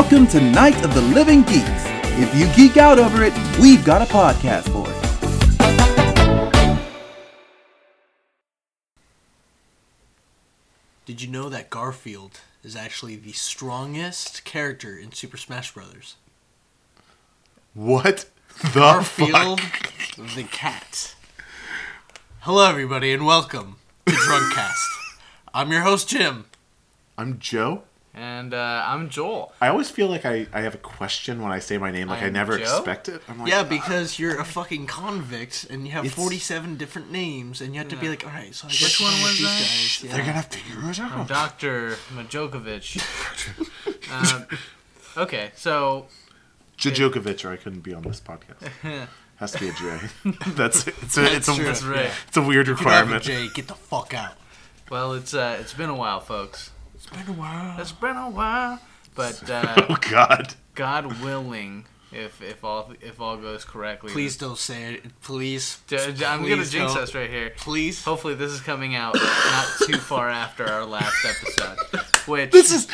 Welcome 0.00 0.28
to 0.28 0.40
Night 0.40 0.84
of 0.84 0.94
the 0.94 1.00
Living 1.00 1.42
Geeks. 1.42 1.82
If 2.20 2.32
you 2.32 2.46
geek 2.54 2.76
out 2.76 3.00
over 3.00 3.24
it, 3.24 3.32
we've 3.58 3.84
got 3.84 4.00
a 4.00 4.04
podcast 4.04 4.68
for 4.70 4.88
it. 4.88 4.94
Did 11.04 11.20
you 11.20 11.26
know 11.28 11.48
that 11.48 11.68
Garfield 11.68 12.42
is 12.62 12.76
actually 12.76 13.16
the 13.16 13.32
strongest 13.32 14.44
character 14.44 14.96
in 14.96 15.10
Super 15.10 15.36
Smash 15.36 15.74
Bros? 15.74 16.14
What 17.74 18.26
the 18.72 18.78
Garfield 18.78 19.60
fuck? 19.60 20.34
the 20.36 20.44
cat. 20.44 21.16
Hello, 22.42 22.70
everybody, 22.70 23.12
and 23.12 23.26
welcome 23.26 23.78
to 24.06 24.12
Drunkcast. 24.12 24.76
I'm 25.52 25.72
your 25.72 25.82
host, 25.82 26.08
Jim. 26.08 26.44
I'm 27.18 27.40
Joe. 27.40 27.82
And 28.18 28.52
uh, 28.52 28.82
I'm 28.84 29.08
Joel. 29.10 29.52
I 29.60 29.68
always 29.68 29.90
feel 29.90 30.08
like 30.08 30.24
I, 30.26 30.48
I 30.52 30.62
have 30.62 30.74
a 30.74 30.78
question 30.78 31.40
when 31.40 31.52
I 31.52 31.60
say 31.60 31.78
my 31.78 31.92
name, 31.92 32.08
like 32.08 32.20
I, 32.20 32.26
I'm 32.26 32.32
never 32.32 32.56
Joe? 32.58 32.64
expect 32.64 33.08
it. 33.08 33.22
I'm 33.28 33.38
like, 33.38 33.48
Yeah, 33.48 33.62
because 33.62 34.18
you're 34.18 34.40
a 34.40 34.44
fucking 34.44 34.86
convict 34.88 35.68
and 35.70 35.86
you 35.86 35.92
have 35.92 36.04
It's- 36.04 36.20
47 36.20 36.76
different 36.76 37.12
names, 37.12 37.60
and 37.60 37.74
you 37.74 37.78
have 37.78 37.88
to 37.90 37.96
be 37.96 38.08
like, 38.08 38.24
all 38.26 38.32
right, 38.32 38.52
so 38.52 38.66
I 38.66 38.70
Which 38.70 38.80
guess 38.80 39.00
one 39.00 39.12
I'm 39.14 39.22
was 39.22 39.38
these 39.38 39.42
that? 39.46 39.58
guys. 39.60 39.98
they're 40.10 40.20
gonna 40.26 40.32
have 40.32 40.46
figure 40.46 40.90
it 40.90 40.98
out. 40.98 41.28
Dr. 41.28 41.96
Majokovic. 42.12 42.98
um, 44.34 44.46
okay, 45.22 45.52
so 45.54 46.06
Jajokovic, 46.76 47.44
or 47.44 47.52
I 47.52 47.56
couldn't 47.56 47.80
be 47.82 47.94
on 47.94 48.02
this 48.02 48.20
podcast. 48.20 49.06
Has 49.36 49.52
to 49.52 49.60
be 49.60 49.68
a 49.68 49.72
J. 49.72 50.00
That's 50.56 50.88
it's 50.88 51.16
a, 51.16 51.36
it's 51.36 51.46
a 51.48 51.54
true. 51.54 51.64
that's 51.66 51.84
right. 51.84 52.10
it's 52.26 52.36
a 52.36 52.42
weird 52.42 52.66
If 52.68 52.80
you 52.80 52.84
don't 52.84 52.92
have 52.92 53.08
a 53.08 53.14
requirement. 53.14 53.22
J, 53.22 53.48
get 53.54 53.68
the 53.68 53.74
fuck 53.76 54.12
out. 54.12 54.32
Well, 54.90 55.12
it's 55.12 55.32
uh, 55.32 55.58
it's 55.60 55.72
been 55.74 55.88
a 55.90 55.94
while, 55.94 56.18
folks. 56.18 56.72
It's 57.10 57.16
been 57.24 57.34
a 57.34 57.38
while. 57.38 57.80
It's 57.80 57.92
been 57.92 58.16
a 58.16 58.30
while, 58.30 58.80
but 59.14 59.50
uh, 59.50 59.86
Oh 59.88 59.96
God. 60.10 60.54
God 60.74 61.20
willing, 61.22 61.86
if 62.12 62.40
if 62.40 62.62
all 62.64 62.92
if 63.00 63.20
all 63.20 63.36
goes 63.36 63.64
correctly, 63.64 64.12
Please 64.12 64.36
don't 64.36 64.58
say 64.58 64.94
it. 64.94 65.20
Please. 65.22 65.80
J- 65.88 66.12
J- 66.12 66.24
I'm 66.24 66.42
gonna 66.42 66.64
jinx 66.64 66.94
don't. 66.94 67.02
us 67.02 67.14
right 67.14 67.28
here. 67.28 67.50
Please. 67.56 68.04
Hopefully, 68.04 68.34
this 68.34 68.52
is 68.52 68.60
coming 68.60 68.94
out 68.94 69.14
not 69.16 69.66
too 69.86 69.96
far 69.98 70.28
after 70.30 70.64
our 70.66 70.84
last 70.84 71.24
episode, 71.24 71.78
which 72.26 72.50
This 72.52 72.70
is 72.70 72.86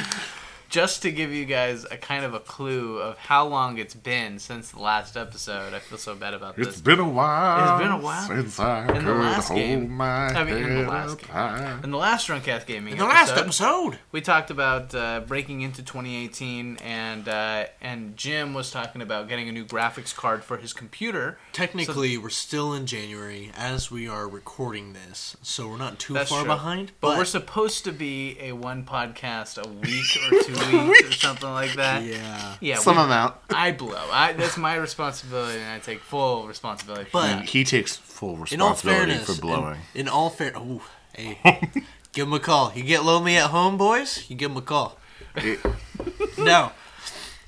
just 0.75 1.03
to 1.03 1.13
give 1.13 1.33
you 1.33 1.45
guys 1.45 1.85
a 1.89 1.97
kind 1.97 2.25
of 2.25 2.35
a 2.35 2.41
clue 2.41 2.99
of 2.99 3.17
how 3.17 3.47
long 3.47 3.79
it's 3.79 3.95
been 3.95 4.41
since 4.41 4.73
the 4.73 4.81
last 4.81 5.17
episode. 5.17 5.73
I 5.73 5.79
feel 5.79 5.99
so 5.99 6.17
bad 6.17 6.35
about 6.35 6.59
it's 6.59 6.67
this. 6.71 6.81
been 6.81 6.99
a 6.99 7.09
while. 7.09 7.77
It's 7.77 7.85
been 7.85 7.93
a 7.93 8.01
while. 8.03 8.27
since 8.27 8.59
I 8.59 8.85
In 8.97 9.05
the 9.05 9.15
last 9.15 9.47
hold 9.49 9.61
game- 9.61 9.89
my 9.93 10.27
I 10.35 10.43
mean, 10.43 10.57
in 10.57 10.83
the 10.85 10.91
last 10.91 11.13
up 11.13 11.19
game. 11.21 11.31
high. 11.31 11.79
In 11.85 11.93
the 11.93 11.97
last 11.97 12.27
Drunkcast 12.29 12.67
Gaming 12.67 12.95
In 12.95 12.99
the 12.99 13.05
last 13.05 13.37
episode, 13.37 13.45
episode. 13.93 13.99
we 14.11 14.21
talked 14.21 14.51
about 14.51 14.93
uh, 14.97 15.21
breaking 15.21 15.61
into 15.61 15.81
2018, 15.85 16.79
and 16.79 17.29
uh, 17.29 17.67
and 17.81 18.17
Jim 18.17 18.53
was 18.53 18.73
talking 18.73 19.01
about 19.01 19.29
getting 19.29 19.49
a 19.49 19.53
new 19.53 19.65
graphics 19.65 20.13
card 20.13 20.43
for 20.43 20.57
his 20.57 20.73
computer. 20.73 21.39
Technically, 21.53 22.19
we're 22.19 22.31
still 22.31 22.73
in 22.73 22.87
January 22.87 23.53
as 23.57 23.93
we 23.93 24.09
are 24.09 24.27
recording 24.29 24.93
this, 24.93 25.37
so 25.41 25.69
we're 25.69 25.77
not 25.77 26.01
too 26.01 26.15
That's 26.15 26.31
far 26.31 26.41
true. 26.41 26.49
behind. 26.49 26.91
But, 27.01 27.11
But, 27.11 27.19
we're 27.19 27.25
supposed 27.27 27.85
to 27.85 27.93
be 27.93 28.37
a 28.41 28.51
one 28.51 28.85
podcast 28.85 29.57
a 29.65 29.69
week 29.69 30.33
or 30.33 30.43
two 30.43 30.64
weeks 30.73 31.09
or 31.09 31.13
something 31.27 31.51
like 31.51 31.75
that. 31.75 32.03
yeah. 32.05 32.55
Yeah, 32.61 32.77
Some 32.77 32.97
we- 32.97 33.03
amount. 33.03 33.35
I 33.51 33.73
blow. 33.73 33.97
I, 34.11 34.33
that's 34.33 34.57
my 34.57 34.75
responsibility, 34.77 35.59
and 35.61 35.71
I 35.71 35.79
take 35.79 36.01
full 36.01 36.47
responsibility. 36.47 37.05
For 37.05 37.11
But- 37.21 37.27
that. 37.29 37.45
He 37.47 37.65
takes 37.65 37.97
full 37.97 38.31
In 38.51 38.61
all 38.61 38.71
responsibility 38.71 39.13
fairness, 39.13 39.35
for 39.37 39.41
blowing. 39.41 39.79
In, 39.95 40.03
in 40.03 40.09
all 40.09 40.31
fair, 40.31 40.53
oh, 40.57 40.83
hey, 41.15 41.39
give 42.13 42.27
him 42.29 42.33
a 42.33 42.41
call. 42.41 42.73
You 42.75 42.83
get 42.85 43.05
lonely 43.05 43.37
at 43.37 43.51
home, 43.51 43.77
boys. 43.77 44.25
You 44.29 44.37
give 44.37 44.51
him 44.51 44.57
a 44.57 44.63
call. 44.63 44.99
It- 45.37 45.61
Now, 46.39 46.73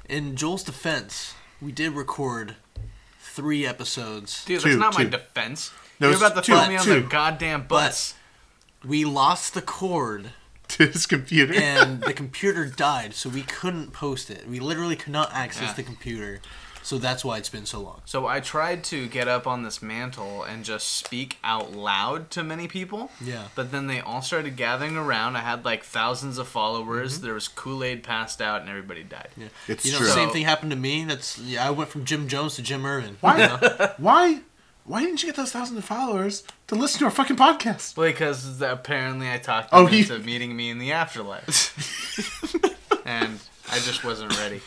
in 0.09 0.37
Joel's 0.37 0.63
defense, 0.63 1.35
we 1.61 1.73
did 1.73 1.93
record 1.93 2.55
three 3.21 3.67
episodes. 3.67 4.45
Dude, 4.45 4.61
Two, 4.61 4.69
that's 4.71 4.81
not 4.81 4.95
my 4.95 5.05
defense. 5.05 5.73
No, 5.99 6.09
You're 6.09 6.19
about 6.19 6.35
to 6.37 6.43
two, 6.43 6.53
throw 6.53 6.69
me 6.69 6.77
on 6.77 6.89
the 6.89 7.01
goddamn 7.01 7.67
bus. 7.67 8.15
We 8.85 9.05
lost 9.05 9.55
the 9.55 9.63
cord 9.63 10.31
to 10.77 10.87
his 10.87 11.07
computer. 11.07 11.55
and 11.55 12.01
the 12.03 12.13
computer 12.13 12.67
died, 12.67 13.15
so 13.15 13.29
we 13.29 13.43
couldn't 13.43 13.93
post 13.93 14.31
it. 14.31 14.49
We 14.49 14.61
literally 14.61 14.97
could 14.97 15.13
not 15.13 15.33
access 15.33 15.69
Yeah. 15.69 15.73
the 15.75 15.83
computer, 15.83 16.41
so 16.83 16.99
that's 16.99 17.25
why 17.25 17.39
it's 17.39 17.49
been 17.49 17.67
so 17.67 17.81
long. 17.81 18.01
So 18.05 18.27
I 18.29 18.39
tried 18.39 18.85
to 18.85 19.09
get 19.09 19.27
up 19.27 19.47
on 19.47 19.65
this 19.65 19.83
mantle 19.83 20.45
and 20.45 20.65
just 20.65 20.87
speak 20.93 21.37
out 21.43 21.73
loud 21.73 22.31
to 22.31 22.45
many 22.45 22.69
people. 22.69 23.11
Yeah. 23.21 23.49
But 23.57 23.73
then 23.73 23.89
they 23.89 23.99
all 24.01 24.23
started 24.23 24.57
gathering 24.57 24.97
around. 24.97 25.35
I 25.37 25.41
had 25.41 25.65
like 25.65 25.83
thousands 25.83 26.39
of 26.39 26.47
followers. 26.47 27.15
Mm-hmm. 27.17 27.25
There 27.25 27.35
was 27.35 27.49
Kool 27.49 27.83
Aid 27.83 28.05
passed 28.05 28.41
out, 28.41 28.61
and 28.61 28.71
everybody 28.71 29.03
died. 29.03 29.31
Yeah. 29.37 29.49
It's 29.67 29.85
you 29.85 29.93
know, 29.93 29.99
true. 29.99 30.07
same 30.09 30.31
thing 30.31 30.45
happened 30.45 30.71
to 30.71 30.77
me. 30.77 31.05
That's 31.05 31.39
yeah, 31.39 31.67
I 31.67 31.71
went 31.71 31.91
from 31.91 32.05
Jim 32.05 32.29
Jones 32.29 32.55
to 32.57 32.63
Jim 32.63 32.87
Irvin. 32.87 33.17
Why? 33.21 33.33
you 33.41 33.47
know? 33.49 33.91
Why? 33.99 34.41
Why 34.87 35.01
didn't 35.03 35.23
you 35.23 35.29
get 35.29 35.37
those 35.37 35.51
thousands 35.53 35.79
of 35.79 35.85
followers 35.85 36.45
to 36.69 36.75
listen 36.77 37.01
to 37.01 37.05
our 37.07 37.11
fucking 37.11 37.37
podcast? 37.37 37.97
Well, 37.97 38.07
because 38.09 38.61
apparently 38.63 39.31
I 39.31 39.39
talked 39.39 39.71
Oh, 39.73 39.85
them 39.85 39.93
he- 39.93 40.01
into 40.01 40.19
meeting 40.21 40.57
me 40.57 40.71
in 40.71 40.79
the 40.79 40.93
afterlife, 40.93 41.75
and 43.05 43.39
I 43.71 43.79
just 43.81 44.05
wasn't 44.05 44.39
ready 44.39 44.59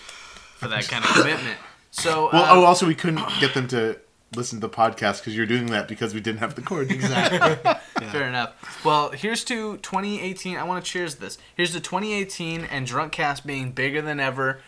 for 0.57 0.67
that 0.67 0.87
kind 0.89 1.05
of 1.05 1.11
commitment. 1.11 1.57
So, 1.91 2.29
Well, 2.33 2.43
uh, 2.43 2.47
oh, 2.51 2.65
also 2.65 2.85
we 2.85 2.95
couldn't 2.95 3.21
get 3.39 3.53
them 3.53 3.67
to 3.69 3.97
listen 4.35 4.59
to 4.61 4.67
the 4.67 4.73
podcast 4.73 5.19
because 5.21 5.35
you're 5.35 5.45
doing 5.45 5.67
that 5.67 5.87
because 5.87 6.13
we 6.13 6.19
didn't 6.19 6.39
have 6.39 6.53
the 6.55 6.61
cord. 6.61 6.91
exactly. 6.91 7.73
Fair 8.09 8.27
enough. 8.27 8.83
Well, 8.85 9.11
here's 9.11 9.43
to 9.45 9.77
2018. 9.77 10.57
I 10.57 10.63
want 10.63 10.83
to 10.83 10.91
cheers 10.91 11.15
this. 11.15 11.37
Here's 11.55 11.71
to 11.71 11.79
2018 11.79 12.65
and 12.65 12.85
Drunkcast 12.85 13.45
being 13.45 13.71
bigger 13.71 14.01
than 14.01 14.19
ever, 14.19 14.59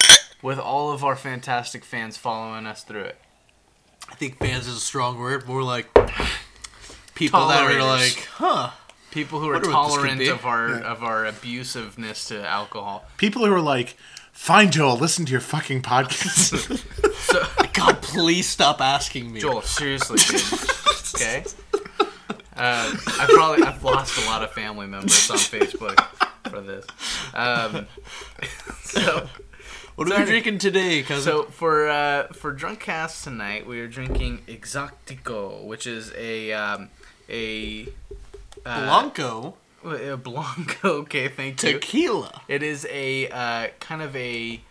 with 0.41 0.57
all 0.59 0.91
of 0.91 1.03
our 1.03 1.15
fantastic 1.15 1.83
fans 1.85 2.17
following 2.17 2.65
us 2.65 2.83
through 2.83 3.01
it. 3.03 3.17
I 4.11 4.15
think 4.15 4.37
fans 4.37 4.67
is 4.67 4.77
a 4.77 4.79
strong 4.79 5.17
word. 5.17 5.47
More 5.47 5.63
like 5.63 5.91
people 7.15 7.47
that 7.47 7.63
are 7.63 7.81
like, 7.81 8.27
huh? 8.33 8.71
People 9.09 9.39
who 9.39 9.49
are 9.49 9.53
Wonder 9.53 9.69
what 9.71 9.87
this 9.87 9.95
could 9.97 10.03
tolerant 10.17 10.27
of 10.27 10.45
our 10.45 10.73
of 10.81 11.03
our 11.03 11.23
abusiveness 11.25 12.27
to 12.27 12.47
alcohol. 12.47 13.05
People 13.17 13.45
who 13.45 13.53
are 13.53 13.61
like, 13.61 13.95
"Fine, 14.31 14.71
Joel, 14.71 14.97
listen 14.97 15.25
to 15.25 15.31
your 15.31 15.41
fucking 15.41 15.81
podcast." 15.81 16.83
God, 17.73 18.01
please 18.01 18.47
stop 18.47 18.81
asking 18.81 19.31
me. 19.31 19.39
Joel, 19.39 19.61
seriously, 19.61 20.19
dude. 20.19 20.41
Okay. 21.13 21.43
Uh, 22.55 22.95
I 23.19 23.27
probably 23.29 23.63
I've 23.63 23.83
lost 23.83 24.17
a 24.23 24.25
lot 24.27 24.43
of 24.43 24.51
family 24.51 24.87
members 24.87 25.29
on 25.29 25.37
Facebook 25.37 25.99
for 26.49 26.61
this. 26.61 26.85
Um, 27.33 27.85
so. 28.81 29.27
What 30.09 30.11
are 30.11 30.19
we 30.19 30.25
drinking 30.25 30.57
today? 30.57 31.03
Cause 31.03 31.23
So 31.23 31.43
for 31.43 31.87
uh, 31.87 32.27
for 32.33 32.51
drunk 32.51 32.79
cast 32.79 33.23
tonight, 33.23 33.67
we 33.67 33.79
are 33.81 33.87
drinking 33.87 34.39
Exotico, 34.47 35.63
which 35.63 35.85
is 35.85 36.11
a 36.17 36.51
um, 36.53 36.89
a 37.29 37.87
uh, 38.65 38.85
Blanco 38.85 39.57
a 39.83 40.17
Blanco. 40.17 41.01
Okay, 41.01 41.27
thank 41.27 41.61
you. 41.63 41.73
tequila. 41.73 42.41
It 42.47 42.63
is 42.63 42.87
a 42.89 43.27
uh, 43.29 43.67
kind 43.79 44.01
of 44.01 44.15
a 44.15 44.61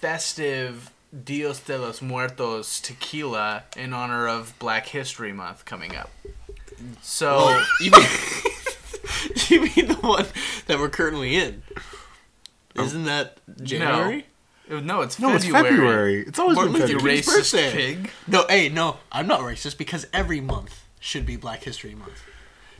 festive 0.00 0.90
Dios 1.24 1.60
de 1.60 1.78
los 1.78 2.00
Muertos 2.00 2.80
tequila 2.80 3.64
in 3.76 3.92
honor 3.92 4.26
of 4.26 4.58
Black 4.58 4.86
History 4.86 5.32
Month 5.32 5.64
coming 5.64 5.94
up. 5.94 6.10
So 7.02 7.62
you 7.80 7.90
mean 7.90 8.06
you 9.48 9.60
mean 9.60 9.88
the 9.88 9.98
one 10.00 10.26
that 10.66 10.78
we're 10.78 10.88
currently 10.88 11.36
in? 11.36 11.62
Isn't 12.74 13.04
that 13.04 13.38
January? 13.62 14.26
No, 14.68 15.00
it's 15.02 15.18
no, 15.18 15.34
it's 15.34 15.44
February. 15.44 15.70
February. 15.70 16.20
It's 16.26 16.38
always 16.38 16.56
Martin 16.56 16.72
been 16.72 16.80
Luther 16.82 16.92
You 16.92 16.98
February. 16.98 17.20
King's 17.22 17.36
racist 17.36 17.52
birthday. 17.52 17.94
pig. 17.96 18.10
No, 18.26 18.44
hey, 18.48 18.68
no, 18.68 18.96
I'm 19.10 19.26
not 19.26 19.40
racist 19.40 19.78
because 19.78 20.06
every 20.12 20.40
month 20.40 20.84
should 21.00 21.26
be 21.26 21.36
Black 21.36 21.62
History 21.64 21.94
Month. 21.94 22.22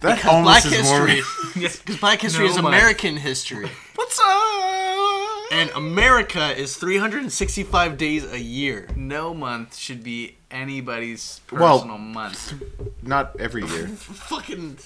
That 0.00 0.16
Because 0.16 0.30
almost 0.32 0.68
Black 0.68 0.80
is 0.80 0.88
more. 0.88 1.06
History, 1.06 1.60
because 1.84 1.96
Black 2.00 2.20
History 2.20 2.44
No, 2.46 2.50
is 2.50 2.56
Mike. 2.62 2.74
American 2.74 3.16
history, 3.18 3.70
What's 3.94 4.18
up? 4.20 5.52
and 5.52 5.70
America 5.76 6.58
is 6.58 6.76
365 6.76 7.98
days 7.98 8.24
a 8.32 8.40
year. 8.40 8.88
No 8.96 9.32
month 9.34 9.76
should 9.76 10.02
be 10.02 10.36
anybody's 10.50 11.40
Well- 11.52 11.78
personal 11.80 11.98
month. 11.98 12.54
Not 13.02 13.36
every 13.38 13.64
year. 13.64 13.86
Fucking, 14.32 14.78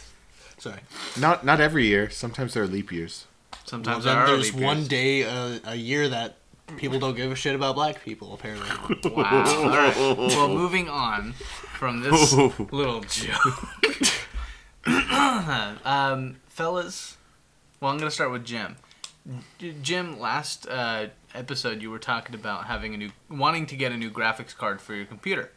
sorry. 0.58 0.80
Not 1.18 1.44
not 1.44 1.60
every 1.60 1.86
year. 1.86 2.10
Sometimes 2.10 2.52
there 2.54 2.62
are 2.64 2.66
leap 2.66 2.90
years. 2.92 3.26
Sometimes 3.64 4.04
then 4.04 4.14
there 4.16 4.24
are 4.24 4.26
there's 4.28 4.54
leap 4.54 4.62
one 4.64 4.84
day 4.86 5.22
a, 5.22 5.60
a 5.64 5.74
year 5.76 6.08
that 6.08 6.36
people 6.76 6.98
don't 6.98 7.14
give 7.16 7.30
a 7.30 7.34
shit 7.36 7.54
about 7.54 7.74
black 7.74 8.02
people. 8.02 8.34
Apparently, 8.34 9.10
Wow. 9.10 9.44
All 9.46 9.68
right. 9.68 9.96
Well, 9.96 10.48
moving 10.48 10.88
on 10.88 11.32
from 11.32 12.00
this 12.02 12.32
little 12.72 13.00
joke. 13.00 13.68
um, 15.84 16.36
fellas, 16.48 17.16
well, 17.80 17.90
I'm 17.92 17.98
going 17.98 18.08
to 18.08 18.14
start 18.14 18.30
with 18.30 18.44
Jim. 18.44 18.76
Jim, 19.82 20.20
last 20.20 20.68
uh, 20.68 21.06
episode 21.34 21.82
you 21.82 21.90
were 21.90 21.98
talking 21.98 22.34
about 22.34 22.66
having 22.66 22.94
a 22.94 22.96
new, 22.96 23.10
wanting 23.28 23.66
to 23.66 23.76
get 23.76 23.90
a 23.92 23.96
new 23.96 24.10
graphics 24.10 24.56
card 24.56 24.80
for 24.80 24.94
your 24.94 25.04
computer. 25.06 25.50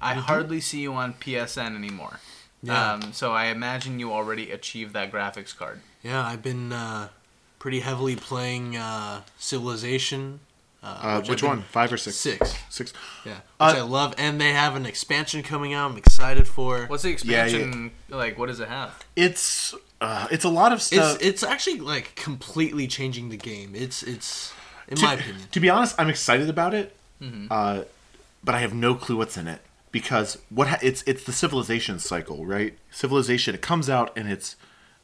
I 0.00 0.14
hardly 0.14 0.60
see 0.60 0.80
you 0.80 0.92
on 0.92 1.14
PSN 1.14 1.74
anymore. 1.74 2.20
Yeah. 2.62 2.92
Um, 2.94 3.12
so 3.14 3.32
I 3.32 3.46
imagine 3.46 3.98
you 3.98 4.12
already 4.12 4.50
achieved 4.50 4.92
that 4.92 5.10
graphics 5.10 5.56
card. 5.56 5.80
yeah, 6.02 6.26
I've 6.26 6.42
been 6.42 6.72
uh, 6.72 7.08
pretty 7.58 7.80
heavily 7.80 8.16
playing 8.16 8.76
uh, 8.76 9.22
Civilization 9.38 10.40
Uh, 10.82 11.18
which 11.20 11.28
which 11.30 11.42
I've 11.42 11.48
one? 11.48 11.62
Five 11.62 11.92
or 11.92 11.96
six? 11.96 12.16
Six. 12.16 12.54
Six. 12.70 12.92
Yeah, 13.24 13.32
which 13.34 13.42
Uh, 13.60 13.64
I 13.78 13.80
love, 13.80 14.14
and 14.16 14.40
they 14.40 14.52
have 14.52 14.76
an 14.76 14.86
expansion 14.86 15.42
coming 15.42 15.74
out. 15.74 15.90
I'm 15.90 15.96
excited 15.98 16.46
for. 16.46 16.86
What's 16.86 17.02
the 17.02 17.10
Yeah, 17.10 17.16
yeah. 17.16 17.44
expansion 17.44 17.90
like? 18.08 18.38
What 18.38 18.46
does 18.46 18.60
it 18.60 18.68
have? 18.68 18.90
It's 19.16 19.74
uh, 20.00 20.28
it's 20.30 20.44
a 20.44 20.48
lot 20.48 20.72
of 20.72 20.80
stuff. 20.80 21.16
It's 21.16 21.24
it's 21.24 21.42
actually 21.42 21.80
like 21.80 22.14
completely 22.14 22.86
changing 22.86 23.30
the 23.30 23.36
game. 23.36 23.72
It's 23.74 24.02
it's 24.04 24.52
in 24.86 24.96
to, 24.98 25.02
my 25.04 25.14
opinion. 25.14 25.48
To 25.50 25.60
be 25.60 25.68
honest, 25.68 25.96
I'm 25.98 26.08
excited 26.08 26.48
about 26.48 26.74
it, 26.74 26.94
Mm-hmm. 27.20 27.46
uh, 27.50 27.82
but 28.44 28.54
I 28.54 28.60
have 28.60 28.72
no 28.72 28.94
clue 28.94 29.16
what's 29.16 29.36
in 29.36 29.48
it 29.48 29.60
because 29.90 30.38
what 30.48 30.68
ha- 30.68 30.78
it's 30.80 31.02
it's 31.06 31.24
the 31.24 31.32
civilization 31.32 31.98
cycle, 31.98 32.46
right? 32.46 32.78
Civilization 32.92 33.54
it 33.56 33.62
comes 33.62 33.90
out 33.90 34.16
and 34.16 34.30
it's 34.30 34.54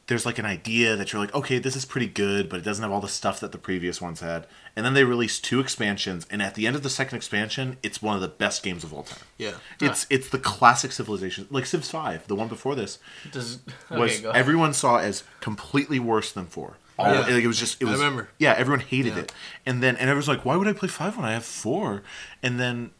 there's 0.07 0.25
like 0.25 0.37
an 0.37 0.45
idea 0.45 0.95
that 0.95 1.11
you're 1.11 1.19
like, 1.21 1.33
okay, 1.33 1.57
this 1.57 1.75
is 1.75 1.83
pretty 1.83 2.05
good, 2.07 2.47
but 2.47 2.59
it 2.59 2.63
doesn't 2.63 2.83
have 2.83 2.91
all 2.91 3.01
the 3.01 3.07
stuff 3.07 3.39
that 3.39 3.51
the 3.51 3.57
previous 3.57 3.99
ones 3.99 4.19
had. 4.19 4.45
And 4.75 4.85
then 4.85 4.93
they 4.93 5.03
release 5.03 5.39
two 5.39 5.59
expansions, 5.59 6.27
and 6.29 6.41
at 6.41 6.53
the 6.55 6.67
end 6.67 6.75
of 6.75 6.83
the 6.83 6.89
second 6.89 7.15
expansion, 7.17 7.77
it's 7.81 8.01
one 8.01 8.13
of 8.15 8.21
the 8.21 8.27
best 8.27 8.61
games 8.61 8.83
of 8.83 8.93
all 8.93 9.03
time. 9.03 9.23
Yeah. 9.37 9.53
It's 9.81 10.05
it's 10.09 10.29
the 10.29 10.37
classic 10.39 10.91
Civilization, 10.91 11.47
like 11.49 11.65
Civ 11.65 11.83
Five, 11.85 12.27
the 12.27 12.35
one 12.35 12.47
before 12.49 12.75
this, 12.75 12.99
Does 13.31 13.59
was 13.89 14.11
okay, 14.11 14.21
go 14.21 14.29
ahead. 14.29 14.39
everyone 14.39 14.73
saw 14.73 14.97
as 14.97 15.23
completely 15.39 15.97
worse 15.99 16.31
than 16.31 16.45
four. 16.45 16.77
Oh, 16.97 17.03
all, 17.03 17.13
Yeah. 17.13 17.19
like, 17.21 17.43
it 17.43 17.47
was 17.47 17.59
just 17.59 17.81
it 17.81 17.85
was. 17.85 17.93
I 17.93 17.95
was 17.95 18.01
remember. 18.03 18.29
yeah 18.37 18.53
everyone 18.57 18.79
hated 18.79 19.13
Yeah. 19.15 19.23
it 19.23 19.33
and 19.65 19.83
then 19.83 19.97
and 19.97 20.09
everyone's 20.09 20.29
like 20.29 20.45
why 20.45 20.55
would 20.55 20.65
I 20.67 20.71
play 20.71 20.87
five 20.87 21.17
when 21.17 21.25
I 21.25 21.33
have 21.33 21.43
four 21.43 22.03
and 22.41 22.57
then 22.57 22.91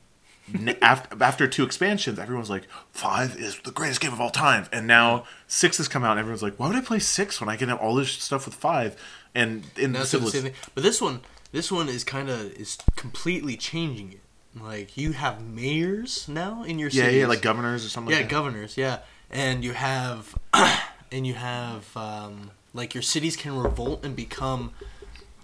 after, 0.81 1.23
after 1.23 1.47
two 1.47 1.63
expansions 1.63 2.19
everyone's 2.19 2.49
like 2.49 2.67
five 2.91 3.35
is 3.37 3.59
the 3.63 3.71
greatest 3.71 3.99
game 3.99 4.13
of 4.13 4.21
all 4.21 4.29
time 4.29 4.67
and 4.71 4.85
now 4.85 5.25
six 5.47 5.77
has 5.77 5.87
come 5.87 6.03
out 6.03 6.11
and 6.11 6.19
everyone's 6.19 6.43
like 6.43 6.53
why 6.59 6.67
would 6.67 6.75
I 6.75 6.81
play 6.81 6.99
six 6.99 7.39
when 7.39 7.49
I 7.49 7.55
can 7.55 7.69
have 7.69 7.79
all 7.79 7.95
this 7.95 8.11
stuff 8.11 8.45
with 8.45 8.53
five 8.55 8.95
and 9.35 9.65
in 9.77 9.91
the 9.91 10.05
same 10.05 10.21
thing. 10.21 10.53
But 10.73 10.83
this 10.83 11.01
one, 11.01 11.21
this 11.51 11.71
one 11.71 11.89
is 11.89 12.03
kind 12.03 12.29
of 12.29 12.53
is 12.53 12.77
completely 12.95 13.57
changing 13.57 14.13
it. 14.13 14.21
Like 14.59 14.95
you 14.95 15.11
have 15.11 15.43
mayors 15.45 16.27
now 16.29 16.63
in 16.63 16.79
your 16.79 16.89
city. 16.89 16.99
yeah 16.99 17.05
cities. 17.07 17.19
yeah 17.21 17.27
like 17.27 17.41
governors 17.41 17.85
or 17.85 17.89
something 17.89 18.11
yeah 18.11 18.19
like 18.19 18.27
that. 18.27 18.31
governors 18.31 18.77
yeah 18.77 18.99
and 19.29 19.63
you 19.63 19.73
have 19.73 20.33
and 21.11 21.27
you 21.27 21.33
have 21.33 21.95
um, 21.97 22.51
like 22.73 22.93
your 22.93 23.03
cities 23.03 23.35
can 23.35 23.57
revolt 23.57 24.05
and 24.05 24.15
become 24.15 24.71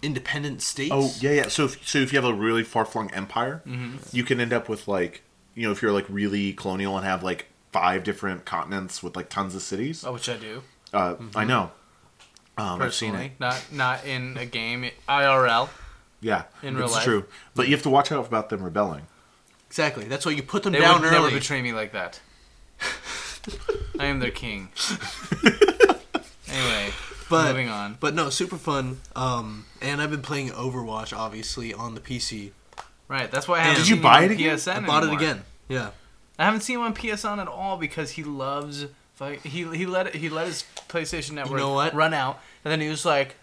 independent 0.02 0.62
states 0.62 0.92
Oh 0.94 1.12
yeah, 1.20 1.32
yeah. 1.32 1.48
So 1.48 1.66
if 1.66 1.88
so 1.88 2.00
if 2.00 2.12
you 2.14 2.20
have 2.22 2.30
a 2.30 2.34
really 2.34 2.64
far 2.64 2.86
flung 2.86 3.12
empire, 3.12 3.62
Mm-hmm. 3.68 3.98
you 4.16 4.24
can 4.24 4.40
end 4.40 4.54
up 4.54 4.68
with 4.70 4.88
like 4.88 5.22
you 5.56 5.64
know 5.66 5.72
if 5.72 5.82
you're 5.82 5.92
like 5.92 6.06
really 6.10 6.54
colonial 6.54 6.96
and 6.98 7.06
have 7.06 7.24
like 7.24 7.48
five 7.72 8.04
different 8.04 8.46
continents 8.46 9.02
with 9.04 9.16
like 9.16 9.30
tons 9.30 9.56
of 9.56 9.62
cities. 9.62 10.04
Oh, 10.06 10.14
which 10.14 10.28
I 10.30 10.38
do 10.38 10.64
Uh, 10.94 11.14
Mm-hmm. 11.16 11.38
I 11.38 11.44
know. 11.46 11.72
Um, 12.58 12.82
I've 12.82 12.94
seen 12.94 13.12
personally, 13.12 13.26
it. 13.28 13.40
not 13.40 13.64
not 13.72 14.06
in 14.06 14.38
a 14.38 14.46
game 14.46 14.90
IRL. 15.08 15.70
Yeah, 16.20 16.44
In 16.62 16.76
real 16.76 16.86
it's 16.86 16.94
life. 16.94 17.04
true. 17.04 17.26
But 17.56 17.68
you 17.68 17.74
have 17.76 17.82
to 17.84 17.90
watch 17.90 18.12
out 18.12 18.28
about 18.28 18.50
them 18.50 18.62
rebelling. 18.62 19.08
exactly 19.68 20.04
that's 20.06 20.26
why 20.26 20.34
you 20.34 20.44
put 20.44 20.62
them 20.64 20.74
They 20.74 20.80
down 20.80 21.02
would 21.02 21.12
never 21.12 21.32
betray 21.32 21.62
me 21.62 21.74
like 21.74 21.94
that. 21.94 22.20
I 24.00 24.06
am 24.06 24.20
their 24.20 24.30
king. 24.32 24.70
anyway, 26.48 26.92
but 27.32 27.48
moving 27.48 27.70
on. 27.70 27.98
but 28.00 28.14
no 28.14 28.30
super 28.30 28.58
fun 28.58 29.00
um 29.16 29.66
and 29.82 30.02
i've 30.02 30.12
been 30.12 30.22
playing 30.22 30.50
overwatch 30.50 31.16
obviously 31.18 31.74
on 31.74 31.96
the 31.96 32.02
pc 32.02 32.52
Right, 33.08 33.30
that's 33.30 33.46
why 33.46 33.58
I 33.60 33.64
haven't 33.64 33.82
Did 33.82 33.90
you 33.90 33.96
seen 33.96 34.04
buy 34.04 34.22
it 34.22 34.26
on 34.28 34.32
again? 34.32 34.58
PSN 34.58 34.84
i 34.84 34.88
bought 34.88 35.04
it 35.04 35.12
again 35.14 35.44
yeah 35.68 35.90
I 36.40 36.46
haven't 36.46 36.62
seen 36.62 36.78
him 36.78 36.84
on 36.84 36.96
PSN 36.96 37.38
at 37.40 37.48
all 37.48 37.78
because 37.78 38.12
he 38.12 38.24
loves. 38.24 38.88
Like, 39.20 39.44
he 39.44 39.64
he 39.78 39.86
let 39.86 40.08
it, 40.08 40.16
he 40.16 40.28
let 40.30 40.48
his 40.48 40.64
PlayStation 40.90 41.34
Network 41.34 41.60
know 41.60 41.74
what? 41.74 41.94
run 41.94 42.16
out, 42.16 42.40
and 42.66 42.72
then 42.72 42.82
he 42.82 42.90
was 42.90 43.06
like, 43.06 43.36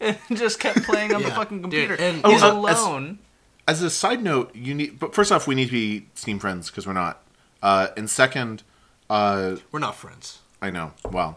eh, 0.00 0.14
and 0.28 0.38
just 0.38 0.58
kept 0.58 0.84
playing 0.84 1.12
on 1.12 1.20
the 1.22 1.28
Yeah. 1.28 1.34
fucking 1.34 1.58
Dude, 1.60 1.62
computer. 1.88 1.96
and- 1.96 2.24
He's 2.24 2.42
Oh, 2.42 2.64
uh, 2.64 2.70
as- 2.70 2.80
alone. 2.80 3.18
As 3.68 3.82
a 3.82 3.90
side 3.90 4.22
note, 4.22 4.54
you 4.56 4.72
need. 4.74 4.98
But 4.98 5.14
first 5.14 5.30
off, 5.32 5.46
we 5.46 5.54
need 5.54 5.66
to 5.66 5.72
be 5.72 6.06
Steam 6.14 6.38
friends 6.38 6.70
because 6.70 6.86
we're 6.86 6.94
not. 6.94 7.20
Uh, 7.62 7.88
and 7.94 8.08
second, 8.08 8.62
uh, 9.10 9.56
we're 9.70 9.80
not 9.80 9.94
friends 9.96 10.38
I 10.62 10.70
know. 10.70 10.92
Wow. 11.10 11.36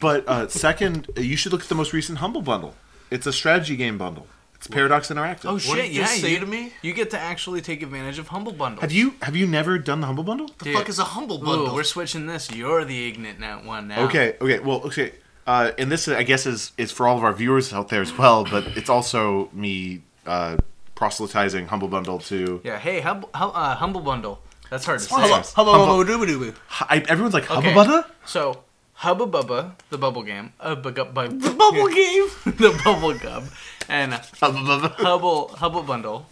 But 0.00 0.26
uh, 0.28 0.48
second, 0.48 1.08
you 1.16 1.36
should 1.36 1.52
look 1.52 1.62
at 1.62 1.68
the 1.68 1.74
most 1.74 1.92
recent 1.92 2.18
Humble 2.18 2.42
bundle. 2.42 2.74
It's 3.10 3.26
a 3.26 3.32
strategy 3.32 3.76
game 3.76 3.98
bundle. 3.98 4.26
It's 4.54 4.66
Paradox 4.66 5.08
Interactive. 5.08 5.46
Oh 5.46 5.54
what 5.54 5.62
shit! 5.62 5.76
did 5.76 5.94
you 5.94 6.00
yeah, 6.02 6.06
say 6.06 6.32
you, 6.32 6.40
to 6.40 6.44
me? 6.44 6.72
you 6.82 6.92
get 6.92 7.08
to 7.10 7.18
actually 7.18 7.62
take 7.62 7.82
advantage 7.82 8.18
of 8.18 8.28
Humble 8.28 8.52
Bundle. 8.52 8.82
Have 8.82 8.92
you 8.92 9.14
have 9.22 9.34
you 9.34 9.46
never 9.46 9.78
done 9.78 10.02
the 10.02 10.06
Humble 10.06 10.22
bundle? 10.22 10.48
the 10.58 10.66
Dude. 10.66 10.76
fuck 10.76 10.88
is 10.90 10.98
a 10.98 11.04
humble 11.04 11.36
Ooh, 11.42 11.46
bundle 11.46 11.74
we're 11.74 11.82
switching 11.82 12.26
this. 12.26 12.50
You're 12.50 12.84
the 12.84 13.08
ignorant 13.08 13.64
one 13.64 13.88
now. 13.88 14.04
Okay, 14.04 14.36
okay. 14.38 14.58
Well, 14.58 14.82
okay. 14.82 15.12
Uh, 15.46 15.72
and 15.78 15.90
this, 15.90 16.08
I 16.08 16.24
guess, 16.24 16.44
is 16.44 16.72
is 16.76 16.92
for 16.92 17.08
all 17.08 17.16
of 17.16 17.24
our 17.24 17.32
viewers 17.32 17.72
out 17.72 17.88
there 17.88 18.02
as 18.02 18.16
well. 18.16 18.44
But 18.44 18.76
it's 18.76 18.90
also 18.90 19.48
me 19.54 20.02
uh, 20.26 20.58
proselytizing 20.94 21.68
Humble 21.68 21.88
Bundle 21.88 22.18
to. 22.18 22.60
Yeah. 22.62 22.78
Hey, 22.78 23.00
hum, 23.00 23.24
hum, 23.34 23.52
uh, 23.54 23.76
Humble 23.76 24.02
Bundle. 24.02 24.42
That's 24.70 24.84
hard 24.84 25.00
to 25.00 25.04
say. 25.04 25.14
Humble- 25.14 25.28
Hubba, 25.28 25.46
hubba, 25.54 25.70
Humble- 25.72 25.96
hubba, 25.96 26.26
dooba, 26.26 26.52
dooba. 26.52 26.54
I, 26.88 26.98
everyone's 27.08 27.34
like 27.34 27.44
Hubba 27.46 27.68
Okay. 27.68 27.74
Bubba. 27.74 28.06
So, 28.24 28.62
Hubba 28.94 29.26
Bubba, 29.26 29.72
the 29.90 29.98
bubble 29.98 30.22
game, 30.22 30.52
uh, 30.60 30.74
bu- 30.74 30.92
gu- 30.92 31.04
bu- 31.06 31.28
the 31.38 31.50
bubble 31.50 31.88
game 32.00 32.28
the 32.44 32.80
bubble 32.84 33.14
gum, 33.14 33.44
and 33.88 34.12
Hubba 34.40 34.58
Bubba. 34.58 34.90
Hubble 34.96 35.48
Hubble 35.56 35.82
Bundle. 35.82 36.26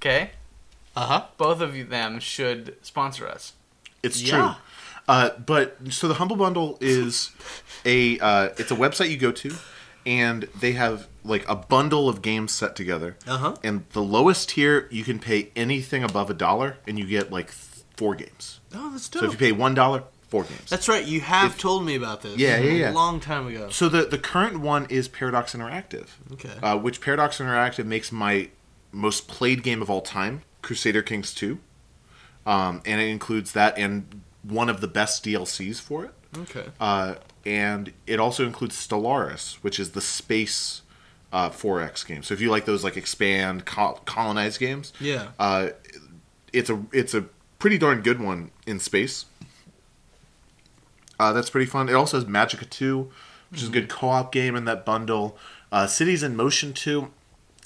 Okay, 0.00 0.30
uh-huh 0.96 1.24
both 1.38 1.60
of 1.60 1.74
you 1.74 1.84
them 1.84 2.20
should 2.20 2.76
sponsor 2.82 3.26
us. 3.28 3.52
It's 4.02 4.20
Yeah. 4.22 4.30
true. 4.36 4.50
Uh, 5.08 5.30
but 5.44 5.76
so 5.90 6.06
the 6.08 6.14
Humble 6.14 6.36
Bundle 6.36 6.76
is 6.80 7.30
a 7.86 8.18
uh, 8.20 8.48
it's 8.58 8.70
a 8.70 8.76
website 8.76 9.08
you 9.10 9.16
go 9.16 9.32
to, 9.32 9.54
and 10.04 10.48
they 10.60 10.72
have 10.72 11.06
like 11.24 11.48
a 11.48 11.54
bundle 11.56 12.08
of 12.08 12.20
games 12.22 12.52
set 12.52 12.76
together. 12.76 13.16
Uh-huh. 13.26 13.54
And 13.64 13.84
the 13.92 14.02
lowest 14.02 14.50
tier 14.50 14.86
you 14.90 15.04
can 15.04 15.18
pay 15.18 15.50
anything 15.56 16.02
above 16.04 16.28
a 16.30 16.34
dollar, 16.34 16.76
and 16.86 16.98
you 16.98 17.06
get 17.06 17.30
like 17.32 17.46
th- 17.48 17.64
four 17.98 18.14
games. 18.14 18.60
oh 18.74 18.90
that's 18.92 19.10
So 19.10 19.24
if 19.24 19.32
you 19.32 19.38
pay 19.38 19.52
one 19.52 19.74
dollar, 19.74 20.04
four 20.28 20.44
games. 20.44 20.70
That's 20.70 20.88
right. 20.88 21.04
You 21.04 21.20
have 21.20 21.58
told 21.58 21.84
me 21.84 21.94
about 21.96 22.22
this. 22.22 22.36
Yeah, 22.38 22.58
yeah, 22.58 22.72
yeah. 22.72 22.90
A 22.90 22.92
long 22.92 23.18
time 23.20 23.46
ago. 23.48 23.68
So 23.70 23.88
the 23.88 24.04
the 24.04 24.18
current 24.18 24.60
one 24.60 24.86
is 24.88 25.08
Paradox 25.08 25.54
Interactive. 25.54 26.06
Okay. 26.34 26.54
Uh, 26.62 26.76
which 26.78 27.00
Paradox 27.00 27.38
Interactive 27.38 27.84
makes 27.86 28.12
my 28.12 28.48
most 28.92 29.26
played 29.28 29.62
game 29.62 29.82
of 29.82 29.90
all 29.90 30.00
time, 30.00 30.42
Crusader 30.62 31.02
Kings 31.02 31.34
2. 31.34 31.58
Um, 32.46 32.80
and 32.86 33.00
it 33.00 33.08
includes 33.08 33.52
that 33.52 33.76
and 33.76 34.22
one 34.42 34.68
of 34.70 34.80
the 34.80 34.88
best 34.88 35.24
DLCs 35.24 35.80
for 35.80 36.04
it. 36.06 36.12
Okay. 36.36 36.66
Uh, 36.80 37.16
and 37.44 37.92
it 38.06 38.18
also 38.20 38.46
includes 38.46 38.74
Stellaris, 38.76 39.54
which 39.56 39.78
is 39.80 39.90
the 39.90 40.00
space 40.00 40.82
uh, 41.32 41.50
4X 41.50 42.06
game. 42.06 42.22
So 42.22 42.32
if 42.34 42.40
you 42.40 42.50
like 42.50 42.64
those 42.64 42.82
like 42.84 42.96
expand 42.96 43.66
col- 43.66 44.00
colonize 44.06 44.56
games, 44.56 44.92
Yeah. 45.00 45.28
uh, 45.38 45.70
it's 46.52 46.70
a 46.70 46.82
it's 46.92 47.12
a 47.12 47.26
pretty 47.58 47.78
darn 47.78 48.02
good 48.02 48.20
one 48.20 48.50
in 48.66 48.78
space. 48.78 49.26
Uh, 51.18 51.32
that's 51.32 51.50
pretty 51.50 51.66
fun. 51.66 51.88
It 51.88 51.94
also 51.94 52.16
has 52.16 52.24
Magica 52.24 52.68
2, 52.68 53.10
which 53.50 53.62
is 53.62 53.68
a 53.68 53.72
good 53.72 53.88
co-op 53.88 54.30
game 54.30 54.54
in 54.54 54.64
that 54.66 54.84
bundle. 54.84 55.36
Uh, 55.72 55.86
Cities 55.86 56.22
in 56.22 56.36
Motion 56.36 56.72
2, 56.72 57.10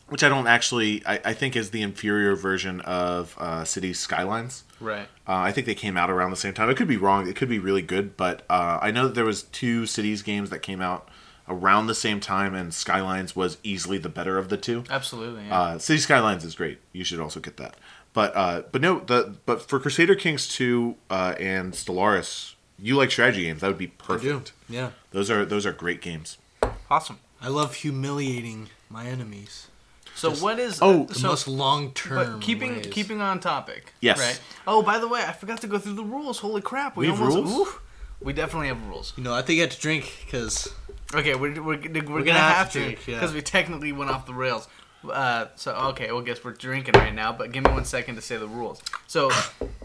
which 0.08 0.24
I 0.24 0.28
don't 0.28 0.46
actually 0.46 1.04
I, 1.06 1.20
I 1.26 1.32
think 1.34 1.54
is 1.54 1.70
the 1.70 1.82
inferior 1.82 2.34
version 2.34 2.80
of 2.82 3.36
uh, 3.38 3.64
Cities 3.64 4.00
Skylines. 4.00 4.64
Right. 4.80 5.08
Uh, 5.28 5.36
I 5.36 5.52
think 5.52 5.66
they 5.66 5.74
came 5.74 5.96
out 5.96 6.10
around 6.10 6.30
the 6.30 6.36
same 6.36 6.54
time. 6.54 6.70
It 6.70 6.76
could 6.76 6.88
be 6.88 6.96
wrong. 6.96 7.28
It 7.28 7.36
could 7.36 7.48
be 7.48 7.58
really 7.58 7.82
good, 7.82 8.16
but 8.16 8.42
uh, 8.48 8.78
I 8.80 8.90
know 8.90 9.06
that 9.06 9.14
there 9.14 9.24
was 9.24 9.44
two 9.44 9.86
Cities 9.86 10.22
games 10.22 10.50
that 10.50 10.60
came 10.60 10.80
out 10.80 11.08
around 11.48 11.86
the 11.86 11.94
same 11.94 12.20
time, 12.20 12.54
and 12.54 12.72
Skylines 12.72 13.36
was 13.36 13.58
easily 13.62 13.98
the 13.98 14.08
better 14.08 14.38
of 14.38 14.48
the 14.48 14.56
two. 14.56 14.84
Absolutely. 14.90 15.46
Yeah. 15.46 15.60
Uh, 15.60 15.78
City 15.78 15.98
Skylines 15.98 16.44
is 16.44 16.54
great. 16.54 16.78
You 16.92 17.04
should 17.04 17.20
also 17.20 17.40
get 17.40 17.56
that. 17.58 17.76
But 18.14 18.36
uh, 18.36 18.62
but 18.70 18.80
no, 18.82 19.00
the 19.00 19.34
but 19.46 19.62
for 19.62 19.78
Crusader 19.80 20.14
Kings 20.14 20.46
two 20.48 20.96
uh, 21.10 21.34
and 21.40 21.72
Stellaris, 21.72 22.54
you 22.78 22.96
like 22.96 23.10
strategy 23.10 23.44
games. 23.44 23.60
That 23.62 23.68
would 23.68 23.78
be 23.78 23.86
I 23.86 23.88
do. 23.88 23.94
perfect. 24.04 24.52
Yeah. 24.68 24.90
Those 25.12 25.30
are 25.30 25.44
those 25.44 25.64
are 25.64 25.72
great 25.72 26.00
games. 26.02 26.38
awesome. 26.90 27.18
I 27.40 27.48
love 27.48 27.74
humiliating 27.76 28.68
my 28.90 29.06
enemies. 29.06 29.68
So 30.14 30.28
Just- 30.30 30.42
what 30.42 30.58
is 30.58 30.78
Oh, 30.82 31.04
The 31.06 31.14
so 31.14 31.28
most 31.28 31.48
long 31.48 31.92
term. 31.92 32.16
but 32.16 32.40
keeping 32.42 32.80
keeping 32.82 33.20
on 33.22 33.40
topic. 33.40 33.94
Yes. 34.00 34.18
Right. 34.20 34.40
Oh, 34.66 34.82
by 34.82 34.98
the 34.98 35.08
way, 35.08 35.22
I 35.26 35.32
forgot 35.32 35.60
to 35.62 35.66
go 35.66 35.78
through 35.78 35.94
the 35.94 36.04
rules. 36.04 36.38
Holy 36.40 36.60
crap! 36.60 36.96
We, 36.96 37.06
We 37.06 37.12
have 37.12 37.20
almost 37.20 37.36
rules? 37.54 37.68
ooh, 37.68 37.72
we 38.20 38.32
definitely 38.34 38.68
have 38.68 38.86
rules. 38.86 39.14
You 39.16 39.24
know, 39.24 39.32
I 39.34 39.40
think 39.40 39.58
I 39.58 39.62
have 39.62 39.70
to 39.70 39.80
drink 39.80 40.04
because 40.26 40.68
Okay, 41.14 41.34
we're 41.34 41.54
we're, 41.62 41.62
we're, 41.62 41.76
gonna, 41.78 42.02
gonna 42.02 42.32
have, 42.34 42.56
have 42.56 42.72
to 42.72 42.78
to 42.78 42.84
drink, 42.84 43.06
yeah. 43.08 43.14
because 43.16 43.32
we 43.34 43.40
technically 43.40 43.92
went 43.92 44.10
off 44.10 44.26
the 44.26 44.34
rails. 44.34 44.68
Uh, 45.10 45.46
so 45.56 45.72
okay, 45.90 46.10
well, 46.12 46.22
guess 46.22 46.44
we're 46.44 46.52
drinking 46.52 46.94
right 46.94 47.14
now. 47.14 47.32
But 47.32 47.52
give 47.52 47.64
me 47.64 47.70
one 47.70 47.84
second 47.84 48.14
to 48.16 48.20
say 48.22 48.36
the 48.36 48.46
rules. 48.46 48.82
So 49.06 49.30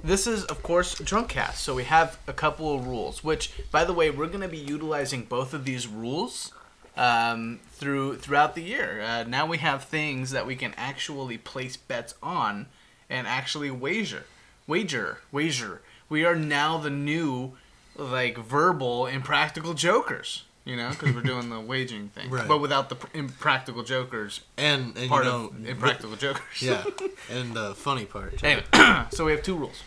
this 0.03 0.27
is 0.27 0.43
of 0.45 0.61
course 0.63 0.95
drunk 0.99 1.29
cast. 1.29 1.63
So 1.63 1.75
we 1.75 1.85
have 1.85 2.17
a 2.27 2.33
couple 2.33 2.73
of 2.75 2.87
rules. 2.87 3.23
Which, 3.23 3.51
by 3.71 3.83
the 3.83 3.93
way, 3.93 4.09
we're 4.09 4.27
gonna 4.27 4.47
be 4.47 4.57
utilizing 4.57 5.23
both 5.23 5.53
of 5.53 5.65
these 5.65 5.87
rules 5.87 6.51
um, 6.95 7.59
through 7.71 8.17
throughout 8.17 8.55
the 8.55 8.63
year. 8.63 9.01
Uh, 9.01 9.23
now 9.23 9.45
we 9.45 9.57
have 9.59 9.83
things 9.83 10.31
that 10.31 10.45
we 10.45 10.55
can 10.55 10.73
actually 10.77 11.37
place 11.37 11.77
bets 11.77 12.15
on 12.21 12.67
and 13.09 13.27
actually 13.27 13.71
wager, 13.71 14.25
wager, 14.65 15.19
wager. 15.31 15.81
We 16.09 16.25
are 16.25 16.35
now 16.35 16.77
the 16.77 16.89
new 16.89 17.53
like 17.95 18.37
verbal 18.37 19.07
impractical 19.07 19.73
jokers. 19.73 20.43
You 20.67 20.75
know, 20.75 20.89
because 20.89 21.15
we're 21.15 21.21
doing 21.21 21.49
the 21.49 21.59
waging 21.59 22.09
thing, 22.09 22.29
Right. 22.29 22.47
but 22.47 22.59
without 22.59 22.89
the 22.89 22.95
pr- 22.95 23.07
impractical 23.17 23.83
jokers 23.83 24.41
And 24.57 24.97
and 24.97 25.09
part 25.09 25.25
you 25.25 25.31
know, 25.31 25.45
of 25.47 25.65
impractical 25.67 26.15
jokers. 26.17 26.61
yeah, 26.61 26.83
and 27.31 27.53
the 27.53 27.73
funny 27.75 28.05
part. 28.05 28.43
Anyway, 28.43 28.63
so 29.11 29.25
we 29.25 29.31
have 29.31 29.41
two 29.43 29.55
rules. 29.55 29.81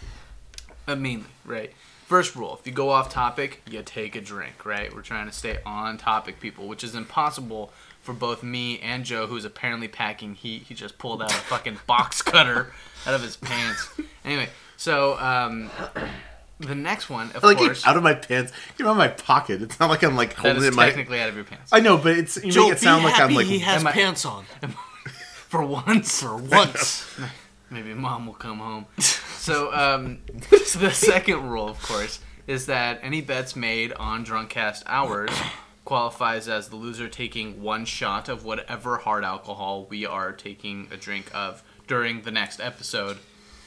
Uh, 0.88 0.96
mainly, 0.96 1.26
right? 1.44 1.72
First 2.06 2.34
rule: 2.34 2.56
if 2.58 2.66
you 2.66 2.72
go 2.72 2.88
off 2.90 3.10
topic, 3.10 3.62
you 3.70 3.82
take 3.82 4.16
a 4.16 4.20
drink. 4.20 4.64
Right? 4.64 4.92
We're 4.94 5.02
trying 5.02 5.26
to 5.26 5.32
stay 5.32 5.58
on 5.66 5.98
topic, 5.98 6.40
people, 6.40 6.66
which 6.66 6.82
is 6.82 6.94
impossible 6.94 7.72
for 8.02 8.14
both 8.14 8.42
me 8.42 8.78
and 8.80 9.04
Joe, 9.04 9.26
who's 9.26 9.44
apparently 9.44 9.86
packing 9.86 10.34
heat. 10.34 10.62
He 10.62 10.74
just 10.74 10.96
pulled 10.98 11.22
out 11.22 11.30
a 11.30 11.34
fucking 11.34 11.80
box 11.86 12.22
cutter 12.22 12.72
out 13.06 13.12
of 13.14 13.22
his 13.22 13.36
pants. 13.36 13.90
Anyway, 14.24 14.48
so 14.78 15.18
um, 15.18 15.70
the 16.60 16.74
next 16.74 17.08
one, 17.10 17.30
of 17.32 17.42
like 17.42 17.56
course, 17.58 17.86
out 17.86 17.96
of 17.96 18.02
my 18.02 18.14
pants, 18.14 18.52
get 18.78 18.86
out 18.86 18.90
of 18.92 18.96
my 18.96 19.08
pocket. 19.08 19.62
It's 19.62 19.80
not 19.80 19.90
like 19.90 20.02
I'm 20.02 20.14
like 20.16 20.30
that 20.36 20.40
holding 20.40 20.58
is 20.58 20.64
it 20.64 20.68
in 20.68 20.74
my. 20.76 20.86
technically 20.86 21.20
out 21.20 21.28
of 21.28 21.34
your 21.34 21.44
pants. 21.44 21.72
I 21.72 21.80
know, 21.80 21.96
but 21.98 22.16
it's 22.16 22.42
you 22.44 22.52
Joe, 22.52 22.64
make 22.64 22.72
it 22.74 22.78
sound 22.80 23.02
like 23.04 23.14
happy 23.14 23.30
I'm 23.32 23.34
like 23.36 23.46
he 23.46 23.58
has 23.60 23.80
Am 23.80 23.86
I- 23.88 23.92
pants 23.92 24.24
on 24.24 24.44
For 25.48 25.64
once, 25.64 26.20
for 26.22 26.36
once. 26.36 27.18
Maybe 27.70 27.92
mom 27.94 28.26
will 28.26 28.34
come 28.34 28.58
home. 28.58 28.86
So, 29.40 29.72
um, 29.72 30.18
so 30.66 30.78
the 30.80 30.90
second 30.90 31.48
rule, 31.48 31.66
of 31.66 31.80
course, 31.82 32.20
is 32.46 32.66
that 32.66 33.00
any 33.02 33.22
bets 33.22 33.56
made 33.56 33.90
on 33.94 34.22
Drunkcast 34.22 34.82
hours 34.84 35.30
qualifies 35.86 36.46
as 36.46 36.68
the 36.68 36.76
loser 36.76 37.08
taking 37.08 37.62
one 37.62 37.86
shot 37.86 38.28
of 38.28 38.44
whatever 38.44 38.98
hard 38.98 39.24
alcohol 39.24 39.86
we 39.88 40.04
are 40.04 40.30
taking 40.32 40.88
a 40.92 40.98
drink 40.98 41.30
of 41.34 41.62
during 41.86 42.20
the 42.20 42.30
next 42.30 42.60
episode 42.60 43.16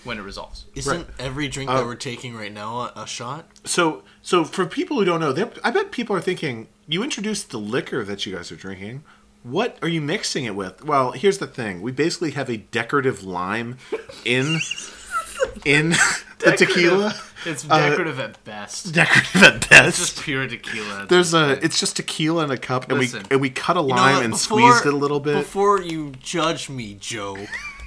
when 0.03 0.17
it 0.17 0.21
resolves. 0.21 0.65
Isn't 0.75 0.97
Right. 0.97 1.07
every 1.19 1.47
drink 1.47 1.69
Uh, 1.69 1.77
that 1.77 1.85
we're 1.85 1.95
taking 1.95 2.35
right 2.35 2.51
now 2.53 2.79
a, 2.95 3.03
a 3.03 3.07
shot? 3.07 3.45
So, 3.63 4.03
so 4.21 4.43
for 4.43 4.65
people 4.65 4.97
who 4.97 5.05
don't 5.05 5.19
know, 5.19 5.33
I 5.63 5.71
bet 5.71 5.91
people 5.91 6.15
are 6.15 6.21
thinking 6.21 6.67
you 6.87 7.03
introduced 7.03 7.49
the 7.51 7.59
liquor 7.59 8.03
that 8.03 8.25
you 8.25 8.35
guys 8.35 8.51
are 8.51 8.55
drinking. 8.57 9.03
What 9.43 9.77
are 9.81 9.87
you 9.89 10.01
mixing 10.01 10.45
it 10.45 10.55
with? 10.55 10.83
Well, 10.85 11.11
here's 11.11 11.37
the 11.39 11.47
thing: 11.47 11.81
we 11.81 11.91
basically 11.91 12.31
have 12.31 12.49
a 12.49 12.57
decorative 12.57 13.23
lime 13.23 13.77
in 14.25 14.59
in 15.65 15.89
the 16.39 16.53
tequila. 16.57 17.13
It's 17.45 17.65
Uh, 17.69 17.89
decorative 17.89 18.19
at 18.21 18.41
best. 18.45 18.93
Decorative 18.93 19.43
at 19.43 19.69
best. 19.69 19.87
It's 19.89 19.97
just 19.97 20.21
pure 20.23 20.47
tequila. 20.47 21.07
There's 21.09 21.33
a. 21.33 21.45
point. 21.55 21.63
It's 21.63 21.77
just 21.79 21.97
tequila 21.97 22.45
in 22.45 22.51
a 22.51 22.57
cup, 22.57 22.89
and 22.89 22.99
Listen. 22.99 23.23
we 23.23 23.27
and 23.31 23.41
we 23.41 23.49
cut 23.49 23.75
a 23.75 23.81
You 23.81 23.87
know 23.89 23.95
lime 23.95 24.23
and 24.23 24.31
Before- 24.33 24.59
squeezed 24.59 24.85
it 24.85 24.93
a 24.93 24.97
little 24.97 25.19
bit. 25.19 25.35
Before 25.35 25.81
you 25.81 26.13
judge 26.21 26.69
me, 26.69 26.95
Joe, 26.99 27.37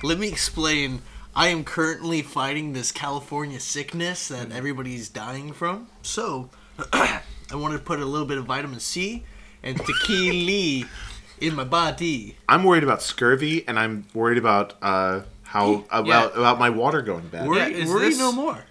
let 0.03 0.19
me 0.19 0.29
explain. 0.29 1.01
I 1.39 1.49
am 1.49 1.65
currently 1.65 2.23
fighting 2.23 2.73
this 2.73 2.91
California 2.91 3.61
sickness 3.61 4.29
that 4.29 4.51
everybody's 4.53 5.11
dying 5.11 5.53
from. 5.53 5.89
So, 6.03 6.49
I 6.95 7.21
wanted 7.53 7.77
to 7.79 7.83
put 7.85 8.01
a 8.01 8.07
little 8.07 8.27
bit 8.27 8.39
of 8.39 8.47
vitamin 8.47 8.81
C 8.81 9.23
and 9.63 9.77
tequila 9.79 10.89
in 11.41 11.55
my 11.55 11.65
body. 11.65 12.37
I'm 12.49 12.65
worried 12.65 12.83
about 12.85 13.03
scurvy, 13.03 13.69
and 13.69 13.79
I'm 13.79 14.07
worried 14.15 14.39
about 14.39 14.75
uh, 14.81 15.21
how 15.43 15.85
about 15.91 16.37
about 16.39 16.59
my 16.59 16.71
water 16.71 17.03
going 17.03 17.29
bad. 17.29 17.47
Worry, 17.47 17.79
Yeah, 17.81 17.87
worry 17.87 18.09
this- 18.09 18.19
no 18.19 18.33
more. 18.33 18.65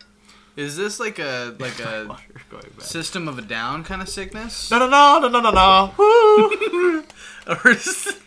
Is 0.55 0.77
this 0.77 0.99
like 1.01 1.19
a 1.19 1.53
like 1.59 1.79
a 1.81 2.05
Water 2.09 2.23
going 2.49 2.63
bad. 2.77 2.85
system 2.85 3.27
of 3.27 3.37
a 3.37 3.41
down 3.41 3.83
kind 3.83 4.01
of 4.01 4.07
sickness? 4.09 4.71
No, 4.71 4.79
no, 4.79 4.87
no, 4.87 5.19
no, 5.19 5.27
no, 5.27 5.51
no, 5.51 5.51
no. 5.51 7.03
Or 7.47 7.69
is 7.69 8.17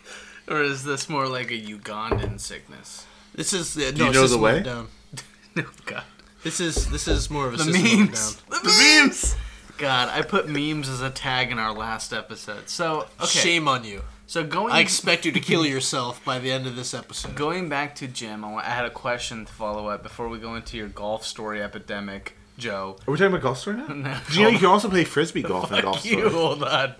or 0.47 0.61
is 0.61 0.83
this 0.85 1.09
more 1.09 1.27
like 1.27 1.51
a 1.51 1.59
Ugandan 1.59 2.39
sickness? 2.39 3.05
This 3.39 3.53
is 3.53 3.77
uh, 3.77 3.91
Do 3.91 4.03
you 4.03 4.11
no, 4.11 4.11
know 4.11 4.27
the 4.27 4.37
way? 4.37 4.61
Down. 4.61 4.87
No, 5.55 5.63
God. 5.85 6.03
This 6.43 6.59
is 6.59 6.89
this 6.91 7.07
is 7.07 7.29
more 7.29 7.47
of 7.47 7.53
a 7.53 7.57
The 7.57 7.63
system 7.63 7.85
of 7.85 7.91
a 7.91 7.97
memes. 8.05 8.35
down. 8.35 8.63
The 8.63 9.01
memes. 9.07 9.35
God, 9.77 10.09
I 10.09 10.21
put 10.23 10.49
memes 10.49 10.89
as 10.89 11.01
a 11.01 11.09
tag 11.09 11.51
in 11.53 11.57
our 11.57 11.73
last 11.73 12.11
episode. 12.11 12.67
So 12.67 13.07
okay, 13.17 13.27
Shame 13.39 13.67
on 13.69 13.85
you. 13.85 14.01
so 14.27 14.43
going 14.43 14.73
I 14.73 14.79
expect 14.81 15.25
you 15.25 15.31
to 15.31 15.39
kill 15.39 15.65
yourself 15.75 16.23
by 16.25 16.37
the 16.39 16.51
end 16.51 16.67
of 16.67 16.75
this 16.75 16.93
episode. 16.93 17.35
going 17.35 17.69
back 17.69 17.95
to 17.95 18.07
Jim, 18.09 18.43
I 18.43 18.61
had 18.63 18.83
a 18.85 18.89
question 18.89 19.45
to 19.45 19.53
follow 19.53 19.87
up 19.87 20.03
before 20.03 20.27
we 20.27 20.37
go 20.37 20.55
into 20.55 20.75
your 20.75 20.89
golf 20.89 21.25
story 21.25 21.63
epidemic, 21.63 22.35
Joe. 22.57 22.97
Are 23.07 23.11
we 23.11 23.17
talking 23.17 23.27
about 23.33 23.41
golf 23.41 23.57
story 23.59 23.77
now? 23.77 23.87
No. 23.93 24.17
Do 24.29 24.37
you 24.37 24.43
know 24.43 24.49
you 24.49 24.59
can 24.59 24.67
also 24.67 24.89
play 24.89 25.05
frisbee 25.05 25.43
golf 25.43 25.71
in 25.71 25.81
golf 25.81 25.95
Fuck 26.01 26.05
you, 26.05 26.19
store? 26.19 26.29
hold 26.29 26.63
on. 26.63 26.93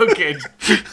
Okay, 0.00 0.36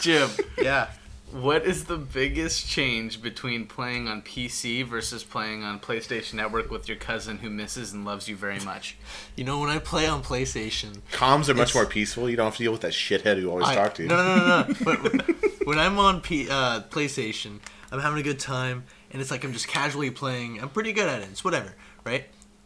Jim. 0.00 0.30
Yeah. 0.60 0.88
What 1.32 1.66
is 1.66 1.84
the 1.84 1.98
biggest 1.98 2.66
change 2.66 3.20
between 3.20 3.66
playing 3.66 4.08
on 4.08 4.22
PC 4.22 4.84
versus 4.84 5.24
playing 5.24 5.62
on 5.62 5.78
PlayStation 5.78 6.34
Network 6.34 6.70
with 6.70 6.88
your 6.88 6.96
cousin 6.96 7.38
who 7.38 7.50
misses 7.50 7.92
and 7.92 8.06
loves 8.06 8.28
you 8.28 8.36
very 8.36 8.60
much? 8.60 8.96
You 9.36 9.44
know, 9.44 9.60
when 9.60 9.70
I 9.70 9.78
play 9.78 10.08
on 10.08 10.24
PlayStation, 10.24 10.98
Comms 11.12 11.48
are 11.48 11.54
much 11.54 11.72
more 11.72 11.86
peaceful. 11.86 12.28
You 12.28 12.34
don't 12.34 12.46
have 12.46 12.56
to 12.56 12.62
deal 12.64 12.72
with 12.72 12.80
that 12.80 12.90
shithead 12.90 13.40
who 13.40 13.48
always 13.48 13.68
I, 13.68 13.76
talk 13.76 13.94
to 13.94 14.02
you. 14.02 14.08
No, 14.08 14.16
no, 14.16 14.36
no, 14.36 14.66
no. 14.66 14.74
but 14.84 15.64
when 15.64 15.78
I'm 15.78 15.96
on 15.96 16.20
P, 16.20 16.48
uh, 16.50 16.80
PlayStation, 16.90 17.60
I'm 17.92 18.00
having 18.00 18.18
a 18.18 18.22
good 18.24 18.40
time, 18.40 18.82
and 19.12 19.22
it's 19.22 19.30
like 19.30 19.44
I'm 19.44 19.52
just 19.52 19.68
casually 19.68 20.10
playing. 20.10 20.60
I'm 20.60 20.70
pretty 20.70 20.92
good 20.92 21.06
at 21.06 21.22
it. 21.22 21.28
It's 21.30 21.44
whatever, 21.44 21.76
right? 22.04 22.24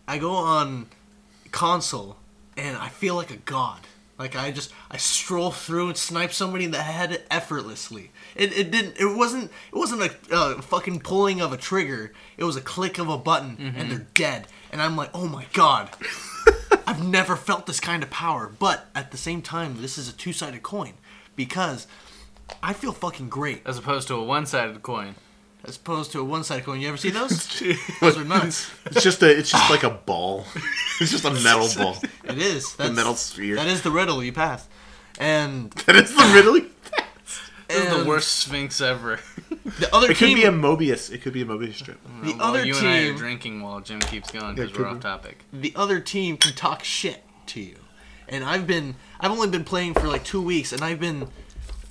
I 0.09 0.17
go 0.17 0.33
on 0.33 0.87
console, 1.51 2.17
and 2.57 2.75
I 2.79 2.89
feel 2.89 3.17
like 3.17 3.31
a 3.31 3.37
god. 3.37 3.81
Like 4.19 4.37
I 4.37 4.51
just 4.51 4.73
I 4.89 4.99
stroll 4.99 5.51
through 5.51 5.89
and 5.89 5.97
snipe 5.97 6.33
somebody 6.33 6.65
in 6.65 6.71
the 6.71 6.83
head 6.83 7.25
effortlessly. 7.31 8.12
It, 8.35 8.57
it 8.57 8.71
didn't. 8.71 8.99
It 8.99 9.17
wasn't. 9.17 9.45
It 9.73 9.77
wasn't 9.77 10.03
a 10.03 10.35
uh, 10.35 10.61
fucking 10.63 11.01
pulling 11.01 11.41
of 11.41 11.53
a 11.53 11.57
trigger. 11.57 12.13
It 12.37 12.45
was 12.45 12.57
a 12.57 12.61
click 12.61 12.99
of 12.99 13.09
a 13.09 13.19
button, 13.19 13.73
and 13.77 13.91
they're 13.91 14.07
dead. 14.15 14.47
And 14.71 14.81
I'm 14.81 14.97
like, 14.97 15.11
oh 15.15 15.29
my 15.29 15.47
god. 15.53 15.91
I've 16.87 17.05
never 17.07 17.37
felt 17.37 17.67
this 17.67 17.79
kind 17.81 18.03
of 18.03 18.11
power, 18.11 18.51
but 18.59 18.87
at 18.95 19.11
the 19.13 19.17
same 19.17 19.41
time, 19.43 19.81
this 19.81 19.97
is 19.99 20.09
a 20.09 20.13
two-sided 20.13 20.63
coin 20.63 20.95
because 21.37 21.87
I 22.63 22.73
feel 22.73 22.93
fucking 22.93 23.29
great 23.29 23.63
As 23.65 23.79
opposed 23.79 24.09
to 24.09 24.15
a 24.17 24.25
one 24.25 24.47
sided 24.47 24.83
coin. 24.83 25.15
as 25.65 25.77
opposed 25.77 26.11
to 26.13 26.21
a 26.21 26.25
one-sided 26.25 26.65
coin. 26.65 26.81
You 26.81 26.89
ever 26.89 26.97
see 26.97 27.11
those? 27.21 27.61
those 28.01 28.19
are 28.19 28.25
nuts. 28.25 28.71
It's 28.87 29.03
just 29.03 29.23
a. 29.23 29.31
It's 29.31 29.51
just 29.51 29.71
like 29.71 29.85
a 29.85 29.91
ball. 30.07 30.45
It's 31.01 31.11
just 31.13 31.25
a 31.25 31.31
metal 31.31 31.69
ball. 31.77 31.97
It 32.25 32.39
is. 32.39 32.75
That's, 32.75 32.95
metal 32.95 33.15
sphere. 33.15 33.57
That 33.57 33.69
is 33.69 33.83
the 33.83 33.91
riddle 33.91 34.23
you 34.25 34.33
passed. 34.33 34.69
And, 35.19 35.71
That 35.87 35.97
is 35.97 36.15
the 36.15 36.33
riddle. 36.35 36.59
This 37.73 37.93
is 37.93 38.03
the 38.03 38.09
worst 38.09 38.33
Sphinx 38.33 38.81
ever. 38.81 39.19
The 39.79 39.95
other 39.95 40.11
It 40.11 40.17
could 40.19 40.27
team, 40.27 40.37
be 40.37 40.45
a 40.45 40.51
Mobius. 40.51 41.11
It 41.11 41.23
could 41.23 41.33
be 41.33 41.41
a 41.43 41.47
Mobius 41.47 41.75
strip. 41.77 41.99
the 42.23 42.33
While 42.33 42.43
other 42.43 42.65
you 42.67 42.77
and 42.77 42.87
I 42.87 42.99
are 42.99 43.05
team, 43.07 43.17
drinking 43.17 43.63
while 43.63 43.81
Jim 43.81 44.01
keeps 44.01 44.31
going 44.31 44.55
because 44.55 44.71
we're 44.73 44.79
could 44.79 44.87
off 44.87 44.95
be. 44.97 45.01
topic. 45.01 45.45
the 45.53 45.73
other 45.75 45.99
team 45.99 46.37
can 46.37 46.53
talk 46.55 46.85
shit 46.85 47.23
to 47.47 47.61
you. 47.61 47.77
And 48.29 48.45
I've 48.45 48.67
been, 48.67 48.97
I've 49.19 49.31
only 49.31 49.49
been 49.49 49.65
playing 49.65 49.95
for 49.95 50.09
like 50.09 50.25
two 50.25 50.43
weeks, 50.43 50.73
and 50.73 50.83
I've 50.83 51.01
been 51.01 51.29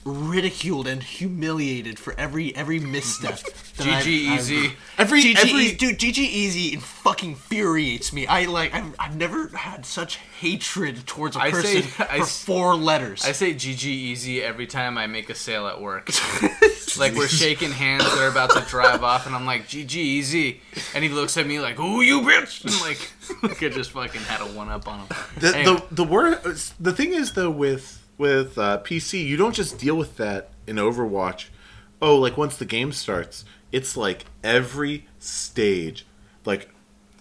ridiculed 0.04 0.88
and 0.88 1.04
humiliated 1.04 2.00
for 2.00 2.14
every 2.18 2.56
every 2.56 2.80
misstep. 2.80 3.40
that 3.78 3.86
GG 3.86 3.88
I've- 3.88 4.28
I've- 4.28 4.36
easy. 4.42 4.72
Every 4.98 5.22
GG 5.24 5.36
every 5.38 5.52
Easy, 5.62 5.76
dude, 5.76 5.98
GG 6.00 6.18
Easy 6.18 6.76
fucking 6.76 7.32
infuriates 7.32 8.14
me. 8.14 8.28
I 8.28 8.46
like, 8.46 8.74
I've, 8.74 8.94
I've 9.00 9.16
never 9.16 9.48
had 9.50 9.86
such 9.86 10.18
hatred 10.40 11.08
towards 11.08 11.36
a 11.36 11.40
I 11.42 11.50
person 11.52 11.84
say- 11.84 12.04
I 12.04 12.18
for 12.18 12.24
s- 12.24 12.44
four 12.44 12.76
letters. 12.76 13.24
I 13.26 13.32
say 13.32 13.54
GG 13.54 13.84
easy 13.86 14.42
every 14.44 14.68
time 14.68 14.98
I 14.98 15.08
make 15.08 15.30
a 15.30 15.36
sale 15.36 15.66
at 15.68 15.82
work. 15.82 16.10
like 17.00 17.16
we're 17.16 17.28
shaking 17.28 17.72
hands, 17.72 18.04
they're 18.16 18.28
about 18.28 18.52
to 18.52 18.62
drive 18.70 19.04
off, 19.04 19.26
and 19.26 19.36
I'm 19.36 19.46
like 19.46 19.68
GG 19.68 19.96
easy, 19.96 20.62
and 20.94 21.04
he 21.04 21.10
looks 21.10 21.38
at 21.38 21.48
me 21.48 21.60
like, 21.60 21.80
"Ooh, 21.80 22.02
you 22.02 22.22
bitch!" 22.22 22.66
I'm 22.66 22.82
like, 22.88 23.42
like 23.44 23.64
I 23.64 23.70
just 23.70 23.92
fucking 23.92 24.22
had 24.22 24.42
a 24.42 24.46
one 24.46 24.70
up 24.70 24.88
on 24.88 25.00
him. 25.00 25.08
the 25.38 25.56
Anyway. 25.58 25.76
the 25.90 25.96
the 25.96 26.04
word. 26.04 26.42
The 26.80 26.92
thing 26.94 27.14
is 27.14 27.34
though 27.34 27.50
with 27.50 28.01
with 28.22 28.58
uh, 28.58 28.80
PC, 28.84 29.26
you 29.26 29.36
don't 29.36 29.54
just 29.54 29.78
deal 29.78 29.96
with 29.98 30.16
that 30.18 30.52
in 30.66 30.78
Overwatch. 30.78 31.48
Oh, 32.02 32.16
like 32.16 32.38
once 32.38 32.56
the 32.56 32.66
game 32.66 32.92
starts, 32.94 33.44
it's 33.74 33.98
like 33.98 34.26
every 34.44 35.08
stage. 35.20 36.06
Like, 36.46 36.70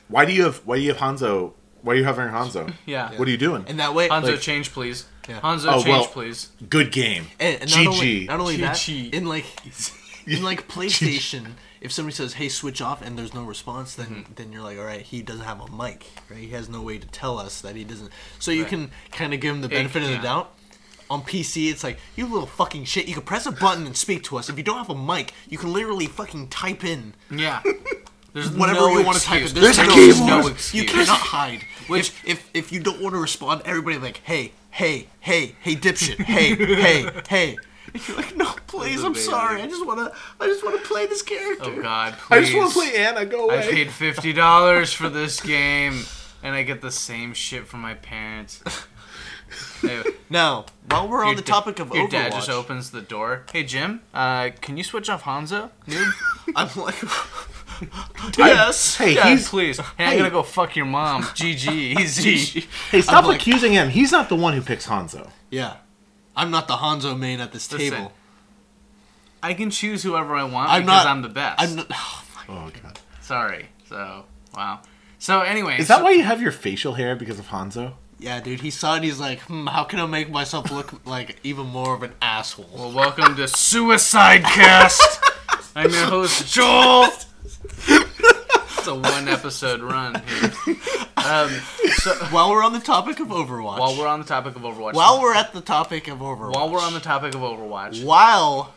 why 0.09 0.25
do 0.25 0.33
you 0.33 0.45
have 0.45 0.59
why 0.64 0.76
do 0.76 0.83
you 0.83 0.92
have 0.95 0.99
Hanzo? 1.02 1.54
Why 1.83 1.95
are 1.95 1.97
you 1.97 2.04
having 2.04 2.26
Hanzo? 2.28 2.73
Yeah. 2.87 3.11
What 3.19 3.26
are 3.26 3.30
you 3.30 3.37
doing? 3.38 3.64
and 3.66 3.80
that 3.80 3.95
way, 3.95 4.09
Hanzo, 4.09 4.33
Like- 4.33 4.40
change 4.40 4.73
please. 4.73 5.07
Yeah. 5.28 5.40
Hanzo, 5.40 5.66
Oh, 5.73 5.75
change 5.83 5.87
well- 5.88 6.07
please. 6.07 6.50
Good 6.69 6.92
game. 6.92 7.25
and, 7.40 7.62
and 7.62 7.71
not 7.71 7.78
GG. 7.80 7.87
only, 7.87 8.25
not 8.26 8.40
only 8.40 8.57
that, 8.59 8.88
in 8.88 9.26
like, 9.26 9.47
in 10.26 10.42
like 10.42 10.66
PlayStation, 10.69 11.52
if 11.80 11.92
somebody 11.92 12.14
says, 12.14 12.35
"Hey, 12.35 12.49
switch 12.49 12.80
off," 12.83 13.00
and 13.02 13.19
there's 13.19 13.33
no 13.35 13.45
response, 13.45 13.95
then 13.95 14.07
Mm-hmm. 14.07 14.33
then 14.37 14.52
you're 14.52 14.62
like, 14.62 14.78
"All 14.78 14.85
right, 14.85 15.00
he 15.02 15.23
doesn't 15.23 15.45
have 15.47 15.61
a 15.61 15.71
mic, 15.71 16.07
right? 16.30 16.38
He 16.40 16.49
has 16.49 16.69
no 16.69 16.83
way 16.83 16.99
to 16.99 17.07
tell 17.07 17.38
us 17.38 17.61
that 17.62 17.76
he 17.76 17.85
doesn't." 17.85 18.11
So 18.38 18.50
you 18.50 18.62
Right. 18.62 18.71
can 18.71 18.90
kind 19.12 19.33
of 19.35 19.40
give 19.40 19.54
him 19.54 19.61
the 19.62 19.69
benefit 19.69 20.02
of 20.02 20.11
yeah. 20.11 20.16
the 20.16 20.23
doubt. 20.23 20.54
On 21.11 21.23
PC, 21.23 21.71
it's 21.71 21.83
like 21.83 21.99
you 22.14 22.25
little 22.26 22.47
fucking 22.47 22.85
shit. 22.85 23.09
You 23.09 23.14
can 23.14 23.25
press 23.25 23.45
a 23.45 23.50
button 23.52 23.85
and 23.85 23.97
speak 23.97 24.23
to 24.25 24.37
us. 24.38 24.49
If 24.49 24.57
you 24.57 24.62
don't 24.62 24.79
have 24.79 24.90
a 24.90 24.95
mic, 24.95 25.35
you 25.49 25.59
can 25.59 25.73
literally 25.73 26.07
fucking 26.07 26.49
type 26.49 26.85
in 26.85 27.14
Yeah. 27.31 27.62
There's 28.33 28.49
whatever 28.57 28.81
no 28.81 28.99
you 28.99 29.05
want 29.05 29.19
to 29.19 29.25
type. 29.25 29.43
in. 29.49 29.55
There's, 29.55 29.76
There's 29.76 29.88
no, 29.88 29.95
keyboard. 29.95 30.29
no 30.29 30.47
excuse. 30.47 30.83
You 30.85 30.88
cannot 30.88 31.19
hide. 31.19 31.64
Which, 31.88 32.12
if 32.25 32.49
if 32.55 32.71
you 32.71 32.79
don't 32.81 33.00
want 33.02 33.14
to 33.17 33.21
respond, 33.21 33.62
everybody 33.64 33.99
like, 33.99 34.19
hey, 34.19 34.52
hey, 34.71 35.09
hey, 35.19 35.57
hey, 35.61 35.75
dipshit, 35.75 36.21
hey, 36.21 36.55
hey, 36.55 37.11
hey. 37.29 37.57
And 37.93 38.02
You're 38.09 38.17
like, 38.19 38.37
no, 38.37 38.52
please, 38.69 39.02
I'm 39.02 39.17
sorry. 39.17 39.61
I 39.62 39.67
just 39.67 39.85
wanna, 39.85 40.12
I 40.38 40.47
just 40.47 40.64
wanna 40.64 40.79
play 40.79 41.07
this 41.07 41.23
character. 41.23 41.73
Oh 41.76 41.83
God, 41.83 42.12
please. 42.19 42.37
I 42.37 42.40
just 42.43 42.55
want 42.57 42.73
to 42.73 42.79
play 42.79 42.97
Ana. 43.05 43.26
Go 43.26 43.47
away. 43.47 43.59
I 43.59 43.62
paid 43.62 43.90
fifty 43.90 44.33
dollars 44.33 44.93
for 44.93 45.09
this 45.09 45.40
game, 45.40 46.05
and 46.45 46.55
I 46.55 46.62
get 46.62 46.83
the 46.83 46.93
same 46.93 47.35
shit 47.35 47.67
from 47.67 47.81
my 47.81 47.95
parents. 47.95 48.62
Hey, 49.80 50.02
Now, 50.28 50.66
while 50.88 51.09
we're 51.09 51.25
on 51.25 51.37
the 51.37 51.42
topic 51.42 51.78
of 51.80 51.92
your 51.95 52.07
Overwatch, 52.07 52.11
dad 52.11 52.33
just 52.33 52.49
opens 52.50 52.90
the 52.90 53.00
door. 53.00 53.45
Hey 53.52 53.64
Jim, 53.64 54.02
uh, 54.14 54.50
can 54.61 54.76
you 54.76 54.85
switch 54.85 55.09
off 55.11 55.23
Hanzo? 55.25 55.71
Noob? 55.87 56.12
I'm 56.57 56.69
like, 56.83 58.38
yes. 58.38 58.97
Hey, 58.97 59.14
Dad, 59.14 59.26
he's- 59.28 59.49
please. 59.49 59.78
Hey, 59.78 59.85
hey. 59.99 60.04
I'm 60.12 60.19
gonna 60.19 60.30
go 60.30 60.42
fuck 60.42 60.76
your 60.76 60.87
mom. 60.87 61.23
GG. 61.40 61.99
Easy. 62.00 62.66
Hey, 62.90 63.00
stop 63.00 63.25
like- 63.25 63.37
accusing 63.40 63.73
him. 63.73 63.88
He's 63.88 64.12
not 64.12 64.28
the 64.28 64.37
one 64.37 64.54
who 64.54 64.61
picks 64.62 64.87
Hanzo. 64.87 65.30
yeah, 65.50 65.76
I'm 66.37 66.50
not 66.50 66.69
the 66.69 66.75
Hanzo 66.76 67.19
main 67.19 67.40
at 67.40 67.52
this 67.52 67.71
Listen, 67.73 67.90
table. 67.90 68.12
I 69.42 69.54
can 69.54 69.71
choose 69.71 70.02
whoever 70.02 70.35
I 70.35 70.45
want 70.45 70.71
I'm 70.71 70.83
because 70.83 71.04
not- 71.04 71.11
I'm 71.11 71.23
the 71.23 71.28
best. 71.28 71.61
I'm 71.61 71.76
not, 71.76 71.87
Oh 71.90 72.25
my 72.49 72.71
god. 72.83 72.99
Sorry. 73.21 73.66
So 73.88 74.25
wow. 74.54 74.80
So 75.19 75.40
anyway, 75.40 75.76
Is 75.78 75.88
that 75.88 75.99
so- 75.99 76.04
why 76.04 76.11
you 76.12 76.23
have 76.25 76.40
your 76.42 76.52
facial 76.52 76.95
hair 76.95 77.16
because 77.16 77.38
of 77.38 77.49
Hanzo? 77.49 77.95
Yeah, 78.21 78.41
dude. 78.41 78.61
He 78.61 78.71
saw 78.71 78.97
it. 78.97 79.03
He's 79.03 79.19
like, 79.19 79.41
hmm, 79.41 79.67
how 79.67 79.85
can 79.85 79.99
I 79.99 80.07
make 80.07 80.31
myself 80.31 80.71
look 80.71 81.07
like 81.07 81.39
even 81.43 81.67
more 81.67 81.95
of 81.95 82.03
an 82.03 82.12
asshole? 82.21 82.69
Well, 82.75 82.93
welcome 82.93 83.35
to 83.37 83.49
Suicide 83.49 84.43
Cast. 84.45 85.21
I'm 85.77 85.91
your 85.91 86.05
host 86.07 86.47
Joel. 86.53 87.09
It's 87.89 88.87
a 88.87 88.95
one 88.95 89.29
episode 89.29 89.81
run 89.81 90.23
here. 90.27 90.77
Um, 91.17 91.50
so 91.95 92.15
while 92.31 92.50
we're 92.50 92.62
on 92.62 92.73
the 92.73 92.81
topic 92.81 93.21
of 93.21 93.29
Overwatch, 93.29 93.79
while 93.79 93.97
we're 93.97 94.07
on 94.07 94.21
the 94.21 94.27
topic 94.27 94.55
of 94.57 94.62
Overwatch, 94.62 94.95
while 94.95 95.21
we're 95.21 95.35
at 95.35 95.53
the 95.53 95.61
topic 95.61 96.09
of 96.09 96.19
Overwatch, 96.19 96.55
while 96.55 96.71
we're 96.71 96.81
on 96.81 96.93
the 96.93 97.00
topic 97.00 97.35
of 97.35 97.41
Overwatch, 97.41 98.05
while 98.05 98.75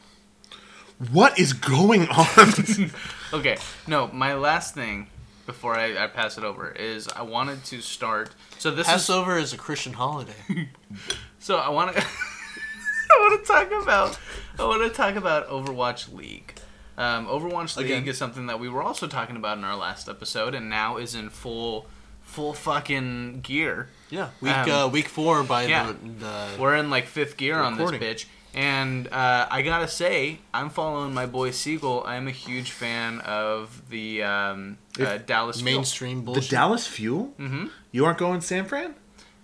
What 1.11 1.37
is 1.37 1.51
going 1.53 2.07
on? 2.07 2.91
Okay, 3.33 3.57
no, 3.87 4.07
my 4.13 4.35
last 4.35 4.73
thing 4.73 5.07
before 5.45 5.75
I, 5.75 6.03
I 6.03 6.07
pass 6.07 6.37
it 6.37 6.43
over 6.43 6.71
is 6.71 7.07
I 7.09 7.21
wanted 7.23 7.63
to 7.65 7.81
start. 7.81 8.31
So 8.59 8.71
this 8.71 8.87
is 8.87 8.93
Passover 8.93 9.37
is 9.37 9.53
a 9.53 9.57
Christian 9.57 9.93
holiday. 9.93 10.33
so 11.39 11.57
I 11.57 11.69
want 11.69 11.95
to 11.95 12.01
I 13.11 13.19
want 13.19 13.45
to 13.45 13.51
talk 13.51 13.71
about 13.83 14.19
I 14.59 14.63
want 14.65 14.83
to 14.83 14.89
talk 14.89 15.15
about 15.15 15.47
Overwatch 15.49 16.13
League. 16.13 16.53
Um, 16.97 17.25
Overwatch 17.27 17.75
League 17.75 17.87
Again. 17.87 18.07
is 18.07 18.17
something 18.17 18.45
that 18.47 18.59
we 18.59 18.69
were 18.69 18.83
also 18.83 19.07
talking 19.07 19.35
about 19.35 19.57
in 19.57 19.63
our 19.63 19.75
last 19.75 20.07
episode, 20.07 20.53
and 20.53 20.69
now 20.69 20.97
is 20.97 21.15
in 21.15 21.29
full 21.29 21.87
full 22.21 22.53
fucking 22.53 23.41
gear. 23.41 23.89
Yeah, 24.09 24.29
week 24.41 24.53
Um, 24.53 24.71
uh, 24.71 24.87
week 24.87 25.07
four 25.07 25.43
by 25.43 25.65
yeah. 25.65 25.91
the, 25.91 26.09
the 26.25 26.47
We're 26.59 26.75
in 26.75 26.89
like 26.89 27.07
fifth 27.07 27.35
gear 27.37 27.59
on 27.59 27.77
this 27.77 27.91
bitch. 27.91 28.25
And 28.55 29.07
uh, 29.11 29.47
I 29.49 29.61
gotta 29.63 29.87
say, 29.87 30.39
I'm 30.53 30.69
following 30.69 31.13
my 31.13 31.25
boy 31.25 31.51
Seagull. 31.51 32.03
I'm 32.05 32.27
a 32.27 32.31
huge 32.31 32.69
fan 32.71 33.19
of 33.21 33.81
the 33.89 34.21
um, 34.23 34.77
uh, 34.99 35.03
If 35.03 35.25
Dallas 35.25 35.59
Fuel. 35.61 35.73
mainstream 35.75 36.23
the. 36.23 36.47
Dallas 36.49 36.85
Fuel? 36.85 37.33
Mhm. 37.39 37.71
You 37.91 38.05
aren't 38.05 38.19
going 38.19 38.41
San 38.41 38.65
Fran? 38.65 38.93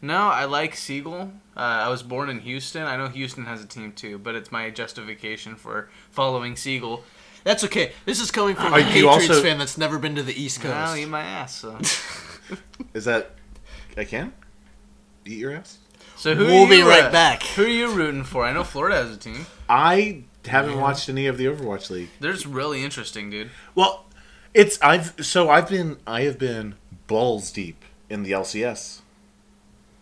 No, 0.02 0.28
I 0.28 0.46
like 0.46 0.76
Seagull. 0.76 1.32
Uh, 1.58 1.60
I 1.60 1.90
was 1.90 2.04
born 2.04 2.30
in 2.30 2.40
Houston. 2.42 2.84
I 2.84 2.96
know 2.98 3.08
Houston 3.10 3.46
has 3.46 3.64
a 3.64 3.66
team 3.68 3.92
too, 3.94 4.18
but 4.20 4.36
it's 4.36 4.52
my 4.52 4.70
justification 4.70 5.56
for 5.56 5.90
following 6.12 6.56
Seagull. 6.56 7.04
That's 7.44 7.64
okay. 7.64 7.94
This 8.06 8.20
is 8.20 8.30
coming 8.32 8.56
from 8.56 8.74
Are 8.74 8.80
a 8.80 8.82
you 8.82 8.88
Patriots 9.08 9.30
also- 9.30 9.42
fan 9.42 9.58
that's 9.58 9.78
never 9.78 9.98
been 9.98 10.16
to 10.16 10.24
the 10.24 10.40
East 10.40 10.62
Coast. 10.62 10.76
I'll 10.76 10.96
eat 10.96 11.08
my 11.08 11.22
ass. 11.22 11.56
So, 11.56 11.78
Is 12.94 13.06
that 13.06 13.32
I 13.98 14.04
can? 14.06 14.34
Eat 15.26 15.40
your 15.40 15.54
ass? 15.54 15.80
So 16.20 16.36
who 16.36 16.46
We'll 16.46 16.68
be 16.70 16.78
you, 16.78 16.88
right 16.90 17.06
uh, 17.06 17.12
back. 17.12 17.42
Who 17.44 17.64
are 17.64 17.68
you 17.68 17.92
rooting 17.92 18.24
for? 18.24 18.46
I 18.46 18.52
know 18.54 18.64
Florida 18.64 18.98
has 18.98 19.16
a 19.16 19.18
team. 19.18 19.46
I 19.68 20.24
haven't 20.46 20.80
watched 20.80 21.10
any 21.10 21.28
of 21.28 21.38
the 21.38 21.46
Overwatch 21.46 21.90
League. 21.90 22.10
They're 22.20 22.34
just 22.34 22.46
really 22.46 22.84
interesting, 22.84 23.30
dude. 23.30 23.50
Well, 23.76 24.06
it's 24.54 24.80
I've 24.82 25.14
so 25.26 25.50
I've 25.50 25.70
been 25.70 25.98
I 26.06 26.22
have 26.22 26.38
been 26.38 26.76
balls 27.08 27.52
deep 27.52 27.84
in 28.10 28.24
the 28.24 28.32
LCS. 28.32 29.02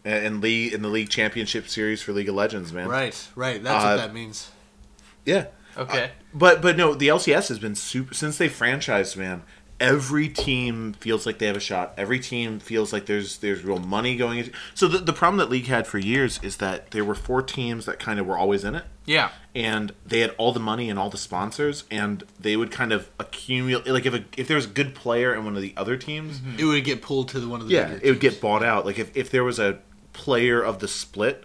And 0.06 0.26
in 0.26 0.42
league 0.42 0.74
in 0.74 0.82
the 0.82 0.88
league 0.90 1.10
championship 1.10 1.68
series 1.68 2.02
for 2.02 2.14
League 2.14 2.30
of 2.30 2.36
Legends, 2.36 2.72
man. 2.72 2.88
Right, 2.88 3.28
right. 3.36 3.62
That's 3.62 3.84
Uh, 3.84 3.88
what 3.90 3.98
that 3.98 4.14
means. 4.14 4.52
Yeah. 5.26 5.48
Okay. 5.78 6.12
But 6.34 6.62
but 6.62 6.78
no, 6.78 6.94
the 6.96 7.10
LCS 7.10 7.50
has 7.50 7.60
been 7.60 7.76
super 7.76 8.14
since 8.14 8.38
they 8.38 8.48
franchised, 8.50 9.18
man. 9.18 9.44
Every 9.80 10.28
team 10.28 10.94
feels 10.94 11.28
like 11.28 11.38
they 11.38 11.46
have 11.46 11.56
a 11.56 11.60
shot. 11.60 11.94
Every 11.98 12.20
team 12.20 12.60
feels 12.60 12.92
like 12.92 13.06
there's 13.06 13.38
there's 13.38 13.64
real 13.64 13.78
money 13.78 14.16
going 14.18 14.40
into. 14.40 14.52
So 14.74 14.88
the 14.88 14.98
the 14.98 15.14
problem 15.14 15.38
that 15.38 15.52
league 15.52 15.68
had 15.68 15.86
for 15.86 16.00
years 16.00 16.40
is 16.42 16.58
that 16.58 16.90
there 16.92 17.06
were 17.06 17.14
four 17.14 17.44
teams 17.44 17.86
that 17.86 18.00
kind 18.00 18.20
of 18.20 18.26
were 18.26 18.38
always 18.40 18.64
in 18.64 18.74
it, 18.74 18.86
Yeah. 19.06 19.30
and 19.54 19.94
they 20.04 20.22
had 20.22 20.34
all 20.40 20.52
the 20.52 20.60
money 20.60 20.90
and 20.90 20.98
all 20.98 21.12
the 21.12 21.18
sponsors, 21.18 21.84
and 21.92 22.24
they 22.40 22.58
would 22.58 22.72
kind 22.72 22.92
of 22.92 23.12
accumulate. 23.20 23.86
Like 23.88 24.08
if 24.08 24.16
a, 24.16 24.26
if 24.36 24.48
there 24.48 24.56
was 24.56 24.66
a 24.66 24.70
good 24.70 24.96
player 24.96 25.36
in 25.36 25.46
one 25.46 25.56
of 25.56 25.62
the 25.62 25.76
other 25.78 25.96
teams, 25.96 26.40
mm-hmm. 26.40 26.60
It 26.60 26.64
would 26.64 26.84
get 26.84 27.04
pulled 27.04 27.30
to 27.30 27.40
the 27.40 27.48
one 27.48 27.62
of 27.62 27.68
the 27.68 27.76
yeah, 27.76 27.88
bigger 27.90 28.00
it 28.04 28.10
would 28.10 28.20
get 28.20 28.42
bought 28.42 28.64
out. 28.64 28.84
Like 28.84 28.98
if, 28.98 29.16
if 29.16 29.30
there 29.30 29.44
was 29.44 29.60
a 29.60 29.78
player 30.14 30.60
of 30.60 30.80
the 30.80 30.88
split 30.88 31.44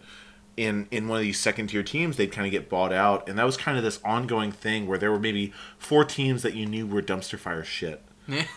in 0.57 0.87
in 0.91 1.07
one 1.07 1.19
of 1.19 1.23
these 1.23 1.39
second 1.39 1.67
tier 1.67 1.83
teams, 1.83 2.17
they'd 2.17 2.33
kind 2.33 2.47
of 2.47 2.51
get 2.51 2.71
bought 2.71 2.93
out, 2.95 3.29
and 3.29 3.39
that 3.39 3.45
was 3.45 3.59
kind 3.59 3.77
of 3.77 3.85
this 3.85 4.01
ongoing 4.05 4.53
thing 4.53 4.87
where 4.87 4.97
there 4.97 5.11
were 5.13 5.21
maybe 5.21 5.53
four 5.77 6.03
teams 6.05 6.41
that 6.43 6.55
you 6.55 6.65
knew 6.65 6.87
were 6.87 7.03
dumpster 7.03 7.39
fire 7.39 7.65
shit, 7.65 8.03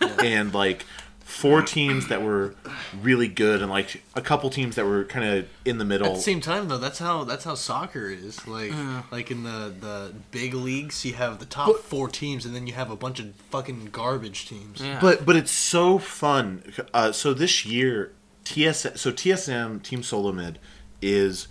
and 0.01 0.53
like 0.53 0.85
four 1.19 1.61
teams 1.63 2.07
that 2.07 2.21
were 2.21 2.53
really 3.01 3.27
good, 3.27 3.61
and 3.61 3.69
like 3.71 4.03
a 4.13 4.21
couple 4.21 4.49
teams 4.49 4.75
that 4.75 4.85
were 4.85 5.03
kind 5.05 5.25
of 5.25 5.47
in 5.65 5.79
the 5.79 5.85
middle. 5.85 6.07
At 6.07 6.15
the 6.15 6.21
same 6.21 6.39
time, 6.39 6.67
though, 6.67 6.77
that's 6.77 6.99
how 6.99 7.23
that's 7.23 7.43
how 7.43 7.55
soccer 7.55 8.09
is. 8.09 8.47
Like, 8.47 8.71
Mm. 8.71 9.03
like 9.11 9.31
in 9.31 9.43
the 9.43 9.73
the 9.79 10.13
big 10.31 10.53
leagues, 10.53 11.03
you 11.03 11.13
have 11.13 11.39
the 11.39 11.45
top 11.45 11.77
four 11.77 12.07
teams, 12.07 12.45
and 12.45 12.55
then 12.55 12.67
you 12.67 12.73
have 12.73 12.91
a 12.91 12.95
bunch 12.95 13.19
of 13.19 13.33
fucking 13.49 13.89
garbage 13.91 14.47
teams. 14.47 14.81
Yeah. 14.81 14.99
But 15.01 15.25
but 15.25 15.35
it's 15.35 15.51
so 15.51 15.97
fun. 15.97 16.61
Uh, 16.93 17.11
so 17.11 17.33
this 17.33 17.65
year, 17.65 18.11
TS 18.43 18.81
so 19.01 19.11
TSM 19.11 19.81
Team 19.81 20.03
Solomid 20.03 20.59
is 21.01 21.47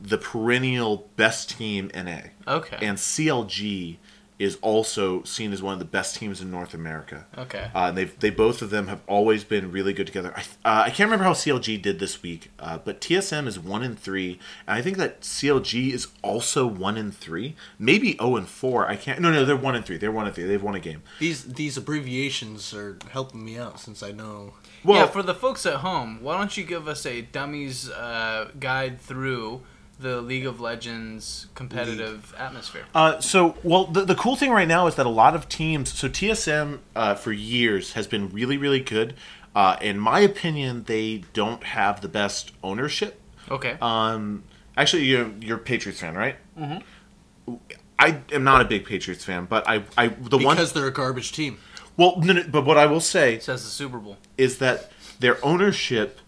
the 0.00 0.18
perennial 0.18 1.08
best 1.16 1.50
team 1.58 1.90
in 1.94 2.06
A. 2.06 2.30
Okay. 2.46 2.76
And 2.80 2.96
CLG 2.98 3.96
is 4.38 4.58
also 4.60 5.22
seen 5.22 5.52
as 5.52 5.62
one 5.62 5.72
of 5.72 5.78
the 5.78 5.84
best 5.84 6.16
teams 6.16 6.42
in 6.42 6.50
North 6.50 6.74
America. 6.74 7.26
Okay. 7.38 7.70
Uh, 7.74 7.88
and 7.88 7.96
they've 7.96 8.18
they 8.18 8.30
both 8.30 8.60
of 8.60 8.70
them 8.70 8.88
have 8.88 9.00
always 9.06 9.44
been 9.44 9.72
really 9.72 9.92
good 9.92 10.06
together. 10.06 10.34
I 10.36 10.40
uh, 10.40 10.82
I 10.84 10.90
can't 10.90 11.08
remember 11.10 11.24
how 11.24 11.32
CLG 11.32 11.80
did 11.80 11.98
this 11.98 12.22
week, 12.22 12.50
uh, 12.58 12.78
but 12.78 13.00
TSM 13.00 13.46
is 13.46 13.58
one 13.58 13.82
in 13.82 13.96
three, 13.96 14.38
and 14.66 14.78
I 14.78 14.82
think 14.82 14.98
that 14.98 15.22
CLG 15.22 15.92
is 15.92 16.08
also 16.22 16.66
one 16.66 16.96
in 16.96 17.12
three, 17.12 17.56
maybe 17.78 18.16
zero 18.16 18.36
and 18.36 18.48
four. 18.48 18.86
I 18.86 18.96
can't. 18.96 19.20
No, 19.20 19.32
no, 19.32 19.44
they're 19.44 19.56
one 19.56 19.74
in 19.74 19.82
three. 19.82 19.96
They're 19.96 20.12
one 20.12 20.26
in 20.26 20.32
three. 20.32 20.44
They've 20.44 20.62
won 20.62 20.74
a 20.74 20.80
game. 20.80 21.02
These 21.18 21.44
these 21.44 21.76
abbreviations 21.76 22.74
are 22.74 22.98
helping 23.10 23.44
me 23.44 23.58
out 23.58 23.80
since 23.80 24.02
I 24.02 24.12
know. 24.12 24.54
Well, 24.84 25.00
yeah, 25.00 25.06
for 25.06 25.22
the 25.22 25.34
folks 25.34 25.64
at 25.66 25.76
home, 25.76 26.20
why 26.20 26.36
don't 26.36 26.56
you 26.56 26.64
give 26.64 26.86
us 26.86 27.06
a 27.06 27.22
dummies 27.22 27.90
uh, 27.90 28.50
guide 28.58 29.00
through 29.00 29.62
the 29.98 30.20
League 30.20 30.46
of 30.46 30.60
Legends 30.60 31.46
competitive 31.54 32.34
atmosphere? 32.38 32.84
Uh, 32.94 33.20
so, 33.20 33.56
well, 33.62 33.86
the, 33.86 34.04
the 34.04 34.14
cool 34.14 34.36
thing 34.36 34.50
right 34.50 34.68
now 34.68 34.86
is 34.86 34.94
that 34.96 35.06
a 35.06 35.10
lot 35.10 35.34
of 35.34 35.48
teams. 35.48 35.92
So, 35.92 36.08
TSM 36.08 36.80
uh, 36.94 37.14
for 37.14 37.32
years 37.32 37.94
has 37.94 38.06
been 38.06 38.28
really, 38.30 38.56
really 38.58 38.80
good. 38.80 39.14
Uh, 39.54 39.76
in 39.80 39.98
my 39.98 40.20
opinion, 40.20 40.84
they 40.84 41.24
don't 41.32 41.64
have 41.64 42.02
the 42.02 42.08
best 42.08 42.52
ownership. 42.62 43.20
Okay. 43.50 43.78
Um, 43.80 44.44
actually, 44.76 45.04
you're, 45.04 45.30
you're 45.40 45.56
a 45.56 45.60
Patriots 45.60 46.00
fan, 46.00 46.14
right? 46.14 46.36
Mm-hmm. 46.58 47.54
I 47.98 48.20
am 48.32 48.44
not 48.44 48.60
a 48.60 48.64
big 48.64 48.84
Patriots 48.84 49.24
fan, 49.24 49.46
but 49.46 49.66
I, 49.66 49.84
I 49.96 50.08
the 50.08 50.36
one. 50.38 50.56
Because 50.56 50.72
they're 50.72 50.86
a 50.86 50.92
garbage 50.92 51.32
team. 51.32 51.58
Well, 51.96 52.20
no, 52.20 52.34
no, 52.34 52.44
but 52.46 52.66
what 52.66 52.76
I 52.76 52.86
will 52.86 53.00
say 53.00 53.38
Says 53.38 53.64
the 53.64 53.70
Super 53.70 53.98
Bowl. 53.98 54.18
is 54.36 54.58
that 54.58 54.92
their 55.18 55.42
ownership 55.44 56.20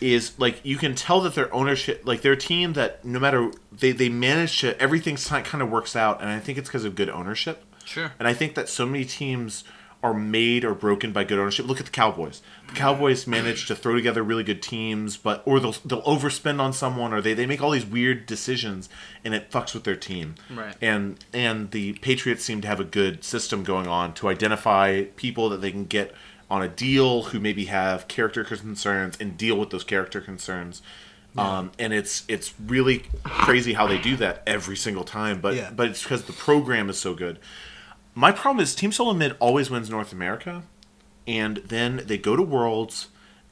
is 0.00 0.38
like 0.38 0.60
you 0.64 0.76
can 0.76 0.94
tell 0.94 1.20
that 1.20 1.34
their 1.34 1.52
ownership 1.54 2.02
like 2.04 2.22
their 2.22 2.36
team 2.36 2.72
that 2.74 3.04
no 3.04 3.18
matter 3.18 3.50
they 3.72 3.92
they 3.92 4.08
manage 4.08 4.60
to 4.60 4.78
everything 4.80 5.16
kind 5.16 5.62
of 5.62 5.70
works 5.70 5.94
out 5.96 6.20
and 6.20 6.30
i 6.30 6.38
think 6.40 6.58
it's 6.58 6.68
because 6.68 6.84
of 6.84 6.94
good 6.94 7.08
ownership. 7.08 7.64
Sure. 7.84 8.12
and 8.18 8.26
i 8.26 8.32
think 8.34 8.54
that 8.54 8.68
so 8.68 8.86
many 8.86 9.04
teams 9.04 9.64
are 10.04 10.12
made 10.12 10.66
or 10.66 10.74
broken 10.74 11.12
by 11.12 11.24
good 11.24 11.38
ownership. 11.38 11.66
Look 11.66 11.80
at 11.80 11.86
the 11.86 11.90
cowboys. 11.90 12.42
The 12.68 12.74
cowboys 12.74 13.26
manage 13.26 13.66
to 13.68 13.74
throw 13.74 13.94
together 13.94 14.22
really 14.22 14.44
good 14.44 14.60
teams 14.60 15.16
but 15.16 15.42
or 15.46 15.58
they'll 15.58 15.76
they'll 15.82 16.02
overspend 16.02 16.60
on 16.60 16.74
someone 16.74 17.14
or 17.14 17.22
they, 17.22 17.32
they 17.32 17.46
make 17.46 17.62
all 17.62 17.70
these 17.70 17.86
weird 17.86 18.26
decisions 18.26 18.90
and 19.24 19.34
it 19.34 19.50
fucks 19.50 19.72
with 19.72 19.84
their 19.84 19.96
team. 19.96 20.34
Right. 20.54 20.76
and 20.82 21.24
and 21.32 21.70
the 21.70 21.94
patriots 21.94 22.44
seem 22.44 22.60
to 22.60 22.68
have 22.68 22.80
a 22.80 22.84
good 22.84 23.24
system 23.24 23.64
going 23.64 23.86
on 23.86 24.12
to 24.14 24.28
identify 24.28 25.04
people 25.16 25.48
that 25.48 25.62
they 25.62 25.70
can 25.70 25.86
get 25.86 26.14
on 26.50 26.62
a 26.62 26.68
deal 26.68 27.24
who 27.24 27.40
maybe 27.40 27.66
have 27.66 28.06
character 28.08 28.44
concerns 28.44 29.16
and 29.20 29.36
deal 29.36 29.56
with 29.58 29.70
those 29.70 29.84
character 29.84 30.20
concerns. 30.20 30.82
Um, 31.36 31.72
and 31.80 31.92
it's 31.92 32.22
it's 32.28 32.54
really 32.64 33.06
crazy 33.24 33.72
how 33.72 33.88
they 33.88 33.98
do 33.98 34.14
that 34.18 34.44
every 34.46 34.76
single 34.76 35.02
time. 35.02 35.40
But 35.40 35.56
Yeah. 35.56 35.70
but 35.74 35.88
it's 35.88 36.02
because 36.02 36.24
the 36.24 36.32
program 36.32 36.88
is 36.88 36.96
so 36.98 37.12
good. 37.14 37.40
My 38.14 38.30
problem 38.30 38.62
is 38.62 38.72
Team 38.74 38.92
Solo 38.92 39.12
Mid 39.14 39.34
always 39.40 39.68
wins 39.68 39.90
North 39.90 40.12
America, 40.12 40.62
and 41.26 41.56
then 41.66 42.02
they 42.06 42.18
go 42.18 42.36
to 42.36 42.42
Worlds, 42.42 43.08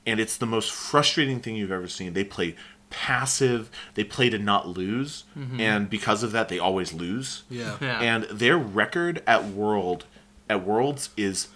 and 0.07 0.21
it's 0.21 0.37
the 0.37 0.47
most 0.47 0.71
frustrating 0.71 1.41
thing 1.41 1.57
you've 1.57 1.73
ever 1.73 1.89
seen. 1.89 2.13
They 2.13 2.23
play 2.23 2.55
passive. 2.89 3.69
They 3.95 4.05
play 4.05 4.31
to 4.31 4.39
not 4.39 4.69
lose, 4.69 5.25
and 5.59 5.91
because 5.91 6.23
of 6.23 6.31
that, 6.33 6.49
they 6.49 6.61
always 6.61 6.93
lose. 6.93 7.43
Yeah. 7.51 7.79
Yeah. 7.81 7.99
And 8.01 8.25
their 8.25 8.57
record 8.59 9.25
at 9.27 9.47
World 9.47 10.05
at 10.49 10.65
Worlds 10.65 11.11
is 11.17 11.49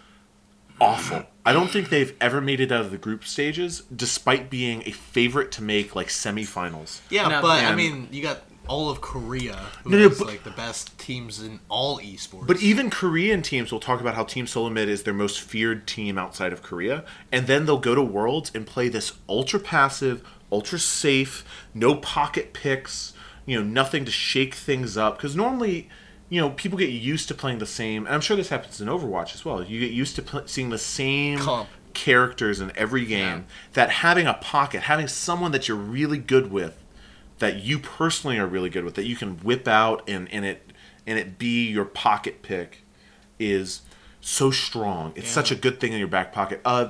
awful. 0.80 1.24
I 1.44 1.52
don't 1.52 1.70
think 1.70 1.88
they've 1.90 2.14
ever 2.20 2.40
made 2.40 2.60
it 2.60 2.72
out 2.72 2.80
of 2.80 2.90
the 2.90 2.98
group 2.98 3.24
stages, 3.24 3.82
despite 3.94 4.50
being 4.50 4.82
a 4.86 4.90
favorite 4.90 5.52
to 5.52 5.62
make 5.62 5.94
like 5.94 6.08
semifinals. 6.08 7.00
Yeah, 7.10 7.28
No, 7.28 7.42
but 7.42 7.64
I 7.64 7.74
mean, 7.74 8.08
you 8.10 8.22
got 8.22 8.42
all 8.68 8.90
of 8.90 9.00
Korea, 9.00 9.54
who 9.84 9.90
No, 9.90 9.98
no, 9.98 10.08
has 10.08 10.18
but- 10.18 10.26
like 10.26 10.42
the 10.42 10.50
best 10.50 10.98
teams 10.98 11.40
in 11.40 11.60
all 11.68 12.00
esports. 12.00 12.48
But 12.48 12.60
even 12.60 12.90
Korean 12.90 13.40
teams 13.42 13.70
will 13.70 13.78
talk 13.78 14.00
about 14.00 14.16
how 14.16 14.24
Team 14.24 14.46
Solomid 14.48 14.88
is 14.88 15.04
their 15.04 15.14
most 15.14 15.40
feared 15.40 15.86
team 15.86 16.18
outside 16.18 16.52
of 16.52 16.62
Korea, 16.62 17.04
and 17.30 17.46
then 17.46 17.64
they'll 17.66 17.78
go 17.78 17.94
to 17.94 18.02
Worlds 18.02 18.50
and 18.54 18.66
play 18.66 18.88
this 18.88 19.12
ultra 19.28 19.60
passive, 19.60 20.20
ultra 20.50 20.80
safe, 20.80 21.44
no 21.74 21.94
pocket 21.94 22.52
picks, 22.52 23.12
you 23.46 23.56
know, 23.56 23.62
nothing 23.64 24.04
to 24.04 24.10
shake 24.10 24.54
things 24.54 24.96
up. 24.96 25.16
Because 25.16 25.36
normally, 25.36 25.88
you 26.28 26.40
know, 26.40 26.50
people 26.50 26.78
get 26.78 26.90
used 26.90 27.28
to 27.28 27.34
playing 27.34 27.58
the 27.58 27.66
same. 27.66 28.06
And 28.06 28.14
I'm 28.14 28.20
sure 28.20 28.36
this 28.36 28.48
happens 28.48 28.80
in 28.80 28.88
Overwatch 28.88 29.34
as 29.34 29.44
well. 29.44 29.62
You 29.62 29.80
get 29.80 29.92
used 29.92 30.16
to 30.16 30.42
seeing 30.46 30.70
the 30.70 30.78
same 30.78 31.38
Comp. 31.38 31.68
characters 31.94 32.60
in 32.60 32.72
every 32.76 33.04
game. 33.04 33.46
That 33.74 33.90
having 33.90 34.26
a 34.26 34.34
pocket, 34.34 34.82
having 34.82 35.08
someone 35.08 35.52
that 35.52 35.68
you're 35.68 35.76
really 35.76 36.18
good 36.18 36.50
with, 36.50 36.82
that 37.38 37.56
you 37.56 37.78
personally 37.78 38.38
are 38.38 38.46
really 38.46 38.70
good 38.70 38.84
with, 38.84 38.94
that 38.94 39.06
you 39.06 39.14
can 39.16 39.36
whip 39.38 39.68
out 39.68 40.02
and, 40.08 40.30
and 40.32 40.44
it 40.44 40.72
and 41.06 41.18
it 41.18 41.38
be 41.38 41.68
your 41.68 41.84
pocket 41.84 42.42
pick 42.42 42.82
is 43.38 43.82
so 44.20 44.50
strong. 44.50 45.12
It's 45.14 45.30
such 45.30 45.52
a 45.52 45.54
good 45.54 45.78
thing 45.78 45.92
in 45.92 46.00
your 46.00 46.08
back 46.08 46.32
pocket. 46.32 46.60
Uh, 46.64 46.88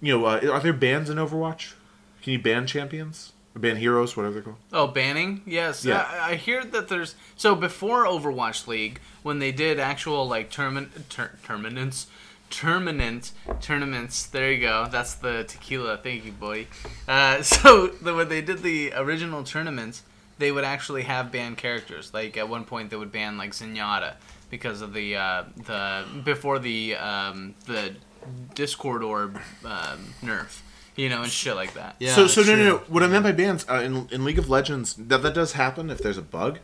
you 0.00 0.18
know, 0.18 0.24
uh, 0.24 0.40
are 0.50 0.58
there 0.58 0.72
bans 0.72 1.08
in 1.08 1.16
Overwatch? 1.18 1.74
Can 2.22 2.32
you 2.32 2.40
ban 2.40 2.66
champions? 2.66 3.32
Ban 3.54 3.76
heroes, 3.76 4.16
whatever 4.16 4.34
they're 4.34 4.42
called? 4.42 4.56
Oh, 4.72 4.86
banning? 4.86 5.42
Yes. 5.44 5.84
Yeah. 5.84 6.08
I, 6.10 6.30
I 6.30 6.34
hear 6.36 6.64
that 6.64 6.88
there's 6.88 7.14
so 7.36 7.54
before 7.54 8.06
Overwatch 8.06 8.66
League, 8.66 9.00
when 9.22 9.38
they 9.40 9.52
did 9.52 9.78
actual 9.78 10.26
like 10.26 10.50
tournament 10.50 11.10
tur- 11.10 11.38
tournaments, 11.44 12.06
tournament 12.48 13.32
tournaments. 13.60 14.26
There 14.26 14.50
you 14.50 14.60
go. 14.60 14.88
That's 14.90 15.14
the 15.14 15.44
tequila. 15.44 15.98
Thank 15.98 16.24
you, 16.24 16.32
boy. 16.32 16.66
Uh, 17.06 17.42
so 17.42 17.88
the, 17.88 18.14
when 18.14 18.28
they 18.28 18.40
did 18.40 18.62
the 18.62 18.92
original 18.94 19.44
tournaments, 19.44 20.02
they 20.38 20.50
would 20.50 20.64
actually 20.64 21.02
have 21.02 21.30
banned 21.30 21.58
characters. 21.58 22.14
Like 22.14 22.36
at 22.36 22.48
one 22.48 22.64
point, 22.64 22.90
they 22.90 22.96
would 22.96 23.12
ban 23.12 23.36
like 23.36 23.52
Zenyatta 23.52 24.14
because 24.50 24.80
of 24.80 24.94
the 24.94 25.16
uh, 25.16 25.44
the 25.56 26.04
before 26.24 26.58
the 26.58 26.96
um, 26.96 27.54
the 27.66 27.96
Discord 28.54 29.02
orb 29.02 29.36
um, 29.64 30.14
nerf. 30.22 30.60
You 30.96 31.08
know, 31.08 31.22
and 31.22 31.30
shit 31.32 31.56
like 31.56 31.74
that. 31.74 31.96
yeah, 31.98 32.14
so, 32.14 32.26
so 32.26 32.42
no, 32.42 32.54
no, 32.54 32.64
no. 32.64 32.76
What 32.88 33.02
I 33.02 33.06
meant 33.06 33.24
by 33.24 33.32
bans 33.32 33.64
uh, 33.68 33.76
in 33.76 34.08
in 34.10 34.24
League 34.24 34.38
of 34.38 34.50
Legends, 34.50 34.94
that 34.94 35.22
that 35.22 35.34
does 35.34 35.52
happen 35.52 35.88
if 35.90 35.98
there's 35.98 36.18
a 36.18 36.22
bug. 36.22 36.58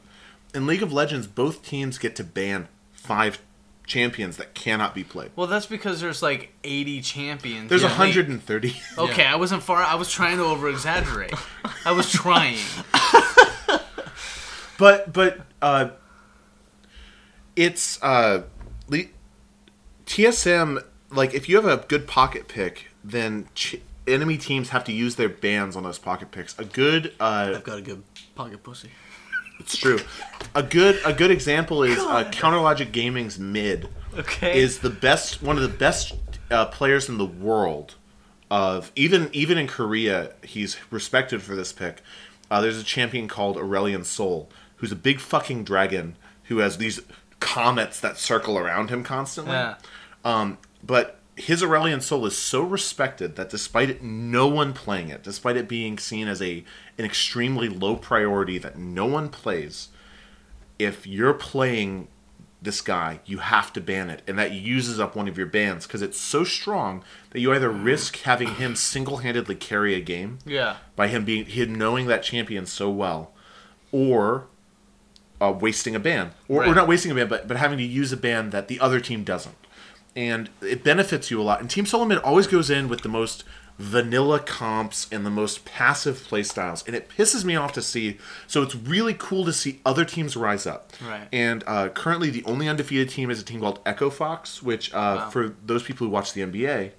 In 0.54 0.66
League 0.66 0.82
of 0.82 0.92
Legends, 0.92 1.26
both 1.26 1.62
teams 1.64 1.98
get 1.98 2.14
to 2.16 2.24
ban 2.24 2.68
five 2.92 3.40
champions 3.86 4.36
that 4.36 4.52
cannot 4.54 4.94
be 4.94 5.02
played. 5.02 5.30
Well, 5.34 5.46
that's 5.46 5.64
because 5.64 6.00
there's 6.02 6.22
like 6.22 6.52
80 6.62 7.00
champions. 7.00 7.70
There's 7.70 7.80
Yeah. 7.82 7.88
130. 7.88 8.76
Okay, 8.98 9.24
I 9.24 9.36
wasn't 9.36 9.62
far. 9.62 9.82
I 9.82 9.94
was 9.94 10.10
trying 10.10 10.36
to 10.36 10.44
over 10.44 10.68
exaggerate. 10.68 11.32
I 11.86 11.92
was 11.92 12.10
trying. 12.12 12.58
But 14.78 15.12
but 15.12 15.40
uh, 15.60 15.90
it's 17.56 18.00
uh, 18.02 18.42
le- 18.88 19.04
TSM. 20.06 20.82
Like 21.10 21.34
if 21.34 21.48
you 21.48 21.56
have 21.56 21.64
a 21.66 21.84
good 21.88 22.06
pocket 22.06 22.46
pick, 22.46 22.90
then 23.02 23.48
ch- 23.54 23.80
enemy 24.12 24.36
teams 24.38 24.70
have 24.70 24.84
to 24.84 24.92
use 24.92 25.16
their 25.16 25.28
bans 25.28 25.76
on 25.76 25.82
those 25.82 25.98
pocket 25.98 26.30
picks. 26.30 26.58
A 26.58 26.64
good 26.64 27.14
uh, 27.20 27.52
I've 27.56 27.64
got 27.64 27.78
a 27.78 27.82
good 27.82 28.02
pocket 28.34 28.62
pussy. 28.62 28.90
it's 29.60 29.76
true. 29.76 29.98
A 30.54 30.62
good 30.62 31.00
a 31.04 31.12
good 31.12 31.30
example 31.30 31.82
is 31.82 31.98
uh, 31.98 32.28
Counter 32.30 32.60
Logic 32.60 32.90
Gaming's 32.90 33.38
mid 33.38 33.88
Okay. 34.16 34.58
is 34.58 34.78
the 34.80 34.90
best 34.90 35.42
one 35.42 35.56
of 35.56 35.62
the 35.62 35.68
best 35.68 36.14
uh, 36.50 36.66
players 36.66 37.08
in 37.08 37.18
the 37.18 37.26
world. 37.26 37.94
Of 38.50 38.90
even 38.96 39.28
even 39.34 39.58
in 39.58 39.66
Korea, 39.66 40.32
he's 40.42 40.78
respected 40.90 41.42
for 41.42 41.54
this 41.54 41.70
pick. 41.72 42.00
Uh, 42.50 42.62
there's 42.62 42.78
a 42.78 42.84
champion 42.84 43.28
called 43.28 43.56
Aurelion 43.58 44.04
Sol, 44.06 44.48
who's 44.76 44.90
a 44.90 44.96
big 44.96 45.20
fucking 45.20 45.64
dragon 45.64 46.16
who 46.44 46.58
has 46.58 46.78
these 46.78 46.98
comets 47.40 48.00
that 48.00 48.16
circle 48.16 48.56
around 48.56 48.88
him 48.88 49.04
constantly. 49.04 49.52
Yeah. 49.52 49.74
Um, 50.24 50.56
but 50.82 51.17
his 51.38 51.62
Aurelion 51.62 52.02
Sol 52.02 52.26
is 52.26 52.36
so 52.36 52.62
respected 52.62 53.36
that 53.36 53.50
despite 53.50 53.90
it, 53.90 54.02
no 54.02 54.48
one 54.48 54.72
playing 54.72 55.08
it, 55.08 55.22
despite 55.22 55.56
it 55.56 55.68
being 55.68 55.98
seen 55.98 56.28
as 56.28 56.42
a 56.42 56.64
an 56.98 57.04
extremely 57.04 57.68
low 57.68 57.96
priority 57.96 58.58
that 58.58 58.76
no 58.76 59.06
one 59.06 59.28
plays, 59.28 59.88
if 60.78 61.06
you're 61.06 61.34
playing 61.34 62.08
this 62.60 62.80
guy, 62.80 63.20
you 63.24 63.38
have 63.38 63.72
to 63.72 63.80
ban 63.80 64.10
it, 64.10 64.22
and 64.26 64.36
that 64.38 64.50
uses 64.50 64.98
up 64.98 65.14
one 65.14 65.28
of 65.28 65.38
your 65.38 65.46
bans 65.46 65.86
because 65.86 66.02
it's 66.02 66.18
so 66.18 66.42
strong 66.42 67.04
that 67.30 67.38
you 67.38 67.52
either 67.52 67.70
risk 67.70 68.16
having 68.22 68.56
him 68.56 68.74
single-handedly 68.74 69.54
carry 69.54 69.94
a 69.94 70.00
game 70.00 70.40
yeah. 70.44 70.78
by 70.96 71.06
him 71.06 71.24
being 71.24 71.46
him 71.46 71.72
knowing 71.72 72.06
that 72.06 72.24
champion 72.24 72.66
so 72.66 72.90
well, 72.90 73.30
or 73.92 74.48
uh, 75.40 75.54
wasting 75.56 75.94
a 75.94 76.00
ban, 76.00 76.32
or, 76.48 76.66
or 76.66 76.74
not 76.74 76.88
wasting 76.88 77.12
a 77.12 77.14
ban, 77.14 77.28
but 77.28 77.46
but 77.46 77.56
having 77.56 77.78
to 77.78 77.84
use 77.84 78.12
a 78.12 78.16
ban 78.16 78.50
that 78.50 78.66
the 78.66 78.80
other 78.80 78.98
team 78.98 79.22
doesn't, 79.22 79.56
and 80.16 80.50
it 80.60 80.82
benefits 80.84 81.30
you 81.30 81.40
a 81.40 81.42
lot. 81.44 81.60
And 81.60 81.70
Team 81.70 81.86
Solomid 81.86 82.18
always 82.18 82.46
goes 82.46 82.70
in 82.70 82.88
with 82.88 83.02
the 83.02 83.08
most 83.08 83.44
vanilla 83.78 84.40
comps 84.40 85.06
and 85.12 85.24
the 85.24 85.30
most 85.30 85.64
passive 85.64 86.16
playstyles, 86.28 86.84
and 86.86 86.96
it 86.96 87.08
pisses 87.08 87.44
me 87.44 87.54
off 87.54 87.72
to 87.72 87.80
see. 87.82 88.18
So 88.48 88.62
it's 88.62 88.74
really 88.74 89.14
cool 89.14 89.44
to 89.44 89.52
see 89.52 89.80
other 89.86 90.04
teams 90.04 90.36
rise 90.36 90.66
up. 90.66 90.92
Right. 91.06 91.28
And 91.32 91.62
uh, 91.66 91.88
currently, 91.90 92.30
the 92.30 92.42
only 92.44 92.68
undefeated 92.68 93.08
team 93.10 93.30
is 93.30 93.40
a 93.40 93.44
team 93.44 93.60
called 93.60 93.78
Echo 93.86 94.10
Fox, 94.10 94.62
which 94.62 94.92
uh, 94.92 95.30
for 95.30 95.54
those 95.64 95.82
people 95.84 96.06
who 96.06 96.12
watch 96.12 96.32
the 96.32 96.40
NBA, 96.42 96.90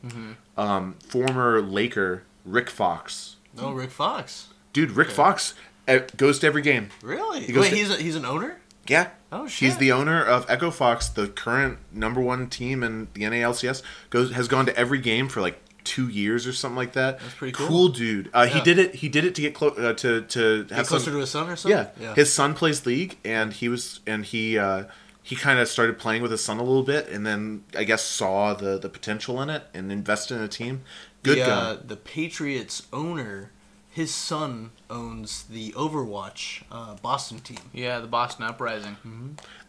um, 0.58 0.96
former 1.06 1.62
Laker 1.62 2.24
Rick 2.46 2.70
Fox 2.70 3.36
No, 3.56 3.72
Rick 3.72 3.92
Fox. 3.92 4.48
Dude, 4.72 4.92
Rick 4.92 5.10
Fox 5.12 5.56
uh, 5.88 6.00
goes 6.16 6.40
to 6.40 6.48
every 6.48 6.62
game. 6.62 6.90
Really? 7.02 7.42
He 7.42 7.58
Wait, 7.58 7.70
to- 7.72 7.76
he's 7.76 7.90
a, 7.92 7.98
he's 7.98 8.16
an 8.16 8.24
owner. 8.26 8.59
Yeah. 8.90 9.10
Oh, 9.32 9.48
shit. 9.48 9.70
He's 9.70 9.78
the 9.78 9.92
owner 9.92 10.24
of 10.24 10.50
Echo 10.50 10.72
Fox, 10.72 11.08
the 11.08 11.28
current 11.28 11.78
number 11.92 12.20
one 12.20 12.50
team 12.50 12.84
in 12.84 13.08
the 13.14 13.22
NALCS. 13.24 13.84
Goes 14.10 14.32
has 14.32 14.48
gone 14.48 14.66
to 14.66 14.76
every 14.76 15.00
game 15.00 15.30
for 15.30 15.40
like 15.42 15.62
two 15.84 16.08
years 16.08 16.46
or 16.48 16.54
something 16.54 16.76
like 16.76 16.94
that. 16.94 17.20
That's 17.20 17.34
pretty 17.36 17.54
cool. 17.54 17.68
Cool 17.68 17.88
dude. 17.90 18.30
Uh, 18.34 18.48
He 18.48 18.62
did 18.62 18.80
it. 18.80 18.96
He 18.96 19.10
did 19.10 19.26
it 19.26 19.36
to 19.36 19.42
get 19.42 19.54
close 19.54 19.78
uh, 19.78 19.94
to 19.94 20.22
to 20.22 20.66
have 20.72 20.88
closer 20.88 21.06
some, 21.06 21.14
to 21.14 21.20
his 21.20 21.30
son 21.30 21.50
or 21.50 21.56
something. 21.56 21.88
yeah. 22.00 22.16
His 22.16 22.34
son 22.34 22.54
plays 22.56 22.86
league, 22.86 23.18
and 23.24 23.54
he 23.54 23.70
was 23.70 24.00
and 24.08 24.26
he 24.26 24.58
uh, 24.58 24.86
he 25.22 25.36
kind 25.36 25.60
of 25.60 25.68
started 25.68 26.00
playing 26.00 26.22
with 26.24 26.32
his 26.32 26.44
son 26.44 26.58
a 26.58 26.64
little 26.64 26.84
bit, 26.84 27.08
and 27.10 27.26
then 27.26 27.64
I 27.78 27.84
guess 27.84 28.04
saw 28.04 28.54
the 28.56 28.80
the 28.80 28.90
potential 28.90 29.42
in 29.42 29.50
it 29.52 29.64
and 29.74 29.92
invested 29.92 30.38
in 30.38 30.44
a 30.44 30.48
team. 30.48 30.82
Good 31.22 31.38
the, 31.38 31.42
guy. 31.42 31.52
uh, 31.52 31.78
the 31.86 31.98
Patriots 31.98 32.88
owner, 32.92 33.52
his 34.00 34.16
son 34.16 34.72
owns 34.90 35.44
the 35.44 35.74
Overwatch 35.74 36.64
uh, 36.72 36.96
Boston 37.02 37.40
team. 37.40 37.60
Yeah, 37.74 38.00
the 38.00 38.08
Boston 38.08 38.46
Uprising. 38.46 38.96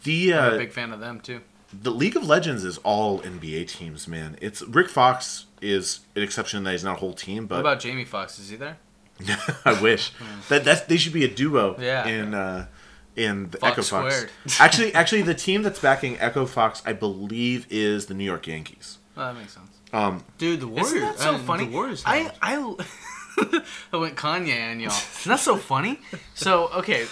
the 0.04 0.32
I'm 0.34 0.52
uh, 0.52 0.54
a 0.54 0.58
big 0.58 0.70
fan 0.70 0.92
of 0.92 1.00
them 1.00 1.18
too. 1.18 1.40
the 1.72 1.90
League 1.90 2.14
of 2.14 2.24
Legends 2.24 2.62
is 2.62 2.78
all 2.78 3.18
NBA 3.22 3.66
teams, 3.66 4.06
man. 4.06 4.36
It's 4.40 4.62
Rick 4.62 4.88
Fox 4.88 5.46
is 5.60 6.00
an 6.14 6.22
exception 6.22 6.62
that 6.62 6.70
he's 6.70 6.84
not 6.84 6.98
a 6.98 7.00
whole 7.00 7.12
team, 7.12 7.48
But 7.48 7.56
What 7.56 7.62
but 7.64 7.68
about 7.70 7.80
Jamie 7.80 8.04
Foxx? 8.04 8.38
Is 8.38 8.50
he 8.50 8.56
there? 8.56 8.78
I 9.64 9.82
wish 9.82 10.12
that 10.48 10.62
that's 10.62 10.82
they 10.82 10.96
should 10.96 11.12
be 11.12 11.24
a 11.24 11.28
duo. 11.28 11.76
Yeah. 11.80 12.06
In 12.06 12.32
uh, 12.32 12.66
in 13.16 13.50
the 13.50 13.58
Fox 13.58 13.72
Echo 13.72 13.82
Fox. 13.82 14.14
squared. 14.14 14.30
actually, 14.60 14.94
actually, 14.94 15.22
the 15.22 15.34
team 15.34 15.62
that's 15.62 15.80
backing 15.80 16.20
Echo 16.20 16.46
Fox, 16.46 16.82
I 16.86 16.92
believe, 16.92 17.66
is 17.68 18.06
the 18.06 18.14
New 18.14 18.24
York 18.24 18.46
Yankees. 18.46 18.98
Oh, 19.16 19.24
that 19.26 19.34
makes 19.36 19.54
sense. 19.54 19.80
Um, 19.92 20.24
Dude, 20.38 20.60
the 20.60 20.68
Warriors. 20.68 20.92
Isn't 20.92 21.00
that 21.00 21.18
so 21.18 21.34
uh, 21.34 21.38
funny? 21.38 21.64
The 21.64 21.72
Warriors. 21.72 22.04
I 22.06 22.30
I 22.40 22.76
I 23.92 23.96
went 23.96 24.16
Kanye 24.16 24.70
on 24.70 24.80
y'all. 24.80 24.92
Isn't 24.92 25.30
that 25.30 25.40
so 25.40 25.56
funny? 25.56 26.00
So 26.34 26.68
okay, 26.74 27.06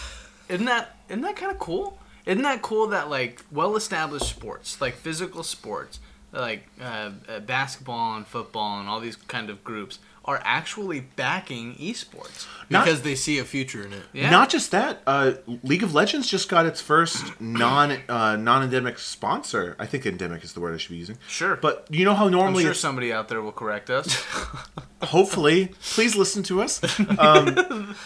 isn't 0.49 0.67
that 0.67 0.97
isn't 1.09 1.23
that 1.23 1.37
kind 1.37 1.53
of 1.53 1.59
cool? 1.59 1.99
Isn't 2.27 2.43
that 2.43 2.61
cool 2.63 2.89
that 2.89 3.09
like 3.09 3.43
well-established 3.51 4.29
sports, 4.29 4.81
like 4.81 4.95
physical 4.95 5.43
sports, 5.43 5.99
like 6.33 6.69
uh, 6.81 7.11
uh, 7.29 7.41
basketball 7.41 8.17
and 8.17 8.27
football 8.27 8.81
and 8.81 8.89
all 8.89 9.01
these 9.01 9.17
kind 9.17 9.49
of 9.49 9.65
groups, 9.65 9.99
are 10.29 10.41
actually 10.45 11.01
backing 11.01 11.75
esports? 11.77 12.47
not- 12.71 12.85
because 12.85 13.01
they 13.03 13.15
see 13.15 13.39
a 13.39 13.45
future 13.45 13.83
in 13.85 13.93
it. 13.95 14.03
Yeah. 14.13 14.29
Not 14.31 14.51
just 14.51 14.71
that, 14.73 15.03
uh, 15.07 15.33
League 15.63 15.83
of 15.83 15.95
Legends 15.95 16.29
just 16.29 16.49
got 16.51 16.67
its 16.67 16.81
first 16.81 17.41
non 17.41 17.99
uh, 18.09 18.37
non 18.37 18.63
endemic 18.63 18.99
sponsor. 18.99 19.75
I 19.79 19.87
think 19.87 20.05
endemic 20.07 20.45
is 20.45 20.53
the 20.53 20.61
word 20.61 20.75
I 20.75 20.79
should 20.79 20.91
be 20.91 20.99
using. 20.99 21.19
Sure. 21.29 21.57
But 21.57 21.87
you 21.91 22.05
know 22.05 22.15
how 22.15 22.27
I'm 22.27 22.33
normally 22.33 22.63
sure 22.65 22.75
somebody 22.75 23.13
out 23.13 23.29
there 23.29 23.41
will 23.43 23.53
correct 23.53 23.89
us. 23.91 24.15
hopefully 25.03 25.73
please 25.95 26.15
listen 26.17 26.43
to 26.45 26.61
us. 26.63 26.81
Mom, 26.99 27.55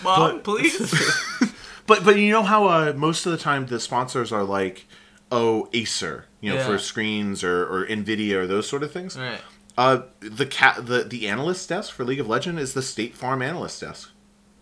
But- 0.03 0.45
please. 0.45 0.95
But 1.85 2.05
but 2.05 2.17
you 2.17 2.31
know 2.31 2.45
how 2.45 2.69
uh, 2.69 2.93
most 2.97 3.27
of 3.27 3.33
the 3.33 3.39
time 3.39 3.67
the 3.67 3.81
sponsors 3.81 4.31
are 4.33 4.45
like, 4.45 4.87
oh 5.33 5.69
Acer, 5.73 6.27
you 6.41 6.51
know, 6.51 6.57
Yeah. 6.59 6.67
for 6.67 6.79
screens 6.79 7.43
or, 7.43 7.65
or 7.67 7.85
Nvidia 7.87 8.35
or 8.37 8.47
those 8.47 8.69
sort 8.69 8.85
of 8.85 8.93
things. 8.93 9.19
right. 9.19 9.41
Uh, 9.79 10.03
the 10.21 10.47
cat 10.47 10.87
the 10.87 11.03
the 11.05 11.29
analyst 11.29 11.69
desk 11.69 11.93
for 11.95 12.05
League 12.05 12.21
of 12.21 12.29
Legends 12.29 12.61
is 12.61 12.75
the 12.75 12.83
State 12.83 13.15
Farm 13.15 13.41
analyst 13.43 13.81
desk. 13.81 14.11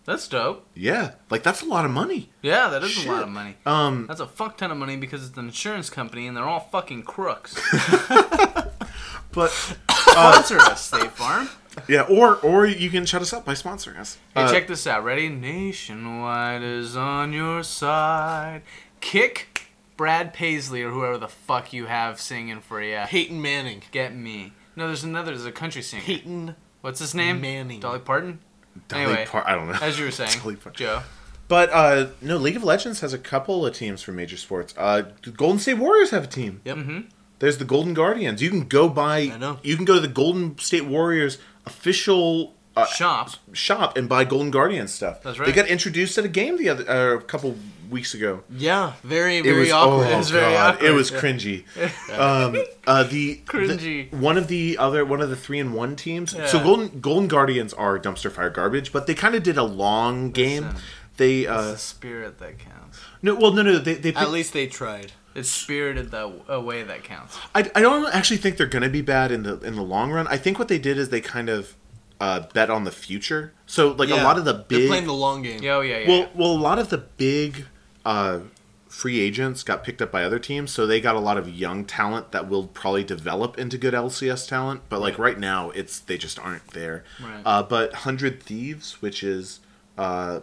That's 0.05 0.27
dope. 0.29 0.67
Yeah, 0.75 1.13
like 1.31 1.43
that's 1.43 1.63
a 1.63 1.67
lot 1.67 1.85
of 1.85 1.91
money. 1.91 2.31
Yeah, 2.43 2.69
that 2.71 2.83
is 2.83 2.91
Shit. 2.91 3.07
a 3.09 3.13
lot 3.13 3.23
of 3.23 3.29
money. 3.29 3.57
Um, 3.67 4.07
That's 4.09 4.21
a 4.21 4.27
fuck 4.27 4.57
ton 4.57 4.71
of 4.71 4.77
money 4.79 4.97
because 4.97 5.27
it's 5.29 5.37
an 5.37 5.45
insurance 5.47 5.91
company 5.91 6.27
and 6.27 6.37
they're 6.37 6.49
all 6.49 6.61
fucking 6.73 7.03
crooks. 7.03 7.55
but 9.33 9.51
Sponsor 9.91 10.59
us, 10.59 10.85
State 10.85 11.11
Farm. 11.13 11.49
Yeah, 11.87 12.03
or 12.03 12.37
or 12.37 12.67
you 12.67 12.91
can 12.91 13.07
shut 13.07 13.23
us 13.23 13.33
up 13.33 13.45
by 13.45 13.53
sponsoring 13.53 13.99
us. 13.99 14.19
Hey, 14.35 14.43
Uh, 14.43 14.51
check 14.51 14.67
this 14.67 14.87
out. 14.87 15.05
Ready? 15.05 15.29
Nationwide 15.29 16.63
is 16.63 16.97
on 16.97 17.33
your 17.33 17.63
side. 17.63 18.63
Kick 19.01 19.69
Brad 19.97 20.33
Paisley 20.33 20.83
or 20.83 20.91
whoever 20.91 21.19
the 21.19 21.29
fuck 21.29 21.73
you 21.73 21.87
have 21.87 22.21
singing 22.21 22.61
for 22.61 22.83
you. 22.83 23.03
Peyton 23.07 23.41
Manning. 23.41 23.83
Get 23.93 24.15
me. 24.17 24.53
No, 24.77 24.87
there's 24.87 25.05
another. 25.05 25.33
There's 25.33 25.47
a 25.47 25.53
country 25.53 25.83
singer. 25.83 26.03
Peyton. 26.03 26.57
What's 26.81 27.01
his 27.01 27.15
name? 27.15 27.41
Manning. 27.41 27.81
Dolly 27.81 27.99
Parton. 27.99 28.41
Dolly 28.89 29.03
anyway, 29.05 29.27
Par- 29.27 29.45
I 29.47 29.55
don't 29.55 29.67
know. 29.69 29.79
As 29.81 29.99
you 29.99 30.05
were 30.07 30.11
saying, 30.11 30.39
Dolly 30.43 30.57
Parton. 30.57 30.79
Joe. 30.79 31.03
But 31.49 31.71
uh, 31.73 32.07
no, 32.23 32.37
League 32.37 32.57
of 32.57 32.63
Legends 32.65 33.01
has 33.01 33.13
a 33.13 33.19
couple 33.19 33.67
of 33.67 33.75
teams 33.75 34.03
for 34.03 34.13
major 34.13 34.37
sports. 34.37 34.73
Uh, 34.79 35.03
Golden 35.37 35.59
State 35.59 35.75
Warriors 35.75 36.11
have 36.11 36.25
a 36.25 36.29
team. 36.29 36.61
Yep. 36.65 36.77
Mm-hmm. 36.77 37.01
There's 37.41 37.59
the 37.59 37.65
Golden 37.65 37.93
Guardians. 37.95 38.41
You 38.41 38.51
can 38.51 38.67
go 38.69 38.89
buy. 38.89 39.31
I 39.35 39.39
know. 39.39 39.59
You 39.63 39.75
can 39.75 39.85
go 39.85 39.95
to 39.95 40.01
the 40.01 40.07
Golden 40.09 40.57
State 40.59 40.85
Warriors 40.87 41.39
official 41.67 42.55
uh, 42.77 42.87
Shop. 42.87 43.31
shop 43.53 43.97
and 43.97 44.09
buy 44.09 44.25
Golden 44.25 44.51
Guardian 44.51 44.89
stuff. 44.89 45.23
That's 45.23 45.39
right. 45.39 45.47
They 45.47 45.53
got 45.53 45.67
introduced 45.69 46.17
at 46.19 46.25
a 46.25 46.29
game 46.29 46.57
the 46.57 46.69
other 46.69 46.89
uh, 46.91 47.17
a 47.19 47.21
couple 47.23 47.57
weeks 47.91 48.15
ago. 48.15 48.45
Yeah, 48.49 48.93
very 49.03 49.39
It 49.39 49.43
very 49.45 49.61
was 49.61 49.73
awkward. 49.73 50.07
oh 50.07 50.11
It 50.15 50.17
was 50.17 50.31
very 50.31 50.57
awkward, 50.57 50.87
it 50.89 50.93
was 50.93 51.11
yeah. 51.11 51.19
cringy. 51.21 51.65
um, 52.19 52.57
uh, 52.87 53.03
the 53.05 53.41
Cringy. 53.47 54.11
the- 54.11 54.17
one 54.17 54.37
of 54.39 54.47
the 54.49 54.79
other 54.79 55.05
one 55.05 55.21
of 55.21 55.29
the 55.31 55.37
three 55.37 55.59
and 55.59 55.75
one 55.75 55.97
teams. 55.97 56.31
So 56.51 56.63
Golden 56.63 57.01
Golden 57.01 57.27
Guardians 57.29 57.73
are 57.75 57.99
dumpster 57.99 58.31
fire 58.31 58.51
garbage, 58.51 58.93
but 58.93 59.07
they 59.07 59.15
kind 59.15 59.35
of 59.35 59.43
did 59.43 59.57
a 59.59 59.65
long 59.65 60.31
game. 60.31 60.65
Listen. 60.67 60.81
They 61.17 61.41
It's 61.43 61.51
uh, 61.51 61.73
the 61.73 61.79
spirit 61.79 62.39
that 62.39 62.59
counts. 62.59 62.99
no, 63.21 63.35
well, 63.35 63.53
no, 63.53 63.63
no, 63.63 63.79
they 63.79 63.95
they 63.95 64.13
picked, 64.13 64.19
At 64.23 64.31
least 64.31 64.53
they 64.55 64.67
tried. 64.69 65.13
It's 65.35 65.51
spirited 65.51 66.11
that 66.13 66.33
a 66.49 66.61
way 66.61 66.83
that 66.83 67.05
counts. 67.05 67.39
I, 67.55 67.71
I 67.75 67.81
don't 67.83 68.13
actually 68.15 68.39
think 68.39 68.57
they're 68.57 68.67
going 68.67 68.83
to 68.83 68.89
be 68.89 69.03
bad 69.03 69.31
in 69.31 69.43
the 69.43 69.59
in 69.61 69.75
the 69.77 69.83
long 69.83 70.11
run. 70.13 70.27
I 70.29 70.37
think 70.39 70.59
what 70.59 70.69
they 70.69 70.79
did 70.79 70.97
is 70.99 71.11
they 71.11 71.21
kind 71.21 71.49
of 71.49 71.77
uh, 72.21 72.41
bet 72.53 72.71
on 72.71 72.85
the 72.85 72.91
future. 72.93 73.53
So 73.67 73.93
like 73.93 74.11
a 74.11 74.17
lot 74.17 74.39
of 74.39 74.45
the 74.45 74.53
big 74.55 74.69
They're 74.69 74.79
big 74.81 74.89
playing 74.89 75.07
the 75.07 75.13
long 75.15 75.43
game. 75.43 75.63
Yo, 75.63 75.81
yeah, 75.81 75.99
yeah. 75.99 76.09
well 76.09 76.19
yeah. 76.19 76.29
well 76.35 76.53
a 76.53 76.59
lot 76.59 76.79
of 76.79 76.91
the 76.91 76.99
big 76.99 77.67
uh, 78.05 78.41
free 78.89 79.21
agents 79.21 79.63
got 79.63 79.83
picked 79.85 80.03
up 80.03 80.11
by 80.13 80.23
other 80.25 80.39
teams, 80.39 80.71
so 80.71 80.87
they 80.87 81.01
got 81.01 81.15
a 81.15 81.21
lot 81.21 81.39
of 81.39 81.49
young 81.49 81.85
talent 81.85 82.33
that 82.33 82.49
will 82.49 82.67
probably 82.67 83.05
develop 83.05 83.59
into 83.59 83.79
good 83.79 83.95
LCS 83.95 84.49
talent. 84.49 84.83
But 84.89 85.01
like 85.01 85.19
right 85.19 85.39
now, 85.39 85.71
it's 85.71 85.99
they 85.99 86.19
just 86.19 86.39
aren't 86.39 86.67
there. 86.69 87.05
Right. 87.23 87.43
Uh, 87.45 87.63
but 87.63 87.95
Hundred 87.95 88.43
Thieves, 88.43 89.01
which 89.01 89.23
is 89.23 89.61
uh, 89.97 90.41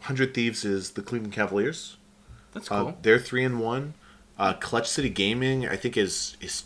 Hundred 0.00 0.32
Thieves, 0.34 0.64
is 0.64 0.92
the 0.92 1.02
Cleveland 1.02 1.32
Cavaliers. 1.34 1.96
That's 2.54 2.70
Uh, 2.70 2.82
cool. 2.84 2.98
they're 3.02 3.18
three 3.18 3.44
and 3.44 3.60
one. 3.60 3.94
Uh, 4.38 4.52
Clutch 4.54 4.88
City 4.88 5.10
Gaming, 5.10 5.68
I 5.68 5.76
think, 5.76 5.96
is 5.96 6.36
is 6.40 6.64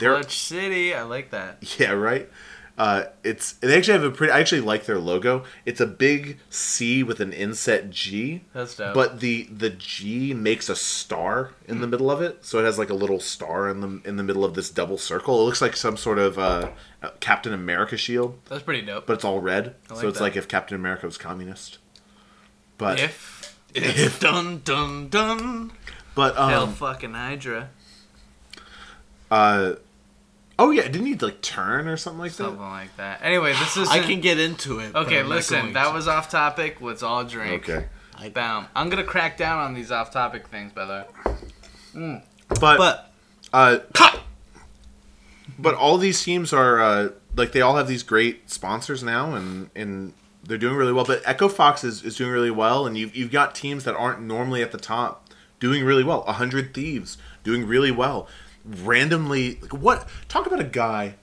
they're 0.00 0.14
Clutch 0.14 0.36
City, 0.38 0.92
I 0.94 1.02
like 1.02 1.30
that. 1.30 1.58
yeah 1.78 1.92
right. 1.92 2.28
Uh, 2.78 3.04
it's 3.22 3.52
they 3.54 3.76
actually 3.76 3.92
have 3.92 4.02
a 4.02 4.10
pretty. 4.10 4.32
I 4.32 4.40
actually 4.40 4.62
like 4.62 4.86
their 4.86 4.98
logo. 4.98 5.44
It's 5.66 5.78
a 5.80 5.86
big 5.86 6.38
C 6.48 7.02
with 7.02 7.20
an 7.20 7.30
inset 7.32 7.90
G, 7.90 8.44
That's 8.54 8.74
dope. 8.76 8.94
but 8.94 9.20
the 9.20 9.42
the 9.44 9.68
G 9.70 10.32
makes 10.32 10.70
a 10.70 10.74
star 10.74 11.50
in 11.68 11.76
Hmm. 11.76 11.80
the 11.82 11.86
middle 11.86 12.10
of 12.10 12.22
it, 12.22 12.44
so 12.46 12.58
it 12.58 12.64
has 12.64 12.78
like 12.78 12.88
a 12.88 12.94
little 12.94 13.20
star 13.20 13.68
in 13.68 13.80
the 13.80 14.00
in 14.08 14.16
the 14.16 14.22
middle 14.22 14.42
of 14.42 14.54
this 14.54 14.70
double 14.70 14.96
circle. 14.96 15.38
It 15.40 15.44
looks 15.44 15.60
like 15.60 15.76
some 15.76 15.98
sort 15.98 16.18
of 16.18 16.38
uh, 16.38 16.70
uh, 17.02 17.10
Captain 17.20 17.52
America 17.52 17.98
shield, 17.98 18.38
That's 18.48 18.62
pretty 18.62 18.80
dope. 18.86 19.06
but 19.06 19.12
it's 19.14 19.24
all 19.24 19.40
red. 19.40 19.74
Like 19.90 20.00
so 20.00 20.08
it's 20.08 20.16
that. 20.18 20.24
like 20.24 20.36
if 20.36 20.48
Captain 20.48 20.74
America 20.74 21.04
was 21.04 21.18
communist. 21.18 21.76
But 22.78 22.98
if 23.00 23.54
It's 23.74 24.18
dun 24.18 24.62
dun 24.64 25.08
dun. 25.08 25.72
but 26.14 26.36
hell 26.36 26.62
um 26.64 26.72
fucking 26.74 27.12
Hydra, 27.12 27.68
uh 29.30 29.74
oh 30.62 30.70
yeah, 30.70 30.82
didn't 30.82 31.06
he 31.06 31.14
like 31.16 31.40
turn 31.42 31.88
or 31.88 31.96
something 31.96 32.20
like 32.20 32.30
that? 32.32 32.44
something 32.44 32.60
like 32.60 32.96
that. 32.96 33.20
Anyway, 33.22 33.52
this 33.54 33.76
is 33.76 33.88
I 33.88 33.98
can 34.00 34.20
get 34.20 34.38
into 34.38 34.78
it. 34.78 34.92
but 34.92 35.06
Okay, 35.06 35.20
I'm 35.20 35.28
not 35.28 35.34
listen, 35.36 35.60
going 35.60 35.72
that 35.74 35.88
to. 35.88 35.92
was 35.94 36.08
off 36.08 36.30
topic. 36.30 36.80
Let's 36.80 37.02
all 37.02 37.24
drink. 37.24 37.68
Okay, 37.68 37.86
I, 38.18 38.28
Bam. 38.28 38.66
I'm 38.74 38.88
gonna 38.88 39.04
crack 39.04 39.36
down 39.36 39.58
on 39.58 39.74
these 39.74 39.90
off 39.90 40.12
topic 40.12 40.48
things, 40.48 40.72
by 40.72 40.84
the 40.84 41.06
way. 41.94 42.22
but 42.60 42.78
but 42.78 43.12
Uh, 43.52 43.78
but 45.58 45.74
all 45.74 45.98
these 45.98 46.22
teams 46.22 46.52
are 46.52 46.80
uh, 46.80 47.08
like 47.36 47.52
they 47.52 47.60
all 47.60 47.76
have 47.76 47.88
these 47.88 48.02
great 48.02 48.50
sponsors 48.50 49.02
now, 49.02 49.34
and 49.34 49.70
and 49.74 50.12
they're 50.44 50.58
doing 50.58 50.76
really 50.76 50.92
well. 50.92 51.04
But 51.04 51.22
Echo 51.24 51.48
Fox 51.48 51.84
is, 51.84 52.02
is 52.02 52.16
doing 52.16 52.30
really 52.32 52.50
well, 52.50 52.86
and 52.86 52.96
you've 52.96 53.14
you've 53.14 53.30
got 53.30 53.54
teams 53.54 53.84
that 53.84 53.94
aren't 53.94 54.22
normally 54.22 54.62
at 54.62 54.72
the 54.72 54.78
top 54.78 55.28
doing 55.60 55.84
really 55.84 56.04
well. 56.04 56.24
A 56.26 56.32
hundred 56.34 56.74
thieves 56.74 57.18
doing 57.44 57.66
really 57.66 57.90
well. 57.90 58.26
Randomly, 58.64 59.58
like 59.60 59.72
what? 59.72 60.08
Talk 60.28 60.46
about 60.46 60.60
a 60.60 60.64
guy 60.64 61.14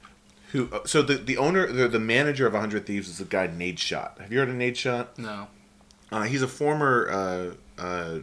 who. 0.52 0.70
uh, 0.72 0.80
So 0.86 1.02
the 1.02 1.16
the 1.16 1.38
owner, 1.38 1.68
the, 1.72 1.88
the 1.88 2.00
manager 2.00 2.46
of 2.46 2.54
a 2.54 2.60
hundred 2.60 2.86
thieves 2.86 3.08
is 3.08 3.20
a 3.22 3.26
guy 3.26 3.48
Nadeshot. 3.48 4.20
Have 4.20 4.32
you 4.32 4.40
heard 4.40 4.50
of 4.50 4.56
Nadeshot? 4.56 5.18
No. 5.18 5.48
Uh, 6.12 6.24
he's 6.24 6.42
a 6.42 6.48
former. 6.48 7.08
Uh, 7.10 7.82
uh, 7.82 8.20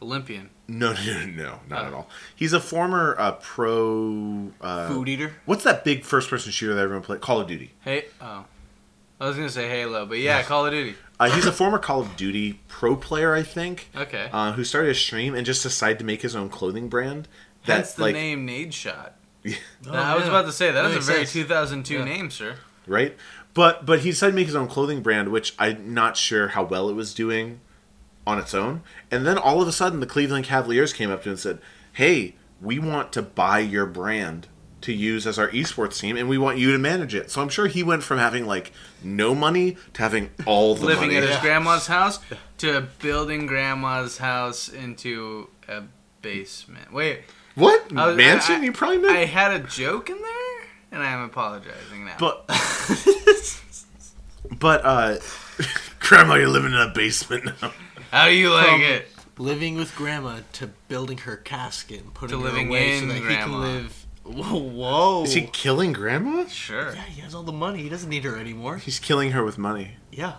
Olympian. 0.00 0.50
no, 0.66 0.92
no, 1.06 1.24
no, 1.24 1.26
no, 1.26 1.60
not 1.68 1.84
Oh. 1.84 1.86
at 1.86 1.94
all. 1.94 2.08
He's 2.34 2.52
a 2.52 2.58
former 2.60 3.14
uh, 3.18 3.32
pro. 3.32 4.50
Uh, 4.60 4.88
food 4.88 5.08
eater. 5.08 5.34
What's 5.44 5.62
that 5.64 5.84
big 5.84 6.04
first 6.04 6.28
person 6.28 6.50
shooter 6.50 6.74
that 6.74 6.82
everyone 6.82 7.04
plays? 7.04 7.20
Call 7.20 7.40
of 7.40 7.46
Duty. 7.46 7.72
Hey, 7.82 8.06
oh. 8.20 8.44
I 9.20 9.28
was 9.28 9.36
gonna 9.36 9.48
say 9.50 9.68
Halo, 9.68 10.04
but 10.04 10.18
yeah, 10.18 10.42
Call 10.42 10.66
of 10.66 10.72
Duty. 10.72 10.96
Uh, 11.20 11.30
he's 11.30 11.46
a 11.46 11.52
former 11.52 11.78
Call 11.78 12.00
of 12.00 12.16
Duty 12.16 12.58
pro 12.66 12.96
player, 12.96 13.32
I 13.32 13.44
think, 13.44 13.88
Okay. 13.94 14.28
uh, 14.32 14.50
who 14.54 14.64
started 14.64 14.90
a 14.90 14.94
stream 14.96 15.36
and 15.36 15.46
just 15.46 15.62
decided 15.62 16.00
to 16.00 16.04
make 16.04 16.22
his 16.22 16.34
own 16.34 16.48
clothing 16.48 16.88
brand. 16.88 17.28
That's 17.64 17.88
That's 17.88 17.94
the 17.94 18.02
like 18.02 18.14
name 18.14 18.46
Nadeshot. 18.46 19.10
Yeah. 19.44 19.56
Oh, 19.88 19.92
I 19.92 20.14
was 20.14 20.24
yeah. 20.24 20.28
about 20.30 20.46
to 20.46 20.52
say 20.52 20.70
that 20.70 20.84
is 20.84 20.96
a 20.96 21.00
very 21.00 21.26
sense. 21.26 21.32
2002 21.32 21.94
Yeah. 21.94 22.04
name, 22.04 22.30
sir. 22.30 22.56
right, 22.86 23.16
but 23.54 23.84
but 23.84 24.00
he 24.00 24.10
decided 24.10 24.32
to 24.32 24.36
make 24.36 24.46
his 24.46 24.54
own 24.54 24.68
clothing 24.68 25.02
brand, 25.02 25.30
which 25.30 25.54
I'm 25.58 25.92
not 25.92 26.16
sure 26.16 26.48
how 26.48 26.62
well 26.62 26.88
it 26.88 26.94
was 26.94 27.12
doing 27.12 27.58
on 28.24 28.38
its 28.38 28.54
own. 28.54 28.82
And 29.10 29.26
then 29.26 29.36
all 29.38 29.60
of 29.60 29.66
a 29.66 29.72
sudden, 29.72 29.98
the 29.98 30.06
Cleveland 30.06 30.44
Cavaliers 30.44 30.92
came 30.92 31.10
up 31.10 31.22
to 31.24 31.28
him 31.28 31.32
and 31.32 31.40
said, 31.40 31.58
"Hey, 31.94 32.36
we 32.60 32.78
want 32.78 33.12
to 33.14 33.22
buy 33.22 33.58
your 33.58 33.86
brand." 33.86 34.46
To 34.82 34.92
use 34.92 35.28
as 35.28 35.38
our 35.38 35.48
esports 35.50 36.00
team, 36.00 36.16
and 36.16 36.28
we 36.28 36.38
want 36.38 36.58
you 36.58 36.72
to 36.72 36.78
manage 36.78 37.14
it. 37.14 37.30
So 37.30 37.40
I'm 37.40 37.48
sure 37.48 37.68
he 37.68 37.84
went 37.84 38.02
from 38.02 38.18
having 38.18 38.46
like 38.46 38.72
no 39.00 39.32
money 39.32 39.76
to 39.92 40.02
having 40.02 40.30
all 40.44 40.74
the 40.74 40.84
Living 40.86 41.12
money. 41.12 41.18
at 41.18 41.22
his 41.28 41.36
grandma's 41.38 41.86
house 41.86 42.18
to 42.58 42.88
building 42.98 43.46
grandma's 43.46 44.18
house 44.18 44.68
into 44.68 45.50
a 45.68 45.84
basement. 46.20 46.92
Wait, 46.92 47.20
What 47.54 47.96
I 47.96 48.08
was- 48.08 48.16
mansion? 48.16 48.56
I- 48.56 48.58
I- 48.58 48.62
you 48.62 48.72
probably 48.72 48.98
meant. 48.98 49.16
I 49.16 49.24
had 49.24 49.52
a 49.52 49.60
joke 49.60 50.10
in 50.10 50.20
there, 50.20 50.68
and 50.92 51.02
I 51.02 51.12
am 51.12 51.22
apologizing 51.24 52.04
now. 52.04 52.16
But 52.18 52.44
but 54.58 54.84
uh 54.84 55.16
Grandma, 56.00 56.34
you're 56.34 56.48
living 56.48 56.72
in 56.72 56.78
a 56.78 56.92
basement 56.94 57.46
now. 57.62 57.72
How 58.10 58.28
do 58.28 58.34
you 58.34 58.52
like 58.52 58.66
From- 58.68 58.82
it? 58.82 59.08
Living 59.38 59.76
with 59.76 59.94
grandma 59.96 60.40
to 60.52 60.66
building 60.88 61.16
her 61.18 61.36
casket 61.38 62.02
and 62.02 62.12
putting 62.12 62.36
To 62.38 62.44
her 62.44 62.50
living 62.50 62.68
away 62.68 62.98
so 62.98 63.04
in 63.04 63.08
that 63.08 63.16
he 63.16 63.22
can 63.34 63.60
live. 63.60 64.06
Whoa, 64.24 64.58
whoa. 64.58 65.24
Is 65.24 65.32
he 65.32 65.42
killing 65.46 65.94
grandma? 65.94 66.46
Sure. 66.46 66.94
Yeah, 66.94 67.02
he 67.02 67.22
has 67.22 67.34
all 67.34 67.42
the 67.42 67.50
money. 67.50 67.82
He 67.82 67.88
doesn't 67.88 68.10
need 68.10 68.24
her 68.24 68.38
anymore. 68.38 68.76
He's 68.76 68.98
killing 69.00 69.32
her 69.32 69.42
with 69.42 69.56
money. 69.56 69.96
Yeah. 70.12 70.34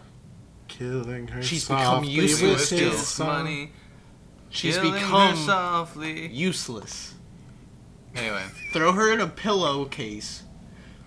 Killing 0.67 1.27
her. 1.29 1.41
She's 1.41 1.67
become 1.67 2.03
useless 2.03 2.71
with 2.71 2.79
his 2.79 2.91
his 2.93 3.07
song. 3.07 3.27
money. 3.27 3.71
She's 4.53 4.75
killing 4.77 4.93
her 4.93 4.99
become 4.99 5.35
softly. 5.35 6.27
useless. 6.27 7.13
Anyway, 8.15 8.43
Throw 8.73 8.91
her 8.93 9.11
in 9.11 9.19
a 9.19 9.27
pillowcase. 9.27 10.43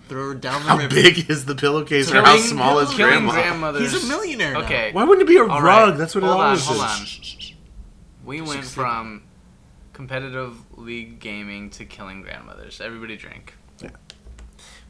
Throw 0.09 0.29
her 0.29 0.35
down 0.35 0.61
the 0.65 0.67
river. 0.67 0.71
How 0.71 0.77
river. 0.77 0.95
big 0.95 1.29
is 1.29 1.45
the 1.45 1.55
pillowcase, 1.55 2.09
or 2.09 2.13
Killing- 2.13 2.25
how 2.25 2.37
small 2.37 2.79
is 2.79 2.89
killing 2.89 3.13
grandma? 3.25 3.31
grandmothers. 3.31 3.91
He's 3.93 4.03
a 4.03 4.07
millionaire 4.07 4.53
now. 4.53 4.59
Okay. 4.61 4.91
Why 4.93 5.03
wouldn't 5.03 5.27
it 5.27 5.31
be 5.31 5.37
a 5.37 5.41
All 5.41 5.61
rug? 5.61 5.89
right. 5.91 5.97
That's 5.97 6.15
what 6.15 6.23
it 6.23 6.27
Hold 6.27 6.39
on, 6.39 6.45
always 6.47 6.65
hold 6.65 6.77
is. 6.77 7.51
on. 7.53 7.57
We 8.25 8.41
went 8.41 8.63
Six 8.63 8.73
from 8.73 9.23
competitive 9.93 10.55
league 10.77 11.19
gaming 11.19 11.69
to 11.71 11.85
killing 11.85 12.21
grandmothers. 12.21 12.79
Everybody 12.81 13.15
drink. 13.17 13.53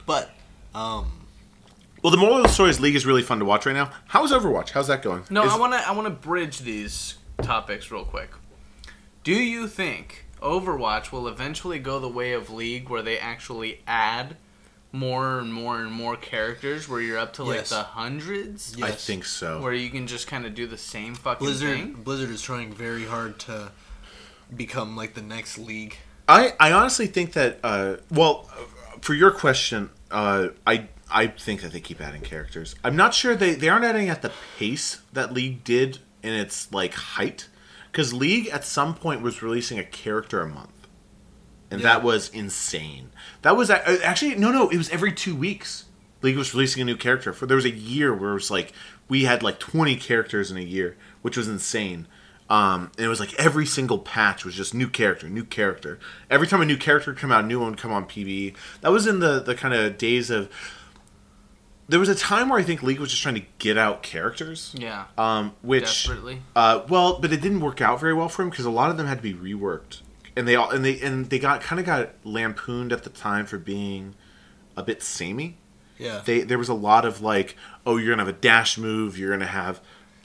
But, 0.05 0.31
um, 0.73 1.27
Well, 2.01 2.11
the 2.11 2.17
moral 2.17 2.37
of 2.37 2.43
the 2.43 2.49
story 2.49 2.69
is 2.69 2.79
League 2.79 2.95
is 2.95 3.05
really 3.05 3.21
fun 3.23 3.39
to 3.39 3.45
watch 3.45 3.65
right 3.65 3.73
now. 3.75 3.91
How's 4.07 4.31
Overwatch? 4.31 4.69
How's 4.69 4.87
that 4.87 5.01
going? 5.01 5.23
No, 5.29 5.43
Is- 5.43 5.51
I 5.51 5.57
want 5.57 5.73
to 5.73 5.87
I 5.87 5.91
want 5.91 6.05
to 6.07 6.11
bridge 6.13 6.59
these 6.59 7.15
topics 7.41 7.91
real 7.91 8.05
quick. 8.05 8.29
Do 9.27 9.33
you 9.33 9.67
think 9.67 10.23
Overwatch 10.41 11.11
will 11.11 11.27
eventually 11.27 11.79
go 11.79 11.99
the 11.99 12.07
way 12.07 12.31
of 12.31 12.49
League 12.49 12.87
where 12.87 13.01
they 13.01 13.19
actually 13.19 13.81
add 13.85 14.37
more 14.93 15.37
and 15.39 15.53
more 15.53 15.81
and 15.81 15.91
more 15.91 16.15
characters 16.15 16.87
where 16.87 17.01
you're 17.01 17.17
up 17.17 17.33
to 17.33 17.43
like 17.43 17.57
Yes. 17.57 17.69
the 17.71 17.83
hundreds 17.83 18.81
I 18.81 18.91
think 18.91 19.25
so. 19.25 19.59
where 19.59 19.73
you 19.73 19.89
can 19.89 20.07
just 20.07 20.27
kind 20.27 20.45
of 20.45 20.55
do 20.55 20.65
the 20.65 20.77
same 20.77 21.13
fucking 21.13 21.45
Blizzard 21.45 21.77
thing? 21.77 21.93
Blizzard 21.95 22.29
is 22.29 22.41
trying 22.41 22.71
very 22.71 23.03
hard 23.03 23.37
to 23.39 23.73
become 24.55 24.95
like 24.95 25.13
the 25.13 25.21
next 25.21 25.57
league. 25.57 25.97
I, 26.29 26.53
I 26.57 26.71
honestly 26.71 27.07
think 27.07 27.33
that 27.33 27.59
uh, 27.65 27.97
well, 28.09 28.49
uh, 28.53 28.61
for 29.01 29.13
your 29.13 29.31
question, 29.31 29.89
uh, 30.09 30.47
I 30.65 30.87
I 31.11 31.27
think 31.27 31.63
that 31.63 31.73
they 31.73 31.81
keep 31.81 31.99
adding 31.99 32.21
characters. 32.21 32.75
I'm 32.81 32.95
not 32.95 33.13
sure 33.13 33.35
they 33.35 33.55
they 33.55 33.67
aren't 33.67 33.83
adding 33.83 34.07
at 34.07 34.21
the 34.21 34.31
pace 34.57 35.01
that 35.11 35.33
League 35.33 35.65
did 35.65 35.99
in 36.23 36.31
its 36.31 36.71
like 36.71 36.93
height, 36.93 37.49
because 37.97 38.13
League 38.13 38.45
at 38.49 38.63
some 38.63 38.93
point 38.93 39.23
was 39.23 39.41
releasing 39.41 39.79
a 39.79 39.83
character 39.83 40.39
a 40.41 40.47
month. 40.47 40.69
and 41.71 41.81
Yeah. 41.81 41.87
that 41.95 42.03
was 42.03 42.29
insane. 42.29 43.09
That 43.41 43.57
was 43.57 43.71
actually 43.71 44.35
no, 44.35 44.51
no. 44.51 44.69
It 44.69 44.77
was 44.77 44.87
every 44.91 45.11
two 45.11 45.35
weeks. 45.35 45.85
League 46.21 46.37
was 46.37 46.53
releasing 46.53 46.83
a 46.83 46.85
new 46.85 46.95
character. 46.95 47.33
For 47.33 47.47
there 47.47 47.55
was 47.57 47.65
a 47.65 47.71
year 47.71 48.13
where 48.13 48.29
it 48.29 48.35
was 48.35 48.51
like 48.51 48.71
we 49.09 49.23
had 49.23 49.41
like 49.41 49.57
twenty 49.59 49.95
characters 49.95 50.51
in 50.51 50.57
a 50.57 50.61
year, 50.61 50.95
which 51.23 51.35
was 51.35 51.47
insane. 51.47 52.05
Um, 52.51 52.91
and 52.97 53.05
it 53.05 53.09
was 53.09 53.19
like 53.19 53.33
every 53.33 53.65
single 53.65 53.97
patch 53.99 54.45
was 54.45 54.53
just 54.53 54.73
new 54.75 54.87
character, 54.87 55.27
new 55.27 55.43
character. 55.43 55.97
Every 56.29 56.45
time 56.47 56.61
a 56.61 56.65
new 56.65 56.77
character 56.77 57.11
would 57.11 57.19
come 57.19 57.31
out, 57.31 57.43
a 57.43 57.47
new 57.47 57.59
one 57.59 57.71
would 57.71 57.79
come 57.79 57.91
on 57.91 58.05
PvE. 58.05 58.55
That 58.81 58.91
was 58.91 59.07
in 59.07 59.19
the 59.19 59.39
the 59.39 59.55
kind 59.55 59.73
of 59.73 59.97
days 59.97 60.29
of. 60.29 60.49
There 61.89 61.99
was 61.99 62.09
a 62.09 62.15
time 62.15 62.49
where 62.49 62.59
I 62.59 62.63
think 62.63 62.83
League 62.83 62.99
was 62.99 63.09
just 63.11 63.21
trying 63.23 63.35
to 63.35 63.45
get 63.59 63.77
out 63.77 64.03
characters. 64.03 64.75
Yeah. 64.77 65.05
Um, 65.17 65.53
which 65.61 65.83
Desperately. 65.85 66.41
uh, 66.55 66.81
well, 66.89 67.19
but 67.19 67.31
it 67.31 67.39
didn't 67.41 67.61
work 67.61 67.79
out 67.81 67.99
very 67.99 68.13
well 68.13 68.27
for 68.27 68.43
him 68.43 68.49
because 68.49 68.65
a 68.65 68.69
lot 68.71 68.91
of 68.91 68.97
them 68.97 69.07
had 69.07 69.17
to 69.19 69.23
be 69.23 69.33
reworked, 69.33 70.01
and 70.35 70.45
they 70.47 70.55
all 70.55 70.69
and 70.69 70.83
they 70.83 70.99
and 70.99 71.29
they 71.29 71.39
got 71.39 71.61
kind 71.61 71.79
of 71.79 71.85
got 71.85 72.09
lampooned 72.25 72.91
at 72.91 73.03
the 73.03 73.09
time 73.09 73.45
for 73.45 73.57
being 73.57 74.15
a 74.75 74.83
bit 74.83 75.01
samey. 75.01 75.57
Yeah. 75.97 76.21
They 76.25 76.41
there 76.41 76.57
was 76.57 76.69
a 76.69 76.73
lot 76.73 77.05
of 77.05 77.21
like, 77.21 77.55
oh, 77.85 77.95
you're 77.97 78.09
gonna 78.15 78.25
have 78.25 78.35
a 78.35 78.37
dash 78.37 78.77
move, 78.77 79.17
you're 79.17 79.31
gonna 79.31 79.45
have 79.47 79.79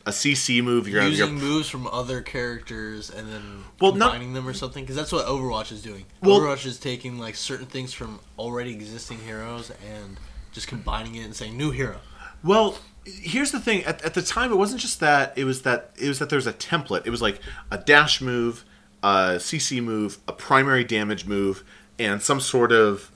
a 0.05 0.11
CC 0.11 0.61
move, 0.64 0.88
you're 0.88 0.98
gonna 0.98 1.11
Using 1.11 1.35
have 1.38 1.42
moves 1.44 1.68
from 1.68 1.87
other 1.87 2.20
characters 2.22 3.09
and 3.09 3.33
then 3.33 3.62
Well, 3.81 3.92
not- 3.92 4.11
combining 4.11 4.33
them 4.35 4.48
or 4.48 4.53
something, 4.53 4.83
because 4.83 4.96
that's 4.96 5.12
what 5.12 5.27
Overwatch 5.27 5.70
is 5.70 5.81
doing. 5.81 6.07
Well- 6.20 6.40
Overwatch 6.40 6.66
is 6.66 6.81
taking 6.81 7.20
like 7.20 7.37
certain 7.37 7.66
things 7.66 7.92
from 7.92 8.18
already 8.37 8.72
existing 8.72 9.20
heroes 9.20 9.70
and 9.70 10.18
just 10.53 10.69
combining 10.69 11.15
it 11.17 11.25
and 11.25 11.35
saying 11.35 11.57
new 11.57 11.71
hero. 11.71 11.97
Well, 12.45 12.79
here's 13.05 13.51
the 13.53 13.61
thing. 13.61 13.83
At, 13.85 14.03
at 14.05 14.15
the 14.15 14.23
time, 14.23 14.53
it 14.53 14.57
wasn't 14.57 14.81
just 14.81 15.01
that. 15.01 15.33
It 15.37 15.45
was 15.45 15.62
that 15.62 15.91
it 15.99 16.09
was 16.09 16.19
that 16.19 16.29
there's 16.31 16.47
a 16.47 16.53
template. 16.53 17.07
It 17.07 17.11
was 17.11 17.23
like 17.23 17.41
a 17.71 17.79
dash 17.79 18.21
move, 18.21 18.65
a 19.03 19.37
CC 19.38 19.83
move, 19.83 20.19
a 20.29 20.33
primary 20.33 20.85
damage 20.85 21.27
move, 21.27 21.65
and 21.99 22.23
some 22.23 22.41
sort 22.41 22.73
of 22.73 23.11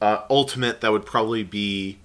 uh, 0.00 0.22
ultimate 0.30 0.80
that 0.82 0.92
would 0.92 1.06
probably 1.06 1.42
be 1.42 1.98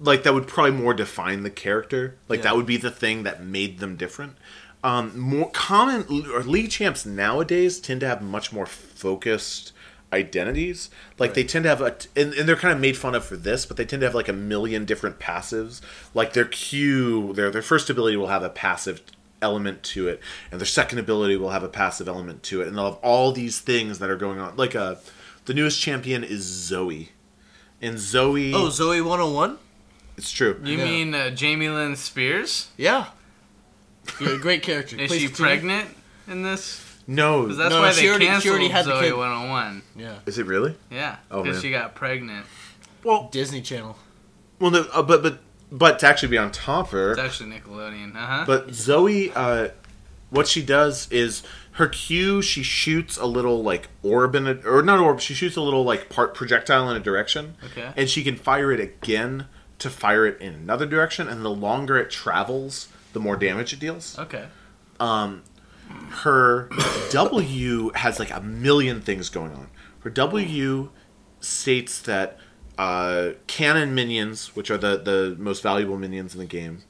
like 0.00 0.22
that 0.22 0.32
would 0.34 0.46
probably 0.46 0.72
more 0.72 0.94
define 0.94 1.42
the 1.42 1.50
character. 1.50 2.16
Like 2.28 2.38
Yeah. 2.38 2.44
that 2.44 2.56
would 2.56 2.66
be 2.66 2.76
the 2.76 2.90
thing 2.90 3.22
that 3.24 3.42
made 3.42 3.78
them 3.78 3.96
different. 3.96 4.36
Um, 4.84 5.18
more 5.18 5.50
common 5.50 6.04
or 6.32 6.42
league 6.44 6.70
champs 6.70 7.04
nowadays 7.04 7.80
tend 7.80 8.00
to 8.00 8.08
have 8.08 8.22
much 8.22 8.52
more 8.52 8.64
focused 8.66 9.72
identities. 10.12 10.90
Like 11.18 11.34
they 11.34 11.44
tend 11.44 11.64
to 11.64 11.68
have 11.68 11.80
a, 11.80 11.96
and, 12.16 12.32
and 12.34 12.48
they're 12.48 12.56
kind 12.56 12.72
of 12.72 12.80
made 12.80 12.96
fun 12.96 13.14
of 13.14 13.24
for 13.24 13.36
this, 13.36 13.66
but 13.66 13.76
they 13.76 13.84
tend 13.84 14.00
to 14.00 14.06
have 14.06 14.14
like 14.14 14.28
a 14.28 14.32
million 14.32 14.84
different 14.84 15.18
passives. 15.18 15.80
Like 16.14 16.32
their 16.32 16.44
Q, 16.46 17.32
their 17.34 17.50
their 17.50 17.62
first 17.62 17.90
ability 17.90 18.16
will 18.16 18.28
have 18.28 18.42
a 18.42 18.50
passive 18.50 19.02
element 19.40 19.82
to 19.84 20.08
it, 20.08 20.20
and 20.50 20.60
their 20.60 20.66
second 20.66 20.98
ability 20.98 21.36
will 21.36 21.50
have 21.50 21.62
a 21.62 21.68
passive 21.68 22.08
element 22.08 22.42
to 22.44 22.60
it, 22.62 22.68
and 22.68 22.76
they'll 22.76 22.86
have 22.92 23.00
all 23.02 23.32
these 23.32 23.60
things 23.60 23.98
that 24.00 24.10
are 24.10 24.16
going 24.16 24.38
on. 24.40 24.56
Like 24.56 24.74
uh, 24.74 24.96
the 25.44 25.54
newest 25.54 25.80
champion 25.80 26.24
is 26.24 26.42
Zoe, 26.42 27.10
and 27.80 27.98
Zoe. 27.98 28.52
Oh, 28.54 28.68
Zoey 28.68 29.00
101? 29.04 29.58
it's 30.16 30.32
true. 30.32 30.60
You 30.64 30.78
Yeah. 30.78 30.84
mean 30.84 31.14
uh, 31.14 31.30
Jamie 31.30 31.68
Lynn 31.68 31.94
Spears? 31.94 32.68
Yeah. 32.76 33.06
You're 34.18 34.34
a 34.34 34.38
great 34.38 34.62
character. 34.62 34.96
Is 34.96 35.08
Plays 35.08 35.20
she 35.20 35.26
the 35.28 35.34
team. 35.34 35.44
pregnant 35.46 35.88
in 36.26 36.42
this? 36.42 36.84
No, 37.10 37.42
Because 37.42 37.56
that's 37.56 37.70
No, 37.74 37.80
why 37.80 37.90
she 37.92 38.02
they 38.02 38.08
already- 38.10 38.24
she 38.26 38.30
canceled 38.30 38.50
already 38.52 38.68
had 38.68 38.84
the 38.84 38.90
Zoe 38.92 39.00
kid. 39.08 39.16
101. 39.16 39.82
Yeah. 39.96 40.14
is 40.26 40.38
it 40.38 40.46
really? 40.46 40.76
Yeah, 40.90 41.16
Oh, 41.30 41.42
because 41.42 41.62
she 41.62 41.70
got 41.70 41.94
pregnant. 41.94 42.44
Well, 43.02 43.28
Disney 43.32 43.62
Channel. 43.62 43.96
well, 44.60 44.70
no, 44.70 44.86
uh, 44.92 45.02
but 45.02 45.22
but 45.22 45.38
but 45.72 45.98
to 46.00 46.06
actually 46.06 46.28
be 46.28 46.38
on 46.38 46.50
top 46.52 46.86
of 46.86 46.92
her, 46.92 47.10
It's 47.12 47.20
actually 47.20 47.50
Nickelodeon. 47.50 48.14
Uh 48.14 48.18
huh. 48.26 48.44
But 48.46 48.74
Zoe, 48.74 49.32
uh, 49.34 49.68
what 50.30 50.46
she 50.48 50.62
does 50.62 51.10
is 51.10 51.42
her 51.72 51.88
cue. 51.88 52.42
She 52.42 52.62
shoots 52.62 53.16
a 53.16 53.24
little 53.26 53.62
like 53.62 53.88
orb 54.02 54.34
in 54.34 54.46
a, 54.46 54.54
or 54.66 54.82
not 54.82 54.98
orb. 54.98 55.20
She 55.20 55.32
shoots 55.32 55.56
a 55.56 55.60
little 55.62 55.84
like 55.84 56.10
part 56.10 56.34
projectile 56.34 56.90
in 56.90 56.96
a 56.96 57.00
direction. 57.00 57.56
Okay. 57.64 57.90
And 57.96 58.10
she 58.10 58.22
can 58.22 58.36
fire 58.36 58.70
it 58.72 58.80
again 58.80 59.46
to 59.78 59.88
fire 59.88 60.26
it 60.26 60.38
in 60.42 60.52
another 60.54 60.84
direction. 60.84 61.26
And 61.28 61.42
the 61.44 61.50
longer 61.50 61.96
it 61.96 62.10
travels, 62.10 62.88
the 63.14 63.20
more 63.20 63.36
damage 63.36 63.72
it 63.72 63.80
deals. 63.80 64.18
okay. 64.18 64.46
Her 66.10 66.70
W 67.10 67.90
has 67.94 68.18
like 68.18 68.30
a 68.30 68.40
million 68.40 69.00
things 69.00 69.28
going 69.28 69.52
on. 69.52 69.68
Her 70.00 70.10
W 70.10 70.90
states 71.40 72.00
that 72.02 72.38
uh, 72.76 73.30
cannon 73.46 73.94
minions, 73.94 74.54
which 74.54 74.70
are 74.70 74.78
the 74.78 74.96
the 74.96 75.36
most 75.38 75.62
valuable 75.62 75.96
minions 75.96 76.34
in 76.34 76.38
the 76.38 76.46
game, 76.46 76.82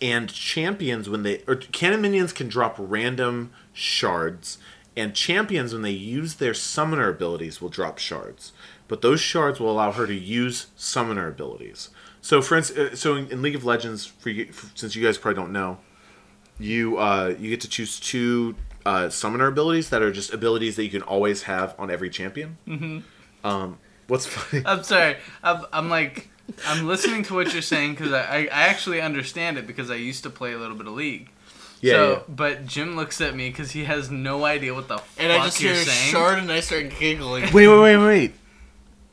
and 0.00 0.28
champions 0.32 1.08
when 1.08 1.22
they 1.22 1.42
or 1.46 1.56
cannon 1.56 2.00
minions 2.00 2.32
can 2.32 2.48
drop 2.48 2.76
random 2.78 3.52
shards, 3.72 4.58
and 4.96 5.14
champions 5.14 5.72
when 5.72 5.82
they 5.82 5.90
use 5.92 6.34
their 6.34 6.54
summoner 6.54 7.08
abilities 7.08 7.60
will 7.60 7.68
drop 7.68 7.98
shards. 7.98 8.52
But 8.88 9.02
those 9.02 9.20
shards 9.20 9.60
will 9.60 9.70
allow 9.70 9.92
her 9.92 10.06
to 10.06 10.14
use 10.14 10.68
summoner 10.74 11.28
abilities. 11.28 11.90
So, 12.20 12.42
for 12.42 12.56
instance, 12.56 12.98
so 12.98 13.14
in, 13.14 13.30
in 13.30 13.42
League 13.42 13.54
of 13.54 13.64
Legends, 13.64 14.06
for 14.06 14.30
you, 14.30 14.52
for, 14.52 14.70
since 14.74 14.96
you 14.96 15.04
guys 15.04 15.18
probably 15.18 15.40
don't 15.40 15.52
know, 15.52 15.78
you 16.58 16.98
uh, 16.98 17.34
you 17.38 17.50
get 17.50 17.60
to 17.62 17.68
choose 17.68 18.00
two 18.00 18.54
uh, 18.84 19.08
summoner 19.10 19.46
abilities 19.46 19.90
that 19.90 20.02
are 20.02 20.12
just 20.12 20.32
abilities 20.32 20.76
that 20.76 20.84
you 20.84 20.90
can 20.90 21.02
always 21.02 21.44
have 21.44 21.74
on 21.78 21.90
every 21.90 22.10
champion. 22.10 22.56
Mm-hmm. 22.66 23.46
Um, 23.46 23.78
what's 24.06 24.26
funny? 24.26 24.64
I'm 24.66 24.82
sorry. 24.82 25.16
I'm, 25.42 25.66
I'm 25.72 25.90
like, 25.90 26.30
I'm 26.66 26.86
listening 26.86 27.22
to 27.24 27.34
what 27.34 27.52
you're 27.52 27.62
saying 27.62 27.92
because 27.94 28.12
I, 28.12 28.22
I, 28.22 28.38
I 28.38 28.62
actually 28.68 29.00
understand 29.00 29.58
it 29.58 29.66
because 29.66 29.90
I 29.90 29.96
used 29.96 30.22
to 30.24 30.30
play 30.30 30.52
a 30.52 30.58
little 30.58 30.76
bit 30.76 30.86
of 30.86 30.94
League. 30.94 31.30
Yeah, 31.80 31.92
so, 31.92 32.10
yeah. 32.10 32.18
but 32.28 32.66
Jim 32.66 32.96
looks 32.96 33.20
at 33.20 33.36
me 33.36 33.50
because 33.50 33.70
he 33.70 33.84
has 33.84 34.10
no 34.10 34.44
idea 34.44 34.74
what 34.74 34.88
the 34.88 34.96
And 35.16 35.30
fuck 35.32 35.42
I 35.42 35.44
just 35.44 35.60
you're 35.60 35.74
hear 35.74 35.84
saying. 35.84 36.10
Shard 36.10 36.38
and 36.40 36.50
I 36.50 36.60
start 36.60 36.90
giggling. 36.98 37.44
Wait, 37.52 37.68
wait, 37.68 37.80
wait, 37.80 37.96
wait. 37.96 38.32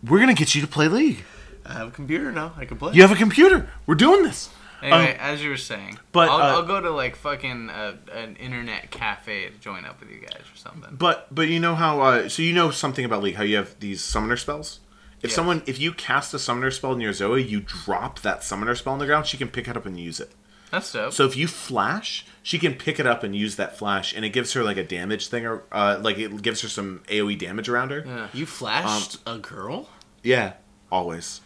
We're 0.03 0.19
gonna 0.19 0.33
get 0.33 0.55
you 0.55 0.61
to 0.61 0.67
play 0.67 0.87
League. 0.87 1.23
I 1.65 1.73
have 1.73 1.87
a 1.89 1.91
computer 1.91 2.31
now. 2.31 2.53
I 2.57 2.65
can 2.65 2.77
play. 2.77 2.93
You 2.93 3.01
have 3.01 3.11
a 3.11 3.15
computer. 3.15 3.69
We're 3.85 3.95
doing 3.95 4.23
this. 4.23 4.49
Anyway, 4.81 5.11
Um, 5.13 5.17
as 5.19 5.43
you 5.43 5.49
were 5.49 5.57
saying, 5.57 5.97
but, 6.11 6.29
I'll, 6.29 6.37
uh, 6.41 6.53
I'll 6.57 6.65
go 6.65 6.79
to 6.81 6.89
like 6.91 7.15
fucking 7.15 7.69
uh, 7.69 7.95
an 8.13 8.35
internet 8.35 8.91
cafe 8.91 9.49
to 9.49 9.57
join 9.57 9.85
up 9.85 9.99
with 9.99 10.09
you 10.11 10.19
guys 10.19 10.41
or 10.53 10.57
something. 10.57 10.95
But 10.95 11.33
but 11.33 11.47
you 11.47 11.59
know 11.59 11.75
how 11.75 12.01
uh, 12.01 12.29
so 12.29 12.41
you 12.41 12.53
know 12.53 12.71
something 12.71 13.05
about 13.05 13.23
League 13.23 13.35
how 13.35 13.43
you 13.43 13.55
have 13.57 13.79
these 13.79 14.03
summoner 14.03 14.37
spells. 14.37 14.79
If 15.21 15.29
Yes. 15.31 15.35
someone 15.35 15.63
if 15.65 15.79
you 15.79 15.91
cast 15.93 16.33
a 16.33 16.39
summoner 16.39 16.69
spell 16.71 16.95
near 16.95 17.13
Zoe, 17.13 17.41
you 17.41 17.61
drop 17.61 18.19
that 18.21 18.43
summoner 18.43 18.75
spell 18.75 18.93
on 18.93 18.99
the 18.99 19.05
ground. 19.05 19.25
She 19.25 19.37
can 19.37 19.47
pick 19.47 19.67
it 19.67 19.75
up 19.77 19.85
and 19.85 19.99
use 19.99 20.19
it. 20.19 20.31
That's 20.71 20.91
dope. 20.91 21.13
So 21.13 21.25
if 21.25 21.35
you 21.37 21.47
flash, 21.47 22.25
she 22.43 22.59
can 22.59 22.73
pick 22.75 22.99
it 22.99 23.07
up 23.07 23.23
and 23.23 23.35
use 23.35 23.55
that 23.55 23.77
flash, 23.77 24.13
and 24.13 24.25
it 24.25 24.29
gives 24.29 24.53
her 24.53 24.63
like 24.63 24.77
a 24.77 24.83
damage 24.83 25.27
thing, 25.29 25.45
or 25.45 25.63
uh, 25.71 25.99
like 26.01 26.17
it 26.17 26.41
gives 26.41 26.61
her 26.61 26.67
some 26.67 27.01
AOE 27.07 27.37
damage 27.39 27.69
around 27.69 27.91
her. 27.91 28.03
yeah. 28.05 28.27
You 28.33 28.45
flashed 28.45 29.17
a 29.25 29.37
girl? 29.37 29.89
Yeah, 30.21 30.53
always. 30.91 31.41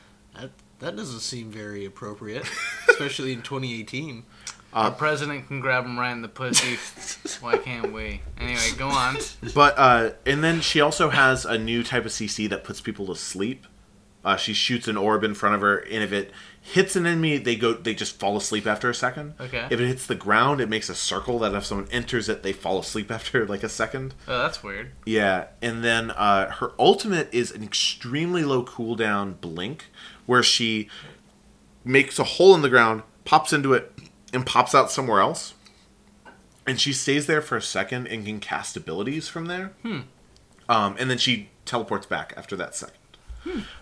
That 0.79 0.85
that 0.85 0.95
doesn't 0.95 1.19
seem 1.19 1.51
very 1.51 1.85
appropriate, 1.85 2.43
especially 2.89 3.33
in 3.33 3.41
2018. 3.41 4.23
Our 4.71 4.91
president 4.91 5.47
can 5.47 5.61
grab 5.61 5.85
him 5.85 5.97
right 5.97 6.11
in 6.11 6.21
the 6.21 6.27
pussy. 6.29 6.77
Why 7.41 7.57
can't 7.57 7.91
we? 7.91 8.21
Anyway, 8.39 8.69
go 8.77 8.87
on. 8.87 9.17
But 9.55 9.73
uh, 9.77 10.11
and 10.25 10.43
then 10.43 10.61
she 10.61 10.79
also 10.79 11.09
has 11.09 11.43
a 11.43 11.57
new 11.57 11.83
type 11.83 12.05
of 12.05 12.11
CC 12.11 12.47
that 12.49 12.63
puts 12.63 12.79
people 12.79 13.07
to 13.07 13.15
sleep. 13.15 13.65
Uh, 14.23 14.35
she 14.35 14.53
shoots 14.53 14.87
an 14.87 14.97
orb 14.97 15.23
in 15.23 15.33
front 15.33 15.55
of 15.55 15.61
her, 15.61 15.77
and 15.77 16.03
if 16.03 16.11
it 16.11 16.31
hits 16.61 16.95
an 16.95 17.05
enemy, 17.05 17.37
they 17.37 17.55
go 17.55 17.73
they 17.73 17.95
just 17.95 18.19
fall 18.19 18.35
asleep 18.37 18.67
after 18.67 18.89
a 18.89 18.93
second. 18.93 19.33
Okay. 19.39 19.65
If 19.69 19.79
it 19.79 19.87
hits 19.87 20.05
the 20.05 20.15
ground, 20.15 20.59
it 20.59 20.69
makes 20.69 20.89
a 20.89 20.95
circle 20.95 21.39
that 21.39 21.53
if 21.55 21.65
someone 21.65 21.87
enters 21.89 22.27
it, 22.29 22.43
they 22.43 22.51
fall 22.53 22.79
asleep 22.79 23.09
after 23.11 23.47
like 23.47 23.63
a 23.63 23.69
second. 23.69 24.13
Oh, 24.27 24.37
that's 24.37 24.61
weird. 24.61 24.91
Yeah, 25.05 25.47
and 25.61 25.83
then 25.83 26.11
uh, 26.11 26.51
her 26.51 26.73
ultimate 26.77 27.33
is 27.33 27.51
an 27.51 27.63
extremely 27.63 28.43
low 28.43 28.63
cooldown 28.63 29.39
blink, 29.39 29.85
where 30.29 30.43
she 30.43 30.87
makes 31.83 32.19
a 32.19 32.23
hole 32.23 32.53
in 32.53 32.61
the 32.61 32.69
ground, 32.69 33.01
pops 33.25 33.51
into 33.51 33.73
it, 33.73 33.91
and 34.31 34.45
pops 34.45 34.75
out 34.75 34.91
somewhere 34.91 35.21
else. 35.21 35.55
And 36.67 36.79
she 36.79 36.93
stays 36.93 37.25
there 37.25 37.41
for 37.41 37.57
a 37.57 37.61
second 37.63 38.05
and 38.05 38.23
can 38.23 38.39
cast 38.39 38.77
abilities 38.77 39.27
from 39.27 39.47
there. 39.47 39.71
Hmm. 39.81 40.01
Um, 40.69 40.95
and 40.99 41.09
then 41.09 41.17
she 41.17 41.49
teleports 41.65 42.05
back 42.05 42.31
after 42.37 42.55
that 42.57 42.75
second. 42.75 42.95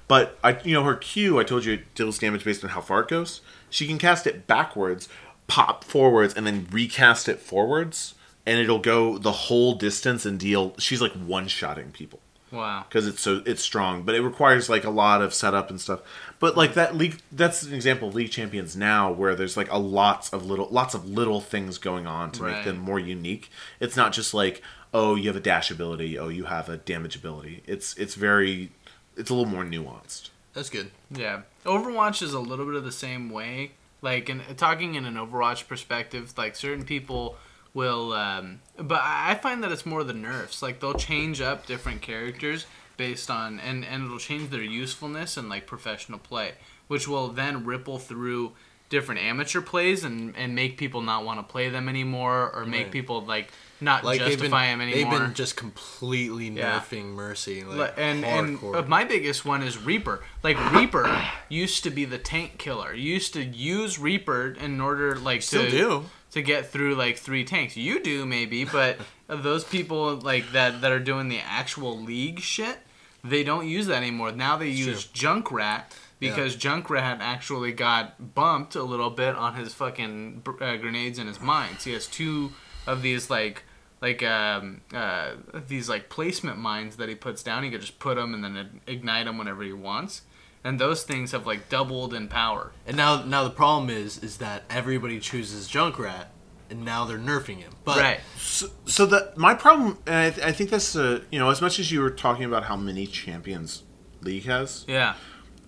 But 0.07 0.39
I, 0.41 0.57
you 0.63 0.73
know, 0.73 0.85
her 0.85 0.95
Q, 0.95 1.37
I 1.37 1.43
told 1.43 1.65
you 1.65 1.73
it 1.73 1.93
deals 1.95 2.17
damage 2.17 2.45
based 2.45 2.63
on 2.63 2.69
how 2.69 2.79
far 2.79 3.01
it 3.01 3.09
goes. 3.09 3.41
She 3.69 3.85
can 3.85 3.97
cast 3.97 4.25
it 4.25 4.47
backwards, 4.47 5.09
pop 5.47 5.83
forwards, 5.83 6.33
and 6.33 6.47
then 6.47 6.65
recast 6.71 7.27
it 7.27 7.41
forwards, 7.41 8.15
and 8.45 8.57
it'll 8.57 8.79
go 8.79 9.17
the 9.17 9.33
whole 9.33 9.75
distance 9.75 10.25
and 10.25 10.39
deal. 10.39 10.75
She's 10.77 11.01
like 11.01 11.11
one 11.11 11.49
shotting 11.49 11.91
people 11.91 12.21
Wow. 12.51 12.85
because 12.87 13.07
it's 13.07 13.21
so 13.21 13.41
it's 13.45 13.61
strong, 13.61 14.03
but 14.03 14.15
it 14.15 14.21
requires 14.21 14.69
like 14.69 14.83
a 14.83 14.89
lot 14.89 15.21
of 15.21 15.33
setup 15.33 15.69
and 15.69 15.79
stuff. 15.79 16.01
But 16.39 16.55
like 16.55 16.73
that 16.75 16.95
league, 16.95 17.19
that's 17.31 17.63
an 17.63 17.73
example 17.73 18.07
of 18.07 18.15
league 18.15 18.31
champions 18.31 18.75
now, 18.77 19.11
where 19.11 19.35
there's 19.35 19.57
like 19.57 19.71
a 19.71 19.77
lots 19.77 20.29
of 20.29 20.45
little 20.45 20.67
lots 20.69 20.93
of 20.93 21.09
little 21.09 21.41
things 21.41 21.77
going 21.77 22.07
on 22.07 22.31
to 22.31 22.43
make 22.43 22.63
them 22.63 22.77
more 22.77 22.99
unique. 22.99 23.49
It's 23.79 23.97
not 23.97 24.13
just 24.13 24.33
like 24.33 24.61
oh 24.93 25.15
you 25.15 25.27
have 25.27 25.35
a 25.35 25.41
dash 25.41 25.69
ability, 25.71 26.17
oh 26.17 26.29
you 26.29 26.45
have 26.45 26.69
a 26.69 26.77
damage 26.77 27.15
ability. 27.15 27.63
It's 27.65 27.95
it's 27.95 28.15
very 28.15 28.71
it's 29.17 29.29
a 29.29 29.33
little 29.33 29.51
more 29.51 29.65
nuanced. 29.65 30.29
That's 30.53 30.69
good. 30.69 30.91
Yeah, 31.11 31.41
Overwatch 31.65 32.21
is 32.21 32.33
a 32.33 32.39
little 32.39 32.65
bit 32.65 32.75
of 32.75 32.83
the 32.83 32.91
same 32.91 33.29
way. 33.29 33.73
Like, 34.01 34.29
in 34.29 34.41
talking 34.55 34.95
in 34.95 35.05
an 35.05 35.15
Overwatch 35.15 35.67
perspective, 35.67 36.33
like 36.37 36.55
certain 36.55 36.85
people 36.85 37.37
will. 37.77 38.11
Um, 38.13 38.59
but 38.77 39.01
I 39.03 39.35
find 39.35 39.63
that 39.63 39.71
it's 39.71 39.85
more 39.85 40.03
the 40.03 40.13
nerfs. 40.13 40.61
Like 40.61 40.79
they'll 40.79 40.93
change 41.11 41.39
up 41.41 41.65
different 41.65 42.01
characters 42.01 42.65
based 42.97 43.29
on 43.29 43.59
and 43.59 43.85
and 43.85 44.05
it'll 44.05 44.17
change 44.19 44.49
their 44.49 44.63
usefulness 44.63 45.37
and 45.37 45.47
like 45.49 45.65
professional 45.67 46.19
play, 46.19 46.53
which 46.87 47.07
will 47.07 47.27
then 47.29 47.63
ripple 47.65 47.99
through 47.99 48.53
different 48.89 49.19
amateur 49.21 49.61
plays 49.61 50.03
and 50.03 50.35
and 50.35 50.55
make 50.55 50.77
people 50.77 51.01
not 51.01 51.23
want 51.25 51.39
to 51.39 51.43
play 51.43 51.69
them 51.69 51.87
anymore 51.89 52.49
or 52.55 52.65
make 52.65 52.83
Right. 52.85 52.91
people 52.91 53.21
like 53.21 53.49
not 53.79 54.03
Like 54.03 54.17
they've 54.19 54.29
been, 54.29 54.37
justify 54.39 54.67
them 54.67 54.81
anymore. 54.81 55.11
they've 55.11 55.19
been 55.19 55.33
just 55.35 55.55
completely 55.57 56.47
Yeah. 56.49 56.79
nerfing 56.79 57.13
Mercy, 57.13 57.63
like 57.63 57.93
and 57.97 58.25
and 58.25 58.57
hardcore. 58.59 58.87
my 58.87 59.03
biggest 59.03 59.45
one 59.45 59.61
is 59.61 59.77
Reaper. 59.77 60.23
Like 60.41 60.57
Reaper 60.73 61.05
used 61.49 61.83
to 61.83 61.89
be 61.91 62.05
the 62.05 62.17
tank 62.17 62.57
killer. 62.57 62.93
You 62.93 63.13
used 63.13 63.33
to 63.33 63.43
use 63.43 63.99
Reaper 63.99 64.55
in 64.59 64.81
order 64.81 65.17
like 65.19 65.41
Still 65.43 65.65
to 65.65 65.69
do. 65.69 66.05
To 66.31 66.41
get 66.41 66.67
through 66.67 66.95
like 66.95 67.17
three 67.17 67.43
tanks. 67.43 67.77
You 67.77 68.01
do 68.01 68.25
maybe, 68.25 68.65
but 68.65 68.97
those 69.27 69.63
people 69.63 70.15
like 70.17 70.51
that 70.51 70.81
that 70.81 70.91
are 70.91 70.99
doing 70.99 71.29
the 71.29 71.39
actual 71.39 71.99
league 71.99 72.39
shit, 72.39 72.79
they 73.23 73.43
don't 73.43 73.67
use 73.67 73.87
that 73.87 73.97
anymore. 73.97 74.31
Now 74.31 74.57
they 74.57 74.69
use 74.69 75.05
Junkrat 75.05 75.83
because 76.19 76.55
Junkrat 76.55 77.19
actually 77.19 77.71
got 77.71 78.33
bumped 78.33 78.75
a 78.75 78.83
little 78.83 79.09
bit 79.09 79.35
on 79.35 79.55
his 79.55 79.73
fucking 79.73 80.43
uh, 80.59 80.77
grenades 80.77 81.19
and 81.19 81.27
his 81.27 81.39
mines. 81.39 81.83
He 81.83 81.93
has 81.93 82.07
two 82.07 82.53
of 82.85 83.01
these 83.01 83.29
like 83.29 83.63
like 84.01 84.23
um, 84.23 84.81
uh, 84.93 85.31
these 85.67 85.89
like 85.89 86.09
placement 86.09 86.57
mines 86.57 86.97
that 86.97 87.09
he 87.09 87.15
puts 87.15 87.43
down. 87.43 87.63
He 87.63 87.71
could 87.71 87.81
just 87.81 87.99
put 87.99 88.15
them 88.15 88.33
and 88.33 88.43
then 88.43 88.81
ignite 88.87 89.25
them 89.25 89.37
whenever 89.37 89.63
he 89.63 89.73
wants. 89.73 90.21
And 90.67 90.77
those 90.77 91.03
things 91.03 91.31
have 91.31 91.47
like 91.47 91.69
doubled 91.69 92.13
in 92.13 92.27
power. 92.27 92.73
And 92.85 92.97
now, 92.97 93.23
now 93.23 93.45
the 93.45 93.49
problem 93.49 93.89
is, 93.89 94.21
is 94.21 94.39
that 94.39 94.63
everybody 94.69 95.17
chooses 95.17 95.69
Junkrat, 95.69 96.25
and 96.69 96.83
now 96.83 97.05
they're 97.05 97.17
nerfing 97.17 97.59
him. 97.59 97.71
But 97.85 97.99
right. 97.99 98.19
So, 98.37 98.67
so 98.83 99.05
the 99.05 99.31
my 99.37 99.53
problem, 99.53 99.97
and 100.05 100.15
I, 100.15 100.29
th- 100.29 100.45
I 100.45 100.51
think 100.51 100.69
that's 100.69 100.93
uh, 100.93 101.21
you 101.31 101.39
know 101.39 101.49
as 101.49 101.61
much 101.61 101.79
as 101.79 101.89
you 101.89 102.01
were 102.01 102.09
talking 102.09 102.43
about 102.43 102.65
how 102.65 102.75
many 102.75 103.07
champions 103.07 103.83
League 104.19 104.43
has. 104.43 104.83
Yeah. 104.89 105.13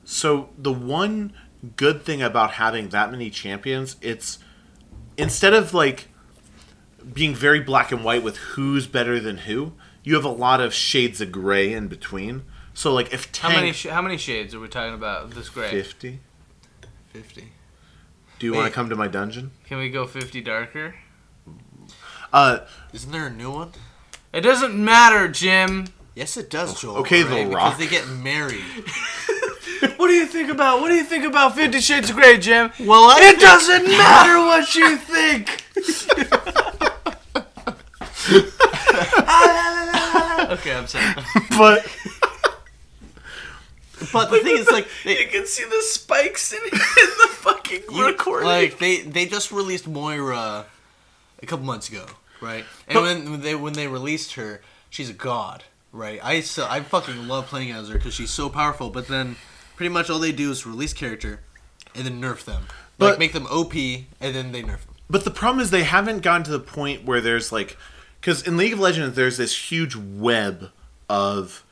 So 0.04 0.50
the 0.58 0.74
one 0.74 1.32
good 1.78 2.04
thing 2.04 2.22
about 2.22 2.52
having 2.52 2.89
that 2.89 3.10
many 3.10 3.30
champions, 3.30 3.95
it's 4.02 4.39
instead 5.16 5.54
of 5.54 5.74
like 5.74 6.10
being 7.14 7.34
very 7.34 7.62
black 7.62 7.93
and 7.93 8.04
white 8.04 8.22
with 8.22 8.36
who's 8.36 8.86
better 8.86 9.18
than 9.22 9.38
who, 9.38 9.72
you 10.04 10.16
have 10.16 10.26
a 10.26 10.30
lot 10.30 10.60
of 10.60 10.74
shades 10.74 11.22
of 11.22 11.32
gray 11.32 11.72
in 11.72 11.88
between. 11.88 12.43
So 12.80 12.93
like 12.93 13.11
if 13.11 13.36
How 13.36 13.49
many 13.49 13.73
sh- 13.73 13.88
how 13.88 14.01
many 14.01 14.15
shades 14.15 14.55
are 14.55 14.59
we 14.61 14.69
talking 14.69 14.93
about 14.93 15.32
this 15.32 15.49
gray? 15.49 15.69
fifty, 15.69 16.21
fifty. 17.11 17.49
do 18.39 18.45
you 18.45 18.53
want 18.53 18.67
to 18.67 18.71
come 18.73 18.88
to 18.88 18.95
my 18.95 19.09
dungeon? 19.09 19.51
Can 19.65 19.80
we 19.80 19.89
go 19.89 20.07
50 20.07 20.39
darker? 20.39 20.95
Uh, 22.32 22.59
Isn't 22.93 23.11
there 23.11 23.27
a 23.27 23.30
new 23.30 23.51
one? 23.51 23.73
It 24.32 24.41
doesn't 24.41 24.73
matter, 24.82 25.27
Jim. 25.27 25.88
Yes, 26.15 26.38
it 26.38 26.49
does, 26.49 26.80
Joel. 26.80 26.95
Okay, 26.99 27.23
The 27.23 27.30
right? 27.36 27.47
Rock. 27.53 27.77
Because 27.77 27.80
they 27.80 27.93
get 27.97 28.07
married. 28.07 28.63
What 29.97 30.07
do 30.07 30.13
you 30.13 30.25
think 30.25 30.49
about 30.49 30.80
what 30.80 30.88
do 30.88 30.95
you 30.95 31.03
think 31.03 31.25
about 31.25 31.55
50 31.55 31.82
shades 31.82 32.09
of 32.09 32.15
gray, 32.15 32.38
Jim? 32.38 32.71
well, 32.80 33.09
I 33.09 33.19
It 33.34 33.39
doesn't 33.41 33.84
matter 33.88 34.38
what 34.39 34.73
you 34.73 34.95
think. 34.95 35.65
okay, 40.51 40.73
I'm 40.75 40.88
sorry. 40.88 41.13
but 41.57 41.86
But 44.14 44.30
the 44.32 44.39
thing 44.39 44.58
is, 44.58 44.70
like, 44.70 44.88
You 45.06 45.28
can 45.32 45.45
see 45.45 45.64
the 45.64 45.82
spikes 45.84 46.54
in, 46.54 46.60
in 46.64 46.70
the 46.72 47.30
fucking 47.32 47.82
you- 47.91 48.06
recording. 48.08 48.47
like 48.47 48.80
they 48.80 49.02
they 49.02 49.26
just 49.26 49.52
released 49.52 49.88
Moira 49.88 50.66
a 51.41 51.45
couple 51.45 51.66
months 51.66 51.89
ago, 51.89 52.06
right? 52.41 52.64
And 52.88 52.95
But- 52.95 53.04
when, 53.04 53.32
when 53.32 53.41
they 53.41 53.56
when 53.56 53.74
they 53.74 53.88
released 53.88 54.34
her, 54.34 54.62
she's 54.89 55.10
a 55.10 55.14
god, 55.14 55.64
right? 55.91 56.20
I 56.24 56.41
so 56.41 56.66
I 56.70 56.82
fucking 56.82 57.28
love 57.28 57.47
playing 57.47 57.72
as 57.72 57.89
her 57.89 57.95
because 57.95 58.14
she's 58.14 58.32
so 58.32 58.50
powerful. 58.50 58.89
But 58.89 59.08
then, 59.08 59.36
pretty 59.76 59.89
much 59.93 60.10
all 60.10 60.20
they 60.20 60.32
do 60.32 60.52
is 60.52 60.66
release 60.66 60.93
character, 60.93 61.41
and 61.95 62.06
then 62.06 62.22
nerf 62.22 62.43
them, 62.45 62.64
like 62.97 63.20
make 63.20 63.34
them 63.34 63.47
OP, 63.47 63.74
and 63.76 64.36
then 64.36 64.52
they 64.52 64.62
nerf 64.64 64.86
them. 64.86 64.95
But 65.10 65.24
the 65.26 65.32
problem 65.32 65.60
is 65.62 65.72
they 65.72 65.84
haven't 65.84 66.22
gotten 66.22 66.43
to 66.43 66.52
the 66.52 66.60
point 66.60 67.04
where 67.04 67.20
there's 67.20 67.52
like, 67.52 67.78
because 68.22 68.45
in 68.47 68.58
League 68.58 68.74
of 68.74 68.80
Legends 68.80 69.16
there's 69.16 69.38
this 69.38 69.72
huge 69.72 69.95
web 69.95 70.70
of 71.10 71.64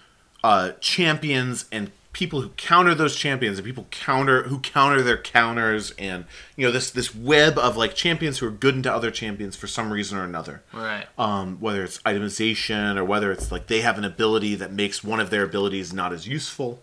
uh, 0.43 0.71
champions 0.81 1.65
and 1.71 1.91
people 2.17 2.41
who 2.41 2.49
counter 2.57 2.95
those 2.95 3.15
champions 3.15 3.59
and 3.59 3.65
people 3.65 3.85
counter 3.91 4.43
who 4.49 4.57
counter 4.59 5.03
their 5.03 5.17
counters 5.19 5.91
and 5.99 6.25
you 6.55 6.65
know 6.65 6.71
this 6.71 6.89
this 6.89 7.13
web 7.13 7.59
of 7.59 7.77
like 7.77 7.93
champions 7.93 8.39
who 8.39 8.47
are 8.47 8.51
good 8.65 8.73
into 8.73 8.91
other 8.91 9.11
champions 9.11 9.55
for 9.55 9.67
some 9.67 9.93
reason 9.93 10.17
or 10.17 10.23
another. 10.23 10.63
right. 10.73 11.05
Um, 11.19 11.57
whether 11.59 11.83
it's 11.83 11.99
itemization 11.99 12.97
or 12.97 13.05
whether 13.05 13.31
it's 13.31 13.51
like 13.51 13.67
they 13.67 13.81
have 13.81 13.99
an 13.99 14.03
ability 14.03 14.55
that 14.55 14.71
makes 14.73 15.03
one 15.03 15.19
of 15.19 15.29
their 15.29 15.43
abilities 15.43 15.93
not 15.93 16.11
as 16.11 16.27
useful, 16.27 16.81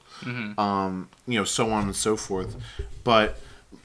um, 0.57 1.09
you 1.27 1.37
know, 1.37 1.45
so 1.45 1.69
on 1.71 1.83
and 1.85 1.97
so 1.97 2.17
forth. 2.17 2.55
But 3.03 3.37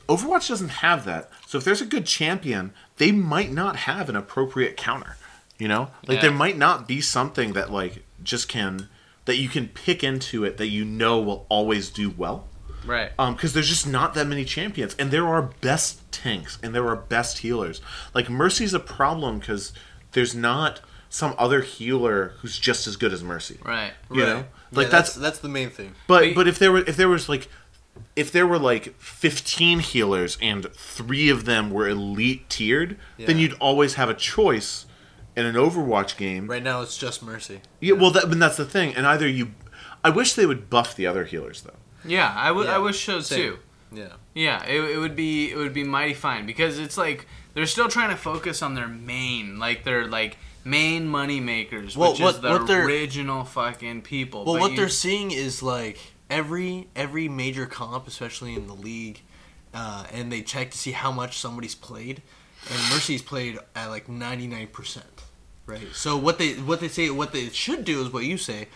Overwatch 0.07 0.47
doesn't 0.49 0.69
have 0.69 1.03
that. 1.05 1.31
So 1.47 1.57
if 1.57 1.63
there's 1.63 1.81
a 1.81 1.85
good 1.85 2.05
champion, 2.05 2.73
they 2.97 3.11
might 3.11 3.51
not 3.51 3.75
have 3.75 4.07
an 4.07 4.15
appropriate 4.15 4.77
counter. 4.77 5.17
You 5.57 5.67
know, 5.67 5.89
like 6.07 6.17
Yeah. 6.17 6.21
there 6.21 6.31
might 6.31 6.57
not 6.57 6.87
be 6.87 7.01
something 7.01 7.53
that 7.53 7.71
like 7.71 8.05
just 8.23 8.47
can 8.47 8.87
that 9.29 9.37
you 9.37 9.47
can 9.47 9.67
pick 9.67 10.03
into 10.03 10.43
it 10.43 10.57
that 10.57 10.67
you 10.67 10.83
know 10.83 11.19
will 11.21 11.45
always 11.49 11.89
do 11.89 12.09
well 12.09 12.47
Right. 12.85 13.11
um 13.19 13.35
because 13.35 13.53
there's 13.53 13.69
just 13.69 13.85
not 13.87 14.13
that 14.15 14.25
many 14.27 14.43
champions 14.45 14.95
and 14.97 15.11
there 15.11 15.27
are 15.27 15.43
best 15.61 16.11
tanks 16.11 16.57
and 16.63 16.73
there 16.73 16.87
are 16.87 16.95
best 16.95 17.39
healers 17.39 17.81
like 18.13 18.29
mercy's 18.29 18.73
a 18.73 18.79
problem 18.79 19.39
because 19.39 19.71
there's 20.13 20.33
not 20.33 20.81
some 21.09 21.35
other 21.37 21.61
healer 21.61 22.33
who's 22.39 22.57
just 22.57 22.87
as 22.87 22.95
good 22.95 23.13
as 23.13 23.21
mercy 23.23 23.57
right. 23.63 23.91
you 24.11 24.21
know 24.25 24.45
like 24.71 24.85
Yeah, 24.87 24.91
that's, 24.91 25.13
that's 25.15 25.39
the 25.39 25.49
main 25.49 25.69
thing. 25.69 25.93
but 26.07 26.21
Wait. 26.21 26.35
but 26.35 26.47
if 26.47 26.57
there 26.57 26.71
were 26.71 26.79
if 26.87 26.95
there 26.97 27.09
was 27.09 27.27
like 27.29 27.47
if 28.15 28.31
there 28.31 28.47
were 28.47 28.59
like 28.59 28.95
15 28.99 29.79
healers 29.79 30.37
and 30.41 30.65
three 30.73 31.29
of 31.29 31.43
them 31.45 31.69
were 31.71 31.87
elite 31.87 32.49
tiered 32.49 32.97
then 33.17 33.37
you'd 33.37 33.53
always 33.59 33.95
have 33.95 34.09
a 34.09 34.13
choice 34.15 34.85
in 35.39 35.45
an 35.45 35.55
overwatch 35.55 36.17
game 36.17 36.47
Right 36.47 36.61
now, 36.63 36.81
it's 36.81 36.97
just 36.97 37.23
Mercy. 37.23 37.61
yeah 37.79 37.93
well 37.93 38.11
that, 38.11 38.29
but 38.29 38.37
that's 38.39 38.57
the 38.57 38.65
thing 38.65 38.93
and 38.95 39.07
either 39.07 39.27
you 39.27 39.51
i 40.03 40.09
wish 40.09 40.33
they 40.33 40.45
would 40.45 40.69
buff 40.69 40.95
the 40.95 41.07
other 41.07 41.25
healers 41.25 41.61
though 41.61 41.79
Yeah, 42.05 42.33
I 42.35 42.51
would. 42.51 42.67
Yeah, 42.67 42.75
I 42.75 42.77
wish 42.79 43.03
so 43.05 43.19
same. 43.19 43.39
too. 43.39 43.59
Yeah. 43.91 44.13
Yeah, 44.33 44.63
it, 44.65 44.79
it 44.95 44.97
would 44.97 45.15
be 45.15 45.51
it 45.51 45.57
would 45.57 45.73
be 45.73 45.83
mighty 45.83 46.13
fine 46.13 46.45
because 46.45 46.79
it's 46.79 46.97
like 46.97 47.25
they're 47.53 47.65
still 47.65 47.89
trying 47.89 48.11
to 48.11 48.15
focus 48.15 48.61
on 48.61 48.73
their 48.75 48.87
main, 48.87 49.59
like 49.59 49.83
their 49.83 50.07
like 50.07 50.37
main 50.63 51.05
money 51.07 51.39
makers, 51.41 51.97
Well, 51.97 52.11
which 52.11 52.21
what- 52.21 52.35
is 52.35 52.41
the 52.41 52.49
what 52.51 52.67
they're- 52.67 52.85
original 52.85 53.43
fucking 53.43 54.03
people. 54.03 54.45
Well, 54.45 54.53
But 54.55 54.61
what 54.61 54.71
you- 54.71 54.77
they're 54.77 54.87
seeing 55.05 55.31
is 55.31 55.61
like 55.61 55.97
every 56.29 56.87
every 56.95 57.27
major 57.27 57.65
comp, 57.65 58.07
especially 58.07 58.53
in 58.53 58.67
the 58.67 58.75
league, 58.75 59.19
uh, 59.73 60.05
and 60.13 60.31
they 60.31 60.41
check 60.41 60.71
to 60.71 60.77
see 60.77 60.91
how 60.91 61.11
much 61.11 61.37
somebody's 61.37 61.75
played, 61.75 62.21
and 62.69 62.79
Mercy's 62.93 63.21
played 63.21 63.59
at 63.75 63.87
like 63.89 64.07
ninety 64.07 64.47
nine 64.47 64.67
percent, 64.67 65.18
right? 65.69 65.87
So 65.93 66.17
what 66.17 66.37
they 66.37 66.53
what 66.53 66.79
they 66.79 66.87
say 66.87 67.09
what 67.09 67.31
they 67.31 67.49
should 67.49 67.85
do 67.85 68.01
is 68.01 68.11
what 68.11 68.25
you 68.25 68.37
say, 68.37 68.67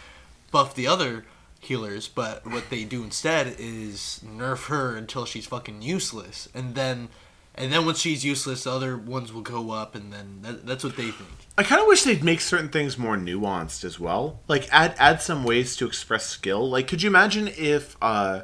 buff 0.51 0.75
the 0.75 0.87
other 0.87 1.25
healers, 1.59 2.07
but 2.07 2.45
what 2.45 2.69
they 2.69 2.83
do 2.83 3.03
instead 3.03 3.55
is 3.57 4.21
nerf 4.25 4.67
her 4.67 4.95
until 4.95 5.25
she's 5.25 5.45
fucking 5.45 5.81
useless, 5.81 6.47
and 6.53 6.75
then. 6.75 7.09
And 7.55 7.71
then 7.71 7.85
once 7.85 7.99
she's 7.99 8.25
useless, 8.25 8.63
the 8.63 8.71
other 8.71 8.97
ones 8.97 9.31
will 9.31 9.43
go 9.43 9.69
up, 9.69 9.93
and 9.93 10.11
then 10.11 10.39
that, 10.41 10.65
that's 10.65 10.83
what 10.83 10.95
they 10.97 11.11
think. 11.11 11.29
I 11.55 11.61
kind 11.61 11.79
of 11.79 11.87
wish 11.87 12.01
they'd 12.01 12.23
make 12.23 12.41
certain 12.41 12.69
things 12.69 12.97
more 12.97 13.15
nuanced 13.15 13.83
as 13.83 13.99
well. 13.99 14.39
Like 14.47 14.67
add 14.71 14.95
add 14.97 15.21
some 15.21 15.43
ways 15.43 15.75
to 15.75 15.85
express 15.85 16.25
skill. 16.25 16.67
Like, 16.67 16.87
could 16.87 17.03
you 17.03 17.09
imagine 17.11 17.47
if 17.55 17.95
uh, 18.01 18.41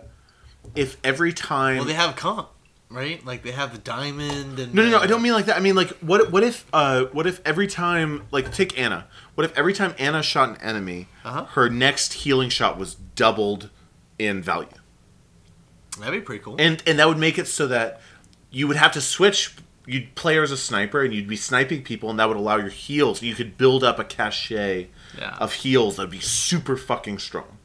if 0.76 0.98
every 1.04 1.34
time? 1.34 1.78
Well, 1.78 1.86
they 1.86 1.96
have 1.96 2.16
comp, 2.16 2.50
right? 2.90 3.24
Like 3.26 3.44
they 3.44 3.52
have 3.52 3.72
the 3.72 3.78
diamond 3.80 4.60
and 4.60 4.74
no, 4.74 4.84
no, 4.84 4.90
no. 4.92 4.98
I 5.00 5.08
don't 5.08 5.22
mean 5.22 5.34
like 5.34 5.46
that. 5.46 5.56
I 5.58 5.60
mean 5.60 5.76
like 5.76 5.90
what 6.00 6.32
what 6.32 6.44
if 6.44 6.66
uh 6.74 7.06
what 7.06 7.28
if 7.28 7.42
every 7.46 7.68
time 7.68 8.24
like 8.32 8.52
take 8.54 8.78
Ana? 8.80 9.08
What 9.36 9.46
if 9.46 9.58
every 9.58 9.74
time 9.74 9.94
Ana 10.00 10.24
shot 10.24 10.50
an 10.50 10.58
enemy, 10.58 11.08
Uh-huh. 11.24 11.46
her 11.46 11.70
next 11.70 12.14
healing 12.14 12.50
shot 12.50 12.78
was 12.78 12.96
doubled 12.96 13.70
in 14.18 14.42
value, 14.42 14.68
That'd 16.00 16.14
be 16.14 16.22
pretty 16.26 16.44
cool. 16.44 16.56
and 16.60 16.82
and 16.86 17.00
that 17.00 17.08
would 17.08 17.18
make 17.20 17.38
it 17.38 17.48
so 17.48 17.68
that 17.68 18.02
you 18.52 18.68
would 18.68 18.78
have 18.78 18.92
to 18.94 19.02
switch. 19.02 19.56
You'd 19.86 20.14
play 20.14 20.36
her 20.36 20.44
as 20.44 20.52
a 20.52 20.58
sniper, 20.58 21.02
and 21.04 21.12
you'd 21.16 21.28
be 21.28 21.36
sniping 21.36 21.82
people, 21.82 22.12
and 22.12 22.20
that 22.20 22.28
would 22.28 22.38
allow 22.38 22.58
your 22.58 22.70
heals. 22.70 23.24
You 23.24 23.34
could 23.34 23.58
build 23.58 23.84
up 23.84 23.98
a 23.98 24.04
cachet 24.04 24.90
Yeah. 25.18 25.36
of 25.40 25.52
heals 25.54 25.96
that'd 25.96 26.12
be 26.12 26.20
super 26.20 26.78
fucking 26.78 27.18
strong. 27.18 27.58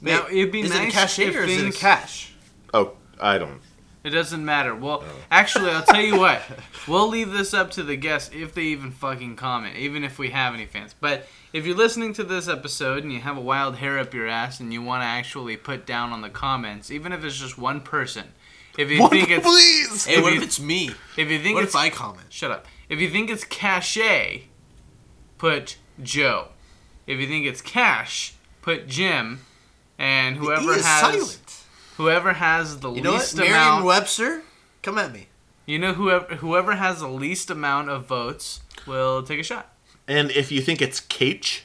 now 0.00 0.24
Wait, 0.24 0.36
it'd 0.38 0.50
be 0.52 0.62
is 0.62 0.72
it 0.72 0.76
a 0.76 0.82
nice 0.84 0.92
cachet 0.92 1.26
if 1.26 1.36
or 1.36 1.42
is 1.44 1.62
it 1.62 1.68
a 1.76 1.78
cash? 1.78 2.32
Oh, 2.74 2.94
I 3.20 3.38
don't. 3.38 3.60
It 4.04 4.10
doesn't 4.10 4.44
matter. 4.44 4.74
Well, 4.74 5.04
oh. 5.06 5.12
actually, 5.30 5.70
I'll 5.70 5.82
tell 5.84 6.00
you 6.00 6.18
what. 6.18 6.42
We'll 6.88 7.06
leave 7.06 7.30
this 7.30 7.54
up 7.54 7.70
to 7.72 7.84
the 7.84 7.94
guests 7.94 8.34
if 8.34 8.54
they 8.54 8.62
even 8.62 8.90
fucking 8.90 9.36
comment, 9.36 9.76
even 9.76 10.02
if 10.02 10.18
we 10.18 10.30
have 10.30 10.52
any 10.52 10.66
fans. 10.66 10.96
But 10.98 11.28
if 11.52 11.64
you're 11.64 11.76
listening 11.76 12.12
to 12.14 12.24
this 12.24 12.48
episode 12.48 13.04
and 13.04 13.12
you 13.12 13.20
have 13.20 13.36
a 13.36 13.40
wild 13.40 13.76
hair 13.76 14.00
up 14.00 14.12
your 14.12 14.26
ass 14.26 14.58
and 14.58 14.72
you 14.72 14.82
want 14.82 15.02
to 15.02 15.06
actually 15.06 15.56
put 15.56 15.86
down 15.86 16.10
on 16.10 16.22
the 16.22 16.28
comments, 16.28 16.90
even 16.90 17.12
if 17.12 17.22
it's 17.22 17.38
just 17.38 17.56
one 17.56 17.80
person, 17.80 18.32
if 18.76 18.90
you 18.90 19.08
think 19.08 19.30
it's 19.30 19.46
please. 19.46 20.06
Hey, 20.06 20.16
If 20.16 20.22
what 20.24 20.32
you- 20.32 20.38
if 20.40 20.44
it's 20.44 20.58
me? 20.58 20.90
if 21.16 21.30
you 21.30 21.38
think 21.40 21.54
What 21.54 21.62
it's 21.64 21.74
if 21.74 21.80
I 21.80 21.88
comment? 21.90 22.26
shut 22.32 22.50
up. 22.50 22.66
If 22.88 23.00
you 23.00 23.08
think 23.08 23.30
it's 23.30 23.44
cachet, 23.44 24.48
put 25.38 25.76
Joe. 26.02 26.48
If 27.06 27.20
you 27.20 27.28
think 27.28 27.46
it's 27.46 27.60
cash, 27.60 28.34
put 28.60 28.88
Jim. 28.88 29.40
And 29.98 30.36
whoever 30.36 30.72
is 30.72 30.84
has 30.84 31.00
silent. 31.00 31.38
Whoever 32.02 32.32
has 32.34 32.80
the 32.80 32.90
You 32.92 33.00
know 33.02 33.12
what? 33.12 33.20
least 33.20 33.34
amount 33.34 33.50
Merriam-Webster, 33.52 34.42
come 34.82 34.98
at 34.98 35.12
me. 35.12 35.28
You 35.66 35.78
know 35.78 35.92
whoever 35.94 36.34
whoever 36.36 36.74
has 36.74 36.98
the 37.00 37.06
least 37.08 37.48
amount 37.50 37.88
of 37.88 38.06
votes 38.06 38.60
will 38.86 39.22
take 39.22 39.38
a 39.38 39.44
shot. 39.44 39.72
And 40.08 40.30
if 40.32 40.50
you 40.50 40.60
think 40.60 40.82
it's 40.82 40.98
Cage, 40.98 41.64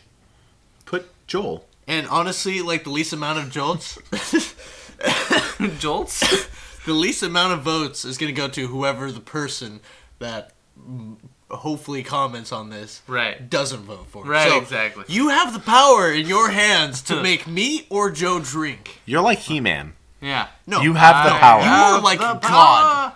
put 0.85 1.09
Joel. 1.25 1.65
And 1.88 2.07
honestly, 2.07 2.61
like 2.61 2.83
the 2.83 2.91
least 2.91 3.11
amount 3.13 3.39
of 3.39 3.49
jolts, 3.49 3.97
Jolts? 5.79 6.19
the 6.85 6.93
least 6.93 7.23
amount 7.23 7.53
of 7.53 7.61
votes 7.61 8.05
is 8.05 8.17
going 8.17 8.33
to 8.33 8.39
go 8.39 8.47
to 8.47 8.67
whoever 8.67 9.11
the 9.11 9.19
person 9.19 9.79
that 10.19 10.51
hopefully 11.49 12.03
comments 12.03 12.51
on 12.51 12.69
this 12.69 13.01
Right. 13.07 13.49
doesn't 13.49 13.83
vote 13.83 14.07
for. 14.09 14.23
Right, 14.25 14.49
So, 14.49 14.57
exactly. 14.59 15.05
You 15.07 15.29
have 15.29 15.53
the 15.53 15.59
power 15.59 16.11
in 16.11 16.27
your 16.27 16.49
hands 16.49 17.01
to 17.03 17.21
make 17.29 17.47
me 17.47 17.88
or 17.89 18.11
Joe 18.11 18.39
drink. 18.39 18.99
You're 19.05 19.21
like 19.21 19.39
He-Man. 19.39 19.93
Yeah. 20.22 20.47
No, 20.65 20.82
You 20.82 20.93
have 20.93 21.26
the 21.26 21.34
I 21.36 21.39
power. 21.39 21.61
You 21.61 21.68
are 21.70 22.01
like 22.01 22.20
God. 22.20 23.13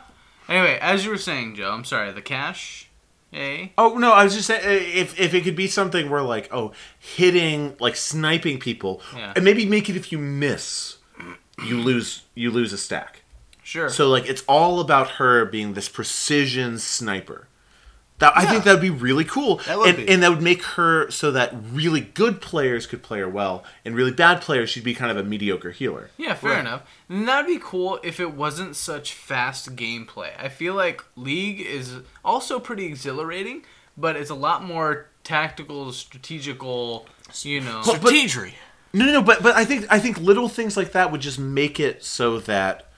Anyway, 0.48 0.78
as 0.82 1.04
you 1.06 1.12
were 1.12 1.18
saying, 1.18 1.56
Joe, 1.56 1.72
I'm 1.72 1.86
sorry, 1.86 2.12
the 2.12 2.22
cash, 2.22 2.90
eh? 3.34 3.70
Oh 3.78 3.98
no, 3.98 4.12
I 4.14 4.24
was 4.26 4.34
just 4.36 4.48
saying 4.48 4.66
uh, 4.66 4.70
if 5.00 5.20
if 5.20 5.34
it 5.34 5.44
could 5.44 5.56
be 5.56 5.68
something 5.68 6.10
where 6.10 6.22
like 6.22 6.50
oh 6.54 6.74
hitting 7.00 7.76
like 7.80 7.96
sniping 7.96 8.60
people 8.60 9.02
Yeah. 9.16 9.34
and 9.36 9.46
maybe 9.46 9.66
make 9.66 9.90
it 9.90 9.96
if 9.96 10.12
you 10.12 10.18
miss 10.18 10.98
you 11.66 11.78
lose 11.80 12.24
you 12.36 12.52
lose 12.52 12.74
a 12.74 12.78
stack. 12.78 13.22
Sure. 13.64 13.90
So 13.90 14.10
like 14.10 14.28
it's 14.28 14.44
all 14.48 14.80
about 14.82 15.12
her 15.12 15.46
being 15.46 15.74
this 15.74 15.88
precision 15.90 16.78
sniper. 16.80 17.48
That 18.22 18.34
I 18.38 18.46
think 18.46 18.64
that 18.64 18.72
would 18.74 18.82
be 18.82 18.90
really 18.90 19.26
cool, 19.26 19.58
That 19.68 19.78
would 19.78 19.88
and, 19.90 19.98
be. 19.98 20.08
and 20.10 20.24
that 20.24 20.30
would 20.30 20.42
make 20.42 20.64
her 20.64 21.12
so 21.12 21.32
that 21.32 21.54
really 21.74 22.00
good 22.02 22.40
players 22.40 22.86
could 22.88 23.04
play 23.04 23.20
her 23.20 23.28
well, 23.28 23.64
and 23.84 23.94
really 23.96 24.12
bad 24.12 24.42
players 24.42 24.70
she'd 24.70 24.84
be 24.84 24.94
kind 24.96 25.12
of 25.12 25.18
a 25.18 25.24
mediocre 25.28 25.72
healer. 25.72 26.10
yeah, 26.18 26.34
fair 26.36 26.52
Right. 26.52 26.60
enough. 26.62 26.84
And 27.10 27.28
that'd 27.28 27.48
be 27.48 27.60
cool 27.62 28.00
if 28.04 28.20
it 28.20 28.32
wasn't 28.34 28.76
such 28.78 29.12
fast 29.14 29.76
gameplay. 29.76 30.30
I 30.40 30.48
feel 30.50 30.74
like 30.76 31.04
League 31.18 31.60
is 31.60 31.98
also 32.24 32.60
pretty 32.60 32.86
exhilarating, 32.86 33.64
but 33.98 34.16
it's 34.16 34.30
a 34.30 34.36
lot 34.36 34.64
more 34.64 35.08
tactical, 35.24 35.92
strategical, 35.92 37.08
you 37.44 37.60
know. 37.62 37.82
But- 37.86 38.02
but- 38.02 38.14
Strategery. 38.14 38.54
No, 38.94 39.06
no, 39.06 39.14
no, 39.14 39.22
but 39.22 39.42
but 39.42 39.56
I 39.56 39.64
think 39.66 39.86
I 39.90 40.00
think 40.00 40.18
little 40.20 40.50
things 40.50 40.76
like 40.76 40.92
that 40.92 41.12
would 41.12 41.22
just 41.22 41.40
make 41.40 41.80
it 41.80 42.04
so 42.04 42.40
that 42.42 42.91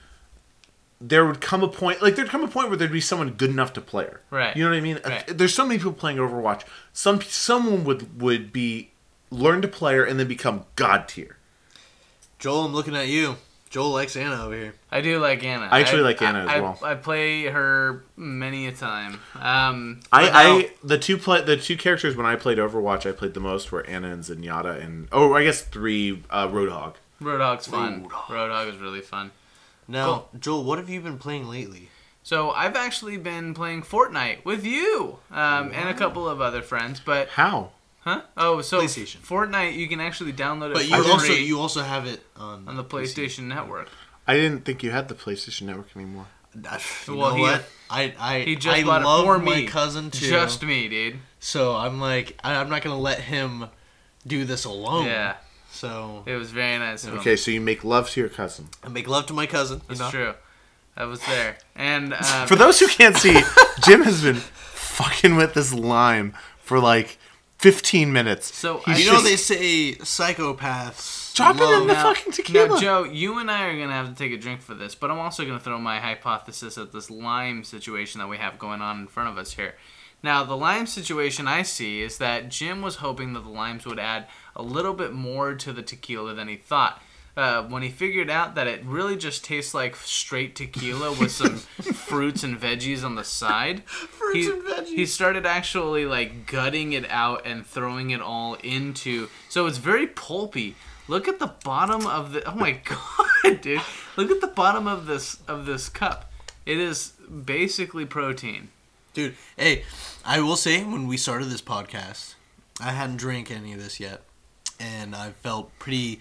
there 1.05 1.25
would 1.25 1.41
come 1.41 1.63
a 1.63 1.67
point 1.67 2.01
like 2.01 2.15
there'd 2.15 2.29
come 2.29 2.43
a 2.43 2.47
point 2.47 2.69
where 2.69 2.77
there'd 2.77 2.91
be 2.91 3.01
someone 3.01 3.31
good 3.31 3.49
enough 3.49 3.73
to 3.73 3.81
play 3.81 4.05
her. 4.05 4.21
Right. 4.29 4.55
You 4.55 4.63
know 4.63 4.69
what 4.69 4.77
I 4.77 4.81
mean? 4.81 4.99
Right. 5.05 5.25
There's 5.27 5.53
so 5.53 5.65
many 5.65 5.77
people 5.77 5.93
playing 5.93 6.17
Overwatch. 6.17 6.63
Some 6.93 7.21
someone 7.21 7.83
would 7.83 8.21
would 8.21 8.53
be 8.53 8.91
learn 9.29 9.61
to 9.61 9.67
play 9.67 9.95
her 9.95 10.05
and 10.05 10.19
then 10.19 10.27
become 10.27 10.65
god 10.75 11.07
tier. 11.07 11.37
Joel, 12.39 12.65
I'm 12.65 12.73
looking 12.73 12.95
at 12.95 13.07
you. 13.07 13.35
Joel 13.69 13.89
likes 13.89 14.15
Ana 14.15 14.45
over 14.45 14.55
here. 14.55 14.75
I 14.91 15.01
do 15.01 15.19
like 15.19 15.43
Ana. 15.43 15.67
I 15.71 15.79
actually 15.79 16.03
like 16.03 16.21
Ana 16.21 16.45
as 16.45 16.61
well. 16.61 16.79
I 16.83 16.93
play 16.93 17.45
her 17.45 18.03
many 18.15 18.67
a 18.67 18.71
time. 18.71 19.19
Um, 19.33 20.01
I, 20.11 20.25
but 20.25 20.31
I 20.33 20.69
the 20.83 20.97
two 20.99 21.17
play 21.17 21.41
the 21.41 21.57
two 21.57 21.75
characters 21.75 22.15
when 22.15 22.27
I 22.27 22.35
played 22.35 22.59
Overwatch 22.59 23.09
I 23.09 23.13
played 23.13 23.33
the 23.33 23.39
most 23.39 23.71
were 23.71 23.85
Ana 23.87 24.11
and 24.11 24.23
Zenyatta 24.23 24.81
and 24.81 25.07
oh 25.11 25.33
I 25.33 25.43
guess 25.43 25.63
three 25.63 26.21
uh, 26.29 26.47
Roadhog. 26.47 26.95
Roadhog's 27.19 27.65
fun. 27.65 28.03
Roadhog. 28.03 28.27
Roadhog 28.27 28.69
is 28.69 28.77
really 28.77 29.01
fun. 29.01 29.31
Now, 29.87 30.25
Joel, 30.39 30.63
what 30.63 30.77
have 30.79 30.89
you 30.89 31.01
been 31.01 31.17
playing 31.17 31.47
lately? 31.49 31.89
So 32.23 32.51
I've 32.51 32.75
actually 32.75 33.17
been 33.17 33.53
playing 33.53 33.81
Fortnite 33.83 34.45
with 34.45 34.65
you 34.65 35.19
um, 35.29 35.71
and 35.73 35.89
a 35.89 35.93
couple 35.93 36.27
of 36.27 36.39
other 36.39 36.61
friends, 36.61 37.01
but 37.03 37.27
How? 37.29 37.71
huh? 38.01 38.21
Oh, 38.37 38.61
so 38.61 38.79
PlayStation. 38.81 39.17
Fortnite 39.17 39.75
you 39.75 39.87
can 39.89 39.99
actually 39.99 40.31
download 40.33 40.69
it 40.71 40.73
But 40.75 40.87
you 40.87 40.95
also 40.95 41.33
you 41.33 41.59
also 41.59 41.81
have 41.81 42.05
it 42.07 42.21
on 42.37 42.67
on 42.67 42.77
the 42.77 42.83
PlayStation 42.83 43.43
Network. 43.45 43.89
I 44.25 44.35
didn't 44.35 44.63
think 44.63 44.83
you 44.83 44.91
had 44.91 45.09
the 45.09 45.15
PlayStation 45.15 45.63
Network 45.63 45.89
anymore. 45.95 46.27
You 46.55 46.61
Well, 47.17 47.29
know 47.31 47.35
he- 47.35 47.41
what? 47.41 47.65
I 47.89 48.13
I 48.17 48.39
He 48.41 48.55
just 48.55 48.77
I 48.77 48.83
bought 48.83 49.01
it 49.01 49.05
love 49.05 49.25
for 49.25 49.39
my 49.39 49.55
me. 49.55 49.67
cousin 49.67 50.09
too. 50.09 50.29
Just 50.29 50.63
me, 50.63 50.87
dude. 50.87 51.19
So 51.41 51.75
I'm 51.75 51.99
like 51.99 52.37
I, 52.43 52.55
I'm 52.55 52.69
not 52.69 52.83
gonna 52.83 52.97
let 52.99 53.19
him 53.19 53.65
do 54.25 54.45
this 54.45 54.63
alone. 54.63 55.07
Yeah, 55.07 55.35
So 55.73 56.23
it 56.27 56.35
was 56.35 56.51
very 56.51 56.77
nice 56.77 57.03
of 57.03 57.13
him. 57.13 57.19
Okay, 57.19 57.35
so 57.35 57.49
you 57.51 57.59
make 57.59 57.83
love 57.83 58.09
to 58.11 58.19
your 58.19 58.29
cousin. 58.29 58.69
I 58.83 58.89
make 58.89 59.07
love 59.07 59.25
to 59.25 59.33
my 59.33 59.47
cousin. 59.47 59.77
you 59.79 59.95
That's 59.95 59.99
know? 59.99 60.09
true. 60.11 60.33
I 60.95 61.05
was 61.05 61.19
there, 61.25 61.57
and 61.75 62.13
uh, 62.13 62.45
For 62.45 62.55
those 62.55 62.79
who 62.79 62.87
can't 62.87 63.17
see, 63.17 63.41
Jim 63.83 64.03
has 64.03 64.21
been 64.21 64.35
fucking 64.35 65.35
with 65.35 65.55
this 65.55 65.73
lime 65.73 66.35
for 66.59 66.79
like 66.79 67.17
15 67.57 68.13
minutes. 68.13 68.55
So 68.55 68.77
He's 68.85 68.97
I- 68.97 68.99
You 68.99 69.11
know 69.11 69.21
they 69.21 69.35
say 69.35 69.95
psychopaths. 69.95 71.33
Drop 71.33 71.55
it 71.55 71.63
in 71.63 71.87
the 71.87 71.93
now, 71.93 72.03
fucking 72.13 72.31
tequila. 72.33 72.67
Now, 72.69 72.77
Joe, 72.77 73.03
you 73.05 73.39
and 73.39 73.49
I 73.49 73.63
are 73.65 73.73
gonna 73.79 73.91
have 73.93 74.09
to 74.09 74.15
take 74.15 74.31
a 74.31 74.37
drink 74.37 74.61
for 74.61 74.75
this, 74.75 74.93
but 74.93 75.09
I'm 75.09 75.17
also 75.17 75.43
gonna 75.45 75.59
throw 75.59 75.79
my 75.79 75.99
hypothesis 75.99 76.77
at 76.77 76.91
this 76.91 77.09
lime 77.09 77.63
situation 77.63 78.19
that 78.19 78.27
we 78.29 78.37
have 78.37 78.59
going 78.59 78.81
on 78.81 78.99
in 79.01 79.07
front 79.07 79.29
of 79.29 79.37
us 79.39 79.53
here. 79.53 79.73
Now, 80.21 80.43
the 80.43 80.55
lime 80.55 80.85
situation 80.85 81.47
I 81.47 81.63
see 81.63 82.01
is 82.03 82.19
that 82.19 82.49
Jim 82.49 82.81
was 82.83 82.97
hoping 82.97 83.33
that 83.33 83.41
the 83.41 83.49
limes 83.49 83.85
would 83.85 83.99
add 83.99 84.27
a 84.55 84.61
little 84.61 84.93
bit 84.93 85.13
more 85.13 85.55
to 85.55 85.73
the 85.73 85.81
tequila 85.81 86.33
than 86.33 86.47
he 86.47 86.55
thought. 86.55 87.01
Uh, 87.35 87.63
when 87.63 87.81
he 87.81 87.89
figured 87.89 88.29
out 88.29 88.53
that 88.53 88.67
it 88.67 88.85
really 88.85 89.15
just 89.15 89.43
tastes 89.43 89.73
like 89.73 89.95
straight 89.95 90.55
tequila 90.55 91.11
with 91.11 91.31
some 91.41 91.57
fruits 91.57 92.43
and 92.43 92.59
veggies 92.59 93.03
on 93.03 93.15
the 93.15 93.23
side, 93.23 93.81
he, 94.33 94.45
and 94.45 94.61
veggies. 94.63 94.87
he 94.87 95.05
started 95.05 95.45
actually 95.45 96.05
like 96.05 96.45
gutting 96.45 96.93
it 96.93 97.09
out 97.09 97.41
and 97.45 97.65
throwing 97.65 98.11
it 98.11 98.21
all 98.21 98.53
into. 98.63 99.29
So 99.49 99.65
it's 99.65 99.79
very 99.79 100.05
pulpy. 100.05 100.75
Look 101.07 101.27
at 101.27 101.39
the 101.39 101.53
bottom 101.63 102.05
of 102.05 102.33
the. 102.33 102.47
Oh 102.49 102.55
my 102.55 102.71
god, 103.43 103.61
dude! 103.61 103.81
Look 104.15 104.29
at 104.29 104.39
the 104.39 104.47
bottom 104.47 104.87
of 104.87 105.07
this 105.07 105.39
of 105.47 105.65
this 105.65 105.89
cup. 105.89 106.31
It 106.65 106.77
is 106.77 107.13
basically 107.45 108.05
protein. 108.05 108.69
Dude, 109.13 109.35
hey, 109.57 109.83
I 110.23 110.39
will 110.39 110.55
say 110.55 110.83
when 110.83 111.07
we 111.07 111.17
started 111.17 111.45
this 111.45 111.61
podcast, 111.61 112.35
I 112.79 112.91
hadn't 112.91 113.17
drank 113.17 113.51
any 113.51 113.73
of 113.73 113.79
this 113.83 113.99
yet, 113.99 114.21
and 114.79 115.15
I 115.15 115.31
felt 115.31 115.77
pretty 115.79 116.19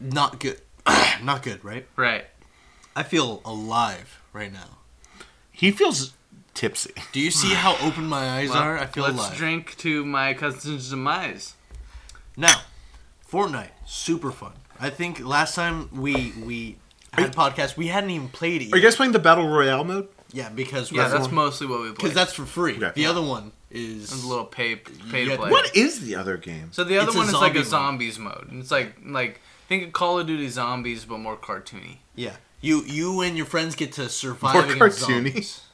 not 0.00 0.40
good. 0.40 0.60
not 1.22 1.42
good, 1.42 1.64
right? 1.64 1.86
Right. 1.96 2.24
I 2.96 3.02
feel 3.02 3.40
alive 3.44 4.20
right 4.32 4.52
now. 4.52 4.78
he 5.52 5.70
feels 5.70 6.12
tipsy. 6.54 6.92
Do 7.12 7.20
you 7.20 7.30
see 7.30 7.54
how 7.54 7.76
open 7.80 8.06
my 8.06 8.38
eyes 8.38 8.50
Well, 8.50 8.58
are? 8.58 8.78
I 8.78 8.86
feel 8.86 9.04
let's 9.04 9.16
alive. 9.16 9.36
drink 9.36 9.76
to 9.78 10.04
my 10.04 10.34
cousin's 10.34 10.90
demise. 10.90 11.54
Now, 12.36 12.62
Fortnite, 13.30 13.70
super 13.86 14.30
fun. 14.32 14.52
I 14.80 14.90
think 14.90 15.20
last 15.20 15.54
time 15.54 15.88
we 15.92 16.32
we 16.44 16.76
had 17.12 17.28
a 17.28 17.32
podcast, 17.32 17.76
we 17.76 17.88
hadn't 17.88 18.10
even 18.10 18.28
played 18.28 18.62
it. 18.62 18.64
Yet. 18.66 18.74
Are 18.74 18.76
you 18.78 18.82
guys 18.82 18.96
playing 18.96 19.12
the 19.12 19.18
Battle 19.18 19.46
Royale 19.48 19.84
mode? 19.84 20.08
Yeah, 20.32 20.48
because 20.48 20.90
Yeah, 20.90 21.02
that's 21.08 21.12
because 21.14 21.32
mostly 21.32 21.66
what 21.66 21.80
we 21.80 21.86
play. 21.88 21.94
Because 21.96 22.14
that's 22.14 22.32
for 22.32 22.46
free. 22.46 22.76
Okay. 22.76 22.92
The 22.94 23.06
other 23.06 23.22
one 23.22 23.52
is 23.70 24.12
a 24.24 24.26
little 24.26 24.44
pay 24.44 24.76
pay 24.76 25.24
Yeah, 25.24 25.32
to 25.32 25.38
play. 25.38 25.50
What 25.50 25.74
is 25.76 26.00
the 26.00 26.14
other 26.16 26.36
game? 26.36 26.68
So 26.72 26.84
the 26.84 26.98
other 26.98 27.08
It's 27.08 27.16
one 27.16 27.26
is 27.28 27.34
like 27.34 27.54
a 27.56 27.64
zombies 27.64 28.18
mode. 28.18 28.48
And 28.50 28.60
It's 28.60 28.70
like 28.70 28.94
like 29.04 29.40
think 29.68 29.84
of 29.84 29.92
Call 29.92 30.18
of 30.18 30.26
Duty 30.26 30.48
Zombies 30.48 31.04
but 31.04 31.18
more 31.18 31.36
cartoony. 31.36 31.98
yeah. 32.14 32.36
You 32.62 32.82
you 32.86 33.20
and 33.22 33.36
your 33.36 33.46
friends 33.46 33.74
get 33.74 33.92
to 33.92 34.08
survive 34.08 34.54
More 34.54 34.64
against 34.76 35.00
cartoony. 35.02 35.32
zombies. 35.32 35.60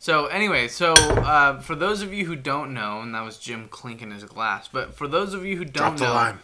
So 0.00 0.26
anyway, 0.26 0.68
so 0.68 0.92
uh, 0.94 1.60
for 1.60 1.74
those 1.74 2.02
of 2.02 2.14
you 2.14 2.24
who 2.24 2.36
don't 2.36 2.72
know, 2.72 3.00
and 3.00 3.12
that 3.16 3.22
was 3.24 3.36
Jim 3.36 3.66
clinking 3.68 4.12
his 4.12 4.22
glass, 4.24 4.68
but 4.68 4.94
for 4.94 5.08
those 5.08 5.34
of 5.34 5.44
you 5.44 5.56
who 5.56 5.64
don't 5.64 5.96
Drop 5.96 6.00
know, 6.00 6.14
lime. 6.14 6.38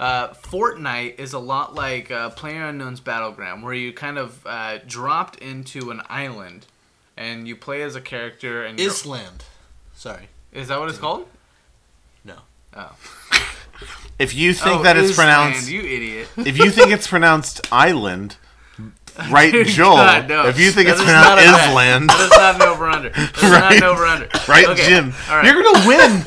uh, 0.00 0.28
Fortnite 0.30 1.20
is 1.20 1.32
a 1.32 1.38
lot 1.38 1.72
like 1.74 2.10
uh, 2.10 2.30
PlayerUnknown's 2.30 2.98
Battleground, 2.98 3.62
where 3.62 3.74
you 3.74 3.92
kind 3.92 4.18
of 4.18 4.44
uh, 4.44 4.78
dropped 4.88 5.38
into 5.38 5.92
an 5.92 6.02
island, 6.08 6.66
and 7.16 7.46
you 7.46 7.54
play 7.54 7.82
as 7.82 7.94
a 7.94 8.00
character. 8.00 8.64
And 8.64 8.76
you're- 8.78 8.92
Island. 9.04 9.44
Sorry. 9.96 10.28
is 10.52 10.68
that 10.68 10.78
what 10.78 10.88
it's 10.88 10.98
called? 10.98 11.26
No. 12.24 12.36
Oh, 12.76 12.94
If 14.18 14.34
you 14.34 14.52
think 14.54 14.76
Oh, 14.80 14.82
that 14.82 14.96
it's 14.96 15.18
Island, 15.18 15.42
pronounced, 15.52 15.70
you 15.70 15.80
idiot. 15.80 16.28
if 16.38 16.58
you 16.58 16.70
think 16.70 16.90
it's 16.92 17.06
pronounced 17.06 17.66
island, 17.72 18.36
right, 19.30 19.52
Joel? 19.66 19.96
God, 19.96 20.28
no. 20.28 20.46
If 20.48 20.58
you 20.58 20.70
think 20.70 20.88
That 20.88 20.92
it's 20.94 21.00
is 21.02 21.06
not 21.06 21.36
pronounced 21.38 21.48
a 21.48 21.56
bet. 21.56 21.68
island, 21.76 22.08
That 22.10 22.20
is 22.20 22.30
not 22.30 22.54
an 22.56 22.62
over 22.62 22.86
under. 22.88 23.08
That's 23.10 23.42
not 23.42 23.60
Right. 23.62 23.76
an 23.78 23.82
over 23.82 24.06
under. 24.06 24.28
right, 24.48 24.68
Okay, 24.68 24.88
Jim? 24.88 25.14
All 25.28 25.36
right. 25.36 25.44
You're 25.46 25.62
gonna 25.62 25.86
win. 25.88 26.24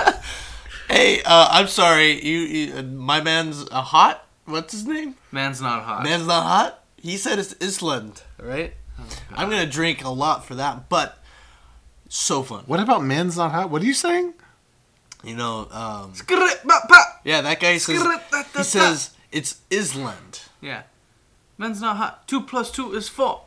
Hey, 0.89 1.21
uh, 1.23 1.47
I'm 1.51 1.67
sorry. 1.67 2.23
You, 2.25 2.37
you 2.39 2.75
uh, 2.77 2.81
my 2.81 3.21
man's 3.21 3.63
a 3.71 3.81
hot. 3.81 4.25
What's 4.45 4.73
his 4.73 4.85
name? 4.87 5.15
Man's 5.31 5.61
not 5.61 5.83
hot. 5.83 6.03
Man's 6.03 6.25
not 6.25 6.43
hot. 6.43 6.83
He 6.97 7.15
said 7.17 7.37
it's 7.39 7.81
Island, 7.83 8.23
right? 8.41 8.73
I'm 9.33 9.49
gonna 9.49 9.65
drink 9.67 10.03
a 10.03 10.09
lot 10.09 10.45
for 10.45 10.55
that, 10.55 10.89
but 10.89 11.23
so 12.09 12.43
fun. 12.43 12.63
what 12.65 12.79
about 12.79 13.03
man's 13.03 13.37
not 13.37 13.51
hot? 13.51 13.69
What 13.69 13.81
are 13.81 13.85
you 13.85 13.93
saying? 13.93 14.33
You 15.23 15.35
know, 15.35 15.67
um, 15.71 16.13
yeah. 16.29 16.53
yeah, 17.23 17.41
that 17.41 17.59
guy 17.59 17.77
says 17.77 18.01
he 18.55 18.63
says 18.63 19.11
it's 19.31 19.61
Island. 19.71 20.41
Yeah, 20.61 20.83
Man's 21.57 21.81
not 21.81 21.97
hot. 21.97 22.27
Two 22.27 22.41
plus 22.41 22.71
two 22.71 22.93
is 22.93 23.09
four. 23.09 23.41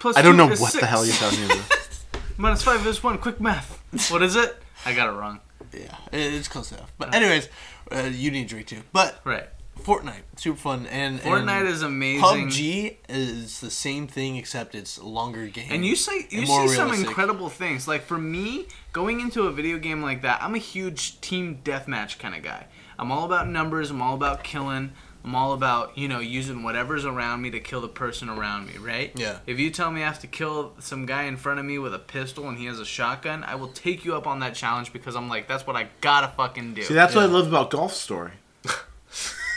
Plus 0.00 0.16
I 0.16 0.22
don't 0.22 0.32
two 0.32 0.38
know 0.38 0.50
is 0.50 0.60
what 0.60 0.72
the 0.72 0.86
hell 0.86 1.06
you're 1.06 1.14
talking 1.14 1.44
about. 1.44 1.88
minus 2.36 2.62
five 2.62 2.84
is 2.86 3.02
one. 3.02 3.18
Quick 3.18 3.40
math. 3.40 3.80
What 4.10 4.22
is 4.22 4.34
it? 4.34 4.56
I 4.84 4.92
got 4.92 5.08
it 5.08 5.12
wrong. 5.12 5.40
Yeah, 5.72 5.96
it's 6.12 6.48
close 6.48 6.72
enough. 6.72 6.92
But 6.98 7.14
anyways, 7.14 7.48
uh, 7.92 8.10
you 8.12 8.30
need 8.32 8.46
a 8.46 8.48
drink 8.48 8.66
too. 8.66 8.82
But 8.92 9.20
Right. 9.24 9.48
Fortnite, 9.82 10.22
super 10.36 10.58
fun, 10.58 10.86
and 10.86 11.20
Fortnite 11.20 11.60
and 11.60 11.68
is 11.68 11.82
amazing. 11.82 12.22
PUBG 12.22 12.96
is 13.08 13.60
the 13.60 13.70
same 13.70 14.06
thing 14.06 14.36
except 14.36 14.74
it's 14.74 14.98
longer 14.98 15.46
game. 15.46 15.68
And 15.70 15.84
you 15.84 15.94
say 15.96 16.26
you 16.30 16.38
and 16.40 16.48
see 16.48 16.54
more 16.54 16.68
some 16.68 16.92
incredible 16.92 17.48
things. 17.48 17.86
Like 17.86 18.02
for 18.02 18.18
me, 18.18 18.66
going 18.92 19.20
into 19.20 19.42
a 19.42 19.52
video 19.52 19.78
game 19.78 20.00
like 20.00 20.22
that, 20.22 20.42
I'm 20.42 20.54
a 20.54 20.58
huge 20.58 21.20
team 21.20 21.60
deathmatch 21.62 22.18
kind 22.18 22.34
of 22.34 22.42
guy. 22.42 22.66
I'm 22.98 23.12
all 23.12 23.24
about 23.24 23.48
numbers. 23.48 23.90
I'm 23.90 24.00
all 24.00 24.14
about 24.14 24.42
killing. 24.44 24.92
I'm 25.24 25.34
all 25.34 25.54
about 25.54 25.96
you 25.96 26.06
know 26.06 26.20
using 26.20 26.62
whatever's 26.62 27.04
around 27.04 27.42
me 27.42 27.50
to 27.50 27.60
kill 27.60 27.80
the 27.80 27.88
person 27.88 28.28
around 28.28 28.66
me. 28.66 28.78
Right? 28.78 29.12
Yeah. 29.14 29.38
If 29.46 29.58
you 29.58 29.70
tell 29.70 29.90
me 29.90 30.02
I 30.02 30.06
have 30.06 30.20
to 30.20 30.26
kill 30.26 30.72
some 30.78 31.04
guy 31.04 31.24
in 31.24 31.36
front 31.36 31.60
of 31.60 31.66
me 31.66 31.78
with 31.78 31.94
a 31.94 31.98
pistol 31.98 32.48
and 32.48 32.56
he 32.56 32.66
has 32.66 32.78
a 32.78 32.84
shotgun, 32.86 33.44
I 33.44 33.56
will 33.56 33.68
take 33.68 34.04
you 34.04 34.14
up 34.14 34.26
on 34.26 34.40
that 34.40 34.54
challenge 34.54 34.92
because 34.92 35.16
I'm 35.16 35.28
like, 35.28 35.48
that's 35.48 35.66
what 35.66 35.76
I 35.76 35.88
gotta 36.00 36.28
fucking 36.28 36.74
do. 36.74 36.82
See, 36.84 36.94
that's 36.94 37.14
what 37.14 37.24
I 37.24 37.26
love 37.26 37.48
about 37.48 37.70
Golf 37.70 37.92
Story. 37.92 38.32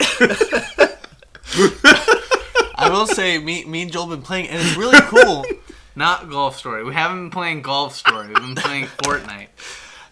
I 2.76 2.88
will 2.90 3.06
say, 3.06 3.38
me, 3.38 3.64
me 3.64 3.82
and 3.82 3.92
Joel 3.92 4.06
been 4.06 4.22
playing, 4.22 4.48
and 4.48 4.60
it's 4.60 4.76
really 4.76 5.00
cool. 5.02 5.44
Not 5.96 6.30
Golf 6.30 6.56
Story. 6.56 6.84
We 6.84 6.94
haven't 6.94 7.24
been 7.24 7.30
playing 7.30 7.62
Golf 7.62 7.94
Story. 7.94 8.28
We've 8.28 8.36
been 8.36 8.54
playing 8.54 8.86
Fortnite. 8.86 9.48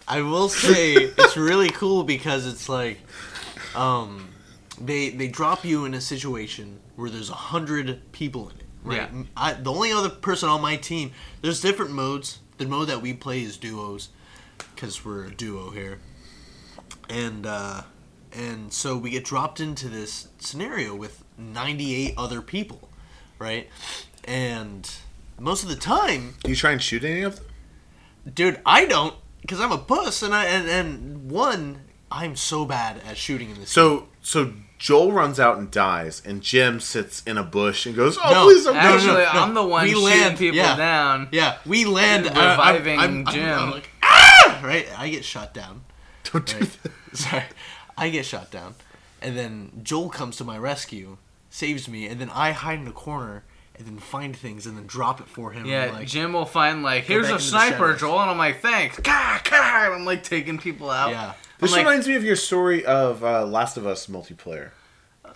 I 0.08 0.22
will 0.22 0.48
say 0.48 0.94
it's 0.94 1.36
really 1.36 1.68
cool 1.68 2.02
because 2.02 2.46
it's 2.46 2.68
like, 2.68 2.98
um, 3.74 4.28
they 4.80 5.10
they 5.10 5.28
drop 5.28 5.64
you 5.64 5.84
in 5.84 5.94
a 5.94 6.00
situation 6.00 6.80
where 6.96 7.10
there's 7.10 7.30
a 7.30 7.34
hundred 7.34 8.00
people 8.12 8.48
in 8.50 8.56
it. 8.56 8.62
Right. 8.82 9.10
Yeah. 9.12 9.22
I, 9.36 9.52
the 9.54 9.72
only 9.72 9.92
other 9.92 10.08
person 10.08 10.48
on 10.48 10.60
my 10.60 10.76
team. 10.76 11.12
There's 11.42 11.60
different 11.60 11.92
modes. 11.92 12.38
The 12.58 12.66
mode 12.66 12.88
that 12.88 13.02
we 13.02 13.12
play 13.12 13.42
is 13.42 13.56
duos, 13.56 14.08
because 14.74 15.04
we're 15.04 15.24
a 15.24 15.30
duo 15.30 15.70
here. 15.70 15.98
And 17.08 17.46
uh, 17.46 17.82
and 18.36 18.72
so 18.72 18.96
we 18.96 19.10
get 19.10 19.24
dropped 19.24 19.60
into 19.60 19.88
this 19.88 20.28
scenario 20.38 20.94
with 20.94 21.24
98 21.38 22.14
other 22.16 22.40
people, 22.42 22.88
right? 23.38 23.68
And 24.24 24.90
most 25.38 25.62
of 25.62 25.68
the 25.68 25.76
time, 25.76 26.34
Do 26.42 26.50
you 26.50 26.56
try 26.56 26.72
and 26.72 26.82
shoot 26.82 27.04
any 27.04 27.22
of 27.22 27.36
them? 27.36 27.44
dude 28.34 28.60
i 28.66 28.84
don't 28.84 29.14
because 29.40 29.60
i'm 29.60 29.70
a 29.70 29.78
puss 29.78 30.20
and 30.20 30.34
i 30.34 30.46
and, 30.46 30.68
and 30.68 31.30
one 31.30 31.78
i'm 32.10 32.34
so 32.34 32.64
bad 32.64 33.00
at 33.06 33.16
shooting 33.16 33.50
in 33.50 33.60
this 33.60 33.70
So, 33.70 34.08
so 34.20 34.52
Joel 34.78 35.12
runs 35.12 35.38
out 35.40 35.56
and 35.58 35.70
dies, 35.70 36.20
and 36.26 36.42
Jim 36.42 36.80
sits 36.80 37.22
in 37.22 37.38
a 37.38 37.42
bush 37.44 37.86
and 37.86 37.94
goes, 37.96 38.18
"Oh, 38.22 38.30
No, 38.30 38.44
please 38.44 38.64
don't 38.64 38.74
no, 38.74 38.82
no, 38.82 38.88
no. 38.88 38.94
Actually, 38.96 39.24
I'm 39.40 39.54
the 39.54 39.64
one 39.64 39.84
We 39.84 39.90
shooting 39.92 40.04
land- 40.04 40.38
people 40.38 40.56
yeah. 40.56 40.76
down. 40.76 41.28
yeah 41.32 41.58
we 41.64 41.84
land 41.86 42.26
And 42.26 42.36
I- 42.36 42.56
I'm- 42.72 42.82
I'm, 42.98 42.98
I'm, 43.28 43.32
Jim. 43.34 43.58
I'm 43.58 43.70
like 43.70 43.88
ah 44.02 44.60
right 44.64 44.86
i 44.98 45.08
get 45.08 45.24
shot 45.24 45.54
down 45.54 45.82
Don't 46.24 46.44
do 46.44 46.56
right 46.58 46.78
that. 46.82 46.92
sorry 47.16 47.44
i 47.96 48.08
get 48.08 48.24
shot 48.26 48.50
down 48.50 48.74
and 49.22 49.36
then 49.36 49.70
joel 49.82 50.08
comes 50.08 50.36
to 50.36 50.44
my 50.44 50.56
rescue 50.58 51.16
saves 51.50 51.88
me 51.88 52.06
and 52.06 52.20
then 52.20 52.30
i 52.30 52.52
hide 52.52 52.78
in 52.78 52.86
a 52.86 52.92
corner 52.92 53.44
and 53.78 53.86
then 53.86 53.98
find 53.98 54.34
things 54.34 54.66
and 54.66 54.76
then 54.76 54.86
drop 54.86 55.20
it 55.20 55.26
for 55.26 55.52
him 55.52 55.66
Yeah, 55.66 55.90
like, 55.92 56.06
Jim 56.08 56.32
will 56.32 56.46
find 56.46 56.82
like, 56.82 57.04
here's 57.04 57.28
a 57.28 57.38
sniper. 57.38 57.92
Joel, 57.94 58.20
and 58.22 58.30
I'm 58.30 58.38
like, 58.38 58.62
thanks. 58.62 58.98
Gah, 59.00 59.38
gah, 59.44 59.84
and 59.84 59.94
I'm 59.96 60.04
like 60.06 60.22
taking 60.22 60.56
people 60.56 60.88
out. 60.90 61.10
yeah 61.10 61.34
This 61.58 61.72
I'm 61.72 61.76
like- 61.80 61.86
reminds 61.86 62.08
me 62.08 62.14
of 62.14 62.24
your 62.24 62.36
story 62.36 62.86
of 62.86 63.22
uh, 63.22 63.44
Last 63.44 63.76
of 63.76 63.86
Us 63.86 64.06
multiplayer. 64.06 64.70
Uh, 65.26 65.32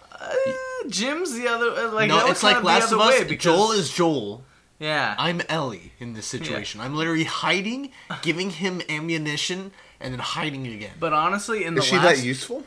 Jim's 0.88 1.34
the 1.34 1.48
other, 1.48 1.70
uh, 1.70 1.92
like 1.92 2.08
no 2.08 2.16
that 2.16 2.30
it's 2.30 2.42
like 2.42 2.62
last 2.62 2.92
of 2.92 3.00
us 3.00 3.11
way 3.20 3.24
because, 3.24 3.44
joel 3.44 3.72
is 3.72 3.92
joel 3.92 4.42
yeah. 4.78 5.14
I'm 5.18 5.42
Ellie 5.50 5.92
in 5.98 6.14
this 6.14 6.24
situation. 6.26 6.80
I'm 6.80 6.94
literally 6.96 7.24
hiding, 7.24 7.90
giving 8.22 8.48
him 8.48 8.80
ammunition, 8.88 9.72
and 10.01 10.12
then 10.12 10.20
hiding 10.20 10.66
again. 10.66 10.92
but 10.98 11.12
honestly, 11.12 11.64
in 11.64 11.74
the 11.74 11.80
Is 11.80 11.86
she 11.86 11.96
last, 11.96 12.16
that 12.18 12.24
useful? 12.24 12.64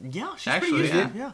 Yeah, 0.00 0.34
she's 0.36 0.48
Actually, 0.48 0.70
pretty 0.70 0.94
useful. 0.94 1.10
yeah. 1.18 1.24
Yeah. 1.26 1.32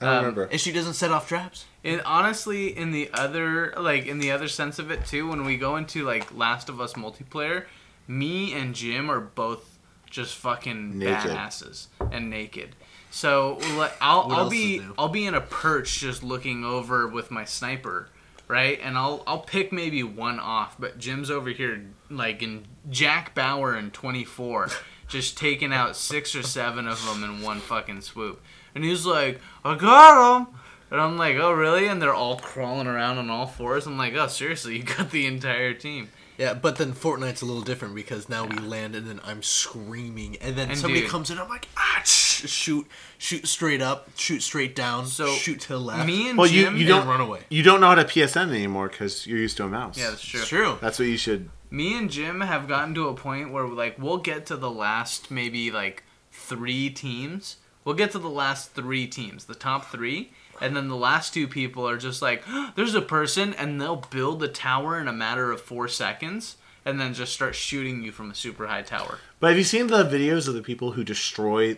I 0.00 0.04
don't 0.04 0.08
Um, 0.14 0.18
remember. 0.24 0.44
And 0.44 0.60
she 0.60 0.72
doesn't 0.72 0.94
set 0.94 1.10
off 1.12 1.28
traps. 1.28 1.66
And 1.84 2.02
honestly, 2.04 2.76
in 2.76 2.90
the 2.92 3.10
other 3.14 3.72
like 3.76 4.06
in 4.06 4.18
the 4.18 4.30
other 4.32 4.48
sense 4.48 4.78
of 4.78 4.90
it 4.90 5.06
too, 5.06 5.28
when 5.28 5.44
we 5.44 5.56
go 5.56 5.76
into 5.76 6.04
like 6.04 6.34
Last 6.34 6.68
of 6.68 6.80
Us 6.80 6.94
multiplayer, 6.94 7.64
me 8.08 8.52
and 8.52 8.74
Jim 8.74 9.10
are 9.10 9.20
both 9.20 9.78
just 10.10 10.34
fucking 10.36 10.98
Naked. 10.98 11.30
badasses 11.30 11.86
and 12.12 12.28
naked. 12.30 12.74
So 13.10 13.58
like, 13.76 13.92
I'll 14.00 14.30
I'll 14.32 14.50
be? 14.50 14.82
I'll 14.98 15.08
be 15.08 15.24
in 15.26 15.34
a 15.34 15.40
perch 15.40 15.98
just 16.00 16.22
looking 16.24 16.64
over 16.64 17.06
with 17.06 17.30
my 17.30 17.44
sniper, 17.44 18.08
right? 18.54 18.78
And 18.82 18.96
I'll 18.96 19.22
I'll 19.26 19.40
pick 19.40 19.72
maybe 19.72 20.02
one 20.04 20.38
off, 20.38 20.76
but 20.78 20.96
Jim's 20.98 21.28
over 21.30 21.50
here 21.50 21.84
like 22.08 22.40
in 22.42 22.66
Jack 22.88 23.34
Bauer 23.34 23.76
in 23.76 23.90
24, 23.90 24.68
just 25.08 25.36
taking 25.36 25.72
out 25.72 25.96
six 25.96 26.34
or 26.36 26.42
seven 26.44 26.86
of 26.86 27.04
them 27.04 27.24
in 27.24 27.42
one 27.42 27.58
fucking 27.60 28.02
swoop. 28.02 28.40
And 28.74 28.84
he's 28.84 29.04
like, 29.04 29.40
"I 29.64 29.74
got 29.76 30.38
them." 30.38 30.54
And 30.90 31.00
I'm 31.00 31.16
like, 31.18 31.36
"Oh, 31.36 31.50
really?" 31.52 31.88
And 31.88 32.00
they're 32.00 32.14
all 32.14 32.38
crawling 32.38 32.86
around 32.86 33.18
on 33.18 33.28
all 33.30 33.46
fours. 33.46 33.86
I'm 33.86 33.98
like, 33.98 34.14
"Oh, 34.14 34.28
seriously, 34.28 34.76
you 34.76 34.82
got 34.84 35.10
the 35.10 35.26
entire 35.26 35.74
team." 35.74 36.10
Yeah, 36.38 36.54
but 36.54 36.76
then 36.76 36.92
Fortnite's 36.92 37.42
a 37.42 37.46
little 37.46 37.62
different 37.62 37.94
because 37.94 38.28
now 38.28 38.44
we 38.44 38.56
land 38.58 38.96
and 38.96 39.06
then 39.06 39.20
I'm 39.24 39.42
screaming, 39.42 40.36
and 40.40 40.56
then 40.56 40.70
And 40.70 40.78
somebody 40.78 41.02
dude- 41.02 41.10
comes 41.10 41.30
in. 41.30 41.38
I'm 41.38 41.48
like, 41.48 41.68
ah, 41.76 42.00
sh- 42.34 42.48
shoot, 42.50 42.86
shoot 43.18 43.46
straight 43.46 43.80
up, 43.82 44.08
shoot 44.16 44.40
straight 44.42 44.74
down, 44.74 45.06
So, 45.06 45.26
shoot 45.28 45.60
to 45.62 45.68
the 45.68 45.78
left. 45.80 46.06
Me 46.06 46.28
and 46.30 46.38
Well, 46.38 46.46
you, 46.46 46.64
Jim, 46.64 46.76
you 46.76 46.86
don't 46.86 47.06
run 47.06 47.20
away. 47.20 47.40
You 47.48 47.62
don't 47.62 47.80
know 47.80 47.88
how 47.88 47.94
to 47.94 48.04
PSN 48.04 48.48
anymore 48.50 48.88
because 48.88 49.26
you're 49.26 49.38
used 49.38 49.56
to 49.58 49.64
a 49.64 49.68
mouse. 49.68 49.96
yeah, 49.98 50.10
that's 50.10 50.24
true. 50.24 50.40
It's 50.40 50.48
true. 50.48 50.78
That's 50.80 50.98
what 50.98 51.08
you 51.08 51.16
should. 51.16 51.48
me 51.70 51.96
and 51.98 52.10
Jim 52.10 52.40
have 52.40 52.68
gotten 52.68 52.94
to 52.94 53.08
a 53.08 53.14
point 53.14 53.52
where 53.52 53.66
like 53.66 53.98
we'll 53.98 54.18
get 54.18 54.46
to 54.46 54.56
the 54.56 54.70
last 54.70 55.30
maybe 55.30 55.70
like 55.70 56.02
three 56.32 56.90
teams. 56.90 57.56
We'll 57.84 57.94
get 57.96 58.12
to 58.12 58.18
the 58.18 58.30
last 58.30 58.72
three 58.72 59.06
teams, 59.06 59.44
the 59.44 59.54
top 59.54 59.90
three, 59.92 60.32
and 60.60 60.74
then 60.74 60.88
the 60.88 60.96
last 60.96 61.34
two 61.34 61.46
people 61.46 61.86
are 61.86 61.98
just 61.98 62.22
like, 62.22 62.42
"There's 62.76 62.94
a 62.94 63.02
person," 63.02 63.52
and 63.54 63.78
they'll 63.80 64.04
build 64.10 64.42
a 64.42 64.48
tower 64.48 64.98
in 64.98 65.06
a 65.06 65.12
matter 65.12 65.52
of 65.52 65.60
four 65.60 65.86
seconds, 65.88 66.56
and 66.86 66.98
then 66.98 67.12
just 67.12 67.34
start 67.34 67.54
shooting 67.54 68.02
you 68.02 68.10
from 68.10 68.30
a 68.30 68.34
super 68.34 68.66
high 68.68 68.80
tower. 68.82 69.18
But 69.38 69.48
have 69.48 69.58
you 69.58 69.64
seen 69.64 69.88
the 69.88 70.02
videos 70.04 70.48
of 70.48 70.54
the 70.54 70.62
people 70.62 70.92
who 70.92 71.04
destroy 71.04 71.76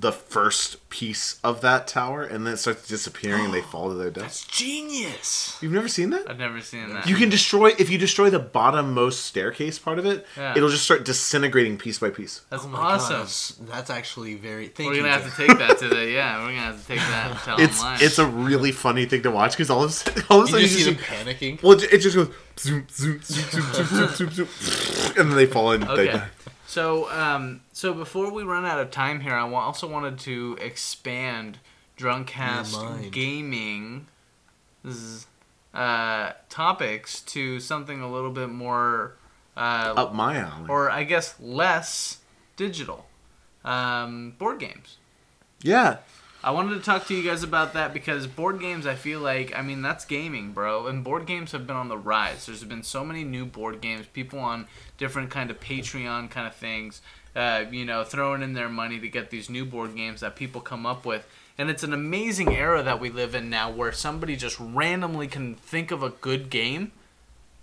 the 0.00 0.08
the 0.08 0.12
first 0.12 0.88
piece 0.90 1.38
of 1.42 1.60
that 1.60 1.86
tower 1.86 2.22
and 2.22 2.46
then 2.46 2.54
it 2.54 2.56
starts 2.58 2.86
disappearing 2.88 3.44
and 3.46 3.52
they 3.54 3.60
fall 3.60 3.88
to 3.88 3.94
their 3.94 4.10
death? 4.10 4.22
That's 4.24 4.46
genius. 4.46 5.58
You've 5.60 5.72
never 5.72 5.88
seen 5.88 6.10
that? 6.10 6.30
I've 6.30 6.38
never 6.38 6.60
seen 6.60 6.92
that. 6.94 7.06
You 7.08 7.16
can 7.16 7.28
destroy 7.28 7.72
if 7.78 7.90
you 7.90 7.98
destroy 7.98 8.30
the 8.30 8.40
bottommost 8.40 9.14
staircase 9.14 9.78
part 9.78 9.98
of 9.98 10.06
it. 10.06 10.26
Yeah. 10.36 10.54
It'll 10.56 10.68
just 10.70 10.84
start 10.84 11.04
disintegrating 11.04 11.76
piece 11.78 11.98
by 11.98 12.10
piece. 12.10 12.42
That's 12.50 12.64
Oh 12.64 12.68
my 12.68 12.78
awesome. 12.78 13.12
God, 13.16 13.20
that's, 13.22 13.48
that's 13.68 13.90
actually 13.90 14.34
very. 14.36 14.68
Thank 14.68 14.88
We're 14.88 14.94
you. 14.96 15.00
gonna 15.02 15.12
have 15.12 15.24
Jeff. 15.24 15.36
to 15.36 15.46
take 15.46 15.58
that 15.58 15.78
to 15.78 15.88
the 15.88 16.06
yeah. 16.10 16.38
We're 16.38 16.50
gonna 16.52 16.60
have 16.60 16.80
to 16.80 16.86
take 16.86 16.98
that 17.00 17.30
and 17.30 17.40
tell 17.40 17.60
It's 17.60 17.80
online. 17.80 17.98
it's 18.00 18.18
a 18.18 18.26
really 18.26 18.72
funny 18.72 19.04
thing 19.06 19.22
to 19.22 19.30
watch 19.30 19.52
because 19.52 19.68
all 19.70 19.84
of 19.84 19.90
a 19.90 19.92
sudden, 19.92 20.22
all 20.30 20.42
of 20.42 20.54
a 20.54 20.60
You 20.60 20.66
sudden 20.68 20.68
just 20.68 20.78
you 20.78 20.84
see 20.84 20.94
just 20.94 21.08
them 21.10 21.26
panicking. 21.58 21.62
well, 21.62 21.72
it 21.72 21.92
it 21.92 21.98
just 21.98 22.16
goes 22.16 22.30
zoom 22.58 22.86
zoom 22.90 23.20
zoom 23.22 23.44
zoom 23.50 23.72
zoom 23.74 24.08
zoom 24.08 24.30
zoom, 24.30 24.48
zoom, 24.48 25.12
and 25.18 25.30
then 25.30 25.36
they 25.36 25.46
fall 25.46 25.72
in. 25.72 25.80
They 25.80 25.86
Okay. 25.88 26.12
die. 26.12 26.28
So, 26.68 27.10
um, 27.10 27.62
so 27.72 27.94
before 27.94 28.30
we 28.30 28.42
run 28.42 28.66
out 28.66 28.78
of 28.78 28.90
time 28.90 29.20
here, 29.20 29.32
I 29.32 29.50
also 29.50 29.88
wanted 29.88 30.18
to 30.20 30.58
expand 30.60 31.58
Drunkcast 31.96 33.10
gaming 33.10 34.06
uh, 35.72 36.32
topics 36.50 37.22
to 37.22 37.58
something 37.58 38.02
a 38.02 38.10
little 38.12 38.30
bit 38.30 38.50
more, 38.50 39.16
uh, 39.56 39.94
Up 39.96 40.14
my 40.14 40.36
alley. 40.36 40.66
or 40.68 40.90
I 40.90 41.04
guess 41.04 41.34
less 41.40 42.18
digital. 42.56 43.06
Um, 43.64 44.34
board 44.38 44.58
games. 44.60 44.98
yeah. 45.62 45.98
I 46.44 46.52
wanted 46.52 46.74
to 46.76 46.80
talk 46.80 47.08
to 47.08 47.14
you 47.16 47.28
guys 47.28 47.42
about 47.42 47.72
that 47.72 47.92
because 47.92 48.28
board 48.28 48.60
games, 48.60 48.86
I 48.86 48.94
feel 48.94 49.18
like, 49.18 49.52
I 49.58 49.60
mean, 49.60 49.82
that's 49.82 50.04
gaming, 50.04 50.52
bro. 50.52 50.86
And 50.86 51.02
board 51.02 51.26
games 51.26 51.50
have 51.50 51.66
been 51.66 51.74
on 51.74 51.88
the 51.88 51.98
rise. 51.98 52.46
There's 52.46 52.62
been 52.62 52.84
so 52.84 53.04
many 53.04 53.24
new 53.24 53.44
board 53.44 53.80
games, 53.80 54.06
people 54.06 54.38
on 54.38 54.68
different 54.98 55.30
kind 55.30 55.50
of 55.50 55.58
Patreon 55.60 56.30
kind 56.30 56.46
of 56.46 56.54
things, 56.54 57.00
uh, 57.34 57.64
you 57.70 57.84
know, 57.84 58.04
throwing 58.04 58.42
in 58.42 58.52
their 58.52 58.68
money 58.68 58.98
to 59.00 59.08
get 59.08 59.30
these 59.30 59.48
new 59.48 59.64
board 59.64 59.96
games 59.96 60.20
that 60.20 60.36
people 60.36 60.60
come 60.60 60.84
up 60.84 61.06
with. 61.06 61.26
And 61.56 61.70
it's 61.70 61.82
an 61.82 61.92
amazing 61.92 62.54
era 62.54 62.82
that 62.82 63.00
we 63.00 63.10
live 63.10 63.34
in 63.34 63.48
now 63.50 63.70
where 63.70 63.90
somebody 63.92 64.36
just 64.36 64.58
randomly 64.60 65.26
can 65.26 65.54
think 65.54 65.90
of 65.90 66.02
a 66.02 66.10
good 66.10 66.50
game, 66.50 66.92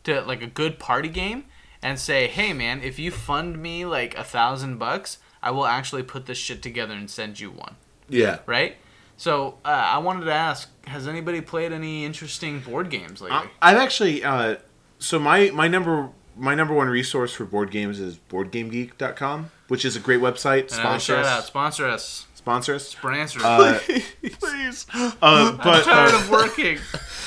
to 0.03 0.21
like 0.21 0.41
a 0.41 0.47
good 0.47 0.79
party 0.79 1.07
game, 1.09 1.45
and 1.81 1.99
say, 1.99 2.27
hey, 2.27 2.51
man, 2.53 2.81
if 2.81 2.97
you 2.99 3.11
fund 3.11 3.61
me 3.61 3.86
like 3.86 4.17
a 4.17 4.23
thousand 4.23 4.77
bucks, 4.77 5.19
I 5.41 5.51
will 5.51 5.65
actually 5.65 6.03
put 6.03 6.25
this 6.25 6.38
shit 6.38 6.61
together 6.63 6.93
and 6.93 7.09
send 7.09 7.39
you 7.39 7.51
one 7.51 7.75
Yeah. 8.09 8.39
right? 8.45 8.77
So 9.17 9.59
uh, 9.63 9.67
I 9.69 9.99
wanted 9.99 10.25
to 10.25 10.33
ask: 10.33 10.69
Has 10.88 11.07
anybody 11.07 11.39
played 11.39 11.71
any 11.71 12.03
interesting 12.03 12.59
board 12.59 12.89
games 12.89 13.21
lately? 13.21 13.38
I- 13.38 13.71
I've 13.71 13.77
actually 13.77 14.23
uh, 14.25 14.57
so 14.99 15.19
my 15.19 15.51
my 15.51 15.69
number 15.69 16.09
my 16.38 16.55
number 16.55 16.73
one 16.73 16.88
resource 16.88 17.33
for 17.33 17.45
board 17.45 17.71
games 17.71 17.99
is 17.99 18.17
boardgamegeek.com, 18.29 19.51
which 19.67 19.86
is 19.86 19.95
a 19.95 19.99
great 19.99 20.19
website. 20.21 20.69
Sponsor 20.71 21.15
shout 21.15 21.25
out, 21.25 21.39
us. 21.39 21.47
sponsor 21.47 21.88
us, 21.88 22.27
Sponsor 22.36 22.75
us. 22.75 22.88
sponsor 22.89 23.39
us. 23.39 23.43
Uh, 23.43 23.79
Please. 24.39 24.86
uh, 24.93 25.11
I'm 25.21 25.57
tired 25.59 26.13
uh, 26.13 26.17
of 26.17 26.29
working. 26.29 26.77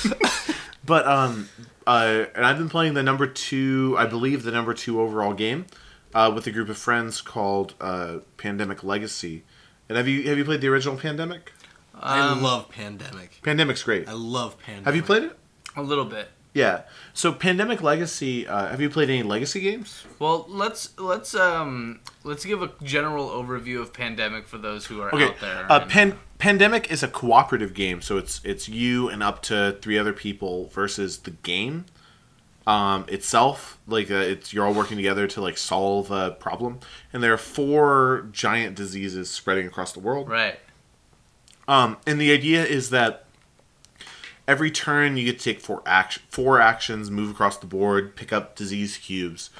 but 0.85 1.05
um 1.07 1.49
uh, 1.87 2.25
and 2.35 2.45
I've 2.45 2.57
been 2.57 2.69
playing 2.69 2.93
the 2.93 3.01
number 3.01 3.25
two, 3.25 3.95
I 3.97 4.05
believe 4.05 4.43
the 4.43 4.51
number 4.51 4.75
two 4.75 5.01
overall 5.01 5.33
game, 5.33 5.65
uh, 6.13 6.31
with 6.33 6.45
a 6.45 6.51
group 6.51 6.69
of 6.69 6.77
friends 6.77 7.19
called 7.19 7.73
uh, 7.81 8.19
Pandemic 8.37 8.83
Legacy. 8.83 9.43
And 9.87 9.97
have 9.97 10.07
you 10.07 10.21
have 10.29 10.37
you 10.37 10.45
played 10.45 10.61
the 10.61 10.67
original 10.67 10.97
Pandemic? 10.97 11.51
I 11.99 12.19
Um, 12.19 12.43
love 12.43 12.69
Pandemic. 12.69 13.39
Pandemic's 13.41 13.81
great. 13.83 14.07
I 14.07 14.11
love 14.13 14.57
Pandemic. 14.59 14.85
Have 14.85 14.95
you 14.95 15.01
played 15.03 15.23
it? 15.23 15.37
A 15.75 15.81
little 15.81 16.05
bit. 16.05 16.29
Yeah. 16.59 16.81
So 17.13 17.31
Pandemic 17.31 17.81
Legacy. 17.81 18.47
Uh, 18.47 18.67
have 18.67 18.81
you 18.81 18.89
played 18.89 19.09
any 19.09 19.23
Legacy 19.23 19.61
games? 19.61 20.03
Well, 20.19 20.45
let's 20.49 20.97
let's 20.99 21.33
um 21.35 21.99
let's 22.23 22.43
give 22.45 22.61
a 22.61 22.71
general 22.83 23.29
overview 23.29 23.81
of 23.81 23.93
Pandemic 23.93 24.47
for 24.47 24.57
those 24.57 24.85
who 24.87 25.01
are 25.01 25.13
Okay. 25.15 25.25
out 25.25 25.39
there. 25.39 25.71
Uh, 25.71 25.85
Pan- 25.85 26.19
Pandemic 26.37 26.91
is 26.91 27.01
a 27.03 27.07
cooperative 27.07 27.73
game, 27.73 28.01
so 28.01 28.17
it's 28.17 28.41
it's 28.43 28.67
you 28.67 29.09
and 29.09 29.23
up 29.23 29.41
to 29.43 29.77
three 29.81 29.97
other 29.97 30.13
people 30.13 30.67
versus 30.67 31.19
the 31.19 31.31
game 31.31 31.85
um, 32.67 33.05
itself. 33.07 33.77
Like 33.87 34.11
uh, 34.11 34.15
it's 34.15 34.53
you're 34.53 34.65
all 34.65 34.73
working 34.73 34.97
together 34.97 35.27
to 35.27 35.41
like 35.41 35.57
solve 35.57 36.11
a 36.11 36.31
problem, 36.31 36.79
and 37.13 37.23
there 37.23 37.33
are 37.33 37.37
four 37.37 38.27
giant 38.31 38.75
diseases 38.75 39.29
spreading 39.29 39.65
across 39.67 39.91
the 39.93 39.99
world. 40.01 40.29
right. 40.29 40.59
Um, 41.67 41.97
and 42.07 42.19
the 42.19 42.31
idea 42.31 42.65
is 42.65 42.89
that 42.89 43.25
every 44.49 44.71
turn 44.71 45.15
you 45.15 45.25
get 45.25 45.37
to 45.37 45.43
take 45.43 45.61
four 45.61 45.83
action, 45.85 46.23
four 46.27 46.59
actions, 46.59 47.11
move 47.11 47.29
across 47.29 47.57
the 47.57 47.67
board, 47.67 48.15
pick 48.15 48.33
up 48.33 48.55
disease 48.55 48.97
cubes, 48.97 49.51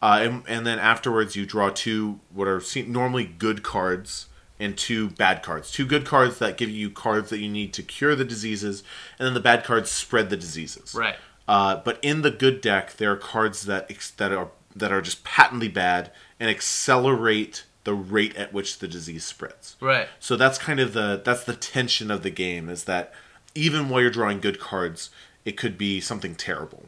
uh, 0.00 0.20
and, 0.22 0.42
and 0.48 0.66
then 0.66 0.78
afterwards 0.78 1.36
you 1.36 1.44
draw 1.44 1.68
two 1.68 2.18
what 2.32 2.48
are 2.48 2.62
normally 2.86 3.26
good 3.26 3.62
cards 3.62 4.26
and 4.58 4.76
two 4.76 5.10
bad 5.10 5.42
cards. 5.42 5.70
Two 5.70 5.84
good 5.84 6.06
cards 6.06 6.38
that 6.38 6.56
give 6.56 6.70
you 6.70 6.88
cards 6.88 7.28
that 7.28 7.40
you 7.40 7.48
need 7.48 7.74
to 7.74 7.82
cure 7.82 8.16
the 8.16 8.24
diseases, 8.24 8.82
and 9.18 9.26
then 9.26 9.34
the 9.34 9.40
bad 9.40 9.64
cards 9.64 9.90
spread 9.90 10.30
the 10.30 10.36
diseases. 10.36 10.94
Right. 10.94 11.16
Uh, 11.46 11.76
but 11.76 11.98
in 12.00 12.22
the 12.22 12.30
good 12.30 12.62
deck, 12.62 12.96
there 12.96 13.12
are 13.12 13.16
cards 13.16 13.66
that 13.66 13.86
ex- 13.90 14.10
that 14.12 14.32
are 14.32 14.48
that 14.74 14.90
are 14.90 15.02
just 15.02 15.24
patently 15.24 15.68
bad 15.68 16.10
and 16.40 16.48
accelerate 16.48 17.64
the 17.84 17.94
rate 17.94 18.34
at 18.36 18.52
which 18.52 18.78
the 18.78 18.88
disease 18.88 19.24
spreads. 19.24 19.76
Right. 19.78 20.08
So 20.18 20.36
that's 20.36 20.58
kind 20.58 20.80
of 20.80 20.94
the 20.94 21.20
that's 21.22 21.44
the 21.44 21.54
tension 21.54 22.10
of 22.10 22.22
the 22.22 22.30
game 22.30 22.70
is 22.70 22.84
that 22.84 23.12
even 23.54 23.88
while 23.88 24.00
you're 24.00 24.10
drawing 24.10 24.40
good 24.40 24.58
cards, 24.60 25.10
it 25.44 25.56
could 25.56 25.78
be 25.78 26.00
something 26.00 26.34
terrible. 26.34 26.86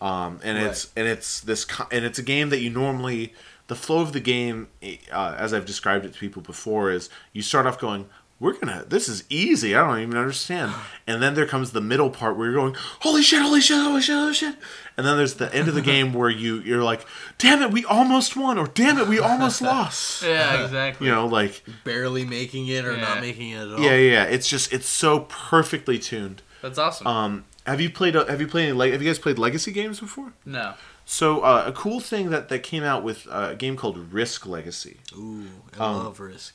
Um, 0.00 0.40
and 0.44 0.56
it's 0.58 0.92
and 0.96 1.08
it's 1.08 1.40
this 1.40 1.66
and 1.90 2.04
it's 2.04 2.18
a 2.20 2.22
game 2.22 2.50
that 2.50 2.60
you 2.60 2.70
normally 2.70 3.34
the 3.68 3.74
flow 3.74 4.00
of 4.00 4.12
the 4.12 4.20
game, 4.20 4.68
uh, 5.12 5.34
as 5.38 5.52
I've 5.52 5.66
described 5.66 6.04
it 6.06 6.14
to 6.14 6.18
people 6.18 6.42
before, 6.42 6.90
is 6.90 7.10
you 7.32 7.42
start 7.42 7.66
off 7.66 7.78
going, 7.78 8.08
"We're 8.40 8.52
gonna 8.54 8.84
this 8.88 9.08
is 9.08 9.24
easy. 9.28 9.74
I 9.74 9.86
don't 9.86 10.00
even 10.00 10.16
understand," 10.16 10.72
and 11.06 11.22
then 11.22 11.34
there 11.34 11.46
comes 11.46 11.72
the 11.72 11.80
middle 11.80 12.10
part 12.10 12.36
where 12.36 12.46
you're 12.50 12.54
going, 12.60 12.74
"Holy 13.00 13.22
shit! 13.22 13.42
Holy 13.42 13.60
shit! 13.60 13.78
Holy 13.82 14.00
shit! 14.02 14.16
Holy 14.16 14.34
shit!" 14.34 14.54
And 14.96 15.06
then 15.06 15.16
there's 15.16 15.34
the 15.34 15.52
end 15.54 15.68
of 15.68 15.74
the 15.74 15.80
game 15.92 16.12
where 16.12 16.30
you 16.30 16.56
you're 16.60 16.82
like, 16.82 17.04
"Damn 17.38 17.62
it! 17.62 17.70
We 17.70 17.84
almost 17.84 18.36
won!" 18.36 18.58
or 18.58 18.66
"Damn 18.66 18.98
it! 18.98 19.08
We 19.08 19.18
almost 19.30 19.60
lost." 19.62 20.22
Yeah, 20.22 20.64
exactly. 20.64 21.06
You 21.06 21.12
know, 21.14 21.26
like 21.26 21.62
barely 21.84 22.24
making 22.24 22.68
it 22.68 22.84
or 22.84 22.94
Yeah. 22.94 23.00
not 23.00 23.20
making 23.20 23.50
it 23.50 23.60
at 23.62 23.72
all? 23.74 23.80
yeah, 23.80 23.90
yeah, 23.96 24.12
yeah. 24.12 24.24
It's 24.24 24.48
just 24.48 24.72
it's 24.72 24.88
so 24.88 25.20
perfectly 25.28 25.98
tuned. 25.98 26.42
That's 26.62 26.78
awesome. 26.78 27.06
Um, 27.06 27.44
have 27.66 27.80
you 27.80 27.90
played? 27.90 28.14
Have 28.14 28.40
you 28.40 28.46
played? 28.48 28.64
Any, 28.68 28.72
le- 28.72 28.90
have 28.90 29.02
you 29.02 29.08
guys 29.08 29.18
played 29.18 29.38
legacy 29.38 29.72
games 29.72 30.00
before? 30.00 30.32
no. 30.44 30.74
So 31.10 31.40
uh, 31.40 31.64
a 31.66 31.72
cool 31.72 32.00
thing 32.00 32.28
that 32.30 32.50
that 32.50 32.62
came 32.62 32.82
out 32.82 33.02
with 33.02 33.26
uh, 33.30 33.48
a 33.52 33.54
game 33.56 33.76
called 33.76 34.12
Risk 34.12 34.44
Legacy. 34.46 34.98
Ooh, 35.16 35.46
I 35.78 35.84
Um, 35.86 35.96
love 36.04 36.20
Risk. 36.20 36.54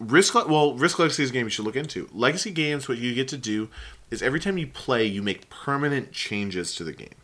Risk 0.00 0.34
well, 0.34 0.74
Risk 0.74 0.98
Legacy 0.98 1.24
is 1.24 1.30
a 1.30 1.32
game 1.32 1.46
you 1.46 1.50
should 1.50 1.64
look 1.64 1.76
into. 1.76 2.08
Legacy 2.12 2.50
games, 2.50 2.88
what 2.88 2.98
you 2.98 3.14
get 3.14 3.28
to 3.28 3.36
do 3.36 3.68
is 4.10 4.22
every 4.22 4.38
time 4.38 4.56
you 4.56 4.66
play, 4.66 5.04
you 5.04 5.22
make 5.22 5.50
permanent 5.50 6.12
changes 6.12 6.74
to 6.76 6.84
the 6.84 6.92
game. 6.92 7.14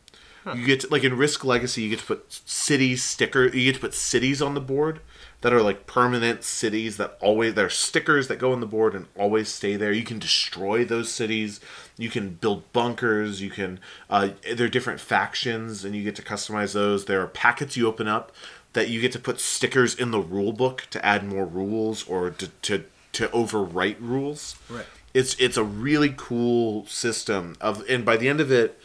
You 0.53 0.67
get 0.67 0.81
to, 0.81 0.89
like 0.89 1.05
in 1.05 1.17
Risk 1.17 1.43
Legacy, 1.45 1.83
you 1.83 1.91
get 1.91 2.01
to 2.01 2.05
put 2.05 2.41
cities 2.45 3.03
sticker. 3.03 3.45
You 3.45 3.65
get 3.65 3.77
to 3.77 3.81
put 3.81 3.95
cities 3.95 4.43
on 4.43 4.53
the 4.53 4.61
board 4.61 5.01
that 5.41 5.55
are 5.55 5.63
like 5.63 5.87
permanent 5.87 6.45
cities 6.45 6.99
that 6.99 7.17
always 7.21 7.55
they're 7.55 7.71
stickers 7.71 8.29
that 8.29 8.39
go 8.39 8.53
on 8.53 8.61
the 8.61 8.67
board 8.67 8.95
and 8.95 9.07
always 9.17 9.49
stay 9.49 9.77
there. 9.77 9.93
You 9.93 10.05
can 10.05 10.19
destroy 10.19 10.85
those 10.85 11.11
cities. 11.11 11.61
You 11.97 12.11
can 12.11 12.31
build 12.31 12.71
bunkers. 12.73 13.41
You 13.41 13.51
can 13.51 13.81
uh, 14.11 14.31
there 14.55 14.67
are 14.67 14.71
different 14.71 15.01
factions 15.01 15.83
and 15.85 15.95
you 15.95 16.05
get 16.05 16.17
to 16.17 16.23
customize 16.23 16.75
those. 16.75 17.07
There 17.07 17.23
are 17.23 17.27
packets 17.27 17.77
you 17.77 17.87
open 17.87 18.07
up 18.07 18.33
that 18.75 18.89
you 18.89 19.01
get 19.01 19.13
to 19.13 19.19
put 19.19 19.41
stickers 19.41 19.95
in 19.95 20.11
the 20.11 20.21
rule 20.21 20.53
book 20.53 20.87
to 20.91 21.05
add 21.05 21.25
more 21.27 21.47
rules 21.47 22.07
or 22.07 22.31
to 22.31 22.49
to, 22.63 22.85
to 23.13 23.29
overwrite 23.29 23.97
rules. 24.01 24.57
Right. 24.69 24.87
It's 25.15 25.35
it's 25.41 25.57
a 25.57 25.65
really 25.65 26.15
cool 26.17 26.87
system 26.87 27.57
of 27.61 27.83
and 27.89 28.05
by 28.05 28.17
the 28.17 28.29
end 28.29 28.41
of 28.41 28.53
it 28.53 28.79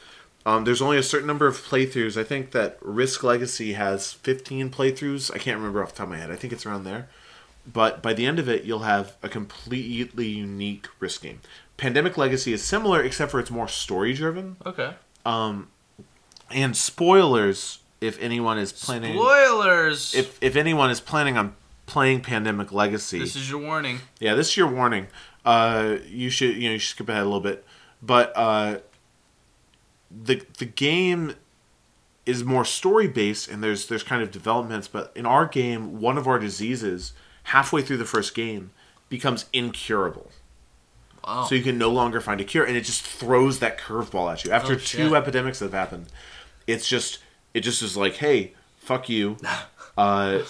um, 0.45 0.63
there's 0.63 0.81
only 0.81 0.97
a 0.97 1.03
certain 1.03 1.27
number 1.27 1.47
of 1.47 1.57
playthroughs. 1.57 2.19
I 2.19 2.23
think 2.23 2.51
that 2.51 2.77
Risk 2.81 3.23
Legacy 3.23 3.73
has 3.73 4.13
15 4.13 4.71
playthroughs. 4.71 5.29
I 5.33 5.37
can't 5.37 5.57
remember 5.57 5.83
off 5.83 5.91
the 5.91 5.97
top 5.97 6.05
of 6.05 6.11
my 6.11 6.17
head. 6.17 6.31
I 6.31 6.37
think 6.37 6.53
it's 6.53 6.65
around 6.65 6.85
there. 6.85 7.09
But 7.71 8.01
by 8.01 8.13
the 8.13 8.25
end 8.25 8.39
of 8.39 8.47
it, 8.49 8.63
you'll 8.63 8.79
have 8.79 9.15
a 9.21 9.29
completely 9.29 10.27
unique 10.27 10.87
Risk 10.99 11.21
game. 11.23 11.41
Pandemic 11.77 12.17
Legacy 12.17 12.53
is 12.53 12.63
similar, 12.63 13.03
except 13.03 13.31
for 13.31 13.39
it's 13.39 13.51
more 13.51 13.67
story 13.67 14.13
driven. 14.13 14.55
Okay. 14.65 14.93
Um, 15.25 15.67
And 16.49 16.75
spoilers, 16.75 17.79
if 18.01 18.19
anyone 18.21 18.57
is 18.57 18.71
planning, 18.71 19.15
Spoilers. 19.15 20.15
if 20.15 20.37
if 20.41 20.55
anyone 20.55 20.89
is 20.89 21.01
planning 21.01 21.37
on 21.37 21.55
playing 21.85 22.21
Pandemic 22.21 22.71
Legacy, 22.71 23.19
this 23.19 23.35
is 23.35 23.49
your 23.49 23.59
warning. 23.59 23.99
Yeah, 24.19 24.35
this 24.35 24.49
is 24.49 24.57
your 24.57 24.67
warning. 24.67 25.07
Uh, 25.45 25.97
you 26.07 26.29
should 26.29 26.55
you 26.55 26.69
know 26.69 26.73
you 26.73 26.79
should 26.79 26.95
skip 26.95 27.09
ahead 27.09 27.23
a 27.23 27.25
little 27.25 27.39
bit, 27.41 27.65
but 28.01 28.31
uh, 28.35 28.79
the 30.11 30.41
the 30.57 30.65
game 30.65 31.35
is 32.25 32.43
more 32.43 32.65
story 32.65 33.07
based, 33.07 33.47
and 33.49 33.63
there's 33.63 33.87
there's 33.87 34.03
kind 34.03 34.21
of 34.21 34.31
developments. 34.31 34.87
But 34.87 35.11
in 35.15 35.25
our 35.25 35.45
game, 35.45 35.99
one 35.99 36.17
of 36.17 36.27
our 36.27 36.39
diseases 36.39 37.13
halfway 37.43 37.81
through 37.81 37.97
the 37.97 38.05
first 38.05 38.35
game 38.35 38.71
becomes 39.09 39.45
incurable. 39.53 40.29
Wow. 41.25 41.43
So 41.45 41.55
you 41.55 41.63
can 41.63 41.77
no 41.77 41.89
longer 41.89 42.21
find 42.21 42.39
a 42.39 42.43
cure, 42.43 42.63
and 42.63 42.77
it 42.77 42.81
just 42.81 43.01
throws 43.01 43.59
that 43.59 43.77
curveball 43.77 44.31
at 44.31 44.45
you. 44.45 44.51
After 44.51 44.73
Oh, 44.73 44.77
two 44.77 45.15
epidemics 45.15 45.59
that 45.59 45.65
have 45.65 45.73
happened, 45.73 46.07
it's 46.67 46.87
just 46.87 47.19
it 47.53 47.61
just 47.61 47.81
is 47.81 47.95
like, 47.97 48.15
hey, 48.15 48.53
fuck 48.77 49.09
you. 49.09 49.37
Uh, 49.97 50.45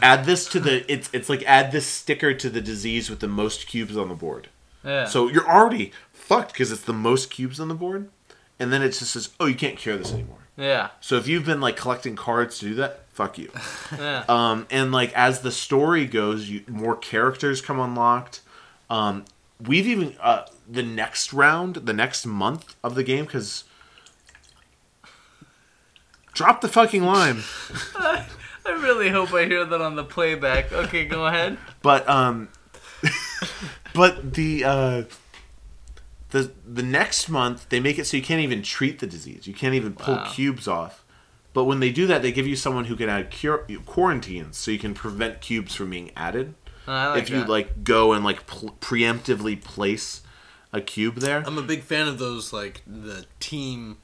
add 0.00 0.24
this 0.24 0.48
to 0.48 0.58
the 0.58 0.90
it's 0.90 1.10
it's 1.12 1.28
like 1.28 1.42
add 1.42 1.72
this 1.72 1.84
sticker 1.84 2.32
to 2.32 2.48
the 2.48 2.62
disease 2.62 3.10
with 3.10 3.20
the 3.20 3.28
most 3.28 3.66
cubes 3.66 3.98
on 3.98 4.08
the 4.08 4.14
board. 4.14 4.48
Yeah. 4.82 5.04
So 5.04 5.28
you're 5.28 5.46
already 5.46 5.92
fucked 6.14 6.54
because 6.54 6.72
it's 6.72 6.84
the 6.84 6.94
most 6.94 7.30
cubes 7.30 7.60
on 7.60 7.68
the 7.68 7.74
board, 7.74 8.08
and 8.58 8.72
then 8.72 8.80
it 8.80 8.90
just 8.90 9.10
says, 9.10 9.28
oh, 9.38 9.44
you 9.44 9.56
can't 9.56 9.76
cure 9.76 9.98
this 9.98 10.10
anymore. 10.14 10.38
yeah. 10.56 10.88
So 11.02 11.16
if 11.16 11.28
you've 11.28 11.44
been 11.44 11.60
like 11.60 11.76
collecting 11.76 12.16
cards 12.16 12.60
to 12.60 12.66
do 12.70 12.74
that, 12.76 13.04
fuck 13.12 13.36
you. 13.36 13.50
Yeah. 13.98 14.24
Um, 14.26 14.66
and 14.70 14.90
like 14.90 15.12
as 15.12 15.42
the 15.42 15.52
story 15.52 16.06
goes, 16.06 16.48
you, 16.48 16.62
more 16.66 16.96
characters 16.96 17.60
come 17.60 17.78
unlocked. 17.78 18.40
Um, 18.88 19.26
we've 19.60 19.86
even 19.86 20.16
uh, 20.18 20.46
the 20.66 20.82
next 20.82 21.34
round, 21.34 21.74
the 21.74 21.92
next 21.92 22.24
month 22.24 22.74
of 22.82 22.94
the 22.94 23.02
game, 23.02 23.26
because 23.26 23.64
drop 26.38 26.60
the 26.60 26.68
fucking 26.68 27.02
lime. 27.02 27.42
I 27.96 28.24
really 28.66 29.08
hope 29.10 29.32
I 29.34 29.44
hear 29.46 29.64
that 29.64 29.80
on 29.80 29.96
the 29.96 30.04
playback. 30.04 30.72
Okay, 30.72 31.04
go 31.04 31.26
ahead. 31.26 31.58
But 31.82 32.08
um, 32.08 32.48
but 33.94 34.34
the 34.34 34.64
uh, 34.64 35.02
the 36.30 36.52
the 36.66 36.82
next 36.82 37.28
month 37.28 37.68
they 37.70 37.80
make 37.80 37.98
it 37.98 38.06
so 38.06 38.16
you 38.16 38.22
can't 38.22 38.40
even 38.40 38.62
treat 38.62 38.98
the 39.00 39.06
disease. 39.06 39.46
You 39.46 39.54
can't 39.54 39.74
even 39.74 39.94
pull 39.94 40.14
Wow. 40.16 40.30
cubes 40.32 40.68
off. 40.68 41.04
But 41.54 41.64
when 41.64 41.80
they 41.80 41.90
do 41.90 42.06
that, 42.06 42.22
they 42.22 42.30
give 42.30 42.46
you 42.46 42.54
someone 42.56 42.84
who 42.84 42.94
can 42.94 43.08
add 43.08 43.30
cure, 43.30 43.66
quarantines, 43.86 44.56
so 44.58 44.70
you 44.70 44.78
can 44.78 44.94
prevent 44.94 45.40
cubes 45.40 45.74
from 45.74 45.90
being 45.90 46.10
added. 46.14 46.54
I 46.86 47.08
like 47.08 47.22
if 47.24 47.30
you 47.30 47.40
that. 47.40 47.48
like 47.48 47.82
go 47.84 48.12
and 48.12 48.24
like 48.24 48.46
pl- 48.46 48.76
preemptively 48.80 49.60
place 49.62 50.22
a 50.72 50.80
cube 50.80 51.16
there. 51.16 51.42
I'm 51.46 51.58
a 51.58 51.62
big 51.62 51.82
fan 51.82 52.06
of 52.06 52.18
those 52.18 52.52
like 52.52 52.82
the 52.86 53.24
team. 53.40 53.98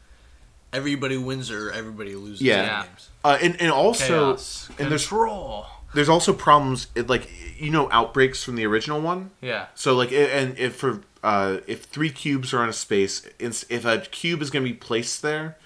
Everybody 0.74 1.16
wins 1.16 1.50
or 1.50 1.70
everybody 1.70 2.14
loses. 2.16 2.42
Yeah. 2.42 2.82
games. 2.84 3.10
Uh, 3.24 3.38
and 3.40 3.60
and 3.60 3.70
also 3.70 4.34
Chaos. 4.34 4.68
and 4.78 4.90
there's 4.90 5.06
Control. 5.06 5.66
there's 5.94 6.08
also 6.10 6.32
problems 6.32 6.88
it, 6.94 7.08
like 7.08 7.30
you 7.58 7.70
know 7.70 7.88
outbreaks 7.90 8.42
from 8.44 8.56
the 8.56 8.66
original 8.66 9.00
one. 9.00 9.30
Yeah. 9.40 9.66
So 9.74 9.94
like, 9.94 10.10
i- 10.12 10.16
and 10.16 10.58
if 10.58 10.76
for 10.76 11.00
uh, 11.22 11.58
if 11.66 11.84
three 11.84 12.10
cubes 12.10 12.52
are 12.52 12.58
on 12.58 12.68
a 12.68 12.72
space, 12.72 13.26
ins- 13.38 13.64
if 13.70 13.84
a 13.86 13.98
cube 14.00 14.42
is 14.42 14.50
going 14.50 14.64
to 14.64 14.70
be 14.70 14.76
placed 14.76 15.22
there, 15.22 15.56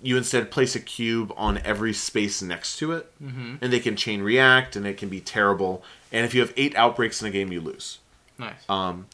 you 0.00 0.16
instead 0.16 0.50
place 0.50 0.74
a 0.74 0.80
cube 0.80 1.32
on 1.36 1.58
every 1.58 1.92
space 1.92 2.40
next 2.40 2.78
to 2.78 2.92
it, 2.92 3.12
mm-hmm. 3.22 3.56
and 3.60 3.72
they 3.72 3.80
can 3.80 3.94
chain 3.96 4.22
react, 4.22 4.74
and 4.76 4.86
it 4.86 4.96
can 4.96 5.08
be 5.10 5.20
terrible. 5.20 5.82
And 6.10 6.24
if 6.24 6.32
you 6.34 6.40
have 6.40 6.54
eight 6.56 6.74
outbreaks 6.76 7.20
in 7.20 7.28
a 7.28 7.30
game, 7.30 7.52
you 7.52 7.60
lose. 7.60 7.98
Nice. 8.38 8.54
Um, 8.70 9.06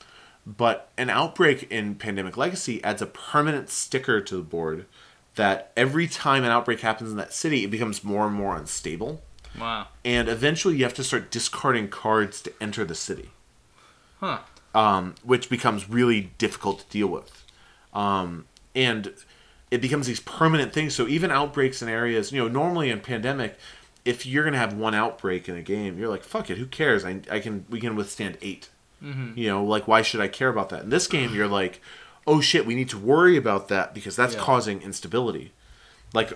but 0.47 0.89
an 0.97 1.11
outbreak 1.11 1.65
in 1.71 1.95
Pandemic 1.97 2.37
Legacy 2.37 2.83
adds 2.85 3.03
a 3.03 3.07
permanent 3.07 3.69
sticker 3.69 4.21
to 4.21 4.37
the 4.37 4.43
board 4.43 4.87
that 5.39 5.73
every 5.77 6.07
time 6.07 6.45
an 6.45 6.51
outbreak 6.51 6.81
happens 6.81 7.11
in 7.11 7.17
that 7.17 7.33
city, 7.33 7.65
it 7.65 7.71
becomes 7.71 8.05
more 8.05 8.27
and 8.27 8.35
more 8.37 8.55
unstable. 8.57 9.23
wow. 9.59 9.89
And 10.05 10.29
eventually, 10.29 10.77
you 10.77 10.85
have 10.85 10.95
to 10.95 11.05
start 11.05 11.31
discarding 11.31 11.89
cards 11.89 12.43
to 12.43 12.53
enter 12.61 12.85
the 12.85 12.95
city 12.95 13.31
Huh. 14.21 14.39
um, 14.75 15.15
which 15.23 15.49
becomes 15.49 15.89
really 15.89 16.33
difficult 16.39 16.81
to 16.81 16.87
deal 16.91 17.07
with. 17.09 17.45
Um, 17.95 18.45
and 18.75 19.13
it 19.71 19.81
becomes 19.81 20.07
these 20.07 20.21
permanent 20.21 20.73
things. 20.73 20.95
So 20.95 21.07
even 21.09 21.31
outbreaks 21.31 21.83
in 21.83 21.89
areas, 21.89 22.33
you 22.33 22.41
know, 22.43 22.49
normally 22.49 22.91
in 22.91 23.01
pandemic, 23.01 23.57
if 24.05 24.27
you're 24.27 24.45
gonna 24.45 24.59
have 24.59 24.73
one 24.75 24.95
outbreak 24.95 25.49
in 25.49 25.57
a 25.57 25.63
game, 25.63 25.99
you're 25.99 26.09
like, 26.09 26.25
fuck 26.25 26.51
it, 26.51 26.59
who 26.59 26.67
cares? 26.67 27.05
I, 27.05 27.21
I 27.31 27.39
can 27.41 27.65
we 27.71 27.81
can 27.81 27.95
withstand 27.97 28.39
8 28.43 28.69
You 29.37 29.49
know, 29.49 29.63
like 29.65 29.87
why 29.87 30.03
should 30.03 30.21
I 30.21 30.29
care 30.29 30.49
about 30.49 30.69
that? 30.71 30.83
In 30.83 30.91
this 30.91 31.07
game, 31.07 31.33
you're 31.35 31.47
like, 31.47 31.81
oh 32.29 32.41
shit, 32.41 32.65
we 32.67 32.75
need 32.75 32.89
to 32.91 32.99
worry 32.99 33.37
about 33.37 33.69
that 33.69 33.95
because 33.95 34.15
that's 34.17 34.35
Yeah. 34.35 34.41
causing 34.41 34.83
instability. 34.83 35.53
Like 36.15 36.31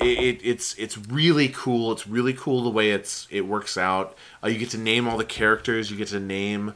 it, 0.00 0.18
it, 0.18 0.40
it's 0.42 0.74
it's 0.74 0.96
really 0.96 1.48
cool. 1.48 1.92
It's 1.92 2.06
really 2.06 2.32
cool 2.34 2.62
the 2.62 2.70
way 2.70 2.90
it's 2.92 3.26
it 3.30 3.42
works 3.46 3.76
out. 3.76 4.16
Uh, 4.42 4.48
you 4.48 4.58
get 4.58 4.70
to 4.70 4.78
name 4.78 5.08
all 5.08 5.16
the 5.18 5.24
characters. 5.24 5.90
You 5.90 5.96
get 5.96 6.08
to 6.08 6.20
name 6.20 6.74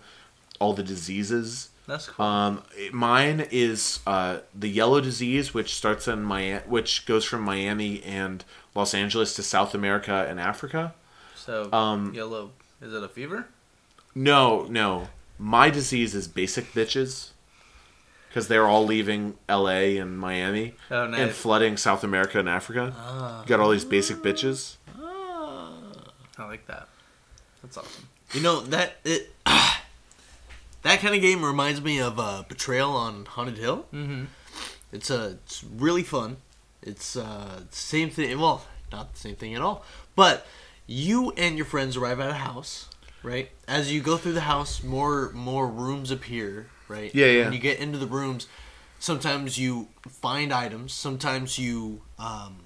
all 0.61 0.73
the 0.75 0.83
diseases. 0.83 1.69
That's 1.87 2.09
cool. 2.09 2.25
Um, 2.25 2.63
it- 2.77 2.93
mine 2.95 3.47
is 3.51 4.01
uh, 4.07 4.39
the 4.55 4.69
yellow 4.69 5.01
disease, 5.01 5.53
which 5.55 5.75
starts 5.75 6.09
in 6.09 6.23
Miami, 6.23 6.63
which 6.67 7.05
goes 7.07 7.25
from 7.25 7.43
Miami 7.43 8.03
and 8.03 8.43
Los 8.75 8.95
Angeles 8.95 9.35
to 9.37 9.43
South 9.43 9.75
America 9.75 10.27
and 10.29 10.41
Africa. 10.41 10.95
So 11.37 11.71
Um, 11.73 12.13
yellow. 12.15 12.51
Is 12.81 12.93
it 12.95 13.03
a 13.03 13.09
fever? 13.09 13.47
No, 14.15 14.65
no, 14.71 15.09
my 15.39 15.69
disease 15.71 16.15
is 16.15 16.27
basic 16.29 16.73
bitches, 16.73 17.31
because 18.35 18.49
they're 18.49 18.67
all 18.67 18.85
leaving 18.85 19.39
L.A. 19.49 19.97
and 19.99 20.19
Miami 20.19 20.75
Oh, 20.91 21.05
and 21.05 21.31
flooding 21.31 21.77
South 21.77 22.03
America 22.03 22.41
and 22.41 22.49
Africa. 22.49 22.93
Ah. 22.97 23.43
You 23.43 23.47
got 23.49 23.61
all 23.61 23.71
these 23.71 23.85
basic 23.85 24.17
bitches. 24.17 24.75
I 25.01 26.45
like 26.45 26.67
that. 26.67 26.89
That's 27.63 27.77
awesome. 27.77 28.09
You 28.33 28.41
know 28.41 28.61
that 28.63 28.97
it 29.05 29.33
that 29.45 29.79
kind 30.83 31.15
of 31.15 31.21
game 31.21 31.45
reminds 31.45 31.81
me 31.81 32.01
of 32.01 32.19
uh, 32.19 32.43
Betrayal 32.49 32.91
on 32.91 33.25
Haunted 33.25 33.57
Hill. 33.57 33.87
Mm-hmm. 33.95 34.25
It's 34.91 35.13
uh, 35.13 35.35
it's 35.45 35.63
really 35.63 36.03
fun. 36.03 36.39
It's 36.83 37.15
uh, 37.17 37.61
same 37.71 38.11
thing. 38.11 38.37
Well, 38.41 38.67
not 38.91 39.15
the 39.15 39.21
same 39.21 39.37
thing 39.37 39.55
at 39.55 39.63
all. 39.63 39.85
But 40.17 40.45
you 40.89 41.31
and 41.37 41.57
your 41.57 41.67
friends 41.67 41.97
arrive 41.97 42.19
at 42.19 42.31
a 42.31 42.35
house, 42.35 42.91
right? 43.23 43.51
As 43.69 43.93
you 43.93 44.01
go 44.01 44.17
through 44.17 44.33
the 44.33 44.41
house, 44.41 44.83
more 44.83 45.31
more 45.33 45.69
rooms 45.69 46.11
appear, 46.11 46.67
right? 46.95 47.15
Yeah, 47.15 47.27
yeah. 47.27 47.45
When 47.45 47.53
you 47.53 47.59
get 47.59 47.79
into 47.79 47.99
the 47.99 48.07
rooms, 48.07 48.47
sometimes 48.99 49.59
you 49.59 49.89
find 50.09 50.53
items. 50.53 50.93
Sometimes 50.93 51.59
you 51.59 52.03
um, 52.19 52.61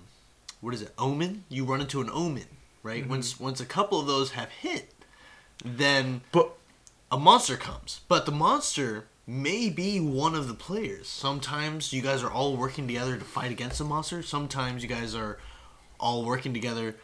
what 0.61 0.74
is 0.74 0.83
it? 0.83 0.93
Omen. 0.99 1.45
You 1.49 1.64
run 1.64 1.81
into 1.81 2.01
an 2.01 2.11
omen, 2.12 2.47
right? 2.83 3.03
Mm-hmm. 3.03 3.11
Once 3.11 3.41
once 3.41 3.61
a 3.61 3.66
couple 3.66 4.01
of 4.01 4.07
those 4.07 4.33
have 4.33 4.51
hit, 4.51 4.95
then 5.64 6.22
But 6.33 6.53
a 7.11 7.18
monster 7.18 7.57
comes, 7.57 8.01
but 8.09 8.26
the 8.26 8.33
monster 8.33 9.07
may 9.26 9.68
be 9.68 10.01
one 10.01 10.35
of 10.35 10.49
the 10.49 10.55
players. 10.55 11.07
Sometimes 11.07 11.93
you 11.93 12.01
guys 12.01 12.22
are 12.22 12.31
all 12.31 12.57
working 12.57 12.87
together 12.87 13.16
to 13.16 13.24
fight 13.24 13.51
against 13.51 13.79
the 13.79 13.85
monster. 13.85 14.22
Sometimes 14.22 14.83
you 14.83 14.89
guys 14.89 15.14
are 15.14 15.39
all 16.01 16.24
working 16.24 16.55
together 16.55 16.97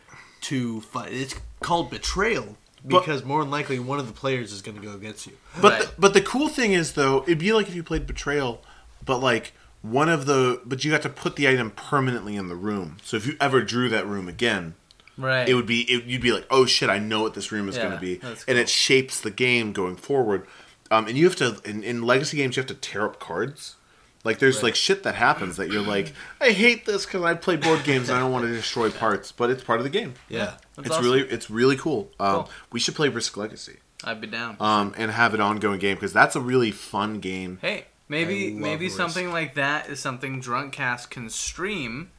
to 0.43 0.81
fight. 0.83 1.13
It's 1.13 1.35
called 1.61 1.91
betrayal 1.91 2.57
But- 2.85 3.01
because 3.01 3.25
more 3.25 3.41
than 3.43 3.51
likely 3.51 3.79
one 3.79 3.99
of 3.99 4.07
the 4.07 4.13
players 4.13 4.53
is 4.53 4.61
going 4.63 4.77
to 4.79 4.83
go 4.87 4.93
against 4.93 5.27
you. 5.27 5.33
But 5.61 5.73
Right. 5.73 5.83
the, 5.83 5.91
but 5.99 6.13
the 6.15 6.21
cool 6.21 6.49
thing 6.49 6.73
is 6.73 6.93
though, 6.93 7.23
it'd 7.23 7.39
be 7.39 7.53
like 7.53 7.67
if 7.69 7.75
you 7.75 7.83
played 7.83 8.07
Betrayal, 8.07 8.63
but 9.05 9.19
like 9.19 9.53
one 9.81 10.09
of 10.09 10.27
the 10.27 10.61
but 10.67 10.85
you 10.85 10.91
got 10.91 11.03
to 11.03 11.09
put 11.09 11.37
the 11.37 11.49
item 11.49 11.71
permanently 11.71 12.37
in 12.37 12.49
the 12.49 12.55
room. 12.57 12.99
So 13.05 13.17
if 13.17 13.27
you 13.27 13.37
ever 13.41 13.63
drew 13.63 13.89
that 13.89 14.07
room 14.07 14.29
again, 14.29 14.75
Right. 15.17 15.49
it 15.49 15.55
would 15.55 15.67
be 15.67 15.83
it, 15.91 16.05
you'd 16.05 16.21
be 16.23 16.33
like, 16.33 16.47
oh 16.51 16.67
shit, 16.67 16.91
I 16.91 16.99
know 16.99 17.23
what 17.23 17.35
this 17.35 17.51
room 17.53 17.69
is 17.69 17.77
Yeah, 17.77 17.85
going 17.85 17.95
to 17.95 18.01
be, 18.01 18.17
that's 18.17 18.45
and 18.45 18.59
it 18.59 18.69
shapes 18.69 19.21
the 19.21 19.31
game 19.31 19.73
going 19.73 19.97
forward. 19.97 20.47
Um, 20.91 21.07
and 21.09 21.17
you 21.17 21.25
have 21.25 21.37
to 21.37 21.61
in, 21.65 21.83
in 21.83 22.03
legacy 22.03 22.37
games 22.37 22.57
you 22.57 22.61
have 22.61 22.69
to 22.69 22.75
tear 22.75 23.05
up 23.07 23.19
cards. 23.19 23.77
Like 24.25 24.39
there's 24.39 24.63
like 24.63 24.75
shit 24.75 25.03
that 25.03 25.15
happens 25.15 25.59
that 25.59 25.71
you're 25.71 25.83
like, 25.83 26.15
I 26.41 26.51
hate 26.51 26.87
this 26.87 27.05
because 27.05 27.23
I 27.23 27.35
play 27.35 27.57
board 27.57 27.85
games 27.85 28.09
and 28.09 28.17
I 28.17 28.21
don't 28.23 28.33
want 28.33 28.47
to 28.47 28.53
destroy 28.53 28.91
parts, 28.91 29.31
but 29.33 29.51
it's 29.51 29.63
part 29.63 29.81
of 29.81 29.85
the 29.85 29.91
game. 29.91 30.15
Yeah. 30.29 30.55
That's 30.77 30.89
it's 30.89 30.91
awesome. 30.97 31.05
really 31.05 31.21
it's 31.29 31.51
really 31.51 31.77
cool. 31.77 32.11
Um, 32.19 32.35
Cool. 32.35 32.51
We 32.73 32.81
should 32.81 32.95
play 32.95 33.09
Risk 33.11 33.37
Legacy 33.37 33.79
I'd 34.03 34.21
be 34.21 34.27
down. 34.27 34.57
um, 34.61 34.95
and 34.97 35.11
have 35.11 35.35
an 35.35 35.41
ongoing 35.41 35.79
game 35.79 35.97
because 35.97 36.13
that's 36.13 36.35
a 36.37 36.41
really 36.41 36.71
fun 36.71 37.21
game. 37.21 37.59
Hey, 37.61 37.85
maybe 38.09 38.51
maybe 38.53 38.87
Risk. 38.87 38.97
something 38.97 39.31
like 39.31 39.55
that 39.57 39.89
is 39.91 40.01
something 40.01 40.41
Drunkcast 40.43 41.11
can 41.11 41.29
stream 41.31 42.11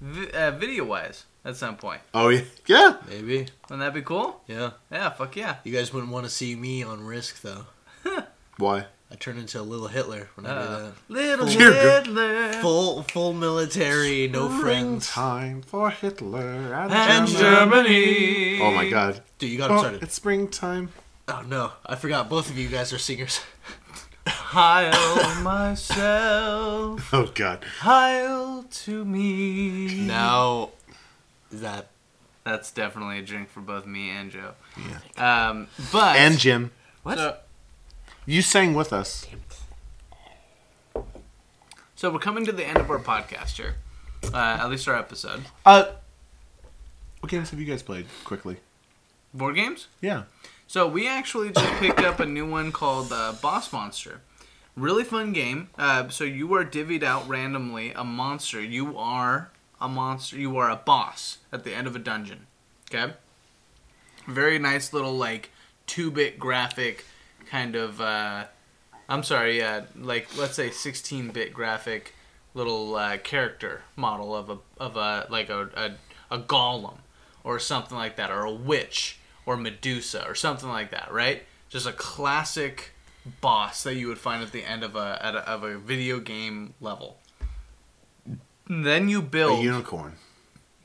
vi- 0.00 0.30
uh, 0.32 0.50
video 0.50 0.84
wise 0.84 1.24
at 1.44 1.56
some 1.56 1.76
point. 1.76 2.00
Oh 2.12 2.28
yeah, 2.28 2.42
yeah. 2.66 2.96
Maybe. 3.08 3.46
Wouldn't 3.68 3.80
that 3.80 3.94
be 3.94 4.02
cool? 4.02 4.42
Yeah. 4.48 4.72
Yeah, 4.90 5.10
fuck 5.10 5.36
yeah. 5.36 5.56
You 5.64 5.72
guys 5.72 5.92
wouldn't 5.92 6.12
want 6.12 6.24
to 6.24 6.30
see 6.30 6.54
me 6.56 6.82
on 6.82 7.04
Risk 7.06 7.40
though. 7.42 7.66
Why? 8.58 8.86
I 9.12 9.14
turn 9.16 9.36
into 9.36 9.60
a 9.60 9.62
little 9.62 9.88
Hitler 9.88 10.30
when 10.36 10.46
I 10.46 10.50
Uh, 10.50 10.78
do 10.86 10.92
little 11.08 11.48
You're. 11.48 11.72
Hitler. 11.74 12.54
Full 12.54 13.02
full 13.02 13.34
military, 13.34 14.26
no 14.26 14.48
friends. 14.48 15.06
Springtime 15.08 15.60
for 15.62 15.90
Hitler 15.90 16.72
and, 16.74 16.90
and 16.92 17.28
Germany. 17.28 18.56
Germany. 18.56 18.60
Oh 18.62 18.70
my 18.72 18.88
God! 18.88 19.20
Dude, 19.38 19.50
you 19.50 19.58
got 19.58 19.70
him 19.70 19.76
Oh, 19.76 19.80
started. 19.80 20.02
it's 20.02 20.14
springtime. 20.14 20.88
Oh 21.28 21.42
no, 21.46 21.72
I 21.84 21.94
forgot 21.96 22.28
both 22.30 22.48
of 22.48 22.56
you 22.58 22.68
guys 22.68 22.92
are 22.92 22.98
singers. 22.98 23.40
Heil 24.26 25.42
myself, 25.42 27.08
Oh 27.12 27.30
God! 27.34 27.64
heil 27.80 28.64
to 28.70 29.04
me. 29.04 30.04
now, 30.06 30.70
is 31.50 31.60
that 31.60 31.88
That's 32.44 32.70
definitely 32.70 33.18
a 33.18 33.22
drink 33.22 33.48
for 33.50 33.60
both 33.60 33.84
me 33.86 34.10
and 34.10 34.30
Joe. 34.30 34.52
Yeah. 35.16 35.48
Um, 35.48 35.68
but 35.92 36.16
And 36.16 36.38
Jim, 36.38 36.70
what? 37.02 37.18
So, 37.18 37.36
you 38.26 38.42
sang 38.42 38.74
with 38.74 38.92
us. 38.92 39.26
so 41.94 42.10
we're 42.10 42.18
coming 42.18 42.44
to 42.46 42.52
the 42.52 42.64
end 42.64 42.78
of 42.78 42.90
our 42.90 42.98
podcast 42.98 43.56
here. 43.56 43.76
Uh, 44.32 44.58
at 44.60 44.70
least 44.70 44.86
our 44.86 44.96
episode. 44.96 45.42
Uh, 45.66 45.86
what 47.20 47.30
games 47.30 47.50
have 47.50 47.58
you 47.58 47.66
guys 47.66 47.82
played? 47.82 48.06
Quickly. 48.24 48.58
Board 49.34 49.56
games. 49.56 49.88
Yeah. 50.00 50.24
So 50.66 50.86
we 50.86 51.08
actually 51.08 51.50
just 51.50 51.72
picked 51.80 52.00
up 52.00 52.20
a 52.20 52.26
new 52.26 52.48
one 52.48 52.72
called 52.72 53.12
uh, 53.12 53.34
Boss 53.42 53.72
Monster. 53.72 54.20
Really 54.76 55.04
fun 55.04 55.32
game. 55.32 55.68
Uh, 55.76 56.08
so 56.08 56.24
you 56.24 56.54
are 56.54 56.64
divvied 56.64 57.02
out 57.02 57.28
randomly 57.28 57.92
a 57.92 58.04
monster. 58.04 58.62
You 58.62 58.96
are 58.96 59.50
a 59.80 59.88
monster. 59.88 60.36
You 60.36 60.56
are 60.56 60.70
a 60.70 60.76
boss 60.76 61.38
at 61.52 61.64
the 61.64 61.74
end 61.74 61.86
of 61.86 61.94
a 61.96 61.98
dungeon. 61.98 62.46
Okay. 62.92 63.12
Very 64.26 64.58
nice 64.58 64.92
little 64.92 65.16
like 65.16 65.50
two-bit 65.86 66.38
graphic 66.38 67.04
kind 67.52 67.76
of. 67.76 68.00
Uh, 68.00 68.46
I'm 69.08 69.22
sorry. 69.22 69.62
Uh, 69.62 69.82
like 69.96 70.36
let's 70.36 70.54
say 70.54 70.70
16-bit 70.70 71.52
graphic 71.52 72.14
little 72.54 72.96
uh, 72.96 73.18
character 73.18 73.82
model 73.94 74.34
of 74.34 74.50
a 74.50 74.58
of 74.78 74.96
a 74.96 75.26
like 75.30 75.50
a, 75.50 75.68
a 76.30 76.34
a 76.34 76.38
golem 76.40 76.96
or 77.44 77.58
something 77.58 77.96
like 77.96 78.16
that, 78.16 78.30
or 78.30 78.42
a 78.44 78.52
witch, 78.52 79.18
or 79.46 79.56
Medusa, 79.56 80.26
or 80.26 80.34
something 80.34 80.68
like 80.68 80.90
that, 80.92 81.12
right? 81.12 81.42
Just 81.68 81.86
a 81.86 81.92
classic 81.92 82.92
boss 83.40 83.82
that 83.82 83.94
you 83.94 84.08
would 84.08 84.18
find 84.18 84.42
at 84.42 84.52
the 84.52 84.64
end 84.64 84.82
of 84.82 84.96
a, 84.96 85.18
at 85.20 85.34
a 85.34 85.48
of 85.48 85.62
a 85.62 85.76
video 85.78 86.20
game 86.20 86.74
level. 86.80 87.18
Then 88.68 89.08
you 89.08 89.20
build 89.20 89.50
A 89.50 89.54
build 89.54 89.64
unicorn. 89.64 90.12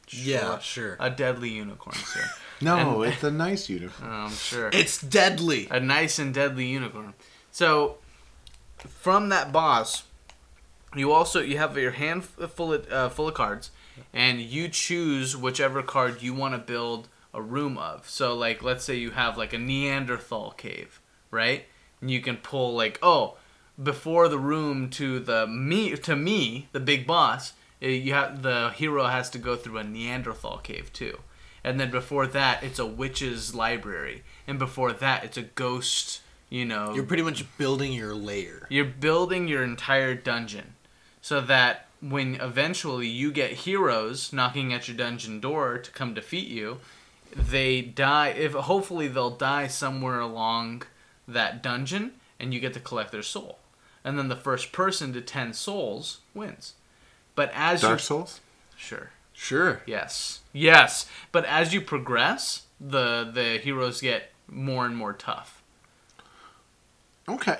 Yeah, 0.10 0.60
sure. 0.60 0.98
a 1.00 1.10
deadly 1.10 1.50
unicorn, 1.50 1.96
sir. 1.96 2.24
No, 2.62 3.04
And- 3.04 3.14
it's 3.14 3.24
a 3.24 3.32
nice 3.32 3.70
unicorn. 3.70 4.10
I'm 4.12 4.32
sure 4.32 4.70
It's 4.74 5.00
deadly. 5.02 5.68
a 5.70 5.80
nice 5.80 6.20
and 6.20 6.34
deadly 6.34 6.66
unicorn. 6.68 7.14
So, 7.52 7.98
from 8.88 9.30
that 9.30 9.52
boss, 9.52 10.04
you 10.96 11.12
also 11.12 11.42
you 11.42 11.58
have 11.58 11.78
your 11.78 11.92
hand 11.92 12.24
full 12.26 12.74
of, 12.74 12.92
uh, 12.92 13.10
full 13.10 13.28
of 13.28 13.34
cards, 13.34 13.72
and 14.14 14.40
you 14.42 14.70
choose 14.70 15.36
whichever 15.36 15.82
card 15.84 16.22
you 16.22 16.34
want 16.34 16.54
to 16.54 16.60
build 16.60 17.08
a 17.34 17.42
room 17.42 17.78
of. 17.78 18.10
So, 18.10 18.34
like, 18.36 18.64
let's 18.64 18.84
say 18.86 18.96
you 18.96 19.12
have 19.12 19.38
like 19.38 19.54
a 19.54 19.58
Neanderthal 19.58 20.52
cave, 20.52 21.00
right? 21.32 21.66
And 22.02 22.10
you 22.12 22.22
can 22.22 22.38
pull 22.38 22.74
like, 22.76 23.00
oh, 23.02 23.38
before 23.82 24.28
the 24.28 24.40
room 24.40 24.90
to 24.92 25.20
the 25.20 25.46
me 25.48 25.96
to 25.96 26.16
me, 26.16 26.68
the 26.72 26.80
big 26.80 27.06
boss, 27.06 27.54
eh, 27.82 27.90
you 27.90 28.14
have 28.14 28.42
the 28.42 28.72
hero 28.76 29.06
has 29.06 29.30
to 29.32 29.38
go 29.40 29.56
through 29.56 29.78
a 29.78 29.84
Neanderthal 29.84 30.58
cave 30.60 30.92
too. 30.94 31.20
And 31.68 31.80
then 31.80 31.92
before 31.92 32.28
that, 32.28 32.64
it's 32.64 32.80
a 32.80 32.86
witch's 32.86 33.54
library, 33.54 34.24
and 34.48 34.58
before 34.58 34.94
that, 34.94 35.24
it's 35.26 35.38
a 35.38 35.42
ghost. 35.42 36.22
You 36.50 36.64
know, 36.64 36.94
You're 36.96 37.04
pretty 37.04 37.24
much 37.24 37.44
building 37.58 37.92
your 37.92 38.16
lair. 38.16 38.68
you're 38.70 38.86
building 38.86 39.50
your 39.50 39.64
entire 39.66 40.16
dungeon 40.16 40.76
so 41.22 41.42
that 41.42 41.88
when 42.00 42.36
eventually 42.36 43.08
you 43.08 43.34
get 43.34 43.52
heroes 43.52 44.32
knocking 44.32 44.74
at 44.74 44.88
your 44.88 44.96
dungeon 44.96 45.42
door 45.42 45.78
to 45.78 45.92
come 45.92 46.14
defeat 46.14 46.48
you, 46.48 46.78
they 47.36 47.82
die. 47.82 48.30
If 48.30 48.54
hopefully 48.54 49.10
they'll 49.10 49.32
die 49.36 49.68
somewhere 49.68 50.22
along 50.22 50.84
that 51.28 51.62
dungeon, 51.62 52.14
and 52.40 52.54
you 52.54 52.62
get 52.62 52.74
to 52.76 52.80
collect 52.80 53.12
their 53.12 53.24
soul. 53.24 53.60
And 54.06 54.18
then 54.18 54.30
the 54.30 54.36
first 54.38 54.72
person 54.72 55.12
to 55.14 55.20
ten 55.22 55.52
souls 55.52 56.22
wins. 56.34 56.76
But 57.36 57.52
as 57.54 57.82
Dark 57.82 58.00
you 58.00 58.04
Souls. 58.04 58.40
sure, 58.78 59.10
Sure. 59.40 59.82
yes, 59.86 60.40
yes. 60.52 61.06
But 61.32 61.46
as 61.46 61.72
you 61.74 61.80
progress, 61.82 62.64
the 62.82 63.30
the 63.32 63.60
heroes 63.60 64.02
get 64.02 64.32
more 64.48 64.86
and 64.86 64.96
more 64.98 65.14
tough. 65.14 65.62
Okay. 67.30 67.58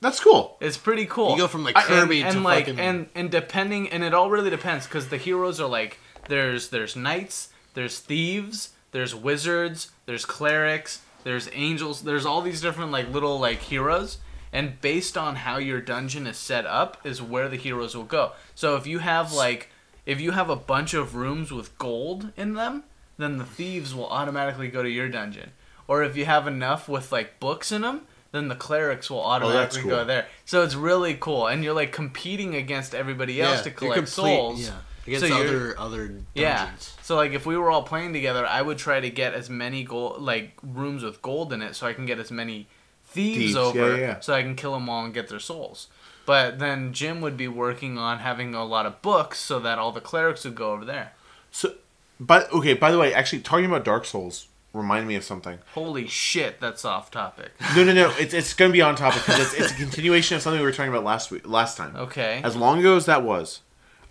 That's 0.00 0.20
cool. 0.20 0.56
It's 0.60 0.76
pretty 0.76 1.06
cool. 1.06 1.32
You 1.32 1.38
go 1.38 1.48
from, 1.48 1.64
like, 1.64 1.76
I- 1.76 1.82
Kirby 1.82 2.22
and, 2.22 2.32
to 2.34 2.40
like 2.40 2.66
fucking- 2.66 2.78
and 2.78 3.08
and 3.14 3.30
depending 3.30 3.88
and 3.90 4.04
it 4.04 4.14
all 4.14 4.30
really 4.30 4.50
depends 4.50 4.86
because 4.86 5.08
the 5.08 5.16
heroes 5.16 5.60
are 5.60 5.68
like 5.68 5.98
there's 6.28 6.68
there's 6.68 6.94
knights, 6.94 7.48
there's 7.74 7.98
thieves, 7.98 8.70
there's 8.92 9.14
wizards, 9.14 9.90
there's 10.06 10.24
clerics, 10.24 11.00
there's 11.24 11.48
angels, 11.52 12.02
there's 12.02 12.26
all 12.26 12.42
these 12.42 12.60
different 12.60 12.92
like 12.92 13.08
little 13.10 13.38
like 13.40 13.60
heroes. 13.60 14.18
And 14.52 14.80
based 14.80 15.18
on 15.18 15.36
how 15.36 15.58
your 15.58 15.80
dungeon 15.80 16.26
is 16.26 16.36
set 16.38 16.64
up 16.64 16.98
is 17.04 17.20
where 17.20 17.48
the 17.48 17.56
heroes 17.56 17.96
will 17.96 18.04
go. 18.04 18.32
So 18.54 18.76
if 18.76 18.86
you 18.86 18.98
have 19.00 19.32
like 19.32 19.70
if 20.08 20.22
you 20.22 20.30
have 20.30 20.48
a 20.48 20.56
bunch 20.56 20.94
of 20.94 21.14
rooms 21.14 21.52
with 21.52 21.76
gold 21.76 22.32
in 22.34 22.54
them, 22.54 22.82
then 23.18 23.36
the 23.36 23.44
thieves 23.44 23.94
will 23.94 24.08
automatically 24.08 24.68
go 24.68 24.82
to 24.82 24.88
your 24.88 25.10
dungeon. 25.10 25.50
Or 25.86 26.02
if 26.02 26.16
you 26.16 26.24
have 26.24 26.46
enough 26.46 26.88
with 26.88 27.12
like 27.12 27.38
books 27.38 27.70
in 27.70 27.82
them, 27.82 28.06
then 28.32 28.48
the 28.48 28.54
clerics 28.54 29.10
will 29.10 29.18
oh, 29.18 29.24
automatically 29.24 29.82
cool. 29.82 29.90
go 29.90 30.04
there. 30.06 30.26
So 30.46 30.62
it's 30.62 30.74
really 30.74 31.14
cool, 31.14 31.46
and 31.46 31.62
you're 31.62 31.74
like 31.74 31.92
competing 31.92 32.54
against 32.54 32.94
everybody 32.94 33.42
else 33.42 33.60
to 33.62 33.70
collect 33.70 33.96
complete- 33.96 34.08
souls. 34.08 34.66
Yeah, 34.66 34.78
against 35.06 35.28
So 35.28 35.34
other 35.36 35.78
other 35.78 36.06
dungeons. 36.06 36.26
Yeah. 36.34 36.70
So 37.02 37.16
like 37.16 37.32
if 37.32 37.44
we 37.44 37.58
were 37.58 37.70
all 37.70 37.82
playing 37.82 38.14
together, 38.14 38.46
I 38.46 38.62
would 38.62 38.78
try 38.78 39.00
to 39.00 39.10
get 39.10 39.34
as 39.34 39.50
many 39.50 39.84
gold 39.84 40.22
like 40.22 40.52
rooms 40.62 41.02
with 41.02 41.20
gold 41.20 41.52
in 41.52 41.60
it, 41.60 41.76
so 41.76 41.86
I 41.86 41.92
can 41.92 42.06
get 42.06 42.18
as 42.18 42.30
many 42.30 42.66
thieves, 43.04 43.38
Thieves, 43.38 43.56
over, 43.56 43.96
yeah, 43.96 44.00
yeah. 44.00 44.20
so 44.20 44.32
I 44.32 44.40
can 44.42 44.54
kill 44.56 44.72
them 44.72 44.88
all 44.88 45.04
and 45.04 45.12
get 45.12 45.28
their 45.28 45.40
souls. 45.40 45.88
But 46.28 46.58
then 46.58 46.92
Jim 46.92 47.22
would 47.22 47.38
be 47.38 47.48
working 47.48 47.96
on 47.96 48.18
having 48.18 48.54
a 48.54 48.62
lot 48.62 48.84
of 48.84 49.00
books, 49.00 49.38
so 49.38 49.58
that 49.60 49.78
all 49.78 49.92
the 49.92 50.02
clerics 50.02 50.44
would 50.44 50.54
go 50.56 50.72
over 50.72 50.84
there. 50.84 51.12
So, 51.50 51.72
but 52.20 52.52
okay. 52.52 52.74
By 52.74 52.90
the 52.92 52.98
way, 52.98 53.14
actually, 53.14 53.40
talking 53.40 53.64
about 53.64 53.82
Dark 53.82 54.04
Souls 54.04 54.48
reminded 54.74 55.08
me 55.08 55.14
of 55.14 55.24
something. 55.24 55.58
Holy 55.72 56.06
shit, 56.06 56.60
that's 56.60 56.84
off 56.84 57.10
topic. 57.10 57.52
No, 57.74 57.82
no, 57.82 57.94
no. 57.94 58.12
It's 58.18 58.34
it's 58.34 58.52
going 58.52 58.70
to 58.70 58.74
be 58.74 58.82
on 58.82 58.94
topic 58.94 59.22
because 59.24 59.40
it's, 59.40 59.54
it's 59.54 59.72
a 59.72 59.76
continuation 59.76 60.36
of 60.36 60.42
something 60.42 60.60
we 60.60 60.66
were 60.66 60.72
talking 60.72 60.92
about 60.92 61.02
last 61.02 61.30
week, 61.30 61.48
last 61.48 61.78
time. 61.78 61.96
Okay. 61.96 62.42
As 62.44 62.54
long 62.54 62.80
ago 62.80 62.94
as 62.96 63.06
that 63.06 63.22
was. 63.22 63.60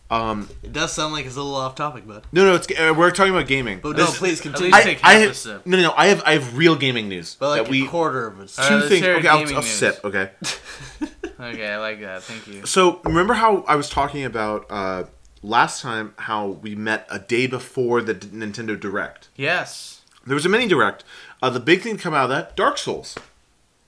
Um, 0.10 0.50
It 0.64 0.74
does 0.74 0.94
sound 0.94 1.14
like 1.14 1.26
it's 1.28 1.36
a 1.36 1.40
little 1.40 1.54
off 1.58 1.76
topic, 1.76 2.08
but 2.08 2.24
no, 2.32 2.46
no. 2.46 2.56
It's 2.56 2.68
uh, 2.72 2.96
we're 2.98 3.12
talking 3.12 3.34
about 3.34 3.46
gaming. 3.46 3.80
but 3.84 3.96
This- 3.96 4.12
no, 4.12 4.18
please 4.18 4.42
continue. 4.42 4.74
I, 4.74 4.82
take 4.82 5.04
I 5.04 5.14
half 5.14 5.22
a 5.22 5.26
have, 5.28 5.36
sip. 5.36 5.66
no, 5.68 5.78
no, 5.78 5.84
no. 5.84 5.94
I 5.96 6.08
have 6.08 6.24
I 6.26 6.32
have 6.34 6.58
real 6.58 6.76
gaming 6.76 7.10
news 7.10 7.36
but 7.40 7.50
like 7.50 7.64
that 7.66 7.70
we 7.70 7.86
a 7.86 7.90
quarter 7.90 8.26
of 8.26 8.40
it. 8.40 8.58
All 8.58 8.64
right, 8.64 8.70
two 8.70 8.76
let's 8.78 8.88
things. 8.88 9.06
Okay, 9.06 9.28
I'll, 9.28 9.40
gaming 9.40 9.56
I'll 9.58 9.62
sip. 9.62 10.00
Okay. 10.04 10.32
Okay, 11.40 11.68
I 11.68 11.78
like 11.78 12.02
that. 12.02 12.24
Thank 12.24 12.48
you. 12.48 12.66
So 12.66 13.00
remember 13.04 13.36
how 13.36 13.64
I 13.68 13.76
was 13.76 13.90
talking 13.90 14.26
about 14.26 14.66
uh, 14.70 15.04
last 15.44 15.82
time 15.82 16.14
how 16.18 16.48
we 16.48 16.76
met 16.76 17.08
a 17.10 17.20
day 17.20 17.48
before 17.48 18.02
the 18.02 18.14
D- 18.14 18.28
Nintendo 18.28 18.80
Direct. 18.80 19.30
Yes. 19.36 20.02
There 20.26 20.36
was 20.36 20.46
a 20.46 20.50
mini 20.50 20.68
direct. 20.68 21.04
Uh, 21.42 21.50
the 21.50 21.60
big 21.60 21.82
thing 21.82 21.98
to 21.98 22.04
come 22.04 22.14
out 22.14 22.26
of 22.26 22.30
that, 22.30 22.58
Dark 22.58 22.78
Souls. 22.78 23.16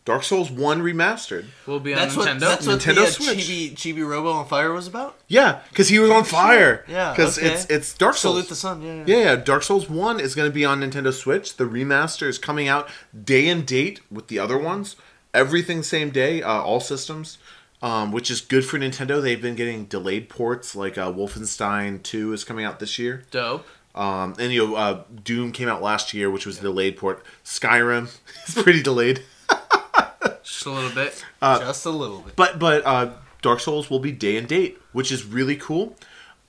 Dark 0.05 0.23
Souls 0.23 0.49
One 0.49 0.81
remastered. 0.81 1.45
We'll 1.67 1.79
be 1.79 1.93
on 1.93 1.99
That's 1.99 2.15
Nintendo. 2.15 2.25
what 2.25 2.39
that's 2.39 2.67
what 2.67 2.79
Nintendo 2.79 2.95
the 2.95 3.03
uh, 3.03 3.05
Switch. 3.07 3.37
Chibi 3.39 3.71
Chibi 3.73 4.07
Robo 4.09 4.31
on 4.31 4.47
Fire 4.47 4.71
was 4.71 4.87
about. 4.87 5.19
Yeah, 5.27 5.59
because 5.69 5.89
he 5.89 5.99
was 5.99 6.09
on 6.09 6.23
fire. 6.23 6.83
Yeah, 6.87 7.11
because 7.11 7.37
okay. 7.37 7.47
it's 7.47 7.65
it's 7.65 7.93
Dark 7.93 8.15
Souls. 8.15 8.35
Salute 8.35 8.49
the 8.49 8.55
Sun. 8.55 8.81
Yeah, 8.81 8.93
yeah. 8.93 9.03
Yeah, 9.05 9.17
yeah. 9.17 9.35
Dark 9.35 9.63
Souls 9.63 9.89
One 9.89 10.19
is 10.19 10.33
going 10.33 10.49
to 10.49 10.53
be 10.53 10.65
on 10.65 10.79
Nintendo 10.79 11.13
Switch. 11.13 11.57
The 11.57 11.65
remaster 11.65 12.27
is 12.27 12.39
coming 12.39 12.67
out 12.67 12.89
day 13.23 13.49
and 13.49 13.67
date 13.67 13.99
with 14.09 14.29
the 14.29 14.39
other 14.39 14.57
ones. 14.57 14.95
Everything 15.33 15.83
same 15.83 16.09
day, 16.09 16.41
uh, 16.41 16.61
all 16.61 16.79
systems, 16.79 17.37
um, 17.81 18.11
which 18.11 18.31
is 18.31 18.41
good 18.41 18.65
for 18.65 18.79
Nintendo. 18.79 19.21
They've 19.21 19.41
been 19.41 19.55
getting 19.55 19.85
delayed 19.85 20.27
ports, 20.29 20.75
like 20.75 20.97
uh, 20.97 21.11
Wolfenstein 21.11 22.01
Two 22.01 22.33
is 22.33 22.43
coming 22.43 22.65
out 22.65 22.79
this 22.79 22.97
year. 22.97 23.23
Dope. 23.31 23.65
Um, 23.95 24.35
and 24.39 24.51
you 24.53 24.67
know, 24.67 24.75
uh, 24.75 25.03
Doom 25.23 25.51
came 25.51 25.67
out 25.67 25.81
last 25.81 26.13
year, 26.13 26.29
which 26.29 26.45
was 26.45 26.59
a 26.59 26.61
delayed 26.61 26.97
port. 26.97 27.23
Skyrim 27.43 28.09
is 28.47 28.55
pretty 28.63 28.81
delayed, 28.81 29.23
Just 30.43 30.65
a 30.65 30.71
little 30.71 30.91
bit. 30.91 31.23
Just 31.41 31.85
a 31.85 31.89
little 31.89 32.21
bit. 32.21 32.35
but 32.35 32.57
but 32.59 32.85
uh, 32.85 33.11
Dark 33.41 33.59
Souls 33.59 33.89
will 33.89 33.99
be 33.99 34.11
day 34.11 34.35
and 34.37 34.47
date, 34.47 34.79
which 34.93 35.11
is 35.11 35.25
really 35.25 35.55
cool. 35.55 35.95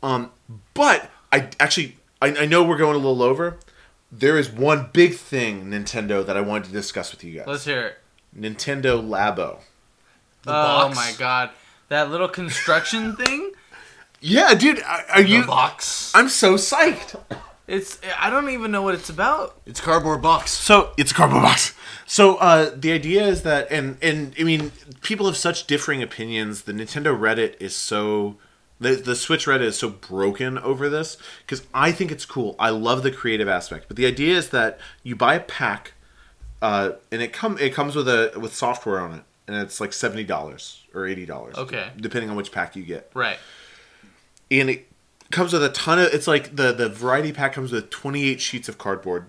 Um, 0.02 0.30
but 0.74 1.10
I 1.32 1.48
actually 1.60 1.96
I, 2.22 2.28
I 2.34 2.46
know 2.46 2.62
we're 2.64 2.78
going 2.78 2.94
a 2.94 2.98
little 2.98 3.22
over. 3.22 3.58
There 4.12 4.38
is 4.38 4.50
one 4.50 4.88
big 4.92 5.14
thing 5.14 5.66
Nintendo 5.66 6.24
that 6.26 6.36
I 6.36 6.40
wanted 6.40 6.64
to 6.66 6.72
discuss 6.72 7.12
with 7.12 7.22
you 7.22 7.38
guys. 7.38 7.46
Let's 7.46 7.64
hear 7.64 7.82
it. 7.82 7.98
Nintendo 8.36 9.02
Labo. 9.02 9.58
The 10.42 10.50
oh 10.50 10.52
box. 10.88 10.96
my 10.96 11.12
god. 11.18 11.50
That 11.88 12.10
little 12.10 12.28
construction 12.28 13.16
thing? 13.24 13.52
Yeah, 14.20 14.54
dude, 14.54 14.80
are 14.82 15.04
are 15.10 15.22
The 15.22 15.28
you? 15.28 15.46
box. 15.46 16.12
I'm 16.14 16.28
so 16.28 16.54
psyched. 16.54 17.20
It's 17.66 18.00
I 18.18 18.30
don't 18.30 18.48
even 18.50 18.70
know 18.70 18.82
what 18.82 18.94
it's 18.94 19.08
about. 19.10 19.56
It's 19.66 19.80
cardboard 19.80 20.22
box. 20.22 20.50
So 20.50 20.92
it's 20.96 21.12
a 21.12 21.14
cardboard 21.14 21.42
box. 21.42 21.74
So 22.06 22.36
uh, 22.36 22.72
the 22.76 22.90
idea 22.92 23.24
is 23.26 23.42
that, 23.42 23.70
and 23.70 23.96
and 24.02 24.34
I 24.38 24.42
mean, 24.42 24.72
people 25.02 25.26
have 25.26 25.36
such 25.36 25.66
differing 25.66 26.02
opinions. 26.02 26.62
The 26.62 26.72
Nintendo 26.72 27.16
Reddit 27.16 27.54
is 27.60 27.74
so, 27.76 28.36
the 28.80 28.96
the 28.96 29.14
Switch 29.14 29.46
Reddit 29.46 29.62
is 29.62 29.78
so 29.78 29.90
broken 29.90 30.58
over 30.58 30.88
this 30.88 31.16
because 31.46 31.62
I 31.72 31.92
think 31.92 32.10
it's 32.10 32.26
cool. 32.26 32.56
I 32.58 32.70
love 32.70 33.04
the 33.04 33.12
creative 33.12 33.48
aspect, 33.48 33.86
but 33.86 33.96
the 33.96 34.06
idea 34.06 34.36
is 34.36 34.50
that 34.50 34.80
you 35.04 35.14
buy 35.14 35.34
a 35.36 35.40
pack, 35.40 35.92
uh, 36.62 36.92
and 37.10 37.22
it 37.22 37.32
come 37.32 37.58
it 37.58 37.72
comes 37.74 37.94
with 37.96 38.08
a 38.08 38.32
with 38.38 38.54
software 38.54 39.00
on 39.00 39.12
it, 39.14 39.22
and 39.46 39.56
it's 39.56 39.80
like 39.80 39.92
seventy 39.92 40.24
dollars 40.24 40.84
or 40.94 41.06
eighty 41.06 41.24
dollars, 41.26 41.56
Okay. 41.56 41.90
depending 41.96 42.30
on 42.30 42.36
which 42.36 42.52
pack 42.52 42.76
you 42.76 42.82
get 42.84 43.10
Right. 43.14 43.38
and 44.50 44.68
it 44.70 44.86
comes 45.30 45.52
with 45.52 45.62
a 45.62 45.68
ton 45.70 45.98
of 45.98 46.12
it's 46.12 46.26
like 46.26 46.56
the 46.56 46.72
the 46.72 46.88
variety 46.88 47.32
pack 47.32 47.52
comes 47.52 47.70
with 47.72 47.88
28 47.90 48.40
sheets 48.40 48.68
of 48.68 48.78
cardboard 48.78 49.26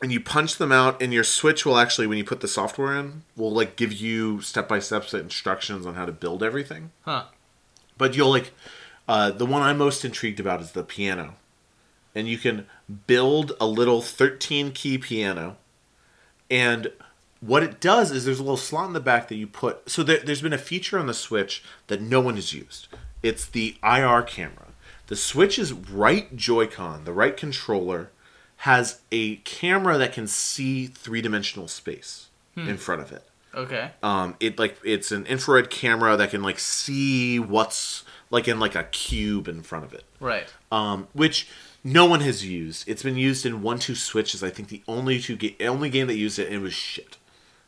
and 0.00 0.12
you 0.12 0.20
punch 0.20 0.56
them 0.58 0.72
out 0.72 1.00
and 1.02 1.12
your 1.12 1.24
switch 1.24 1.64
will 1.66 1.76
actually 1.76 2.06
when 2.06 2.18
you 2.18 2.24
put 2.24 2.40
the 2.40 2.48
software 2.48 2.96
in 2.96 3.22
will 3.36 3.50
like 3.52 3.74
give 3.76 3.92
you 3.92 4.40
step 4.40 4.68
by 4.68 4.78
step 4.78 5.12
instructions 5.14 5.84
on 5.86 5.94
how 5.94 6.06
to 6.06 6.12
build 6.12 6.42
everything 6.42 6.90
Huh. 7.04 7.24
but 7.98 8.14
you'll 8.16 8.30
like 8.30 8.52
uh, 9.08 9.30
the 9.32 9.44
one 9.46 9.62
i'm 9.62 9.78
most 9.78 10.04
intrigued 10.04 10.38
about 10.40 10.60
is 10.60 10.70
the 10.72 10.84
piano 10.84 11.34
and 12.14 12.28
you 12.28 12.38
can 12.38 12.66
build 13.06 13.52
a 13.60 13.66
little 13.66 14.02
13 14.02 14.72
key 14.72 14.98
piano. 14.98 15.56
And 16.50 16.92
what 17.40 17.62
it 17.62 17.80
does 17.80 18.10
is 18.12 18.24
there's 18.24 18.38
a 18.38 18.42
little 18.42 18.56
slot 18.56 18.86
in 18.86 18.92
the 18.92 19.00
back 19.00 19.28
that 19.28 19.34
you 19.34 19.46
put 19.46 19.88
so 19.90 20.02
there, 20.02 20.18
there's 20.18 20.42
been 20.42 20.52
a 20.52 20.58
feature 20.58 20.98
on 20.98 21.06
the 21.06 21.14
switch 21.14 21.64
that 21.88 22.00
no 22.00 22.20
one 22.20 22.36
has 22.36 22.52
used. 22.54 22.88
It's 23.22 23.46
the 23.46 23.76
ir 23.82 24.22
camera. 24.22 24.68
The 25.08 25.16
switch's 25.16 25.72
right 25.72 26.34
joy-con 26.36 27.04
the 27.04 27.12
right 27.12 27.36
controller 27.36 28.10
has 28.58 29.00
a 29.10 29.36
camera 29.36 29.98
that 29.98 30.12
can 30.12 30.28
see 30.28 30.86
three-dimensional 30.86 31.66
space 31.68 32.28
in 32.54 32.76
front 32.76 33.00
of 33.00 33.10
it. 33.12 33.24
Okay. 33.54 33.90
um 34.02 34.36
it 34.38 34.58
like 34.58 34.78
it's 34.84 35.10
an 35.10 35.26
infrared 35.26 35.68
camera 35.70 36.16
that 36.16 36.30
can 36.30 36.42
like 36.42 36.58
see 36.58 37.38
what's 37.38 38.04
like 38.30 38.46
in 38.46 38.60
like 38.60 38.74
a 38.74 38.84
cube 38.84 39.48
in 39.48 39.62
front 39.62 39.84
of 39.84 39.92
it. 39.94 40.04
Right. 40.20 40.46
um 40.70 41.08
which 41.12 41.48
no 41.84 42.06
one 42.06 42.20
has 42.20 42.46
used. 42.46 42.88
It's 42.88 43.02
been 43.02 43.16
used 43.16 43.44
in 43.44 43.62
one 43.62 43.78
two 43.78 43.94
switches. 43.94 44.42
I 44.42 44.50
think 44.50 44.68
the 44.68 44.82
only 44.86 45.20
two 45.20 45.36
ga- 45.36 45.56
only 45.66 45.90
game 45.90 46.06
that 46.06 46.16
used 46.16 46.38
it 46.38 46.46
and 46.46 46.56
it 46.56 46.62
was 46.62 46.74
shit. 46.74 47.16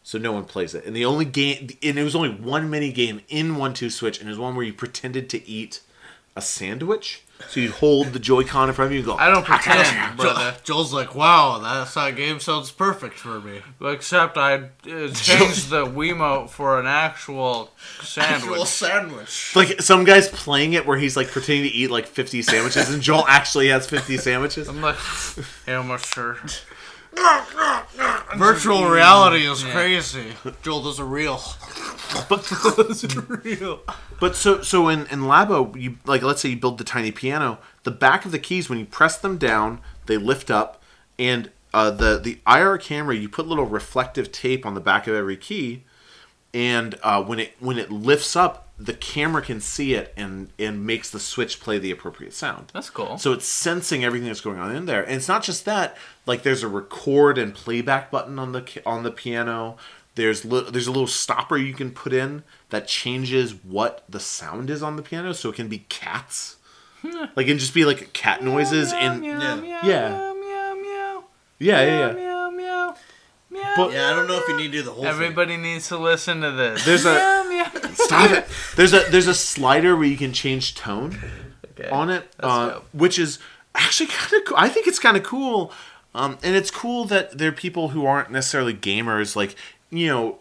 So 0.02 0.18
no 0.18 0.32
one 0.32 0.44
plays 0.44 0.74
it. 0.74 0.84
And 0.84 0.94
the 0.94 1.04
only 1.04 1.24
game 1.24 1.68
and 1.82 1.98
it 1.98 2.04
was 2.04 2.14
only 2.14 2.30
one 2.30 2.70
mini 2.70 2.92
game 2.92 3.22
in 3.28 3.56
one 3.56 3.74
two 3.74 3.90
switch 3.90 4.20
and 4.20 4.28
it 4.28 4.32
was 4.32 4.38
one 4.38 4.54
where 4.54 4.64
you 4.64 4.72
pretended 4.72 5.28
to 5.30 5.48
eat 5.48 5.80
a 6.36 6.42
sandwich 6.42 7.22
so 7.48 7.60
you'd 7.60 7.72
hold 7.72 8.08
the 8.12 8.18
joy-con 8.18 8.68
in 8.68 8.74
front 8.74 8.86
of 8.88 8.92
you 8.92 8.98
and 8.98 9.06
go 9.06 9.16
I 9.16 9.30
don't 9.30 9.44
pretend, 9.44 10.16
Joel, 10.16 10.16
brother. 10.16 10.56
Joel's 10.64 10.92
like, 10.92 11.14
wow, 11.14 11.58
that, 11.58 11.92
that 11.94 12.16
game 12.16 12.40
sounds 12.40 12.70
perfect 12.70 13.14
for 13.14 13.40
me. 13.40 13.60
Except 13.80 14.36
I 14.36 14.54
uh, 14.54 15.10
changed 15.12 15.70
the 15.70 15.86
Wiimote 15.86 16.50
for 16.50 16.80
an 16.80 16.86
actual 16.86 17.70
sandwich. 18.02 18.42
Actual 18.42 18.66
sandwich. 18.66 19.28
sandwich. 19.28 19.56
like 19.56 19.82
some 19.82 20.04
guy's 20.04 20.28
playing 20.28 20.72
it 20.72 20.86
where 20.86 20.98
he's 20.98 21.16
like 21.16 21.28
pretending 21.28 21.70
to 21.70 21.76
eat 21.76 21.90
like 21.90 22.06
50 22.06 22.42
sandwiches 22.42 22.90
and 22.92 23.02
joel 23.02 23.24
actually 23.28 23.68
has 23.68 23.86
50 23.86 24.16
sandwiches 24.18 24.68
I'm 24.68 24.80
like, 24.80 24.96
hey, 25.66 25.74
almost 25.74 26.12
sure. 26.12 26.36
Virtual 28.36 28.88
reality 28.88 29.46
is 29.46 29.62
Yeah. 29.64 29.72
crazy. 29.72 30.32
Joel, 30.62 30.80
those 30.82 31.00
are 31.00 31.04
real. 31.04 31.40
But, 32.28 33.44
real. 33.44 33.80
But 34.20 34.36
so 34.36 34.62
so 34.62 34.88
in 34.88 35.00
in 35.06 35.20
Labo, 35.22 35.74
you 35.80 35.96
like 36.04 36.22
let's 36.22 36.40
say 36.42 36.50
you 36.50 36.56
build 36.56 36.78
the 36.78 36.84
tiny 36.84 37.10
piano, 37.10 37.58
the 37.82 37.90
back 37.90 38.24
of 38.24 38.30
the 38.30 38.38
keys 38.38 38.68
when 38.70 38.78
you 38.78 38.84
press 38.84 39.18
them 39.18 39.36
down, 39.36 39.80
they 40.06 40.16
lift 40.16 40.48
up, 40.50 40.80
and 41.18 41.50
uh, 41.72 41.90
the 41.90 42.18
the 42.18 42.38
IR 42.46 42.78
camera 42.78 43.16
you 43.16 43.28
put 43.28 43.48
little 43.48 43.64
reflective 43.66 44.30
tape 44.30 44.64
on 44.64 44.74
the 44.74 44.80
back 44.80 45.08
of 45.08 45.14
every 45.14 45.36
key, 45.36 45.82
and 46.52 46.94
uh, 47.02 47.20
when 47.22 47.40
it 47.40 47.54
when 47.58 47.78
it 47.78 47.90
lifts 47.90 48.36
up, 48.36 48.63
the 48.78 48.92
camera 48.94 49.40
can 49.40 49.60
see 49.60 49.94
it 49.94 50.12
and 50.16 50.50
and 50.58 50.84
makes 50.84 51.10
the 51.10 51.20
switch 51.20 51.60
play 51.60 51.78
the 51.78 51.90
appropriate 51.90 52.34
sound. 52.34 52.70
That's 52.74 52.90
cool. 52.90 53.18
So 53.18 53.32
it's 53.32 53.46
sensing 53.46 54.04
everything 54.04 54.26
that's 54.28 54.40
going 54.40 54.58
on 54.58 54.74
in 54.74 54.86
there, 54.86 55.02
and 55.04 55.14
it's 55.14 55.28
not 55.28 55.42
just 55.44 55.64
that. 55.64 55.96
Like 56.26 56.42
there's 56.42 56.62
a 56.62 56.68
record 56.68 57.38
and 57.38 57.54
playback 57.54 58.10
button 58.10 58.38
on 58.38 58.52
the 58.52 58.82
on 58.84 59.02
the 59.04 59.10
piano. 59.12 59.76
There's 60.16 60.44
li- 60.44 60.66
there's 60.70 60.86
a 60.86 60.92
little 60.92 61.06
stopper 61.08 61.56
you 61.56 61.74
can 61.74 61.90
put 61.90 62.12
in 62.12 62.44
that 62.70 62.86
changes 62.88 63.52
what 63.64 64.04
the 64.08 64.20
sound 64.20 64.70
is 64.70 64.82
on 64.82 64.96
the 64.96 65.02
piano, 65.02 65.32
so 65.34 65.50
it 65.50 65.54
can 65.56 65.68
be 65.68 65.78
cats. 65.88 66.56
Hmm. 67.02 67.26
like 67.36 67.46
it 67.48 67.56
just 67.58 67.74
be 67.74 67.84
like 67.84 68.12
cat 68.14 68.42
noises 68.42 68.90
and 68.92 69.20
meow, 69.20 69.38
yeah. 69.38 69.54
meow, 69.56 69.80
Yeah. 69.84 70.08
meow, 70.08 70.34
meow, 70.34 70.74
meow, 70.74 71.24
yeah 71.58 71.80
yeah 71.82 71.98
yeah. 72.08 72.12
meow, 72.14 72.50
meow, 72.50 72.94
meow, 73.50 73.72
But- 73.76 73.92
Yeah, 73.92 74.10
I 74.10 74.14
don't 74.14 74.26
know 74.26 74.38
if 74.38 74.48
you 74.48 74.56
need 74.56 74.72
to 74.72 74.78
do 74.78 74.82
the 74.84 74.90
whole 74.92 75.02
thing. 75.02 75.12
Everybody 75.12 75.58
needs 75.58 75.88
to 75.88 75.98
listen 75.98 76.40
to 76.40 76.50
this. 76.52 76.82
There's 76.86 77.04
a- 77.04 77.12
Yeah, 77.12 77.42
yeah. 77.42 77.43
Stop 78.04 78.30
it. 78.30 78.46
There's 78.76 78.92
a 78.92 79.00
there's 79.10 79.26
a 79.26 79.34
slider 79.34 79.96
where 79.96 80.06
you 80.06 80.16
can 80.16 80.32
change 80.32 80.74
tone 80.74 81.18
Okay. 81.78 81.88
on 81.90 82.08
it, 82.10 82.28
uh, 82.40 82.80
which 82.92 83.18
is 83.18 83.38
actually 83.74 84.06
kind 84.06 84.32
of 84.34 84.44
cool. 84.46 84.56
I 84.58 84.68
think 84.68 84.86
it's 84.86 84.98
kind 85.00 85.16
of 85.16 85.22
cool, 85.24 85.72
um, 86.14 86.38
and 86.42 86.54
it's 86.54 86.70
cool 86.70 87.04
that 87.06 87.38
there 87.38 87.48
are 87.48 87.52
people 87.52 87.88
who 87.88 88.06
aren't 88.06 88.30
necessarily 88.30 88.74
gamers. 88.74 89.34
Like 89.34 89.56
you 89.90 90.06
know, 90.08 90.38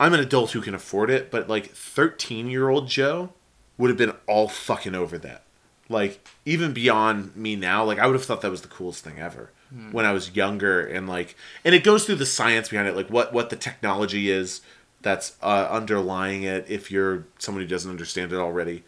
I'm 0.00 0.14
an 0.14 0.20
adult 0.20 0.52
who 0.52 0.60
can 0.60 0.74
afford 0.74 1.10
it, 1.10 1.30
but 1.30 1.48
like 1.48 1.70
13 1.72 2.48
year 2.48 2.68
old 2.68 2.88
Joe 2.88 3.32
would 3.78 3.88
have 3.90 3.98
been 3.98 4.12
all 4.26 4.48
fucking 4.48 4.94
over 4.94 5.18
that. 5.18 5.42
Like 5.88 6.26
even 6.46 6.72
beyond 6.72 7.36
me 7.36 7.56
now, 7.56 7.84
like 7.84 7.98
I 7.98 8.06
would 8.06 8.14
have 8.14 8.24
thought 8.24 8.40
that 8.40 8.50
was 8.50 8.62
the 8.62 8.68
coolest 8.68 9.04
thing 9.04 9.18
ever 9.18 9.50
when 9.90 10.04
I 10.06 10.12
was 10.12 10.36
younger, 10.36 10.86
and 10.86 11.08
like, 11.08 11.34
and 11.64 11.74
it 11.74 11.82
goes 11.82 12.06
through 12.06 12.14
the 12.16 12.26
science 12.26 12.68
behind 12.68 12.86
it, 12.88 12.94
like 12.94 13.08
what 13.10 13.32
what 13.32 13.50
the 13.50 13.56
technology 13.56 14.30
is 14.30 14.60
that's 15.04 15.36
uh, 15.42 15.68
underlying 15.70 16.42
it. 16.42 16.66
If 16.68 16.90
you're 16.90 17.24
someone 17.38 17.62
who 17.62 17.68
doesn't 17.68 17.90
understand 17.90 18.32
it 18.32 18.36
already, 18.38 18.82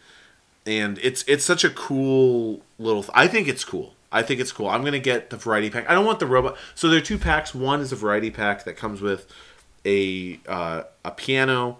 and 0.65 0.99
it's 1.01 1.23
it's 1.27 1.45
such 1.45 1.63
a 1.63 1.69
cool 1.69 2.61
little. 2.77 3.03
Th- 3.03 3.13
I 3.15 3.27
think 3.27 3.47
it's 3.47 3.63
cool. 3.63 3.93
I 4.11 4.21
think 4.23 4.39
it's 4.41 4.51
cool. 4.51 4.67
I'm 4.67 4.83
gonna 4.83 4.99
get 4.99 5.29
the 5.29 5.37
variety 5.37 5.69
pack. 5.69 5.89
I 5.89 5.93
don't 5.93 6.05
want 6.05 6.19
the 6.19 6.25
robot. 6.25 6.57
So 6.75 6.89
there 6.89 6.97
are 6.97 7.01
two 7.01 7.17
packs. 7.17 7.55
One 7.55 7.79
is 7.79 7.91
a 7.91 7.95
variety 7.95 8.31
pack 8.31 8.65
that 8.65 8.73
comes 8.75 8.99
with 9.01 9.27
a 9.85 10.39
uh, 10.47 10.83
a 11.05 11.11
piano, 11.11 11.79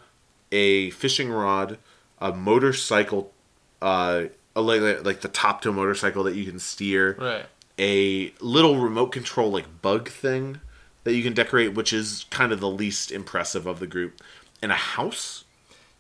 a 0.52 0.90
fishing 0.92 1.30
rod, 1.30 1.78
a 2.20 2.32
motorcycle, 2.34 3.34
uh, 3.82 4.24
a, 4.56 4.62
like 4.62 5.04
like 5.06 5.22
the 5.22 5.28
top 5.30 5.62
to 5.62 5.70
a 5.70 5.74
motorcycle 5.74 6.24
that 6.26 6.36
you 6.36 6.46
can 6.46 6.60
steer, 6.60 7.16
Right. 7.20 7.46
a 7.80 8.32
little 8.40 8.78
remote 8.80 9.08
control 9.12 9.52
like 9.52 9.82
bug 9.82 10.10
thing 10.10 10.60
that 11.08 11.14
you 11.16 11.24
can 11.24 11.32
decorate, 11.34 11.74
which 11.74 11.94
is 11.94 12.26
kind 12.30 12.52
of 12.52 12.60
the 12.60 12.68
least 12.70 13.14
impressive 13.14 13.66
of 13.66 13.80
the 13.80 13.88
group, 13.88 14.22
and 14.62 14.74
a 14.74 14.76
house. 14.76 15.46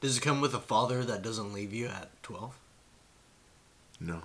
Does 0.01 0.17
it 0.17 0.19
come 0.19 0.41
with 0.41 0.53
a 0.53 0.59
father 0.59 1.05
that 1.05 1.21
doesn't 1.21 1.53
leave 1.53 1.71
you 1.71 1.87
at 1.87 2.09
12? 2.23 2.57
No, 4.01 4.23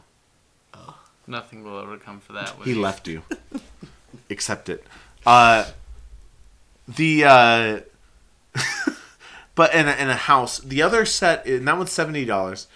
Oh. 0.74 0.96
Nothing 1.28 1.62
will 1.62 1.78
ever 1.80 1.98
come 1.98 2.18
for 2.18 2.32
that. 2.32 2.58
with 2.58 2.66
he 2.66 2.74
you. 2.74 2.80
left 2.80 3.06
you. 3.06 3.22
Accept 4.30 4.68
it. 4.68 4.84
Uh, 5.24 5.66
the 6.88 7.24
uh, 7.24 7.80
but 9.54 9.72
in 9.72 9.86
a, 9.86 9.92
in 9.92 10.10
a 10.10 10.16
house. 10.16 10.58
The 10.58 10.82
other 10.82 11.04
set, 11.04 11.46
and 11.46 11.68
that 11.68 11.78
one's 11.78 11.92
seventy 11.92 12.24
dollars. 12.24 12.66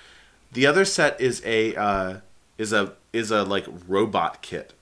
The 0.53 0.65
other 0.65 0.85
set 0.85 1.21
is 1.21 1.43
a 1.45 1.75
uh, 1.75 2.21
is 2.57 2.73
a 2.73 2.93
is 3.13 3.33
a 3.33 3.43
like 3.43 3.67
robot 3.89 4.43
kit. 4.43 4.75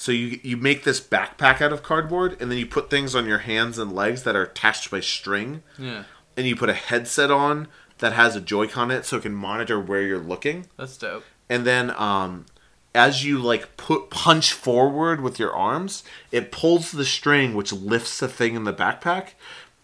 So 0.00 0.12
you 0.12 0.38
you 0.44 0.56
make 0.56 0.84
this 0.84 1.00
backpack 1.00 1.60
out 1.60 1.72
of 1.72 1.82
cardboard, 1.82 2.36
and 2.40 2.50
then 2.50 2.56
you 2.58 2.66
put 2.66 2.88
things 2.88 3.14
on 3.16 3.26
your 3.26 3.38
hands 3.38 3.78
and 3.78 3.92
legs 3.92 4.22
that 4.22 4.36
are 4.36 4.44
attached 4.44 4.90
by 4.92 5.00
string, 5.00 5.62
Yeah, 5.76 6.04
and 6.36 6.46
you 6.46 6.54
put 6.54 6.68
a 6.70 6.74
headset 6.74 7.30
on 7.32 7.66
that 7.98 8.12
has 8.12 8.36
a 8.36 8.40
Joy-Con 8.40 8.92
in 8.92 8.98
it, 8.98 9.04
so 9.04 9.16
it 9.16 9.22
can 9.24 9.34
monitor 9.34 9.80
where 9.80 10.02
you're 10.02 10.18
looking. 10.32 10.66
That's 10.76 10.96
dope. 10.96 11.24
and 11.50 11.66
then 11.66 11.90
um 11.96 12.46
as 12.94 13.24
you 13.24 13.38
like 13.38 13.76
put 13.76 14.08
punch 14.08 14.52
forward 14.52 15.20
with 15.20 15.38
your 15.38 15.52
arms 15.52 16.02
it 16.32 16.50
pulls 16.52 16.90
the 16.92 17.04
string 17.04 17.54
which 17.54 17.72
lifts 17.72 18.18
the 18.20 18.28
thing 18.28 18.54
in 18.54 18.64
the 18.64 18.72
backpack. 18.72 19.30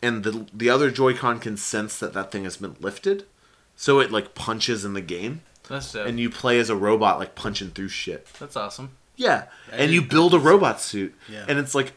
And 0.01 0.23
the 0.23 0.47
the 0.55 0.71
other 0.71 0.91
joy-con 0.93 1.41
can 1.41 1.57
sense 1.57 1.99
that 1.99 2.13
that 2.13 2.31
thing 2.31 2.45
has 2.45 2.57
been 2.59 2.77
lifted. 2.81 3.25
So 3.75 3.99
it 4.01 4.13
like 4.13 4.35
punches 4.37 4.85
in 4.85 4.95
the 4.95 5.01
game. 5.17 5.41
That's 5.69 5.91
dope. 5.93 6.07
and 6.07 6.21
you 6.21 6.31
play 6.31 6.59
as 6.61 6.71
a 6.71 6.77
robot 6.77 7.19
like 7.19 7.35
punching 7.35 7.71
through 7.71 7.89
shit. 7.89 8.27
That's 8.39 8.55
awesome. 8.57 8.91
Yeah 9.17 9.45
and 9.73 9.91
you 9.93 10.03
build 10.03 10.35
a 10.35 10.39
robot 10.39 10.81
suit 10.81 11.15
Yeah. 11.29 11.45
and 11.49 11.59
it's 11.59 11.75
like 11.75 11.93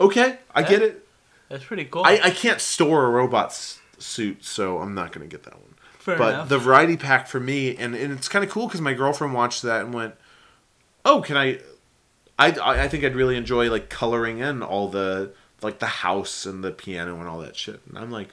okay 0.00 0.38
i 0.54 0.62
get 0.62 0.82
it 0.82 1.06
That's 1.48 1.64
pretty 1.64 1.84
cool. 1.84 2.02
I, 2.04 2.20
I 2.24 2.30
can't 2.30 2.60
store 2.60 3.06
a 3.06 3.10
robot 3.10 3.46
s- 3.48 3.80
suit 3.98 4.44
so 4.44 4.78
i'm 4.78 4.94
not 4.94 5.12
gonna 5.12 5.26
get 5.26 5.44
that 5.44 5.54
one 5.54 5.74
Fair 5.98 6.18
but 6.18 6.34
enough. 6.34 6.48
the 6.48 6.58
variety 6.58 6.96
pack 6.96 7.28
for 7.28 7.38
me 7.38 7.76
and, 7.76 7.94
and 7.94 8.12
it's 8.12 8.28
kind 8.28 8.44
of 8.44 8.50
cool 8.50 8.66
because 8.66 8.80
my 8.80 8.92
girlfriend 8.94 9.34
watched 9.34 9.62
that 9.62 9.84
and 9.84 9.94
went 9.94 10.14
oh 11.04 11.20
can 11.22 11.36
I, 11.36 11.60
I 12.38 12.48
i 12.84 12.88
think 12.88 13.04
i'd 13.04 13.14
really 13.14 13.36
enjoy 13.36 13.70
like 13.70 13.88
coloring 13.88 14.38
in 14.38 14.62
all 14.62 14.88
the 14.88 15.32
like 15.62 15.78
the 15.78 15.86
house 15.86 16.44
and 16.46 16.64
the 16.64 16.72
piano 16.72 17.16
and 17.20 17.28
all 17.28 17.38
that 17.40 17.54
shit 17.56 17.80
and 17.88 17.96
i'm 17.98 18.10
like 18.10 18.28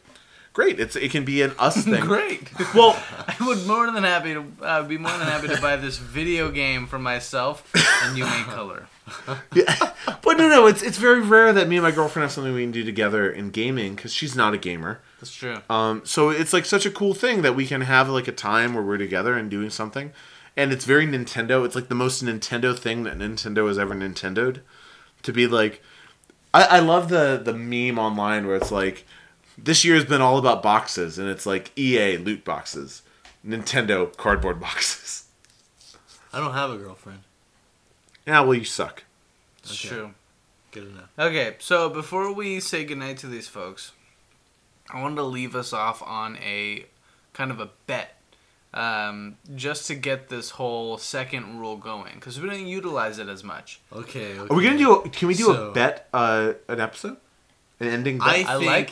great 0.59 0.77
it's 0.77 0.97
it 0.97 1.09
can 1.09 1.23
be 1.23 1.41
an 1.41 1.53
us 1.57 1.85
thing 1.85 2.03
Great. 2.03 2.49
well 2.75 3.01
I 3.27 3.35
would 3.47 3.65
more 3.65 3.89
than 3.89 4.03
happy 4.03 4.33
to 4.33 4.43
uh, 4.61 4.83
be 4.83 4.97
more 4.97 5.11
than 5.17 5.27
happy 5.27 5.47
to 5.47 5.61
buy 5.61 5.77
this 5.77 5.97
video 5.97 6.51
game 6.51 6.85
for 6.85 6.99
myself, 6.99 7.71
and 8.03 8.17
you 8.17 8.25
may 8.25 8.43
color. 8.43 8.87
yeah, 9.53 9.93
but 10.21 10.37
no 10.37 10.49
no 10.49 10.67
it's 10.67 10.83
it's 10.83 10.97
very 10.97 11.21
rare 11.21 11.53
that 11.53 11.69
me 11.69 11.77
and 11.77 11.83
my 11.83 11.91
girlfriend 11.91 12.23
have 12.23 12.33
something 12.33 12.53
we 12.53 12.63
can 12.63 12.71
do 12.71 12.83
together 12.83 13.31
in 13.31 13.51
gaming 13.51 13.95
because 13.95 14.13
she's 14.13 14.35
not 14.35 14.53
a 14.53 14.57
gamer 14.57 14.99
That's 15.21 15.33
true. 15.33 15.59
Um, 15.69 16.01
so 16.03 16.29
it's 16.29 16.51
like 16.51 16.65
such 16.65 16.85
a 16.85 16.91
cool 16.91 17.13
thing 17.13 17.41
that 17.41 17.55
we 17.55 17.65
can 17.65 17.79
have 17.81 18.09
like 18.09 18.27
a 18.27 18.33
time 18.33 18.73
where 18.73 18.83
we're 18.83 18.97
together 18.97 19.37
and 19.37 19.49
doing 19.49 19.69
something, 19.69 20.11
and 20.57 20.73
it's 20.73 20.83
very 20.83 21.07
Nintendo. 21.07 21.63
It's 21.65 21.75
like 21.75 21.87
the 21.87 21.95
most 21.95 22.21
Nintendo 22.21 22.77
thing 22.77 23.03
that 23.03 23.17
Nintendo 23.17 23.65
has 23.69 23.79
ever 23.79 23.95
Nintendoed. 23.95 24.59
To 25.23 25.31
be 25.31 25.47
like, 25.47 25.81
I, 26.53 26.63
I 26.63 26.79
love 26.79 27.07
the 27.07 27.41
the 27.41 27.53
meme 27.53 27.97
online 27.97 28.45
where 28.45 28.57
it's 28.57 28.73
like, 28.73 29.05
this 29.63 29.83
year 29.85 29.95
has 29.95 30.05
been 30.05 30.21
all 30.21 30.37
about 30.37 30.61
boxes, 30.63 31.17
and 31.17 31.29
it's 31.29 31.45
like 31.45 31.71
EA 31.77 32.17
loot 32.17 32.43
boxes, 32.45 33.01
Nintendo 33.45 34.15
cardboard 34.17 34.59
boxes. 34.67 35.25
I 36.33 36.39
don't 36.39 36.53
have 36.53 36.69
a 36.71 36.77
girlfriend. 36.77 37.21
Yeah, 38.27 38.41
well, 38.41 38.53
you 38.53 38.65
suck. 38.65 39.03
That's 39.63 39.83
Okay. 39.85 39.95
true. 39.95 40.13
Good 40.71 40.87
enough. 40.89 41.09
Okay, 41.17 41.55
so 41.59 41.89
before 41.89 42.31
we 42.31 42.59
say 42.59 42.83
goodnight 42.85 43.17
to 43.19 43.27
these 43.27 43.47
folks, 43.47 43.91
I 44.91 45.01
wanted 45.01 45.15
to 45.15 45.23
leave 45.23 45.55
us 45.55 45.73
off 45.73 46.03
on 46.03 46.37
a 46.37 46.85
kind 47.33 47.49
of 47.49 47.59
a 47.59 47.69
bet. 47.87 48.15
Um, 48.71 49.37
just 49.55 49.87
to 49.87 49.95
get 49.95 50.29
this 50.29 50.51
whole 50.51 50.99
second 50.99 51.59
rule 51.59 51.75
going, 51.75 52.13
because 52.13 52.39
we 52.39 52.47
don't 52.47 52.67
utilize 52.67 53.17
it 53.17 53.27
as 53.27 53.43
much. 53.43 53.79
Okay. 53.91 54.37
Are 54.37 54.45
we 54.55 54.63
gonna 54.63 54.77
do? 54.77 54.93
A, 54.93 55.09
can 55.09 55.27
we 55.27 55.33
do 55.33 55.45
So- 55.45 55.69
a 55.69 55.71
bet? 55.71 56.07
Uh, 56.13 56.53
an 56.67 56.79
episode, 56.79 57.17
an 57.79 57.87
ending 57.87 58.19
bet. 58.19 58.27
I 58.27 58.43
I 58.43 58.55
like 58.57 58.91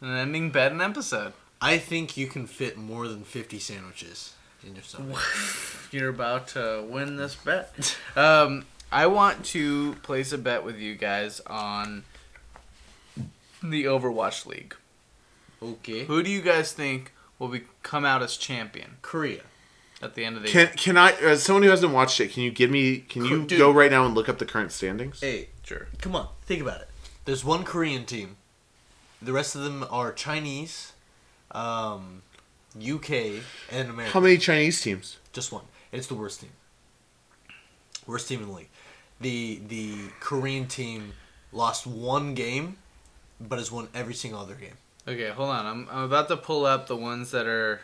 that. 0.00 0.06
An 0.06 0.16
ending 0.16 0.50
bet 0.50 0.72
an 0.72 0.80
episode. 0.80 1.32
I 1.60 1.78
think 1.78 2.16
you 2.16 2.26
can 2.26 2.46
fit 2.46 2.76
more 2.76 3.08
than 3.08 3.24
50 3.24 3.58
sandwiches 3.58 4.34
in 4.66 4.74
your 4.74 4.84
stomach. 4.84 5.18
You're 5.90 6.10
about 6.10 6.48
to 6.48 6.84
win 6.88 7.16
this 7.16 7.34
bet. 7.34 7.96
Um, 8.14 8.66
I 8.92 9.06
want 9.06 9.44
to 9.46 9.94
place 10.02 10.32
a 10.32 10.38
bet 10.38 10.64
with 10.64 10.78
you 10.78 10.94
guys 10.96 11.40
on 11.46 12.04
the 13.62 13.84
Overwatch 13.84 14.46
League. 14.46 14.74
Okay. 15.62 16.04
Who 16.04 16.22
do 16.22 16.30
you 16.30 16.42
guys 16.42 16.72
think 16.72 17.12
will 17.38 17.48
be 17.48 17.62
come 17.82 18.04
out 18.04 18.22
as 18.22 18.36
champion 18.36 18.98
Korea. 19.02 19.42
at 20.02 20.14
the 20.14 20.24
end 20.24 20.36
of 20.36 20.42
the 20.42 20.48
Can 20.48 20.66
year? 20.66 20.72
can 20.76 20.96
I? 20.98 21.12
As 21.12 21.42
someone 21.42 21.62
who 21.62 21.70
hasn't 21.70 21.92
watched 21.92 22.20
it, 22.20 22.32
can 22.32 22.42
you 22.42 22.50
give 22.50 22.70
me? 22.70 22.98
Can 22.98 23.24
you 23.24 23.44
Dude. 23.44 23.58
go 23.58 23.70
right 23.70 23.90
now 23.90 24.04
and 24.04 24.14
look 24.14 24.28
up 24.28 24.38
the 24.38 24.44
current 24.46 24.72
standings? 24.72 25.20
Hey, 25.20 25.48
Sure. 25.64 25.88
come 26.00 26.14
on. 26.14 26.28
Think 26.44 26.62
about 26.62 26.82
it. 26.82 26.88
There's 27.24 27.44
one 27.44 27.64
Korean 27.64 28.04
team. 28.04 28.36
The 29.26 29.32
rest 29.32 29.56
of 29.56 29.64
them 29.64 29.84
are 29.90 30.12
Chinese, 30.12 30.92
um, 31.50 32.22
UK, 32.76 33.42
and 33.72 33.90
America. 33.90 34.12
How 34.12 34.20
many 34.20 34.38
Chinese 34.38 34.80
teams? 34.80 35.16
Just 35.32 35.50
one. 35.50 35.64
It's 35.90 36.06
the 36.06 36.14
worst 36.14 36.42
team. 36.42 36.50
Worst 38.06 38.28
team 38.28 38.42
in 38.42 38.46
the 38.46 38.54
league. 38.54 38.68
The 39.20 39.60
the 39.66 39.96
Korean 40.20 40.68
team 40.68 41.14
lost 41.50 41.88
one 41.88 42.34
game, 42.34 42.76
but 43.40 43.58
has 43.58 43.72
won 43.72 43.88
every 43.92 44.14
single 44.14 44.38
other 44.38 44.54
game. 44.54 44.76
Okay, 45.08 45.30
hold 45.30 45.50
on. 45.50 45.66
I'm, 45.66 45.88
I'm 45.90 46.04
about 46.04 46.28
to 46.28 46.36
pull 46.36 46.64
up 46.64 46.86
the 46.86 46.96
ones 46.96 47.32
that 47.32 47.48
are. 47.48 47.80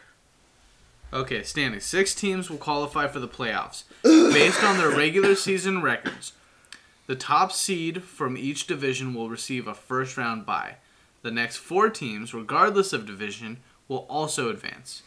Okay, 1.13 1.43
standing. 1.43 1.81
Six 1.81 2.15
teams 2.15 2.51
will 2.51 2.57
qualify 2.57 3.09
for 3.09 3.19
the 3.19 3.27
playoffs 3.27 3.83
based 4.05 4.63
on 4.63 4.79
their 4.79 4.91
regular 4.91 5.35
season 5.35 5.83
records. 5.83 6.35
The 7.09 7.17
top 7.17 7.51
seed 7.51 8.05
from 8.05 8.37
each 8.37 8.69
division 8.69 9.13
will 9.13 9.29
receive 9.29 9.67
a 9.67 9.75
first 9.75 10.17
round 10.17 10.47
bye. 10.47 10.77
The 11.23 11.31
next 11.31 11.57
four 11.57 11.89
teams, 11.89 12.35
regardless 12.35 12.93
of 12.93 13.07
division, 13.07 13.59
will 13.89 14.07
also 14.11 14.51
advance. 14.51 15.03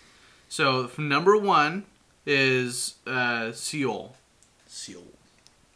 So, 0.47 0.89
number 0.97 1.37
one 1.37 1.85
is 2.25 2.95
uh, 3.05 3.51
Seoul. 3.51 4.15
Seoul. 4.67 5.03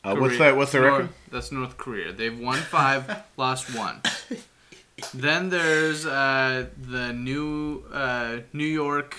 Uh, 0.03 0.15
what's 0.15 0.37
that? 0.37 0.55
What's 0.55 0.71
the 0.71 0.79
North- 0.79 0.91
record? 0.93 1.09
That's 1.31 1.51
North 1.51 1.77
Korea. 1.77 2.13
They've 2.13 2.37
won 2.39 2.57
five, 2.57 3.23
lost 3.37 3.75
one. 3.75 4.01
Then 5.13 5.49
there's 5.49 6.05
uh, 6.05 6.67
the 6.81 7.11
new 7.13 7.83
uh, 7.91 8.37
New 8.53 8.65
York 8.65 9.15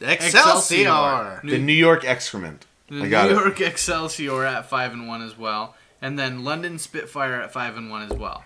Excelsior. 0.00 1.40
The 1.44 1.58
New 1.58 1.72
York 1.72 2.04
excrement. 2.04 2.66
the 2.88 3.02
I 3.04 3.08
got 3.08 3.30
New 3.30 3.36
it. 3.38 3.40
York 3.42 3.60
Excelsior 3.60 4.44
at 4.44 4.66
five 4.68 4.92
and 4.92 5.06
one 5.08 5.22
as 5.22 5.36
well, 5.38 5.74
and 6.00 6.18
then 6.18 6.44
London 6.44 6.78
Spitfire 6.78 7.40
at 7.40 7.52
five 7.52 7.76
and 7.76 7.90
one 7.90 8.02
as 8.10 8.16
well. 8.16 8.44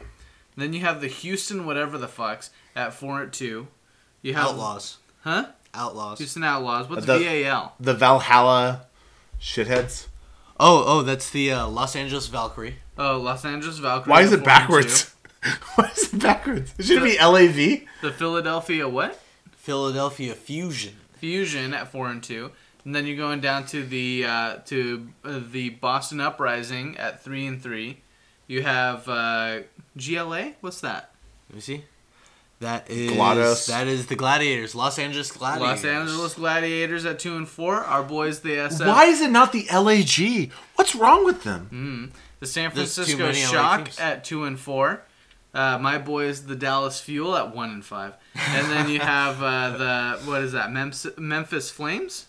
Then 0.57 0.73
you 0.73 0.81
have 0.81 1.01
the 1.01 1.09
Houston 1.09 1.65
whatever 1.67 1.97
the 1.99 2.07
fucks 2.09 2.51
at 2.77 2.93
four 2.95 3.23
and 3.23 3.33
two. 3.33 3.69
You 4.23 4.35
have 4.35 4.49
Outlaws. 4.49 4.99
huh? 5.23 5.47
Outlaws. 5.73 6.19
Houston 6.19 6.45
Outlaws. 6.45 6.89
What's 6.89 7.07
The- 7.07 7.19
VAL? 7.19 7.75
The 7.81 7.95
Valhalla 7.95 8.87
shitheads. 9.41 10.07
Oh, 10.59 10.85
oh, 10.87 11.03
that's 11.03 11.31
the 11.31 11.53
uh, 11.53 11.67
Los 11.69 11.97
Angeles 11.97 12.27
Valkyrie. 12.27 12.77
Oh, 12.99 13.19
Los 13.19 13.45
Angeles 13.45 13.79
Valkyrie. 13.79 14.11
Why 14.11 14.21
is 14.23 14.33
it 14.33 14.45
backwards? 14.45 15.15
Why 15.77 15.91
is 15.97 16.13
it 16.13 16.21
backwards. 16.21 16.75
It 16.79 16.85
should 16.85 17.03
be 17.03 17.17
LAV. 17.19 17.87
The 18.03 18.13
Philadelphia 18.13 18.87
what? 18.87 19.19
Philadelphia 19.57 20.35
Fusion. 20.35 20.97
Fusion 21.19 21.73
at 21.73 21.89
four 21.91 22.09
and 22.09 22.23
two, 22.23 22.51
and 22.85 22.95
then 22.95 23.07
you're 23.07 23.17
going 23.17 23.41
down 23.41 23.65
to 23.67 23.83
the 23.85 24.25
uh, 24.27 24.57
to 24.67 25.09
uh, 25.25 25.41
the 25.51 25.71
Boston 25.71 26.21
Uprising 26.21 26.97
at 26.99 27.23
three 27.23 27.47
and 27.47 27.63
three. 27.63 28.01
You 28.47 28.63
have 28.63 29.09
uh, 29.09 29.61
GLA. 29.97 30.53
What's 30.61 30.81
that? 30.81 31.11
Let 31.49 31.55
me 31.57 31.61
see. 31.61 31.85
That 32.61 32.91
is 32.91 33.11
GLaDOS. 33.13 33.69
that 33.69 33.87
is 33.87 34.07
the 34.07 34.17
Gladiators, 34.17 34.75
Los 34.75 34.99
Angeles 34.99 35.33
Gladiators. 35.33 35.83
Los 35.83 35.85
Angeles 35.85 36.35
Gladiators 36.35 37.07
at 37.07 37.19
two 37.19 37.37
and 37.37 37.49
four. 37.49 37.77
Our 37.77 38.03
boys, 38.03 38.41
the 38.41 38.51
SF. 38.51 38.87
Why 38.87 39.07
is 39.07 39.23
it 39.23 39.31
not 39.31 39.53
the 39.53 39.67
LAG? 39.73 40.51
What's 40.75 40.95
wrong 40.95 41.25
with 41.25 41.43
them? 41.43 42.13
The 42.41 42.47
San 42.47 42.71
Francisco 42.71 43.33
Shock 43.33 43.99
at 43.99 44.25
two 44.25 44.45
and 44.45 44.61
four. 44.61 45.03
Uh, 45.53 45.79
my 45.79 45.99
boys, 45.99 46.47
the 46.47 46.55
Dallas 46.55 47.01
Fuel 47.01 47.35
at 47.35 47.55
one 47.57 47.71
and 47.71 47.85
five. 47.85 48.15
And 48.37 48.71
then 48.71 48.89
you 48.89 49.01
have 49.01 49.43
uh, 49.43 49.77
the 49.79 50.31
what 50.31 50.43
is 50.43 50.53
that? 50.53 50.71
Memphis, 50.71 51.07
Memphis 51.17 51.71
Flames. 51.71 52.27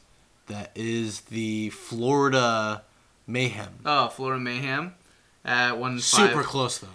That 0.48 0.72
is 0.76 1.22
the 1.22 1.70
Florida 1.70 2.84
Mayhem. 3.28 3.80
Oh, 3.86 4.08
Florida 4.08 4.40
Mayhem 4.40 4.96
at 5.46 5.78
one 5.78 5.92
and 5.92 6.04
five. 6.04 6.30
Super 6.30 6.44
close 6.44 6.80
though. 6.80 6.88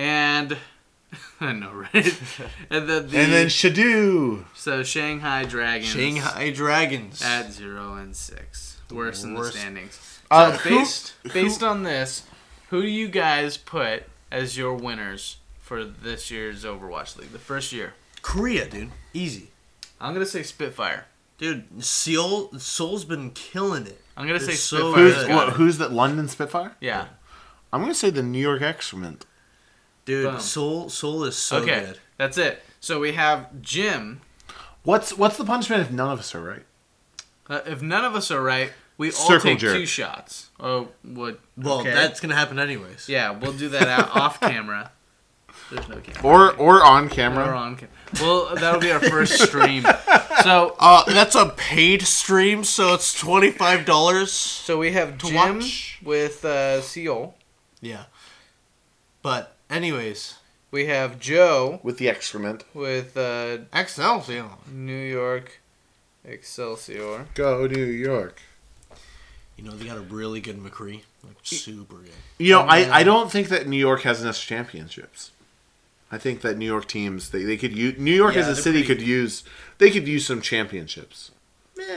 And 0.00 0.56
I 1.40 1.52
know, 1.52 1.72
right? 1.72 1.92
and 2.70 2.88
then 2.88 3.08
the, 3.08 3.18
And 3.18 3.32
then 3.32 3.46
Shadoo. 3.48 4.44
so 4.54 4.82
Shanghai 4.82 5.44
Dragons. 5.44 5.88
Shanghai 5.90 6.50
Dragons. 6.50 7.22
at 7.22 7.52
zero 7.52 7.94
and 7.94 8.14
six. 8.16 8.78
worse 8.90 9.22
in 9.24 9.34
the 9.34 9.40
worst. 9.40 9.58
standings. 9.58 10.20
Uh, 10.30 10.52
So 10.52 10.58
who- 10.58 10.78
based 10.78 11.12
based 11.34 11.62
on 11.62 11.82
this, 11.82 12.22
who 12.70 12.82
do 12.82 12.88
you 12.88 13.08
guys 13.08 13.56
put 13.56 14.04
as 14.30 14.56
your 14.56 14.74
winners 14.74 15.36
for 15.60 15.84
this 15.84 16.30
year's 16.30 16.64
Overwatch 16.64 17.16
League? 17.18 17.32
The 17.32 17.38
first 17.38 17.72
year. 17.72 17.94
Korea, 18.22 18.68
dude. 18.68 18.90
Easy. 19.12 19.50
I'm 20.00 20.12
gonna 20.14 20.24
say 20.26 20.42
Spitfire. 20.42 21.06
Dude, 21.36 21.82
Seoul 21.84 22.52
Seoul's 22.58 23.04
been 23.04 23.30
killing 23.32 23.86
it. 23.86 24.00
I'm 24.16 24.26
gonna 24.26 24.38
They're 24.38 24.50
say 24.50 24.54
so 24.54 24.92
Spitfire's 24.92 25.14
Who's, 25.14 25.26
good. 25.26 25.34
what, 25.34 25.52
who's 25.54 25.78
that? 25.78 25.92
London 25.92 26.28
Spitfire? 26.28 26.76
Yeah. 26.80 27.06
I'm 27.72 27.80
gonna 27.80 27.94
say 27.94 28.10
the 28.10 28.22
New 28.22 28.38
York 28.40 28.62
Excrement. 28.62 29.26
Dude, 30.10 30.30
Boom. 30.32 30.40
Seoul 30.40 30.88
Seoul 30.88 31.22
is 31.24 31.36
so 31.36 31.58
okay. 31.58 31.80
good. 31.86 31.98
That's 32.16 32.36
it. 32.36 32.62
So 32.80 32.98
we 32.98 33.12
have 33.12 33.62
Jim. 33.62 34.20
What's 34.82 35.16
what's 35.16 35.36
the 35.36 35.44
punishment 35.44 35.82
if 35.82 35.90
none 35.92 36.10
of 36.10 36.18
us 36.18 36.34
are 36.34 36.42
right? 36.42 36.62
Uh, 37.48 37.60
if 37.66 37.80
none 37.80 38.04
of 38.04 38.14
us 38.16 38.30
are 38.32 38.42
right, 38.42 38.72
we 38.98 39.08
all 39.08 39.12
Circle 39.28 39.50
take 39.50 39.58
jerk. 39.60 39.74
two 39.76 39.86
shots. 39.86 40.50
Oh, 40.58 40.88
what? 41.02 41.38
Well, 41.56 41.80
okay. 41.80 41.92
that's 41.92 42.18
gonna 42.18 42.34
happen 42.34 42.58
anyways. 42.58 43.08
yeah. 43.08 43.30
We'll 43.30 43.52
do 43.52 43.68
that 43.68 43.86
out 43.86 44.16
off 44.16 44.40
camera. 44.52 44.90
There's 45.70 45.88
no 45.88 45.98
camera. 46.00 46.22
Or 46.28 46.56
or 46.56 46.84
on 46.84 47.06
Or 47.06 47.08
camera? 47.10 47.56
on 47.56 47.76
cam- 47.76 47.88
Well, 48.20 48.54
that'll 48.56 48.80
be 48.80 48.90
our 48.90 48.98
first 49.00 49.38
stream. 49.40 49.84
So, 50.42 50.74
Uh, 50.80 51.04
that's 51.04 51.36
a 51.36 51.50
paid 51.50 52.02
stream, 52.02 52.64
so 52.64 52.94
it's 52.94 53.14
twenty 53.14 53.52
five 53.52 53.84
dollars. 53.86 54.32
so 54.32 54.76
we 54.78 54.90
have 54.92 55.18
Jim 55.18 55.34
watch. 55.58 56.00
with 56.02 56.44
uh, 56.44 56.80
Seal. 56.80 57.34
Yeah. 57.80 58.04
But 59.22 59.54
anyways, 59.70 60.34
We 60.70 60.86
have 60.86 61.18
Joe 61.18 61.80
With 61.82 61.98
the 61.98 62.08
excrement. 62.08 62.64
with 62.74 63.16
uh, 63.16 63.58
Excelsior. 63.72 64.46
New 64.70 64.92
York 65.04 65.60
Excelsior. 66.24 67.26
Go 67.34 67.66
New 67.66 67.84
York. 67.84 68.40
You 69.56 69.64
know 69.64 69.72
they 69.72 69.86
got 69.86 69.98
a 69.98 70.00
really 70.00 70.40
good 70.40 70.58
McCree, 70.58 71.02
like 71.22 71.36
super 71.42 71.96
good. 71.96 72.12
You 72.38 72.54
know, 72.54 72.60
I, 72.62 73.00
I 73.00 73.02
don't 73.02 73.30
think 73.30 73.48
that 73.48 73.66
New 73.66 73.76
York 73.76 74.02
has 74.02 74.22
enough 74.22 74.38
championships. 74.40 75.32
I 76.10 76.16
think 76.18 76.40
that 76.40 76.56
New 76.56 76.66
York 76.66 76.88
teams 76.88 77.30
they, 77.30 77.44
they 77.44 77.56
could 77.56 77.76
use 77.76 77.98
New 77.98 78.14
York 78.14 78.34
Yeah, 78.34 78.40
as 78.42 78.48
a 78.48 78.56
city 78.56 78.82
pretty 78.84 79.00
could 79.00 79.06
use 79.06 79.44
they 79.78 79.90
could 79.90 80.08
use 80.08 80.26
some 80.26 80.40
championships. 80.40 81.30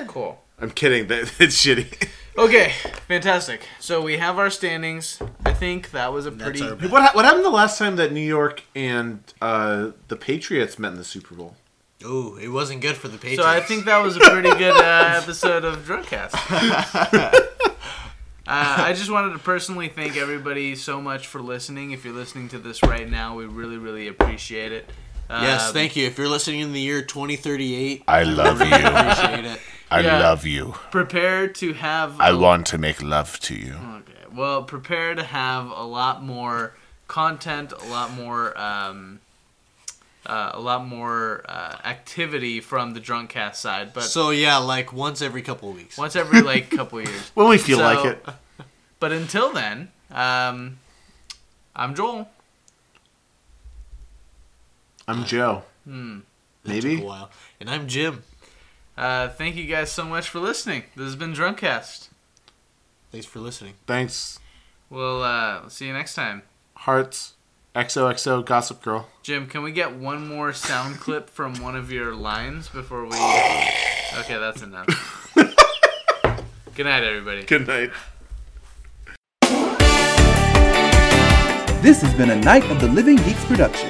Cool. 0.07 0.41
I'm 0.59 0.71
kidding. 0.71 1.07
That 1.07 1.33
it's 1.39 1.65
shitty. 1.65 2.09
Okay, 2.37 2.73
fantastic. 3.07 3.67
So 3.79 4.01
we 4.01 4.17
have 4.17 4.39
our 4.39 4.49
standings. 4.49 5.21
I 5.45 5.53
think 5.53 5.91
that 5.91 6.11
was 6.11 6.25
a 6.25 6.31
pretty. 6.31 6.63
our- 6.63 6.75
what 6.75 7.01
ha- 7.03 7.11
what 7.13 7.25
happened 7.25 7.45
the 7.45 7.49
last 7.51 7.77
time 7.77 7.95
that 7.97 8.11
New 8.11 8.21
York 8.25 8.63
and 8.75 9.19
uh, 9.41 9.91
the 10.07 10.15
Patriots 10.15 10.79
met 10.79 10.93
in 10.93 10.97
the 10.97 11.03
Super 11.03 11.35
Bowl? 11.35 11.55
Ooh, 12.03 12.35
it 12.37 12.49
wasn't 12.49 12.81
good 12.81 12.95
for 12.97 13.07
the 13.07 13.17
Patriots. 13.17 13.43
So 13.43 13.47
I 13.47 13.61
think 13.61 13.85
that 13.85 13.99
was 13.99 14.17
a 14.17 14.19
pretty 14.19 14.49
good 14.49 14.75
uh, 14.75 15.13
episode 15.21 15.63
of 15.63 15.85
Drunkcast. 15.85 16.33
uh, 17.13 17.31
I 18.47 18.93
just 18.93 19.09
wanted 19.11 19.33
to 19.33 19.39
personally 19.39 19.87
thank 19.87 20.17
everybody 20.17 20.75
so 20.75 20.99
much 21.01 21.27
for 21.27 21.39
listening. 21.41 21.91
If 21.91 22.03
you're 22.03 22.13
listening 22.15 22.49
to 22.49 22.59
this 22.59 22.83
right 22.83 23.09
now, 23.09 23.35
we 23.35 23.45
really, 23.45 23.77
really 23.77 24.07
appreciate 24.07 24.71
it. 24.71 24.89
Yes, 25.41 25.67
Um, 25.67 25.73
thank 25.73 25.95
you. 25.95 26.05
If 26.07 26.17
you're 26.17 26.29
listening 26.29 26.59
in 26.61 26.73
the 26.73 26.79
year 26.81 27.01
2038, 27.01 28.03
I 28.07 28.23
love 28.23 28.59
really 28.59 28.71
you. 28.81 28.87
appreciate 28.87 29.45
it. 29.45 29.59
I 29.89 29.99
Yeah. 30.01 30.19
love 30.19 30.45
you. 30.45 30.75
Prepare 30.91 31.47
to 31.47 31.73
have. 31.73 32.19
I 32.19 32.29
a- 32.29 32.37
want 32.37 32.67
to 32.67 32.77
make 32.77 33.01
love 33.01 33.39
to 33.41 33.55
you. 33.55 33.73
Okay. 33.73 34.25
Well, 34.33 34.63
prepare 34.63 35.13
to 35.15 35.23
have 35.23 35.69
a 35.69 35.83
lot 35.83 36.23
more 36.23 36.73
content, 37.07 37.71
a 37.71 37.85
lot 37.85 38.11
more, 38.11 38.57
um, 38.59 39.19
uh, 40.25 40.51
a 40.53 40.59
lot 40.59 40.85
more 40.85 41.43
uh, 41.47 41.75
activity 41.85 42.59
from 42.59 42.93
the 42.93 42.99
drunk 42.99 43.29
cast 43.31 43.61
side. 43.61 43.93
But 43.93 44.03
So 44.03 44.29
yeah, 44.31 44.57
like 44.57 44.91
once 44.93 45.21
every 45.21 45.41
couple 45.41 45.69
of 45.69 45.75
weeks. 45.75 45.97
once 45.97 46.15
every 46.15 46.41
like 46.41 46.69
couple 46.71 46.99
of 46.99 47.05
years. 47.07 47.31
When 47.35 47.47
we 47.49 47.57
feel 47.57 47.79
So- 47.79 47.83
like 47.83 48.05
it. 48.05 48.25
But 48.99 49.11
until 49.11 49.51
then, 49.51 49.89
um, 50.11 50.77
I'm 51.75 51.93
Joel. 51.93 52.29
I'm 55.07 55.25
Joe. 55.25 55.63
Hmm. 55.85 56.19
That 56.63 56.73
took 56.75 56.83
Maybe. 56.83 57.01
a 57.01 57.05
while. 57.05 57.29
And 57.59 57.69
I'm 57.69 57.87
Jim. 57.87 58.23
Uh, 58.97 59.27
thank 59.29 59.55
you 59.55 59.65
guys 59.65 59.91
so 59.91 60.05
much 60.05 60.29
for 60.29 60.39
listening. 60.39 60.83
This 60.95 61.05
has 61.05 61.15
been 61.15 61.33
Drunkcast. 61.33 62.07
Thanks 63.11 63.25
for 63.27 63.39
listening. 63.39 63.73
Thanks. 63.85 64.39
We'll 64.89 65.23
uh, 65.23 65.67
see 65.69 65.87
you 65.87 65.93
next 65.93 66.15
time. 66.15 66.43
Hearts. 66.75 67.33
XOXO 67.75 68.45
Gossip 68.45 68.81
Girl. 68.83 69.09
Jim, 69.23 69.47
can 69.47 69.63
we 69.63 69.71
get 69.71 69.95
one 69.95 70.27
more 70.27 70.53
sound 70.53 70.99
clip 70.99 71.27
from 71.29 71.55
one 71.55 71.75
of 71.75 71.91
your 71.91 72.13
lines 72.13 72.69
before 72.69 73.03
we? 73.03 73.15
Okay, 74.19 74.37
that's 74.37 74.61
enough. 74.61 75.31
Good 76.75 76.85
night, 76.85 77.03
everybody. 77.03 77.43
Good 77.43 77.67
night. 77.67 77.91
This 81.81 82.01
has 82.01 82.13
been 82.13 82.29
a 82.29 82.35
Night 82.35 82.63
of 82.71 82.79
the 82.79 82.87
Living 82.87 83.15
Geeks 83.17 83.43
production. 83.45 83.89